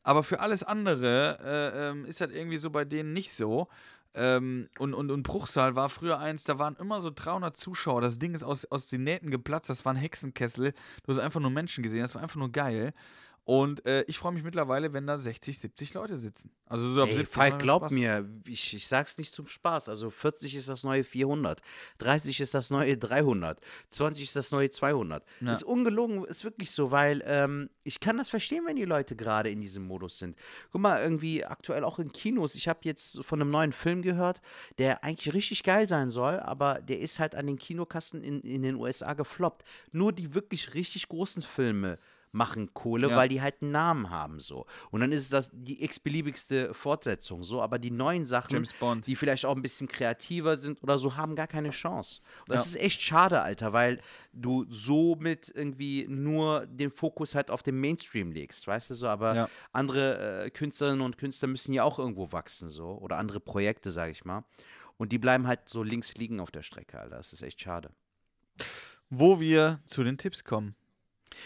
Aber 0.05 0.23
für 0.23 0.39
alles 0.39 0.63
andere 0.63 1.41
äh, 1.43 1.89
ähm, 1.91 2.05
ist 2.07 2.21
das 2.21 2.31
irgendwie 2.31 2.59
so 2.59 2.71
bei 2.71 2.85
denen 2.85 3.13
nicht 3.13 3.33
so. 3.33 3.69
Ähm, 4.15 4.69
und, 4.79 4.95
und, 4.95 5.11
und 5.11 5.23
Bruchsal 5.23 5.77
war 5.77 5.89
früher 5.89 6.19
eins, 6.19 6.45
da 6.45 6.59
waren 6.59 6.77
immer 6.77 7.01
so 7.01 7.11
300 7.15 7.57
Zuschauer. 7.57 8.01
Das 8.01 8.19
Ding 8.19 8.35
ist 8.35 8.43
aus, 8.43 8.65
aus 8.67 8.89
den 8.89 9.05
Nähten 9.05 9.31
geplatzt. 9.31 9.71
Das 9.71 9.85
war 9.85 9.93
ein 9.93 9.97
Hexenkessel. 9.97 10.73
Du 11.05 11.13
hast 11.13 11.19
einfach 11.21 11.41
nur 11.41 11.51
Menschen 11.51 11.83
gesehen. 11.83 12.01
Das 12.01 12.15
war 12.15 12.23
einfach 12.23 12.37
nur 12.37 12.51
geil. 12.51 12.93
Und 13.49 13.87
äh, 13.87 14.03
ich 14.03 14.19
freue 14.19 14.33
mich 14.33 14.43
mittlerweile, 14.43 14.93
wenn 14.93 15.07
da 15.07 15.17
60, 15.17 15.59
70 15.59 15.95
Leute 15.95 16.19
sitzen. 16.19 16.51
Also 16.67 16.93
so 16.93 17.01
ab 17.01 17.09
Ey, 17.09 17.15
70 17.15 17.35
Falk, 17.35 17.59
glaub 17.59 17.85
Spaß. 17.85 17.93
mir, 17.93 18.29
ich, 18.47 18.75
ich 18.75 18.87
sag's 18.87 19.17
nicht 19.17 19.33
zum 19.33 19.47
Spaß. 19.47 19.89
Also 19.89 20.11
40 20.11 20.55
ist 20.55 20.69
das 20.69 20.85
neue 20.85 21.03
400, 21.03 21.63
30 21.97 22.41
ist 22.41 22.53
das 22.53 22.69
neue 22.69 22.99
300, 22.99 23.59
20 23.89 24.25
ist 24.25 24.37
das 24.37 24.53
neue 24.53 24.69
200. 24.69 25.25
Ja. 25.41 25.55
Ist 25.55 25.63
ungelogen, 25.63 26.27
ist 26.27 26.45
wirklich 26.45 26.73
so, 26.73 26.91
weil 26.91 27.23
ähm, 27.25 27.71
ich 27.85 28.01
kann 28.01 28.19
das 28.19 28.29
verstehen, 28.29 28.65
wenn 28.67 28.77
die 28.77 28.85
Leute 28.85 29.17
gerade 29.17 29.49
in 29.49 29.63
diesem 29.63 29.87
Modus 29.87 30.19
sind. 30.19 30.37
Guck 30.71 30.83
mal, 30.83 31.01
irgendwie 31.03 31.43
aktuell 31.43 31.85
auch 31.85 31.99
in 31.99 32.13
Kinos. 32.13 32.55
Ich 32.55 32.69
habe 32.69 32.81
jetzt 32.83 33.25
von 33.25 33.41
einem 33.41 33.51
neuen 33.51 33.73
Film 33.73 34.03
gehört, 34.03 34.43
der 34.77 35.05
eigentlich 35.05 35.33
richtig 35.33 35.63
geil 35.63 35.89
sein 35.89 36.11
soll, 36.11 36.39
aber 36.39 36.83
der 36.83 36.99
ist 36.99 37.19
halt 37.19 37.35
an 37.35 37.47
den 37.47 37.57
Kinokassen 37.57 38.23
in, 38.23 38.43
in 38.43 38.61
den 38.61 38.75
USA 38.75 39.15
gefloppt. 39.15 39.65
Nur 39.91 40.13
die 40.13 40.35
wirklich 40.35 40.75
richtig 40.75 41.09
großen 41.09 41.41
Filme 41.41 41.97
machen 42.33 42.73
Kohle, 42.75 43.09
Ja. 43.11 43.17
weil 43.17 43.29
die 43.29 43.41
halt 43.43 43.63
einen 43.63 43.71
Namen 43.73 44.11
haben 44.11 44.41
so. 44.41 44.67
Und 44.91 45.01
dann 45.01 45.13
ist 45.13 45.33
das 45.33 45.51
die 45.53 45.83
x-beliebigste 45.83 46.75
Fortsetzung 46.75 47.43
so, 47.43 47.63
aber 47.63 47.79
die 47.79 47.91
neuen 47.91 48.25
Sachen, 48.25 48.67
die 49.07 49.17
vielleicht 49.17 49.45
auch 49.47 49.57
ein 49.57 49.63
bisschen 49.63 49.89
kreativer 49.89 50.57
sind 50.57 50.83
oder 50.83 50.99
so, 50.99 51.17
haben 51.17 51.37
gar 51.37 51.47
keine 51.47 51.71
Chance. 51.71 52.21
Und 52.41 52.51
das 52.55 52.73
Ja. 52.75 52.79
ist 52.79 52.85
echt 52.85 53.03
schade, 53.03 53.43
Alter, 53.43 53.73
weil 53.73 54.01
du 54.33 54.65
somit 54.69 55.53
irgendwie 55.55 56.07
nur 56.09 56.67
den 56.67 56.91
Fokus 56.91 57.35
halt 57.35 57.51
auf 57.51 57.63
den 57.63 57.81
Mainstream 57.81 58.33
legst, 58.33 58.67
weißt 58.67 58.91
du 58.91 58.95
so, 58.95 59.09
aber 59.09 59.35
Ja. 59.35 59.49
andere 59.73 60.45
äh, 60.47 60.51
Künstlerinnen 60.51 61.01
und 61.01 61.19
Künstler 61.19 61.49
müssen 61.49 61.73
ja 61.73 61.85
auch 61.85 61.99
irgendwo 61.99 62.33
wachsen 62.33 62.69
so 62.69 62.91
oder 62.99 63.17
andere 63.19 63.41
Projekte, 63.41 63.91
sage 63.91 64.13
ich 64.13 64.25
mal. 64.25 64.45
Und 64.97 65.13
die 65.13 65.19
bleiben 65.19 65.47
halt 65.47 65.69
so 65.69 65.83
links 65.83 66.17
liegen 66.17 66.41
auf 66.41 66.51
der 66.51 66.63
Strecke, 66.63 66.99
Alter. 66.99 67.17
Das 67.17 67.33
ist 67.33 67.43
echt 67.43 67.61
schade. 67.61 67.91
Wo 69.11 69.41
wir 69.41 69.81
zu 69.87 70.03
den 70.05 70.19
Tipps 70.19 70.45
kommen. 70.45 70.75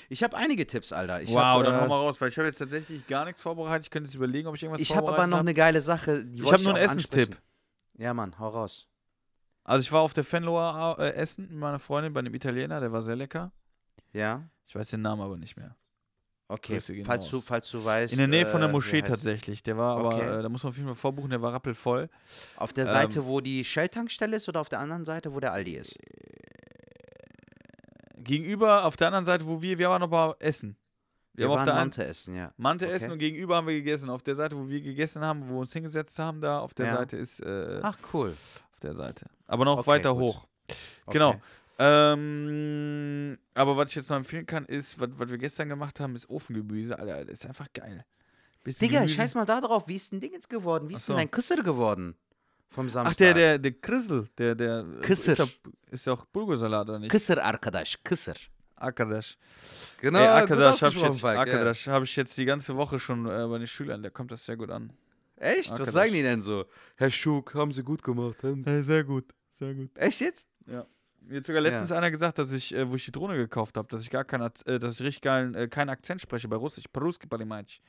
Ich 0.08 0.22
habe 0.22 0.36
einige 0.36 0.66
Tipps, 0.66 0.92
Alter. 0.92 1.22
Ich 1.22 1.30
wow, 1.30 1.36
hab, 1.38 1.64
dann 1.64 1.74
äh, 1.74 1.80
hau 1.80 1.88
mal 1.88 1.96
raus, 1.96 2.20
weil 2.20 2.28
ich 2.28 2.36
habe 2.38 2.46
jetzt 2.48 2.58
tatsächlich 2.58 3.06
gar 3.06 3.24
nichts 3.24 3.40
vorbereitet. 3.40 3.86
Ich 3.86 3.90
könnte 3.90 4.08
jetzt 4.08 4.14
überlegen, 4.14 4.48
ob 4.48 4.54
ich 4.54 4.62
irgendwas 4.62 4.80
Ich 4.80 4.94
habe 4.94 5.08
aber 5.08 5.26
noch 5.26 5.38
eine 5.40 5.54
geile 5.54 5.82
Sache. 5.82 6.24
Ich 6.32 6.52
habe 6.52 6.62
nur 6.62 6.74
einen 6.74 6.84
Essenstipp. 6.84 7.36
Ja, 7.98 8.14
Mann, 8.14 8.38
hau 8.38 8.48
raus. 8.48 8.88
Also 9.64 9.82
ich 9.82 9.92
war 9.92 10.00
auf 10.00 10.12
der 10.12 10.24
Fenloer 10.24 10.96
äh, 10.98 11.10
Essen 11.14 11.48
mit 11.48 11.58
meiner 11.58 11.78
Freundin 11.78 12.12
bei 12.12 12.20
einem 12.20 12.34
Italiener, 12.34 12.80
der 12.80 12.92
war 12.92 13.02
sehr 13.02 13.16
lecker. 13.16 13.52
Ja? 14.12 14.48
Ich 14.66 14.74
weiß 14.74 14.90
den 14.90 15.02
Namen 15.02 15.22
aber 15.22 15.36
nicht 15.36 15.56
mehr. 15.56 15.76
Okay, 16.48 16.80
falls 17.04 17.24
raus. 17.24 17.30
du, 17.30 17.40
falls 17.40 17.70
du 17.70 17.82
weißt. 17.82 18.12
In 18.12 18.18
der 18.18 18.28
Nähe 18.28 18.44
von 18.44 18.60
der 18.60 18.68
äh, 18.68 18.72
Moschee 18.72 18.98
heißt- 19.00 19.06
tatsächlich. 19.06 19.62
Der 19.62 19.78
war 19.78 19.96
aber, 19.96 20.16
Okay. 20.16 20.38
äh, 20.38 20.42
da 20.42 20.48
muss 20.50 20.62
man 20.62 20.70
auf 20.70 20.76
jeden 20.76 20.88
Fall 20.88 20.96
vorbuchen, 20.96 21.30
der 21.30 21.40
war 21.40 21.52
rappelvoll. 21.54 22.10
Auf 22.56 22.74
der 22.74 22.84
Ähm, 22.86 22.92
Seite, 22.92 23.24
wo 23.24 23.40
die 23.40 23.64
Shell-Tankstelle 23.64 24.36
ist 24.36 24.48
oder 24.50 24.60
auf 24.60 24.68
der 24.68 24.80
anderen 24.80 25.06
Seite, 25.06 25.32
wo 25.32 25.40
der 25.40 25.52
Aldi 25.52 25.76
ist? 25.76 25.98
Gegenüber, 28.24 28.84
auf 28.84 28.96
der 28.96 29.08
anderen 29.08 29.24
Seite, 29.24 29.46
wo 29.46 29.60
wir, 29.62 29.78
wir 29.78 29.88
waren 29.90 30.02
aber 30.02 30.36
essen. 30.38 30.76
Wir, 31.34 31.44
Wir 31.46 31.50
haben 31.50 31.58
auf 31.60 31.64
der 31.64 31.74
Mante 31.74 32.04
essen, 32.04 32.34
ja. 32.36 32.52
Mante 32.58 32.84
Okay. 32.86 32.94
essen 32.94 33.12
und 33.12 33.18
gegenüber 33.18 33.56
haben 33.56 33.66
wir 33.66 33.74
gegessen. 33.74 34.10
Auf 34.10 34.22
der 34.22 34.36
Seite, 34.36 34.56
wo 34.56 34.68
wir 34.68 34.80
gegessen 34.82 35.22
haben, 35.24 35.48
wo 35.48 35.54
wir 35.54 35.60
uns 35.60 35.72
hingesetzt 35.72 36.18
haben, 36.18 36.40
da 36.42 36.58
auf 36.60 36.74
der 36.74 36.86
Ja. 36.86 36.96
Seite 36.96 37.16
ist, 37.16 37.40
äh, 37.40 37.80
Ach, 37.82 37.96
cool. 38.12 38.30
auf 38.72 38.80
der 38.80 38.94
Seite. 38.94 39.26
Aber 39.46 39.64
noch 39.64 39.78
Okay, 39.78 39.86
weiter 39.86 40.12
gut. 40.12 40.20
hoch. 40.22 40.46
Genau. 41.06 41.30
Okay. 41.30 41.40
Ähm, 41.78 43.38
aber 43.54 43.76
was 43.76 43.88
ich 43.90 43.96
jetzt 43.96 44.10
noch 44.10 44.16
empfehlen 44.16 44.46
kann, 44.46 44.64
ist, 44.66 45.00
was, 45.00 45.08
was 45.16 45.30
wir 45.30 45.38
gestern 45.38 45.68
gemacht 45.68 46.00
haben, 46.00 46.14
ist 46.14 46.28
Ofengemüse. 46.28 46.98
Alter, 46.98 47.24
das 47.24 47.38
ist 47.40 47.46
einfach 47.46 47.66
geil. 47.72 48.04
Bisschen 48.62 48.86
Digga, 48.88 49.00
Gemüse. 49.00 49.16
scheiß 49.16 49.34
mal 49.34 49.44
da 49.46 49.60
drauf. 49.60 49.84
Wie 49.88 49.96
ist 49.96 50.12
denn 50.12 50.20
Ding 50.20 50.32
jetzt 50.32 50.48
geworden? 50.48 50.88
Wie 50.88 50.94
ist 50.94 51.06
so. 51.06 51.12
denn 51.12 51.18
dein 51.18 51.30
Küsser 51.30 51.56
geworden? 51.62 52.14
Vom 52.74 52.88
Samstag. 52.88 53.12
Ach, 53.12 53.16
der, 53.16 53.34
der, 53.34 53.58
der 53.58 53.72
Krissel, 53.72 54.28
der, 54.38 54.54
der. 54.54 54.84
Kısır. 55.02 55.32
Ist 55.32 55.38
ja, 55.38 55.46
ist 55.90 56.06
ja 56.06 56.12
auch 56.14 56.24
Bulgursalat, 56.26 56.88
oder 56.88 56.98
nicht? 56.98 57.10
Küsser, 57.10 57.38
Arkadaş, 57.38 57.98
Küsser. 58.04 58.36
Arkadaş. 58.76 59.36
Genau, 60.00 60.18
Ey, 60.18 60.28
Arkadaş 60.28 60.82
habe 60.82 60.94
ich, 60.96 61.02
jetzt- 61.02 61.20
Falk, 61.20 61.48
ja. 61.48 61.92
Hab 61.92 62.02
ich 62.02 62.16
jetzt 62.16 62.36
die 62.36 62.44
ganze 62.44 62.74
Woche 62.76 62.98
schon 62.98 63.26
äh, 63.26 63.46
bei 63.46 63.58
den 63.58 63.66
Schülern. 63.66 64.02
Da 64.02 64.10
kommt 64.10 64.30
das 64.30 64.44
sehr 64.44 64.56
gut 64.56 64.70
an. 64.70 64.90
Echt? 65.36 65.70
Was 65.70 65.72
Arkadaş. 65.72 65.92
sagen 65.94 66.12
die 66.12 66.22
denn 66.22 66.40
so? 66.42 66.64
Herr 66.96 67.10
Schuk, 67.10 67.54
haben 67.54 67.72
Sie 67.72 67.82
gut 67.84 68.02
gemacht. 68.02 68.42
hm? 68.42 68.64
sehr 68.84 69.04
gut, 69.04 69.26
sehr 69.58 69.74
gut. 69.74 69.90
Echt 69.96 70.20
jetzt? 70.20 70.48
Mir 71.26 71.38
hat 71.38 71.44
sogar 71.44 71.62
letztens 71.62 71.92
einer 71.92 72.10
gesagt, 72.10 72.38
dass 72.38 72.52
ich, 72.52 72.74
äh, 72.74 72.88
wo 72.90 72.96
ich 72.96 73.04
die 73.04 73.12
Drohne 73.12 73.36
gekauft 73.36 73.76
habe, 73.76 73.88
dass 73.88 74.02
ich 74.02 74.10
gar 74.10 74.24
keinen, 74.24 74.50
äh, 74.66 74.78
dass 74.78 74.94
ich 74.94 75.02
richtig 75.02 75.22
geilen, 75.22 75.54
äh, 75.54 75.68
keinen 75.68 75.88
Akzent 75.88 76.20
spreche 76.20 76.48
bei 76.48 76.56
Russisch, 76.56 76.84
Paruski 76.92 77.26
Palimaic. 77.26 77.80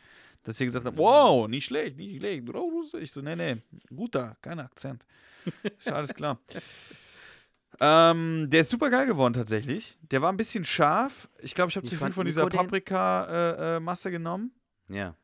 Dass 0.44 0.58
sie 0.58 0.66
gesagt 0.66 0.86
haben, 0.86 0.98
wow, 0.98 1.48
nicht 1.48 1.66
schlecht, 1.66 1.98
nicht 1.98 2.18
schlecht, 2.18 2.48
du 2.48 2.52
Russisch. 2.52 3.02
Ich 3.02 3.12
so, 3.12 3.22
nee, 3.22 3.36
nee, 3.36 3.58
guter, 3.96 4.38
kein 4.42 4.60
Akzent. 4.60 5.06
Ist 5.78 5.88
ja 5.88 5.94
alles 5.94 6.14
klar. 6.14 6.40
ähm, 7.80 8.48
der 8.50 8.62
ist 8.62 8.70
super 8.70 8.90
geil 8.90 9.08
geworden 9.08 9.34
tatsächlich. 9.34 9.98
Der 10.02 10.22
war 10.22 10.32
ein 10.32 10.38
bisschen 10.38 10.64
scharf. 10.64 11.28
Ich 11.40 11.54
glaube, 11.56 11.70
ich 11.70 11.76
habe 11.76 11.88
zu 11.88 11.96
viel 11.96 12.12
von 12.12 12.26
dieser? 12.26 12.48
Paprika-Masse 12.48 13.78
äh, 13.78 13.80
Masse 13.80 14.12
genommen. 14.12 14.52
Ja. 14.90 15.16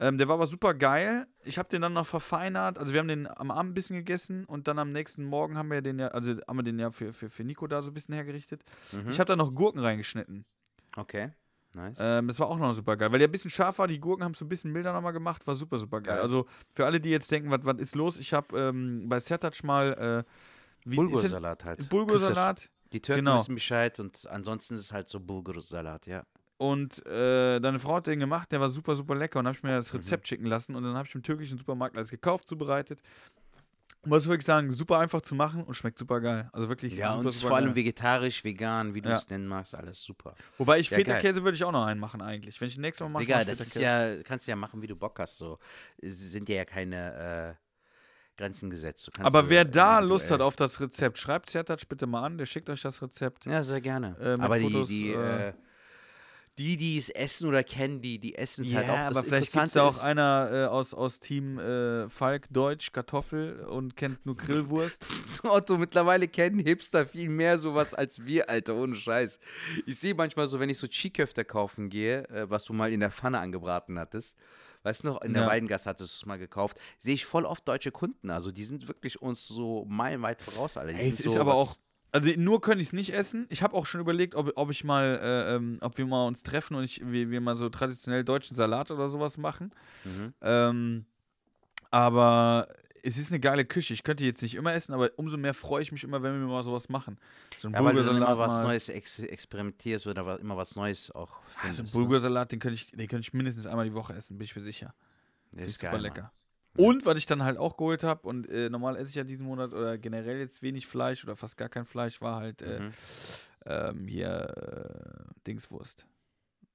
Ähm, 0.00 0.16
der 0.16 0.28
war 0.28 0.34
aber 0.36 0.46
super 0.46 0.72
geil. 0.72 1.26
Ich 1.44 1.58
habe 1.58 1.68
den 1.68 1.82
dann 1.82 1.92
noch 1.92 2.06
verfeinert. 2.06 2.78
Also 2.78 2.94
wir 2.94 3.00
haben 3.00 3.08
den 3.08 3.26
am 3.28 3.50
Abend 3.50 3.72
ein 3.72 3.74
bisschen 3.74 3.96
gegessen 3.96 4.46
und 4.46 4.66
dann 4.66 4.78
am 4.78 4.92
nächsten 4.92 5.24
Morgen 5.24 5.58
haben 5.58 5.70
wir 5.70 5.82
den 5.82 5.98
ja, 5.98 6.08
also 6.08 6.32
haben 6.48 6.56
wir 6.56 6.62
den 6.62 6.78
ja 6.78 6.90
für, 6.90 7.12
für, 7.12 7.28
für 7.28 7.44
Nico 7.44 7.66
da 7.66 7.82
so 7.82 7.90
ein 7.90 7.94
bisschen 7.94 8.14
hergerichtet. 8.14 8.64
Mhm. 8.92 9.10
Ich 9.10 9.20
habe 9.20 9.28
da 9.28 9.36
noch 9.36 9.54
Gurken 9.54 9.80
reingeschnitten. 9.80 10.46
okay. 10.96 11.32
Nice. 11.74 11.98
Ähm, 12.00 12.26
das 12.26 12.40
war 12.40 12.48
auch 12.48 12.58
noch 12.58 12.72
super 12.72 12.96
geil, 12.96 13.12
weil 13.12 13.20
der 13.20 13.28
ein 13.28 13.30
bisschen 13.30 13.50
scharf 13.50 13.78
war. 13.78 13.86
Die 13.86 14.00
Gurken 14.00 14.24
haben 14.24 14.32
es 14.32 14.38
so 14.40 14.44
ein 14.44 14.48
bisschen 14.48 14.72
milder 14.72 14.92
nochmal 14.92 15.12
gemacht. 15.12 15.46
War 15.46 15.54
super, 15.54 15.78
super 15.78 16.00
geil. 16.00 16.14
Geil. 16.14 16.22
Also 16.22 16.46
für 16.72 16.84
alle, 16.84 17.00
die 17.00 17.10
jetzt 17.10 17.30
denken, 17.30 17.50
was 17.50 17.78
ist 17.78 17.94
los? 17.94 18.18
Ich 18.18 18.32
habe 18.32 18.58
ähm, 18.58 19.08
bei 19.08 19.20
Sertac 19.20 19.62
mal 19.62 20.24
äh, 20.26 20.94
Bulgursalat 20.96 21.64
halt. 21.64 21.88
Bulgursalat 21.88 22.68
Die 22.92 23.00
Türken 23.00 23.24
genau. 23.24 23.38
wissen 23.38 23.54
Bescheid 23.54 24.00
und 24.00 24.26
ansonsten 24.28 24.74
ist 24.74 24.80
es 24.80 24.92
halt 24.92 25.08
so 25.08 25.20
Bulgursalat, 25.20 26.06
ja. 26.06 26.24
Und 26.60 27.06
äh, 27.06 27.58
deine 27.58 27.78
Frau 27.78 27.94
hat 27.96 28.06
den 28.06 28.20
gemacht. 28.20 28.52
Der 28.52 28.60
war 28.60 28.68
super, 28.68 28.94
super 28.94 29.14
lecker 29.14 29.38
und 29.38 29.46
habe 29.46 29.56
ich 29.56 29.62
mir 29.62 29.70
Mhm. 29.70 29.76
das 29.76 29.94
Rezept 29.94 30.28
schicken 30.28 30.44
lassen 30.44 30.74
und 30.76 30.82
dann 30.82 30.94
habe 30.94 31.08
ich 31.08 31.14
im 31.14 31.22
türkischen 31.22 31.56
Supermarkt 31.56 31.96
alles 31.96 32.10
gekauft, 32.10 32.46
zubereitet. 32.46 33.00
Muss 34.04 34.26
wirklich 34.26 34.44
sagen, 34.44 34.70
super 34.70 34.98
einfach 34.98 35.22
zu 35.22 35.34
machen 35.34 35.62
und 35.64 35.72
schmeckt 35.74 35.98
super 35.98 36.20
geil. 36.20 36.50
Also 36.52 36.68
wirklich 36.68 36.94
Ja, 36.94 37.12
super, 37.12 37.20
und 37.20 37.32
super 37.32 37.48
vor 37.48 37.56
allem 37.56 37.68
geil. 37.68 37.76
vegetarisch, 37.76 38.44
vegan, 38.44 38.92
wie 38.94 39.00
du 39.00 39.08
Ja. 39.08 39.16
es 39.16 39.28
nennen 39.30 39.46
magst, 39.46 39.74
alles 39.74 40.02
super. 40.02 40.34
Wobei 40.58 40.78
ich 40.80 40.90
Ja, 40.90 40.96
Feta-Käse 40.98 41.44
würde 41.44 41.56
ich 41.56 41.64
auch 41.64 41.72
noch 41.72 41.84
einen 41.86 41.98
machen 42.00 42.20
eigentlich. 42.20 42.60
Wenn 42.60 42.68
ich 42.68 42.74
den 42.74 42.82
nächsten 42.82 43.04
Mal 43.04 43.10
mache, 43.10 43.22
Digga, 43.24 43.44
das 43.44 43.60
ist 43.60 43.74
ja, 43.76 44.22
kannst 44.22 44.46
du 44.46 44.50
ja 44.52 44.56
machen, 44.56 44.82
wie 44.82 44.86
du 44.86 44.96
Bock 44.96 45.18
hast, 45.18 45.38
so. 45.38 45.58
Es 45.98 46.18
sind 46.18 46.48
ja 46.50 46.64
keine 46.66 47.56
äh, 47.56 48.38
Grenzen 48.38 48.68
gesetzt. 48.68 49.10
Aber 49.18 49.48
wer 49.48 49.64
da 49.64 50.00
Lust 50.00 50.30
hat 50.30 50.40
auf 50.42 50.56
das 50.56 50.78
Rezept, 50.80 51.16
schreibt 51.16 51.48
Sertac 51.50 51.88
bitte 51.88 52.06
mal 52.06 52.22
an. 52.24 52.36
Der 52.36 52.44
schickt 52.46 52.68
euch 52.68 52.82
das 52.82 53.00
Rezept. 53.00 53.46
Ja, 53.46 53.62
sehr 53.64 53.80
gerne. 53.80 54.16
Äh, 54.18 54.40
Aber 54.42 54.58
die, 54.58 54.64
Fotos, 54.64 54.88
die, 54.88 55.08
äh, 55.08 55.48
äh, 55.48 55.52
die, 56.60 56.76
die 56.76 56.98
es 56.98 57.08
essen 57.08 57.48
oder 57.48 57.64
kennen, 57.64 58.02
die, 58.02 58.18
die 58.18 58.34
essen 58.34 58.66
es 58.66 58.72
Ja, 58.72 58.78
halt 58.78 58.90
auch. 58.90 59.08
Das 59.08 59.16
aber 59.16 59.26
vielleicht 59.26 59.52
gibt 59.52 59.76
da 59.76 59.88
auch 59.88 60.04
einer 60.04 60.50
äh, 60.52 60.64
aus, 60.66 60.92
aus 60.92 61.18
Team 61.18 61.58
äh, 61.58 62.06
Falk 62.10 62.48
Deutsch 62.50 62.92
Kartoffel 62.92 63.60
und 63.60 63.96
kennt 63.96 64.26
nur 64.26 64.36
Grillwurst. 64.36 65.10
Otto, 65.44 65.78
mittlerweile 65.78 66.28
kennen 66.28 66.58
Hipster 66.58 67.06
viel 67.06 67.30
mehr 67.30 67.56
sowas 67.56 67.94
als 67.94 68.26
wir, 68.26 68.50
Alter, 68.50 68.76
ohne 68.76 68.94
Scheiß. 68.94 69.40
Ich 69.86 69.98
sehe 69.98 70.14
manchmal 70.14 70.46
so, 70.48 70.60
wenn 70.60 70.68
ich 70.68 70.76
so 70.76 70.86
Chiköfte 70.86 71.46
kaufen 71.46 71.88
gehe, 71.88 72.28
äh, 72.28 72.50
was 72.50 72.64
du 72.64 72.74
mal 72.74 72.92
in 72.92 73.00
der 73.00 73.10
Pfanne 73.10 73.38
angebraten 73.38 73.98
hattest, 73.98 74.36
weißt 74.82 75.04
du 75.04 75.08
noch, 75.08 75.22
in 75.22 75.32
der 75.32 75.42
Ja. 75.44 75.48
Weidengasse 75.48 75.88
hattest 75.88 76.12
du 76.12 76.24
es 76.24 76.26
mal 76.26 76.38
gekauft, 76.38 76.78
sehe 76.98 77.14
ich 77.14 77.24
voll 77.24 77.46
oft 77.46 77.66
deutsche 77.66 77.90
Kunden. 77.90 78.28
Also 78.28 78.52
die 78.52 78.64
sind 78.64 78.86
wirklich 78.86 79.22
uns 79.22 79.48
so 79.48 79.86
meilenweit 79.88 80.42
voraus, 80.42 80.76
Alter. 80.76 80.92
Die 80.92 81.00
Ey, 81.00 81.08
es 81.08 81.16
sind 81.16 81.26
ist 81.28 81.32
so 81.32 81.40
aber 81.40 81.54
auch. 81.54 81.76
Also 82.12 82.28
nur 82.36 82.60
könnte 82.60 82.80
ich 82.82 82.88
es 82.88 82.92
nicht 82.92 83.12
essen. 83.12 83.46
Ich 83.50 83.62
habe 83.62 83.74
auch 83.76 83.86
schon 83.86 84.00
überlegt, 84.00 84.34
ob, 84.34 84.52
ob 84.56 84.70
ich 84.70 84.82
mal, 84.84 85.18
äh, 85.22 85.54
ähm, 85.56 85.78
ob 85.80 85.96
wir 85.96 86.06
mal 86.06 86.26
uns 86.26 86.42
treffen 86.42 86.74
und 86.74 86.84
ich, 86.84 87.00
wir, 87.04 87.30
wir 87.30 87.40
mal 87.40 87.54
so 87.54 87.68
traditionell 87.68 88.24
deutschen 88.24 88.56
Salat 88.56 88.90
oder 88.90 89.08
sowas 89.08 89.36
machen. 89.36 89.72
Mhm. 90.04 90.34
Ähm, 90.40 91.04
aber 91.90 92.68
es 93.02 93.16
ist 93.18 93.30
eine 93.30 93.40
geile 93.40 93.64
Küche. 93.64 93.94
Ich 93.94 94.02
könnte 94.02 94.24
jetzt 94.24 94.42
nicht 94.42 94.54
immer 94.54 94.72
essen, 94.74 94.92
aber 94.92 95.10
umso 95.16 95.36
mehr 95.36 95.54
freue 95.54 95.82
ich 95.82 95.92
mich 95.92 96.04
immer, 96.04 96.22
wenn 96.22 96.38
wir 96.38 96.46
mal 96.46 96.62
sowas 96.62 96.88
machen. 96.88 97.18
So 97.58 97.68
ein 97.68 97.74
Ja, 97.74 97.84
weil 97.84 97.94
du 97.94 98.02
dann 98.02 98.16
Bulgursalat 98.16 98.28
immer 98.28 98.38
was. 98.38 98.60
Neues 98.60 98.88
ex 98.88 99.18
experimentierst 99.20 100.06
oder 100.06 100.38
immer 100.40 100.56
was 100.56 100.76
Neues 100.76 101.10
auch 101.10 101.32
Also 101.62 101.66
ein 101.68 101.74
findest. 101.76 101.94
ne? 101.94 102.00
Bulgursalat, 102.00 102.52
den 102.52 102.58
könnte 102.58 102.74
ich, 102.74 102.90
den 102.90 103.08
könnte 103.08 103.20
ich 103.26 103.32
mindestens 103.32 103.66
einmal 103.66 103.86
die 103.86 103.94
Woche 103.94 104.14
essen, 104.14 104.36
bin 104.38 104.44
ich 104.44 104.54
mir 104.54 104.62
sicher. 104.62 104.94
Der 105.52 105.64
ist 105.64 105.72
ist 105.72 105.80
super 105.80 105.92
geil, 105.92 106.02
lecker. 106.02 106.22
Mann. 106.22 106.30
Und 106.76 107.04
was 107.04 107.18
ich 107.18 107.26
dann 107.26 107.42
halt 107.42 107.58
auch 107.58 107.76
geholt 107.76 108.04
habe, 108.04 108.26
und 108.28 108.48
äh, 108.48 108.70
normal 108.70 108.96
esse 108.96 109.10
ich 109.10 109.16
ja 109.16 109.24
diesen 109.24 109.44
Monat 109.46 109.72
oder 109.72 109.98
generell 109.98 110.38
jetzt 110.38 110.62
wenig 110.62 110.86
Fleisch 110.86 111.24
oder 111.24 111.36
fast 111.36 111.56
gar 111.56 111.68
kein 111.68 111.84
Fleisch, 111.84 112.20
war 112.20 112.36
halt 112.36 112.62
äh, 112.62 112.80
Mhm. 112.80 112.92
ähm, 113.66 114.06
hier 114.08 114.30
äh, 115.28 115.40
Dingswurst. 115.46 116.06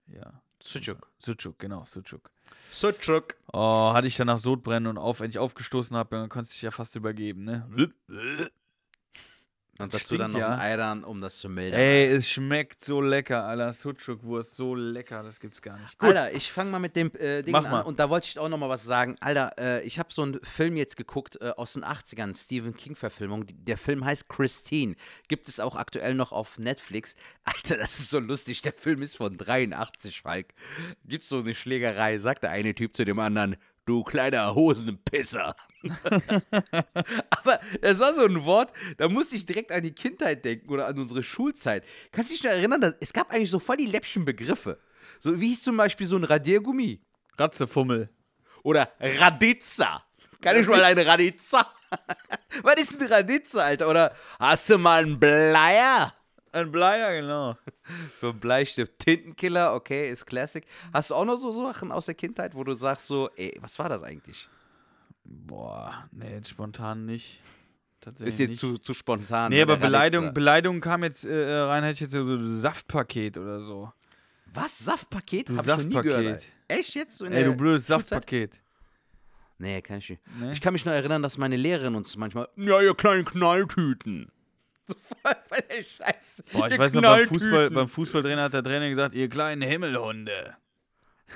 Ja. 0.08 0.42
Sucuk. 0.62 1.10
Sucuk, 1.20 1.58
genau, 1.60 1.86
Sucuk. 1.86 2.30
Sucuk. 2.72 3.36
Oh, 3.54 3.94
hatte 3.94 4.08
ich 4.08 4.16
danach 4.18 4.38
Sodbrennen 4.38 4.88
und 4.88 4.98
auf, 4.98 5.20
wenn 5.20 5.30
ich 5.30 5.40
aufgestoßen 5.40 5.96
habe, 5.96 6.16
dann 6.18 6.30
konntest 6.30 6.54
du 6.54 6.56
dich 6.56 6.62
ja 6.64 6.72
fast 6.72 6.96
übergeben, 6.96 7.44
ne? 7.44 7.68
Und 9.78 9.94
dazu 9.94 10.06
Stinkt 10.06 10.22
dann 10.22 10.32
noch 10.32 10.40
ja. 10.40 10.52
ein 10.52 10.60
Eiran, 10.60 11.04
um 11.04 11.20
das 11.20 11.38
zu 11.40 11.50
mildern. 11.50 11.80
Ey, 11.80 12.06
es 12.08 12.30
schmeckt 12.30 12.84
so 12.84 13.02
lecker, 13.02 13.44
Alter. 13.44 13.74
Sucuk-Wurst, 13.74 14.56
so 14.56 14.74
lecker, 14.74 15.22
das 15.22 15.40
gibt's 15.40 15.62
gar 15.62 15.78
nicht. 15.78 16.00
Gut. 16.00 16.10
Alter, 16.10 16.34
ich 16.34 16.50
fange 16.50 16.72
mal 16.72 16.80
mit 16.80 16.96
dem 16.96 17.12
äh, 17.16 17.44
Ding 17.44 17.52
Mach 17.52 17.66
an 17.66 17.72
mal. 17.72 17.82
und 17.82 18.00
da 18.00 18.10
wollte 18.10 18.28
ich 18.28 18.40
auch 18.40 18.48
noch 18.48 18.58
mal 18.58 18.70
was 18.70 18.86
sagen. 18.86 19.18
Alter, 19.20 19.52
äh, 19.58 19.84
ich 19.86 20.00
habe 20.00 20.14
so 20.14 20.22
einen 20.22 20.40
Film 20.44 20.78
jetzt 20.78 20.96
geguckt 20.96 21.38
äh, 21.42 21.50
aus 21.58 21.74
den 21.74 21.84
80ern, 21.84 22.42
Stephen 22.42 22.74
King-Verfilmung. 22.74 23.48
Der 23.50 23.78
Film 23.78 24.06
heißt 24.06 24.30
Christine. 24.30 24.96
Gibt 25.28 25.50
es 25.50 25.60
auch 25.60 25.76
aktuell 25.76 26.16
noch 26.16 26.32
auf 26.32 26.58
Netflix. 26.58 27.16
Alter, 27.44 27.76
das 27.78 28.00
ist 28.00 28.10
so 28.10 28.20
lustig. 28.20 28.62
Der 28.62 28.74
Film 28.74 29.02
ist 29.02 29.18
von 29.18 29.38
83, 29.38 30.22
Falk. 30.22 30.54
Gibt's 31.04 31.28
so 31.28 31.40
eine 31.40 31.54
Schlägerei, 31.54 32.18
sagt 32.18 32.44
der 32.44 32.52
eine 32.52 32.74
Typ 32.76 32.96
zu 32.96 33.04
dem 33.04 33.20
anderen. 33.20 33.58
Du 33.86 34.04
kleiner 34.04 34.56
Hosenpisser. 34.56 35.56
Aber 37.30 37.60
es 37.82 38.00
war 38.00 38.14
so 38.14 38.26
ein 38.26 38.44
Wort, 38.44 38.74
da 38.98 39.08
musste 39.08 39.36
ich 39.36 39.46
direkt 39.46 39.72
an 39.72 39.84
die 39.84 39.94
Kindheit 39.94 40.44
denken 40.44 40.70
oder 40.72 40.88
an 40.88 40.98
unsere 40.98 41.22
Schulzeit. 41.22 41.84
Kannst 42.12 42.32
du 42.32 42.34
dich 42.34 42.44
noch 42.44 42.52
erinnern, 42.52 42.82
dass, 42.82 42.96
es 43.00 43.14
gab 43.14 43.32
eigentlich 43.32 43.52
so 43.52 43.60
voll 43.60 43.78
die 43.78 43.86
läppischen 43.86 44.26
Begriffe. 44.26 44.80
So, 45.20 45.40
wie 45.40 45.50
hieß 45.50 45.62
zum 45.62 45.78
Beispiel 45.78 46.08
so 46.08 46.18
ein 46.18 46.24
Radiergummi? 46.24 47.00
Ratzefummel. 47.38 48.10
Oder 48.64 48.92
Radizza. 49.00 50.04
Kann 50.42 50.60
ich 50.60 50.68
mal 50.68 50.84
eine 50.84 51.06
Radizza? 51.06 51.72
Was 52.64 52.76
ist 52.76 53.00
ein 53.00 53.08
Radizza, 53.08 53.64
Alter? 53.64 53.90
Oder 53.90 54.16
hast 54.40 54.70
du 54.70 54.80
mal 54.80 55.04
einen 55.04 55.20
Bleier? 55.20 56.14
Ein 56.56 56.72
Bleier, 56.72 57.22
genau. 57.22 57.58
So 58.22 58.30
ein 58.30 58.40
Bleistift. 58.40 58.98
Tintenkiller, 59.00 59.74
okay, 59.74 60.10
ist 60.10 60.26
Classic. 60.26 60.66
Hast 60.94 61.12
du 61.12 61.16
auch 61.16 61.26
noch 61.26 61.36
so 61.38 61.52
Sachen 61.52 61.92
aus 61.92 62.06
der 62.08 62.16
Kindheit, 62.16 62.56
wo 62.56 62.64
du 62.64 62.74
sagst 62.74 63.08
so, 63.08 63.30
ey, 63.36 63.56
was 63.62 63.78
war 63.78 63.90
das 63.90 64.04
eigentlich? 64.04 64.50
Boah, 65.24 66.08
nee, 66.12 66.42
spontan 66.46 67.06
nicht. 67.06 67.42
Tatsächlich 68.00 68.34
Ist 68.34 68.40
jetzt 68.40 68.50
nicht. 68.52 68.60
zu, 68.60 68.78
zu 68.78 68.94
spontan. 68.94 69.50
Nee, 69.50 69.58
ne, 69.58 69.64
aber 69.64 69.78
Beleidigung. 69.78 70.34
Beleidigung 70.34 70.82
kam 70.82 71.04
jetzt 71.04 71.26
äh, 71.26 71.56
rein, 71.60 71.84
hätte 71.84 71.96
ich 71.96 72.00
jetzt 72.02 72.12
so 72.12 72.20
ein 72.20 72.58
Saftpaket 72.58 73.38
oder 73.38 73.60
so. 73.60 73.92
Was? 74.54 74.78
Saftpaket? 74.80 75.50
Du 75.50 75.58
Hab 75.58 75.64
ich 75.64 75.68
noch 75.68 75.84
nie 75.84 76.02
gehört. 76.02 76.42
Saftpaket. 76.42 76.54
Echt 76.68 76.96
jetzt? 76.96 77.18
So 77.18 77.26
Ey, 77.26 77.44
du 77.44 77.56
blödes 77.56 77.88
Schulzeit? 77.88 78.08
Saftpaket. 78.08 78.62
Nee, 79.58 79.82
kann 79.82 79.98
ich 79.98 80.10
nicht. 80.10 80.22
Nee? 80.40 80.52
Ich 80.52 80.62
kann 80.62 80.74
mich 80.74 80.86
noch 80.86 80.92
erinnern, 80.94 81.22
dass 81.24 81.38
meine 81.38 81.56
Lehrerin 81.56 81.96
uns 81.96 82.16
manchmal, 82.18 82.48
ja, 82.56 82.82
ihr 82.82 82.94
kleinen 82.94 83.26
Knalltüten. 83.26 84.32
So 84.88 84.96
voll 85.24 85.36
bei 85.50 85.60
der 85.62 85.84
Scheiße. 85.84 86.44
Boah, 86.54 86.68
ich 86.68 86.74
ihr 86.74 86.80
weiß 86.80 86.94
noch, 86.94 87.02
beim. 87.02 87.28
Fußball, 87.28 87.70
beim 87.72 87.88
Fußballtrainer 87.88 88.44
hat 88.44 88.54
der 88.54 88.64
Trainer 88.64 88.88
gesagt, 88.90 89.16
ihr 89.16 89.28
kleinen 89.30 89.62
Himmelhunde. 89.64 90.56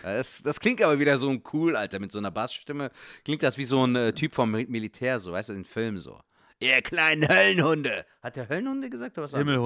Das, 0.04 0.44
das 0.44 0.60
klingt 0.60 0.82
aber 0.84 1.00
wieder 1.00 1.18
so 1.18 1.30
ein 1.30 1.42
cool, 1.52 1.76
Alter, 1.76 2.00
mit 2.00 2.12
so 2.12 2.20
einer 2.20 2.30
Bassstimme. 2.30 2.92
Klingt 3.26 3.42
das 3.42 3.58
wie 3.58 3.66
so 3.66 3.86
ein 3.88 3.96
äh, 3.96 4.14
Typ 4.14 4.36
vom 4.36 4.54
Mi- 4.56 4.68
Militär, 4.70 5.18
so, 5.20 5.32
weißt 5.32 5.50
du, 5.50 5.54
in 5.54 5.66
Filmen 5.66 5.98
so. 5.98 6.20
Ihr 6.60 6.82
kleinen 6.84 7.28
Höllenhunde. 7.28 8.06
Hat 8.22 8.36
der 8.36 8.48
Höllenhunde 8.50 8.90
gesagt 8.90 9.18
oder 9.18 9.24
was? 9.26 9.34
anderes? 9.34 9.58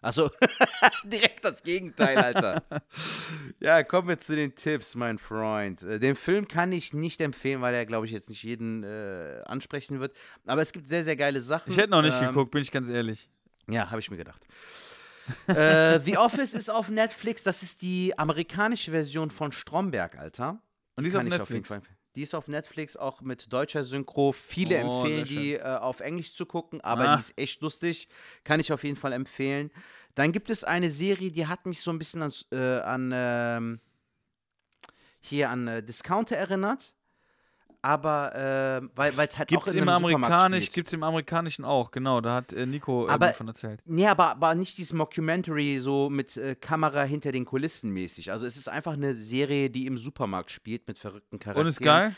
Achso, 0.00 0.30
direkt 1.04 1.44
das 1.44 1.62
Gegenteil, 1.62 2.16
Alter. 2.18 2.62
ja, 3.60 3.82
kommen 3.82 4.06
wir 4.08 4.18
zu 4.18 4.36
den 4.36 4.54
Tipps, 4.54 4.94
mein 4.94 5.18
Freund. 5.18 5.82
Äh, 5.82 5.98
Den 5.98 6.14
Film 6.14 6.46
kann 6.46 6.70
ich 6.70 6.94
nicht 6.94 7.20
empfehlen, 7.20 7.60
weil 7.62 7.74
er, 7.74 7.84
glaube 7.84 8.06
ich, 8.06 8.12
jetzt 8.12 8.28
nicht 8.28 8.42
jeden 8.44 8.84
äh, 8.84 9.42
ansprechen 9.46 9.98
wird. 9.98 10.16
Aber 10.46 10.62
es 10.62 10.72
gibt 10.72 10.86
sehr, 10.86 11.02
sehr 11.02 11.16
geile 11.16 11.40
Sachen. 11.40 11.72
Ich 11.72 11.78
hätte 11.78 11.90
noch 11.90 12.02
nicht 12.02 12.14
Ähm, 12.20 12.28
geguckt, 12.28 12.52
bin 12.52 12.62
ich 12.62 12.70
ganz 12.70 12.88
ehrlich. 12.88 13.28
Ja, 13.68 13.90
habe 13.90 14.00
ich 14.00 14.10
mir 14.10 14.16
gedacht. 14.16 14.46
äh, 15.48 15.98
The 16.00 16.16
Office 16.16 16.54
ist 16.54 16.70
auf 16.70 16.88
Netflix. 16.88 17.42
Das 17.42 17.62
ist 17.62 17.82
die 17.82 18.16
amerikanische 18.18 18.92
Version 18.92 19.30
von 19.30 19.50
Stromberg, 19.52 20.16
Alter. 20.16 20.62
Und 20.96 21.02
die 21.04 21.08
ist 21.08 21.14
Kann 21.14 21.26
auf 21.26 21.38
Netflix. 21.38 21.68
Fall 21.68 21.78
empfehlen. 21.78 21.97
Die 22.18 22.22
ist 22.24 22.34
auf 22.34 22.48
Netflix 22.48 22.96
auch 22.96 23.20
mit 23.20 23.52
deutscher 23.52 23.84
Synchro. 23.84 24.32
Viele 24.32 24.84
Oh, 24.84 25.02
empfehlen 25.04 25.24
die 25.24 25.54
äh, 25.54 25.62
auf 25.62 26.00
Englisch 26.00 26.34
zu 26.34 26.46
gucken, 26.46 26.80
aber 26.80 27.10
Ah. 27.10 27.14
die 27.14 27.20
ist 27.20 27.38
echt 27.38 27.60
lustig. 27.60 28.08
Kann 28.42 28.58
ich 28.58 28.72
auf 28.72 28.82
jeden 28.82 28.96
Fall 28.96 29.12
empfehlen. 29.12 29.70
Dann 30.16 30.32
gibt 30.32 30.50
es 30.50 30.64
eine 30.64 30.90
Serie, 30.90 31.30
die 31.30 31.46
hat 31.46 31.64
mich 31.64 31.80
so 31.80 31.92
ein 31.92 31.98
bisschen 32.00 32.22
an, 32.22 32.32
äh, 32.50 32.56
an 32.80 33.12
ähm, 33.14 33.80
hier 35.20 35.48
an 35.50 35.68
äh, 35.68 35.80
Discounter 35.80 36.34
erinnert. 36.36 36.96
Aber 37.88 38.34
äh, 38.82 38.86
weil 38.96 39.26
es 39.26 39.38
halt 39.38 39.48
Gibt's 39.48 39.66
auch 39.68 39.72
in 39.72 39.78
im 39.84 39.88
Amerikanisch, 39.88 40.64
spielt. 40.64 40.74
gibt's 40.74 40.92
im 40.92 41.02
Amerikanischen 41.02 41.64
auch, 41.64 41.90
genau. 41.90 42.20
Da 42.20 42.34
hat 42.34 42.52
äh, 42.52 42.66
Nico 42.66 43.06
äh, 43.08 43.10
Aber- 43.10 43.28
davon 43.28 43.48
erzählt. 43.48 43.80
Nee, 43.86 44.06
aber, 44.06 44.32
aber 44.32 44.54
nicht 44.54 44.76
dieses 44.76 44.92
Mockumentary 44.92 45.80
so 45.80 46.10
mit 46.10 46.36
äh, 46.36 46.54
Kamera 46.54 47.04
hinter 47.04 47.32
den 47.32 47.46
Kulissen 47.46 47.90
mäßig. 47.90 48.30
Also 48.30 48.44
es 48.44 48.58
ist 48.58 48.68
einfach 48.68 48.92
eine 48.92 49.14
Serie, 49.14 49.70
die 49.70 49.86
im 49.86 49.96
Supermarkt 49.96 50.50
spielt 50.50 50.86
mit 50.86 50.98
verrückten 50.98 51.38
Charakteren. 51.38 51.66
Und 51.66 51.70
ist 51.70 51.80
geil? 51.80 52.14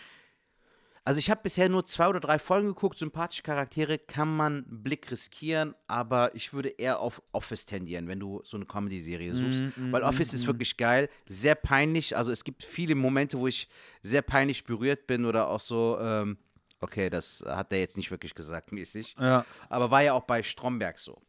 Also 1.04 1.18
ich 1.18 1.30
habe 1.30 1.40
bisher 1.42 1.68
nur 1.68 1.84
zwei 1.86 2.08
oder 2.08 2.20
drei 2.20 2.38
Folgen 2.38 2.68
geguckt. 2.68 2.98
Sympathische 2.98 3.42
Charaktere 3.42 3.98
kann 3.98 4.36
man 4.36 4.64
einen 4.64 4.82
Blick 4.82 5.10
riskieren, 5.10 5.74
aber 5.86 6.34
ich 6.34 6.52
würde 6.52 6.68
eher 6.68 7.00
auf 7.00 7.22
Office 7.32 7.64
tendieren, 7.64 8.06
wenn 8.06 8.20
du 8.20 8.42
so 8.44 8.56
eine 8.56 8.66
Comedy-Serie 8.66 9.34
suchst. 9.34 9.62
Mm, 9.76 9.92
Weil 9.92 10.02
Office 10.02 10.34
ist 10.34 10.46
wirklich 10.46 10.76
geil, 10.76 11.08
sehr 11.28 11.54
peinlich. 11.54 12.16
Also 12.16 12.32
es 12.32 12.44
gibt 12.44 12.62
viele 12.62 12.94
Momente, 12.94 13.38
wo 13.38 13.46
ich 13.46 13.68
sehr 14.02 14.22
peinlich 14.22 14.64
berührt 14.64 15.06
bin 15.06 15.24
oder 15.24 15.48
auch 15.48 15.60
so, 15.60 15.98
ähm, 16.00 16.36
okay, 16.80 17.08
das 17.08 17.42
hat 17.46 17.72
er 17.72 17.80
jetzt 17.80 17.96
nicht 17.96 18.10
wirklich 18.10 18.34
gesagt, 18.34 18.70
mäßig. 18.70 19.16
Ja. 19.18 19.46
Aber 19.70 19.90
war 19.90 20.02
ja 20.02 20.12
auch 20.12 20.24
bei 20.24 20.42
Stromberg 20.42 20.98
so. 20.98 21.20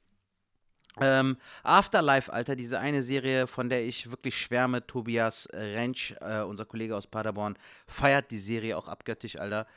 Ähm, 0.99 1.37
Afterlife, 1.63 2.31
Alter, 2.31 2.55
diese 2.55 2.79
eine 2.79 3.01
Serie, 3.01 3.47
von 3.47 3.69
der 3.69 3.85
ich 3.85 4.11
wirklich 4.11 4.37
schwärme, 4.37 4.85
Tobias 4.85 5.47
Rentsch, 5.53 6.13
äh, 6.19 6.41
unser 6.41 6.65
Kollege 6.65 6.95
aus 6.95 7.07
Paderborn, 7.07 7.57
feiert 7.87 8.29
die 8.29 8.39
Serie 8.39 8.77
auch 8.77 8.87
abgöttisch, 8.87 9.37
Alter. 9.37 9.67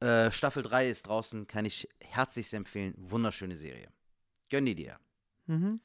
Äh, 0.00 0.30
Staffel 0.30 0.62
3 0.62 0.88
ist 0.88 1.06
draußen, 1.06 1.46
kann 1.46 1.64
ich 1.64 1.88
herzlichst 2.00 2.54
empfehlen. 2.54 2.94
Wunderschöne 2.96 3.56
Serie. 3.56 3.88
Gönn 4.48 4.66
die 4.66 4.74
dir. 4.74 4.98
Mhm. 5.46 5.80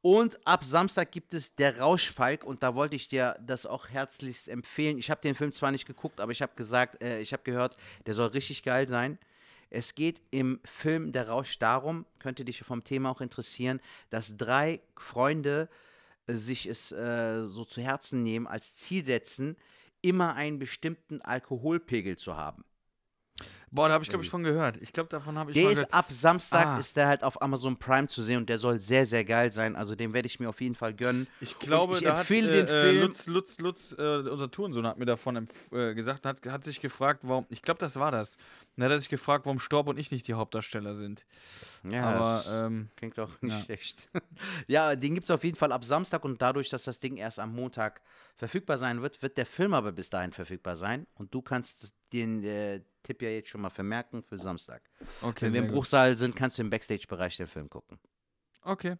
Und 0.00 0.46
ab 0.46 0.64
Samstag 0.64 1.10
gibt 1.10 1.34
es 1.34 1.54
Der 1.56 1.80
Rauschfalk 1.80 2.44
und 2.44 2.62
da 2.62 2.74
wollte 2.74 2.96
ich 2.96 3.08
dir 3.08 3.36
das 3.40 3.66
auch 3.66 3.88
herzlichst 3.88 4.48
empfehlen. 4.48 4.98
Ich 4.98 5.10
habe 5.10 5.20
den 5.20 5.34
Film 5.34 5.52
zwar 5.52 5.70
nicht 5.70 5.86
geguckt, 5.86 6.20
aber 6.20 6.32
ich 6.32 6.42
habe 6.42 6.52
gesagt, 6.54 7.02
äh, 7.02 7.20
ich 7.20 7.32
habe 7.32 7.42
gehört, 7.42 7.76
der 8.06 8.14
soll 8.14 8.28
richtig 8.28 8.62
geil 8.62 8.86
sein. 8.86 9.18
Es 9.70 9.94
geht 9.94 10.22
im 10.30 10.60
Film 10.64 11.12
Der 11.12 11.28
Rausch 11.28 11.58
darum, 11.58 12.06
könnte 12.18 12.44
dich 12.44 12.62
vom 12.62 12.84
Thema 12.84 13.10
auch 13.10 13.20
interessieren, 13.20 13.80
dass 14.10 14.36
drei 14.36 14.80
Freunde 14.96 15.68
äh, 16.26 16.34
sich 16.34 16.66
es 16.66 16.92
äh, 16.92 17.42
so 17.42 17.64
zu 17.64 17.80
Herzen 17.80 18.22
nehmen, 18.22 18.46
als 18.46 18.76
Ziel 18.76 19.04
setzen, 19.04 19.56
immer 20.02 20.34
einen 20.34 20.58
bestimmten 20.58 21.20
Alkoholpegel 21.20 22.16
zu 22.16 22.36
haben. 22.36 22.64
Boah, 23.72 23.88
da 23.88 23.94
habe 23.94 24.04
ich, 24.04 24.08
glaube 24.10 24.24
ich, 24.24 24.30
von 24.30 24.42
gehört. 24.44 24.76
Ich 24.80 24.92
glaube, 24.92 25.08
davon 25.10 25.36
habe 25.36 25.50
ich 25.50 25.54
Der 25.54 25.64
schon 25.64 25.72
ist 25.72 25.78
gehört. 25.78 25.94
ab 25.94 26.06
Samstag 26.12 26.66
Ah. 26.66 26.78
ist 26.78 26.96
der 26.96 27.08
halt 27.08 27.24
auf 27.24 27.42
Amazon 27.42 27.76
Prime 27.76 28.06
zu 28.06 28.22
sehen 28.22 28.38
und 28.38 28.48
der 28.48 28.58
soll 28.58 28.78
sehr, 28.78 29.04
sehr 29.06 29.24
geil 29.24 29.50
sein. 29.50 29.74
Also 29.74 29.94
den 29.96 30.12
werde 30.12 30.26
ich 30.26 30.38
mir 30.38 30.48
auf 30.48 30.60
jeden 30.60 30.76
Fall 30.76 30.94
gönnen. 30.94 31.26
Ich 31.40 31.58
glaube, 31.58 31.94
Und 31.94 31.98
ich 31.98 32.04
da 32.04 32.20
empfehle 32.20 32.46
hat, 32.62 32.68
den 32.68 32.74
äh, 32.74 32.82
Film. 32.82 33.00
Lutz, 33.02 33.26
Lutz, 33.26 33.58
Lutz, 33.58 33.92
äh, 33.98 34.18
unser 34.18 34.50
Tourensohn 34.50 34.86
hat 34.86 34.98
mir 34.98 35.04
davon 35.04 35.48
äh, 35.72 35.94
gesagt, 35.94 36.24
hat, 36.26 36.46
hat 36.46 36.64
sich 36.64 36.80
gefragt, 36.80 37.20
warum, 37.24 37.44
ich 37.50 37.60
glaube, 37.62 37.78
das 37.78 37.96
war 37.96 38.12
das. 38.12 38.36
Dann 38.76 38.84
hat 38.84 38.92
er 38.92 38.98
sich 39.00 39.08
gefragt, 39.08 39.46
warum 39.46 39.58
Storb 39.58 39.88
und 39.88 39.98
ich 39.98 40.10
nicht 40.10 40.28
die 40.28 40.34
Hauptdarsteller 40.34 40.94
sind. 40.94 41.26
Ja, 41.90 42.04
Aber, 42.10 42.18
das 42.20 42.52
ähm, 42.54 42.88
klingt 42.96 43.18
auch 43.18 43.30
nicht 43.40 43.52
ja. 43.58 43.64
schlecht. 43.64 44.10
ja, 44.68 44.94
den 44.96 45.14
gibt 45.14 45.24
es 45.24 45.30
auf 45.30 45.42
jeden 45.44 45.56
Fall 45.56 45.72
ab 45.72 45.82
Samstag 45.84 46.24
und 46.24 46.40
dadurch, 46.40 46.68
dass 46.68 46.84
das 46.84 47.00
Ding 47.00 47.16
erst 47.16 47.40
am 47.40 47.54
Montag 47.54 48.00
verfügbar 48.36 48.76
sein 48.78 49.02
wird, 49.02 49.22
wird 49.22 49.38
der 49.38 49.46
Film 49.46 49.72
aber 49.74 49.92
bis 49.92 50.10
dahin 50.10 50.32
verfügbar 50.32 50.76
sein 50.76 51.06
und 51.14 51.32
du 51.34 51.40
kannst 51.42 51.94
den 52.12 52.44
äh, 52.44 52.82
Tipp 53.06 53.22
ja 53.22 53.28
jetzt 53.30 53.48
schon 53.48 53.60
mal 53.60 53.70
vermerken 53.70 54.22
für 54.22 54.36
Samstag. 54.36 54.82
Okay, 55.22 55.46
Wenn 55.46 55.52
wir 55.52 55.60
im 55.60 55.64
sehr 55.64 55.70
gut. 55.70 55.74
Bruchsaal 55.76 56.16
sind, 56.16 56.34
kannst 56.34 56.58
du 56.58 56.62
im 56.62 56.70
Backstage-Bereich 56.70 57.36
den 57.36 57.46
Film 57.46 57.70
gucken. 57.70 57.98
Okay. 58.62 58.96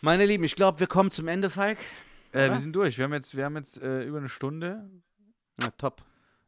Meine 0.00 0.26
Lieben, 0.26 0.44
ich 0.44 0.54
glaube, 0.54 0.80
wir 0.80 0.86
kommen 0.86 1.10
zum 1.10 1.28
Ende, 1.28 1.48
Falk. 1.50 1.78
Äh, 2.32 2.50
wir 2.50 2.60
sind 2.60 2.74
durch. 2.74 2.98
Wir 2.98 3.04
haben 3.04 3.14
jetzt, 3.14 3.36
wir 3.36 3.44
haben 3.44 3.56
jetzt 3.56 3.80
äh, 3.80 4.02
über 4.04 4.18
eine 4.18 4.28
Stunde 4.28 4.90
Na, 5.56 5.70
top. 5.70 6.02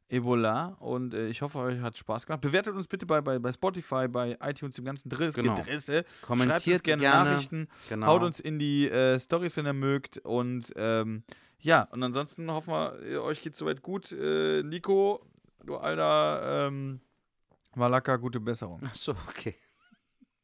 Ebola 0.09 0.77
und 0.79 1.15
äh, 1.15 1.27
ich 1.29 1.43
hoffe, 1.43 1.59
euch 1.59 1.81
hat 1.81 1.99
Spaß 1.99 2.27
gemacht. 2.27 2.41
Bewertet 2.41 2.75
uns 2.75 2.87
bitte 2.87 3.07
bei, 3.07 3.21
bei, 3.21 3.39
bei 3.41 3.51
Spotify, 3.53 4.07
bei 4.07 4.37
iTunes, 4.41 4.77
dem 4.77 4.85
ganzen 4.85 5.09
Driss, 5.09 5.35
Genau. 5.35 5.57
Gedrisse. 5.57 6.05
Schreibt 6.05 6.23
Kommentiert 6.23 6.75
uns 6.77 6.83
gerne, 6.85 7.03
gerne. 7.03 7.31
Nachrichten. 7.31 7.69
Genau. 7.89 8.07
Haut 8.07 8.23
uns 8.23 8.39
in 8.39 8.59
die 8.61 8.89
äh, 8.89 9.19
Stories, 9.19 9.57
wenn 9.57 9.67
ihr 9.67 9.73
mögt. 9.73 10.19
Und 10.19 10.73
ähm, 10.77 11.25
ja, 11.59 11.83
und 11.91 12.03
ansonsten 12.05 12.49
hoffen 12.51 12.73
wir, 12.73 13.23
euch 13.25 13.41
geht's 13.41 13.59
soweit 13.59 13.83
gut. 13.83 14.13
Äh, 14.13 14.63
Nico, 14.63 15.25
du 15.67 15.77
alter 15.77 16.67
ähm, 16.69 17.01
Malaka, 17.75 18.17
gute 18.17 18.41
Besserung. 18.41 18.81
Ach 18.85 18.95
so, 18.95 19.13
okay. 19.29 19.55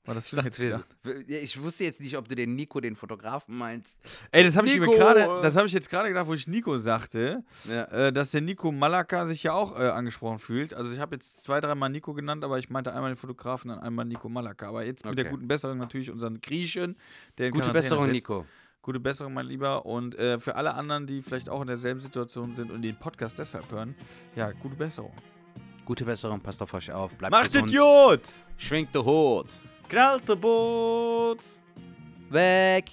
War 0.04 0.16
das 0.16 0.32
Ich, 0.32 0.36
dachte, 0.36 0.82
ja, 1.28 1.38
ich 1.38 1.62
wusste 1.62 1.84
jetzt 1.84 2.00
nicht, 2.00 2.16
ob 2.16 2.26
du 2.26 2.34
den 2.34 2.56
Nico, 2.56 2.80
den 2.80 2.96
Fotografen, 2.96 3.56
meinst. 3.56 4.00
Ey, 4.32 4.42
das 4.42 4.56
habe 4.56 4.66
ich, 4.66 4.80
hab 4.80 5.64
ich 5.64 5.72
jetzt 5.72 5.88
gerade 5.88 6.08
gedacht, 6.08 6.26
wo 6.26 6.34
ich 6.34 6.48
Nico 6.48 6.76
sagte, 6.76 7.44
Ja. 7.68 7.84
äh, 7.84 8.12
dass 8.12 8.32
der 8.32 8.40
Nico 8.40 8.72
Malaka 8.72 9.26
sich 9.26 9.44
ja 9.44 9.52
auch 9.52 9.78
äh, 9.78 9.84
angesprochen 9.90 10.40
fühlt. 10.40 10.74
Also 10.74 10.92
ich 10.92 10.98
habe 10.98 11.14
jetzt 11.14 11.44
zwei, 11.44 11.60
dreimal 11.60 11.88
Nico 11.88 12.14
genannt, 12.14 12.42
aber 12.42 12.58
ich 12.58 12.68
meinte 12.68 12.92
einmal 12.92 13.12
den 13.12 13.16
Fotografen, 13.16 13.68
dann 13.68 13.78
einmal 13.78 14.04
Nico 14.04 14.28
Malaka. 14.28 14.66
Aber 14.70 14.84
jetzt 14.84 15.04
mit 15.04 15.16
der 15.16 15.26
Okay. 15.26 15.34
guten 15.36 15.46
Besserung 15.46 15.78
natürlich 15.78 16.10
unseren 16.10 16.40
Griechen. 16.40 16.96
Der 17.38 17.50
Gute 17.52 17.70
Besserung, 17.70 18.06
sitzt. 18.06 18.14
Nico. 18.14 18.44
Gute 18.82 18.98
Besserung, 18.98 19.32
mein 19.32 19.46
Lieber. 19.46 19.86
Und 19.86 20.18
äh, 20.18 20.40
für 20.40 20.56
alle 20.56 20.74
anderen, 20.74 21.06
die 21.06 21.22
vielleicht 21.22 21.48
auch 21.48 21.60
in 21.60 21.68
derselben 21.68 22.00
Situation 22.00 22.52
sind 22.52 22.70
und 22.72 22.82
den 22.82 22.96
Podcast 22.96 23.38
deshalb 23.38 23.70
hören, 23.70 23.94
ja, 24.34 24.50
gute 24.50 24.74
Besserung. 24.74 25.12
Gute 25.84 26.04
Besserung, 26.04 26.40
passt 26.40 26.60
auf 26.62 26.74
euch 26.74 26.92
auf. 26.92 27.14
Bleibt 27.14 27.30
Macht 27.30 27.44
gesund. 27.44 27.68
Idiot! 27.68 28.22
Schwingt 28.56 28.94
der 28.94 29.04
Hut. 29.04 29.60
Knallt 29.88 30.28
der 30.28 30.36
Boot! 30.36 31.38
Weg. 32.30 32.90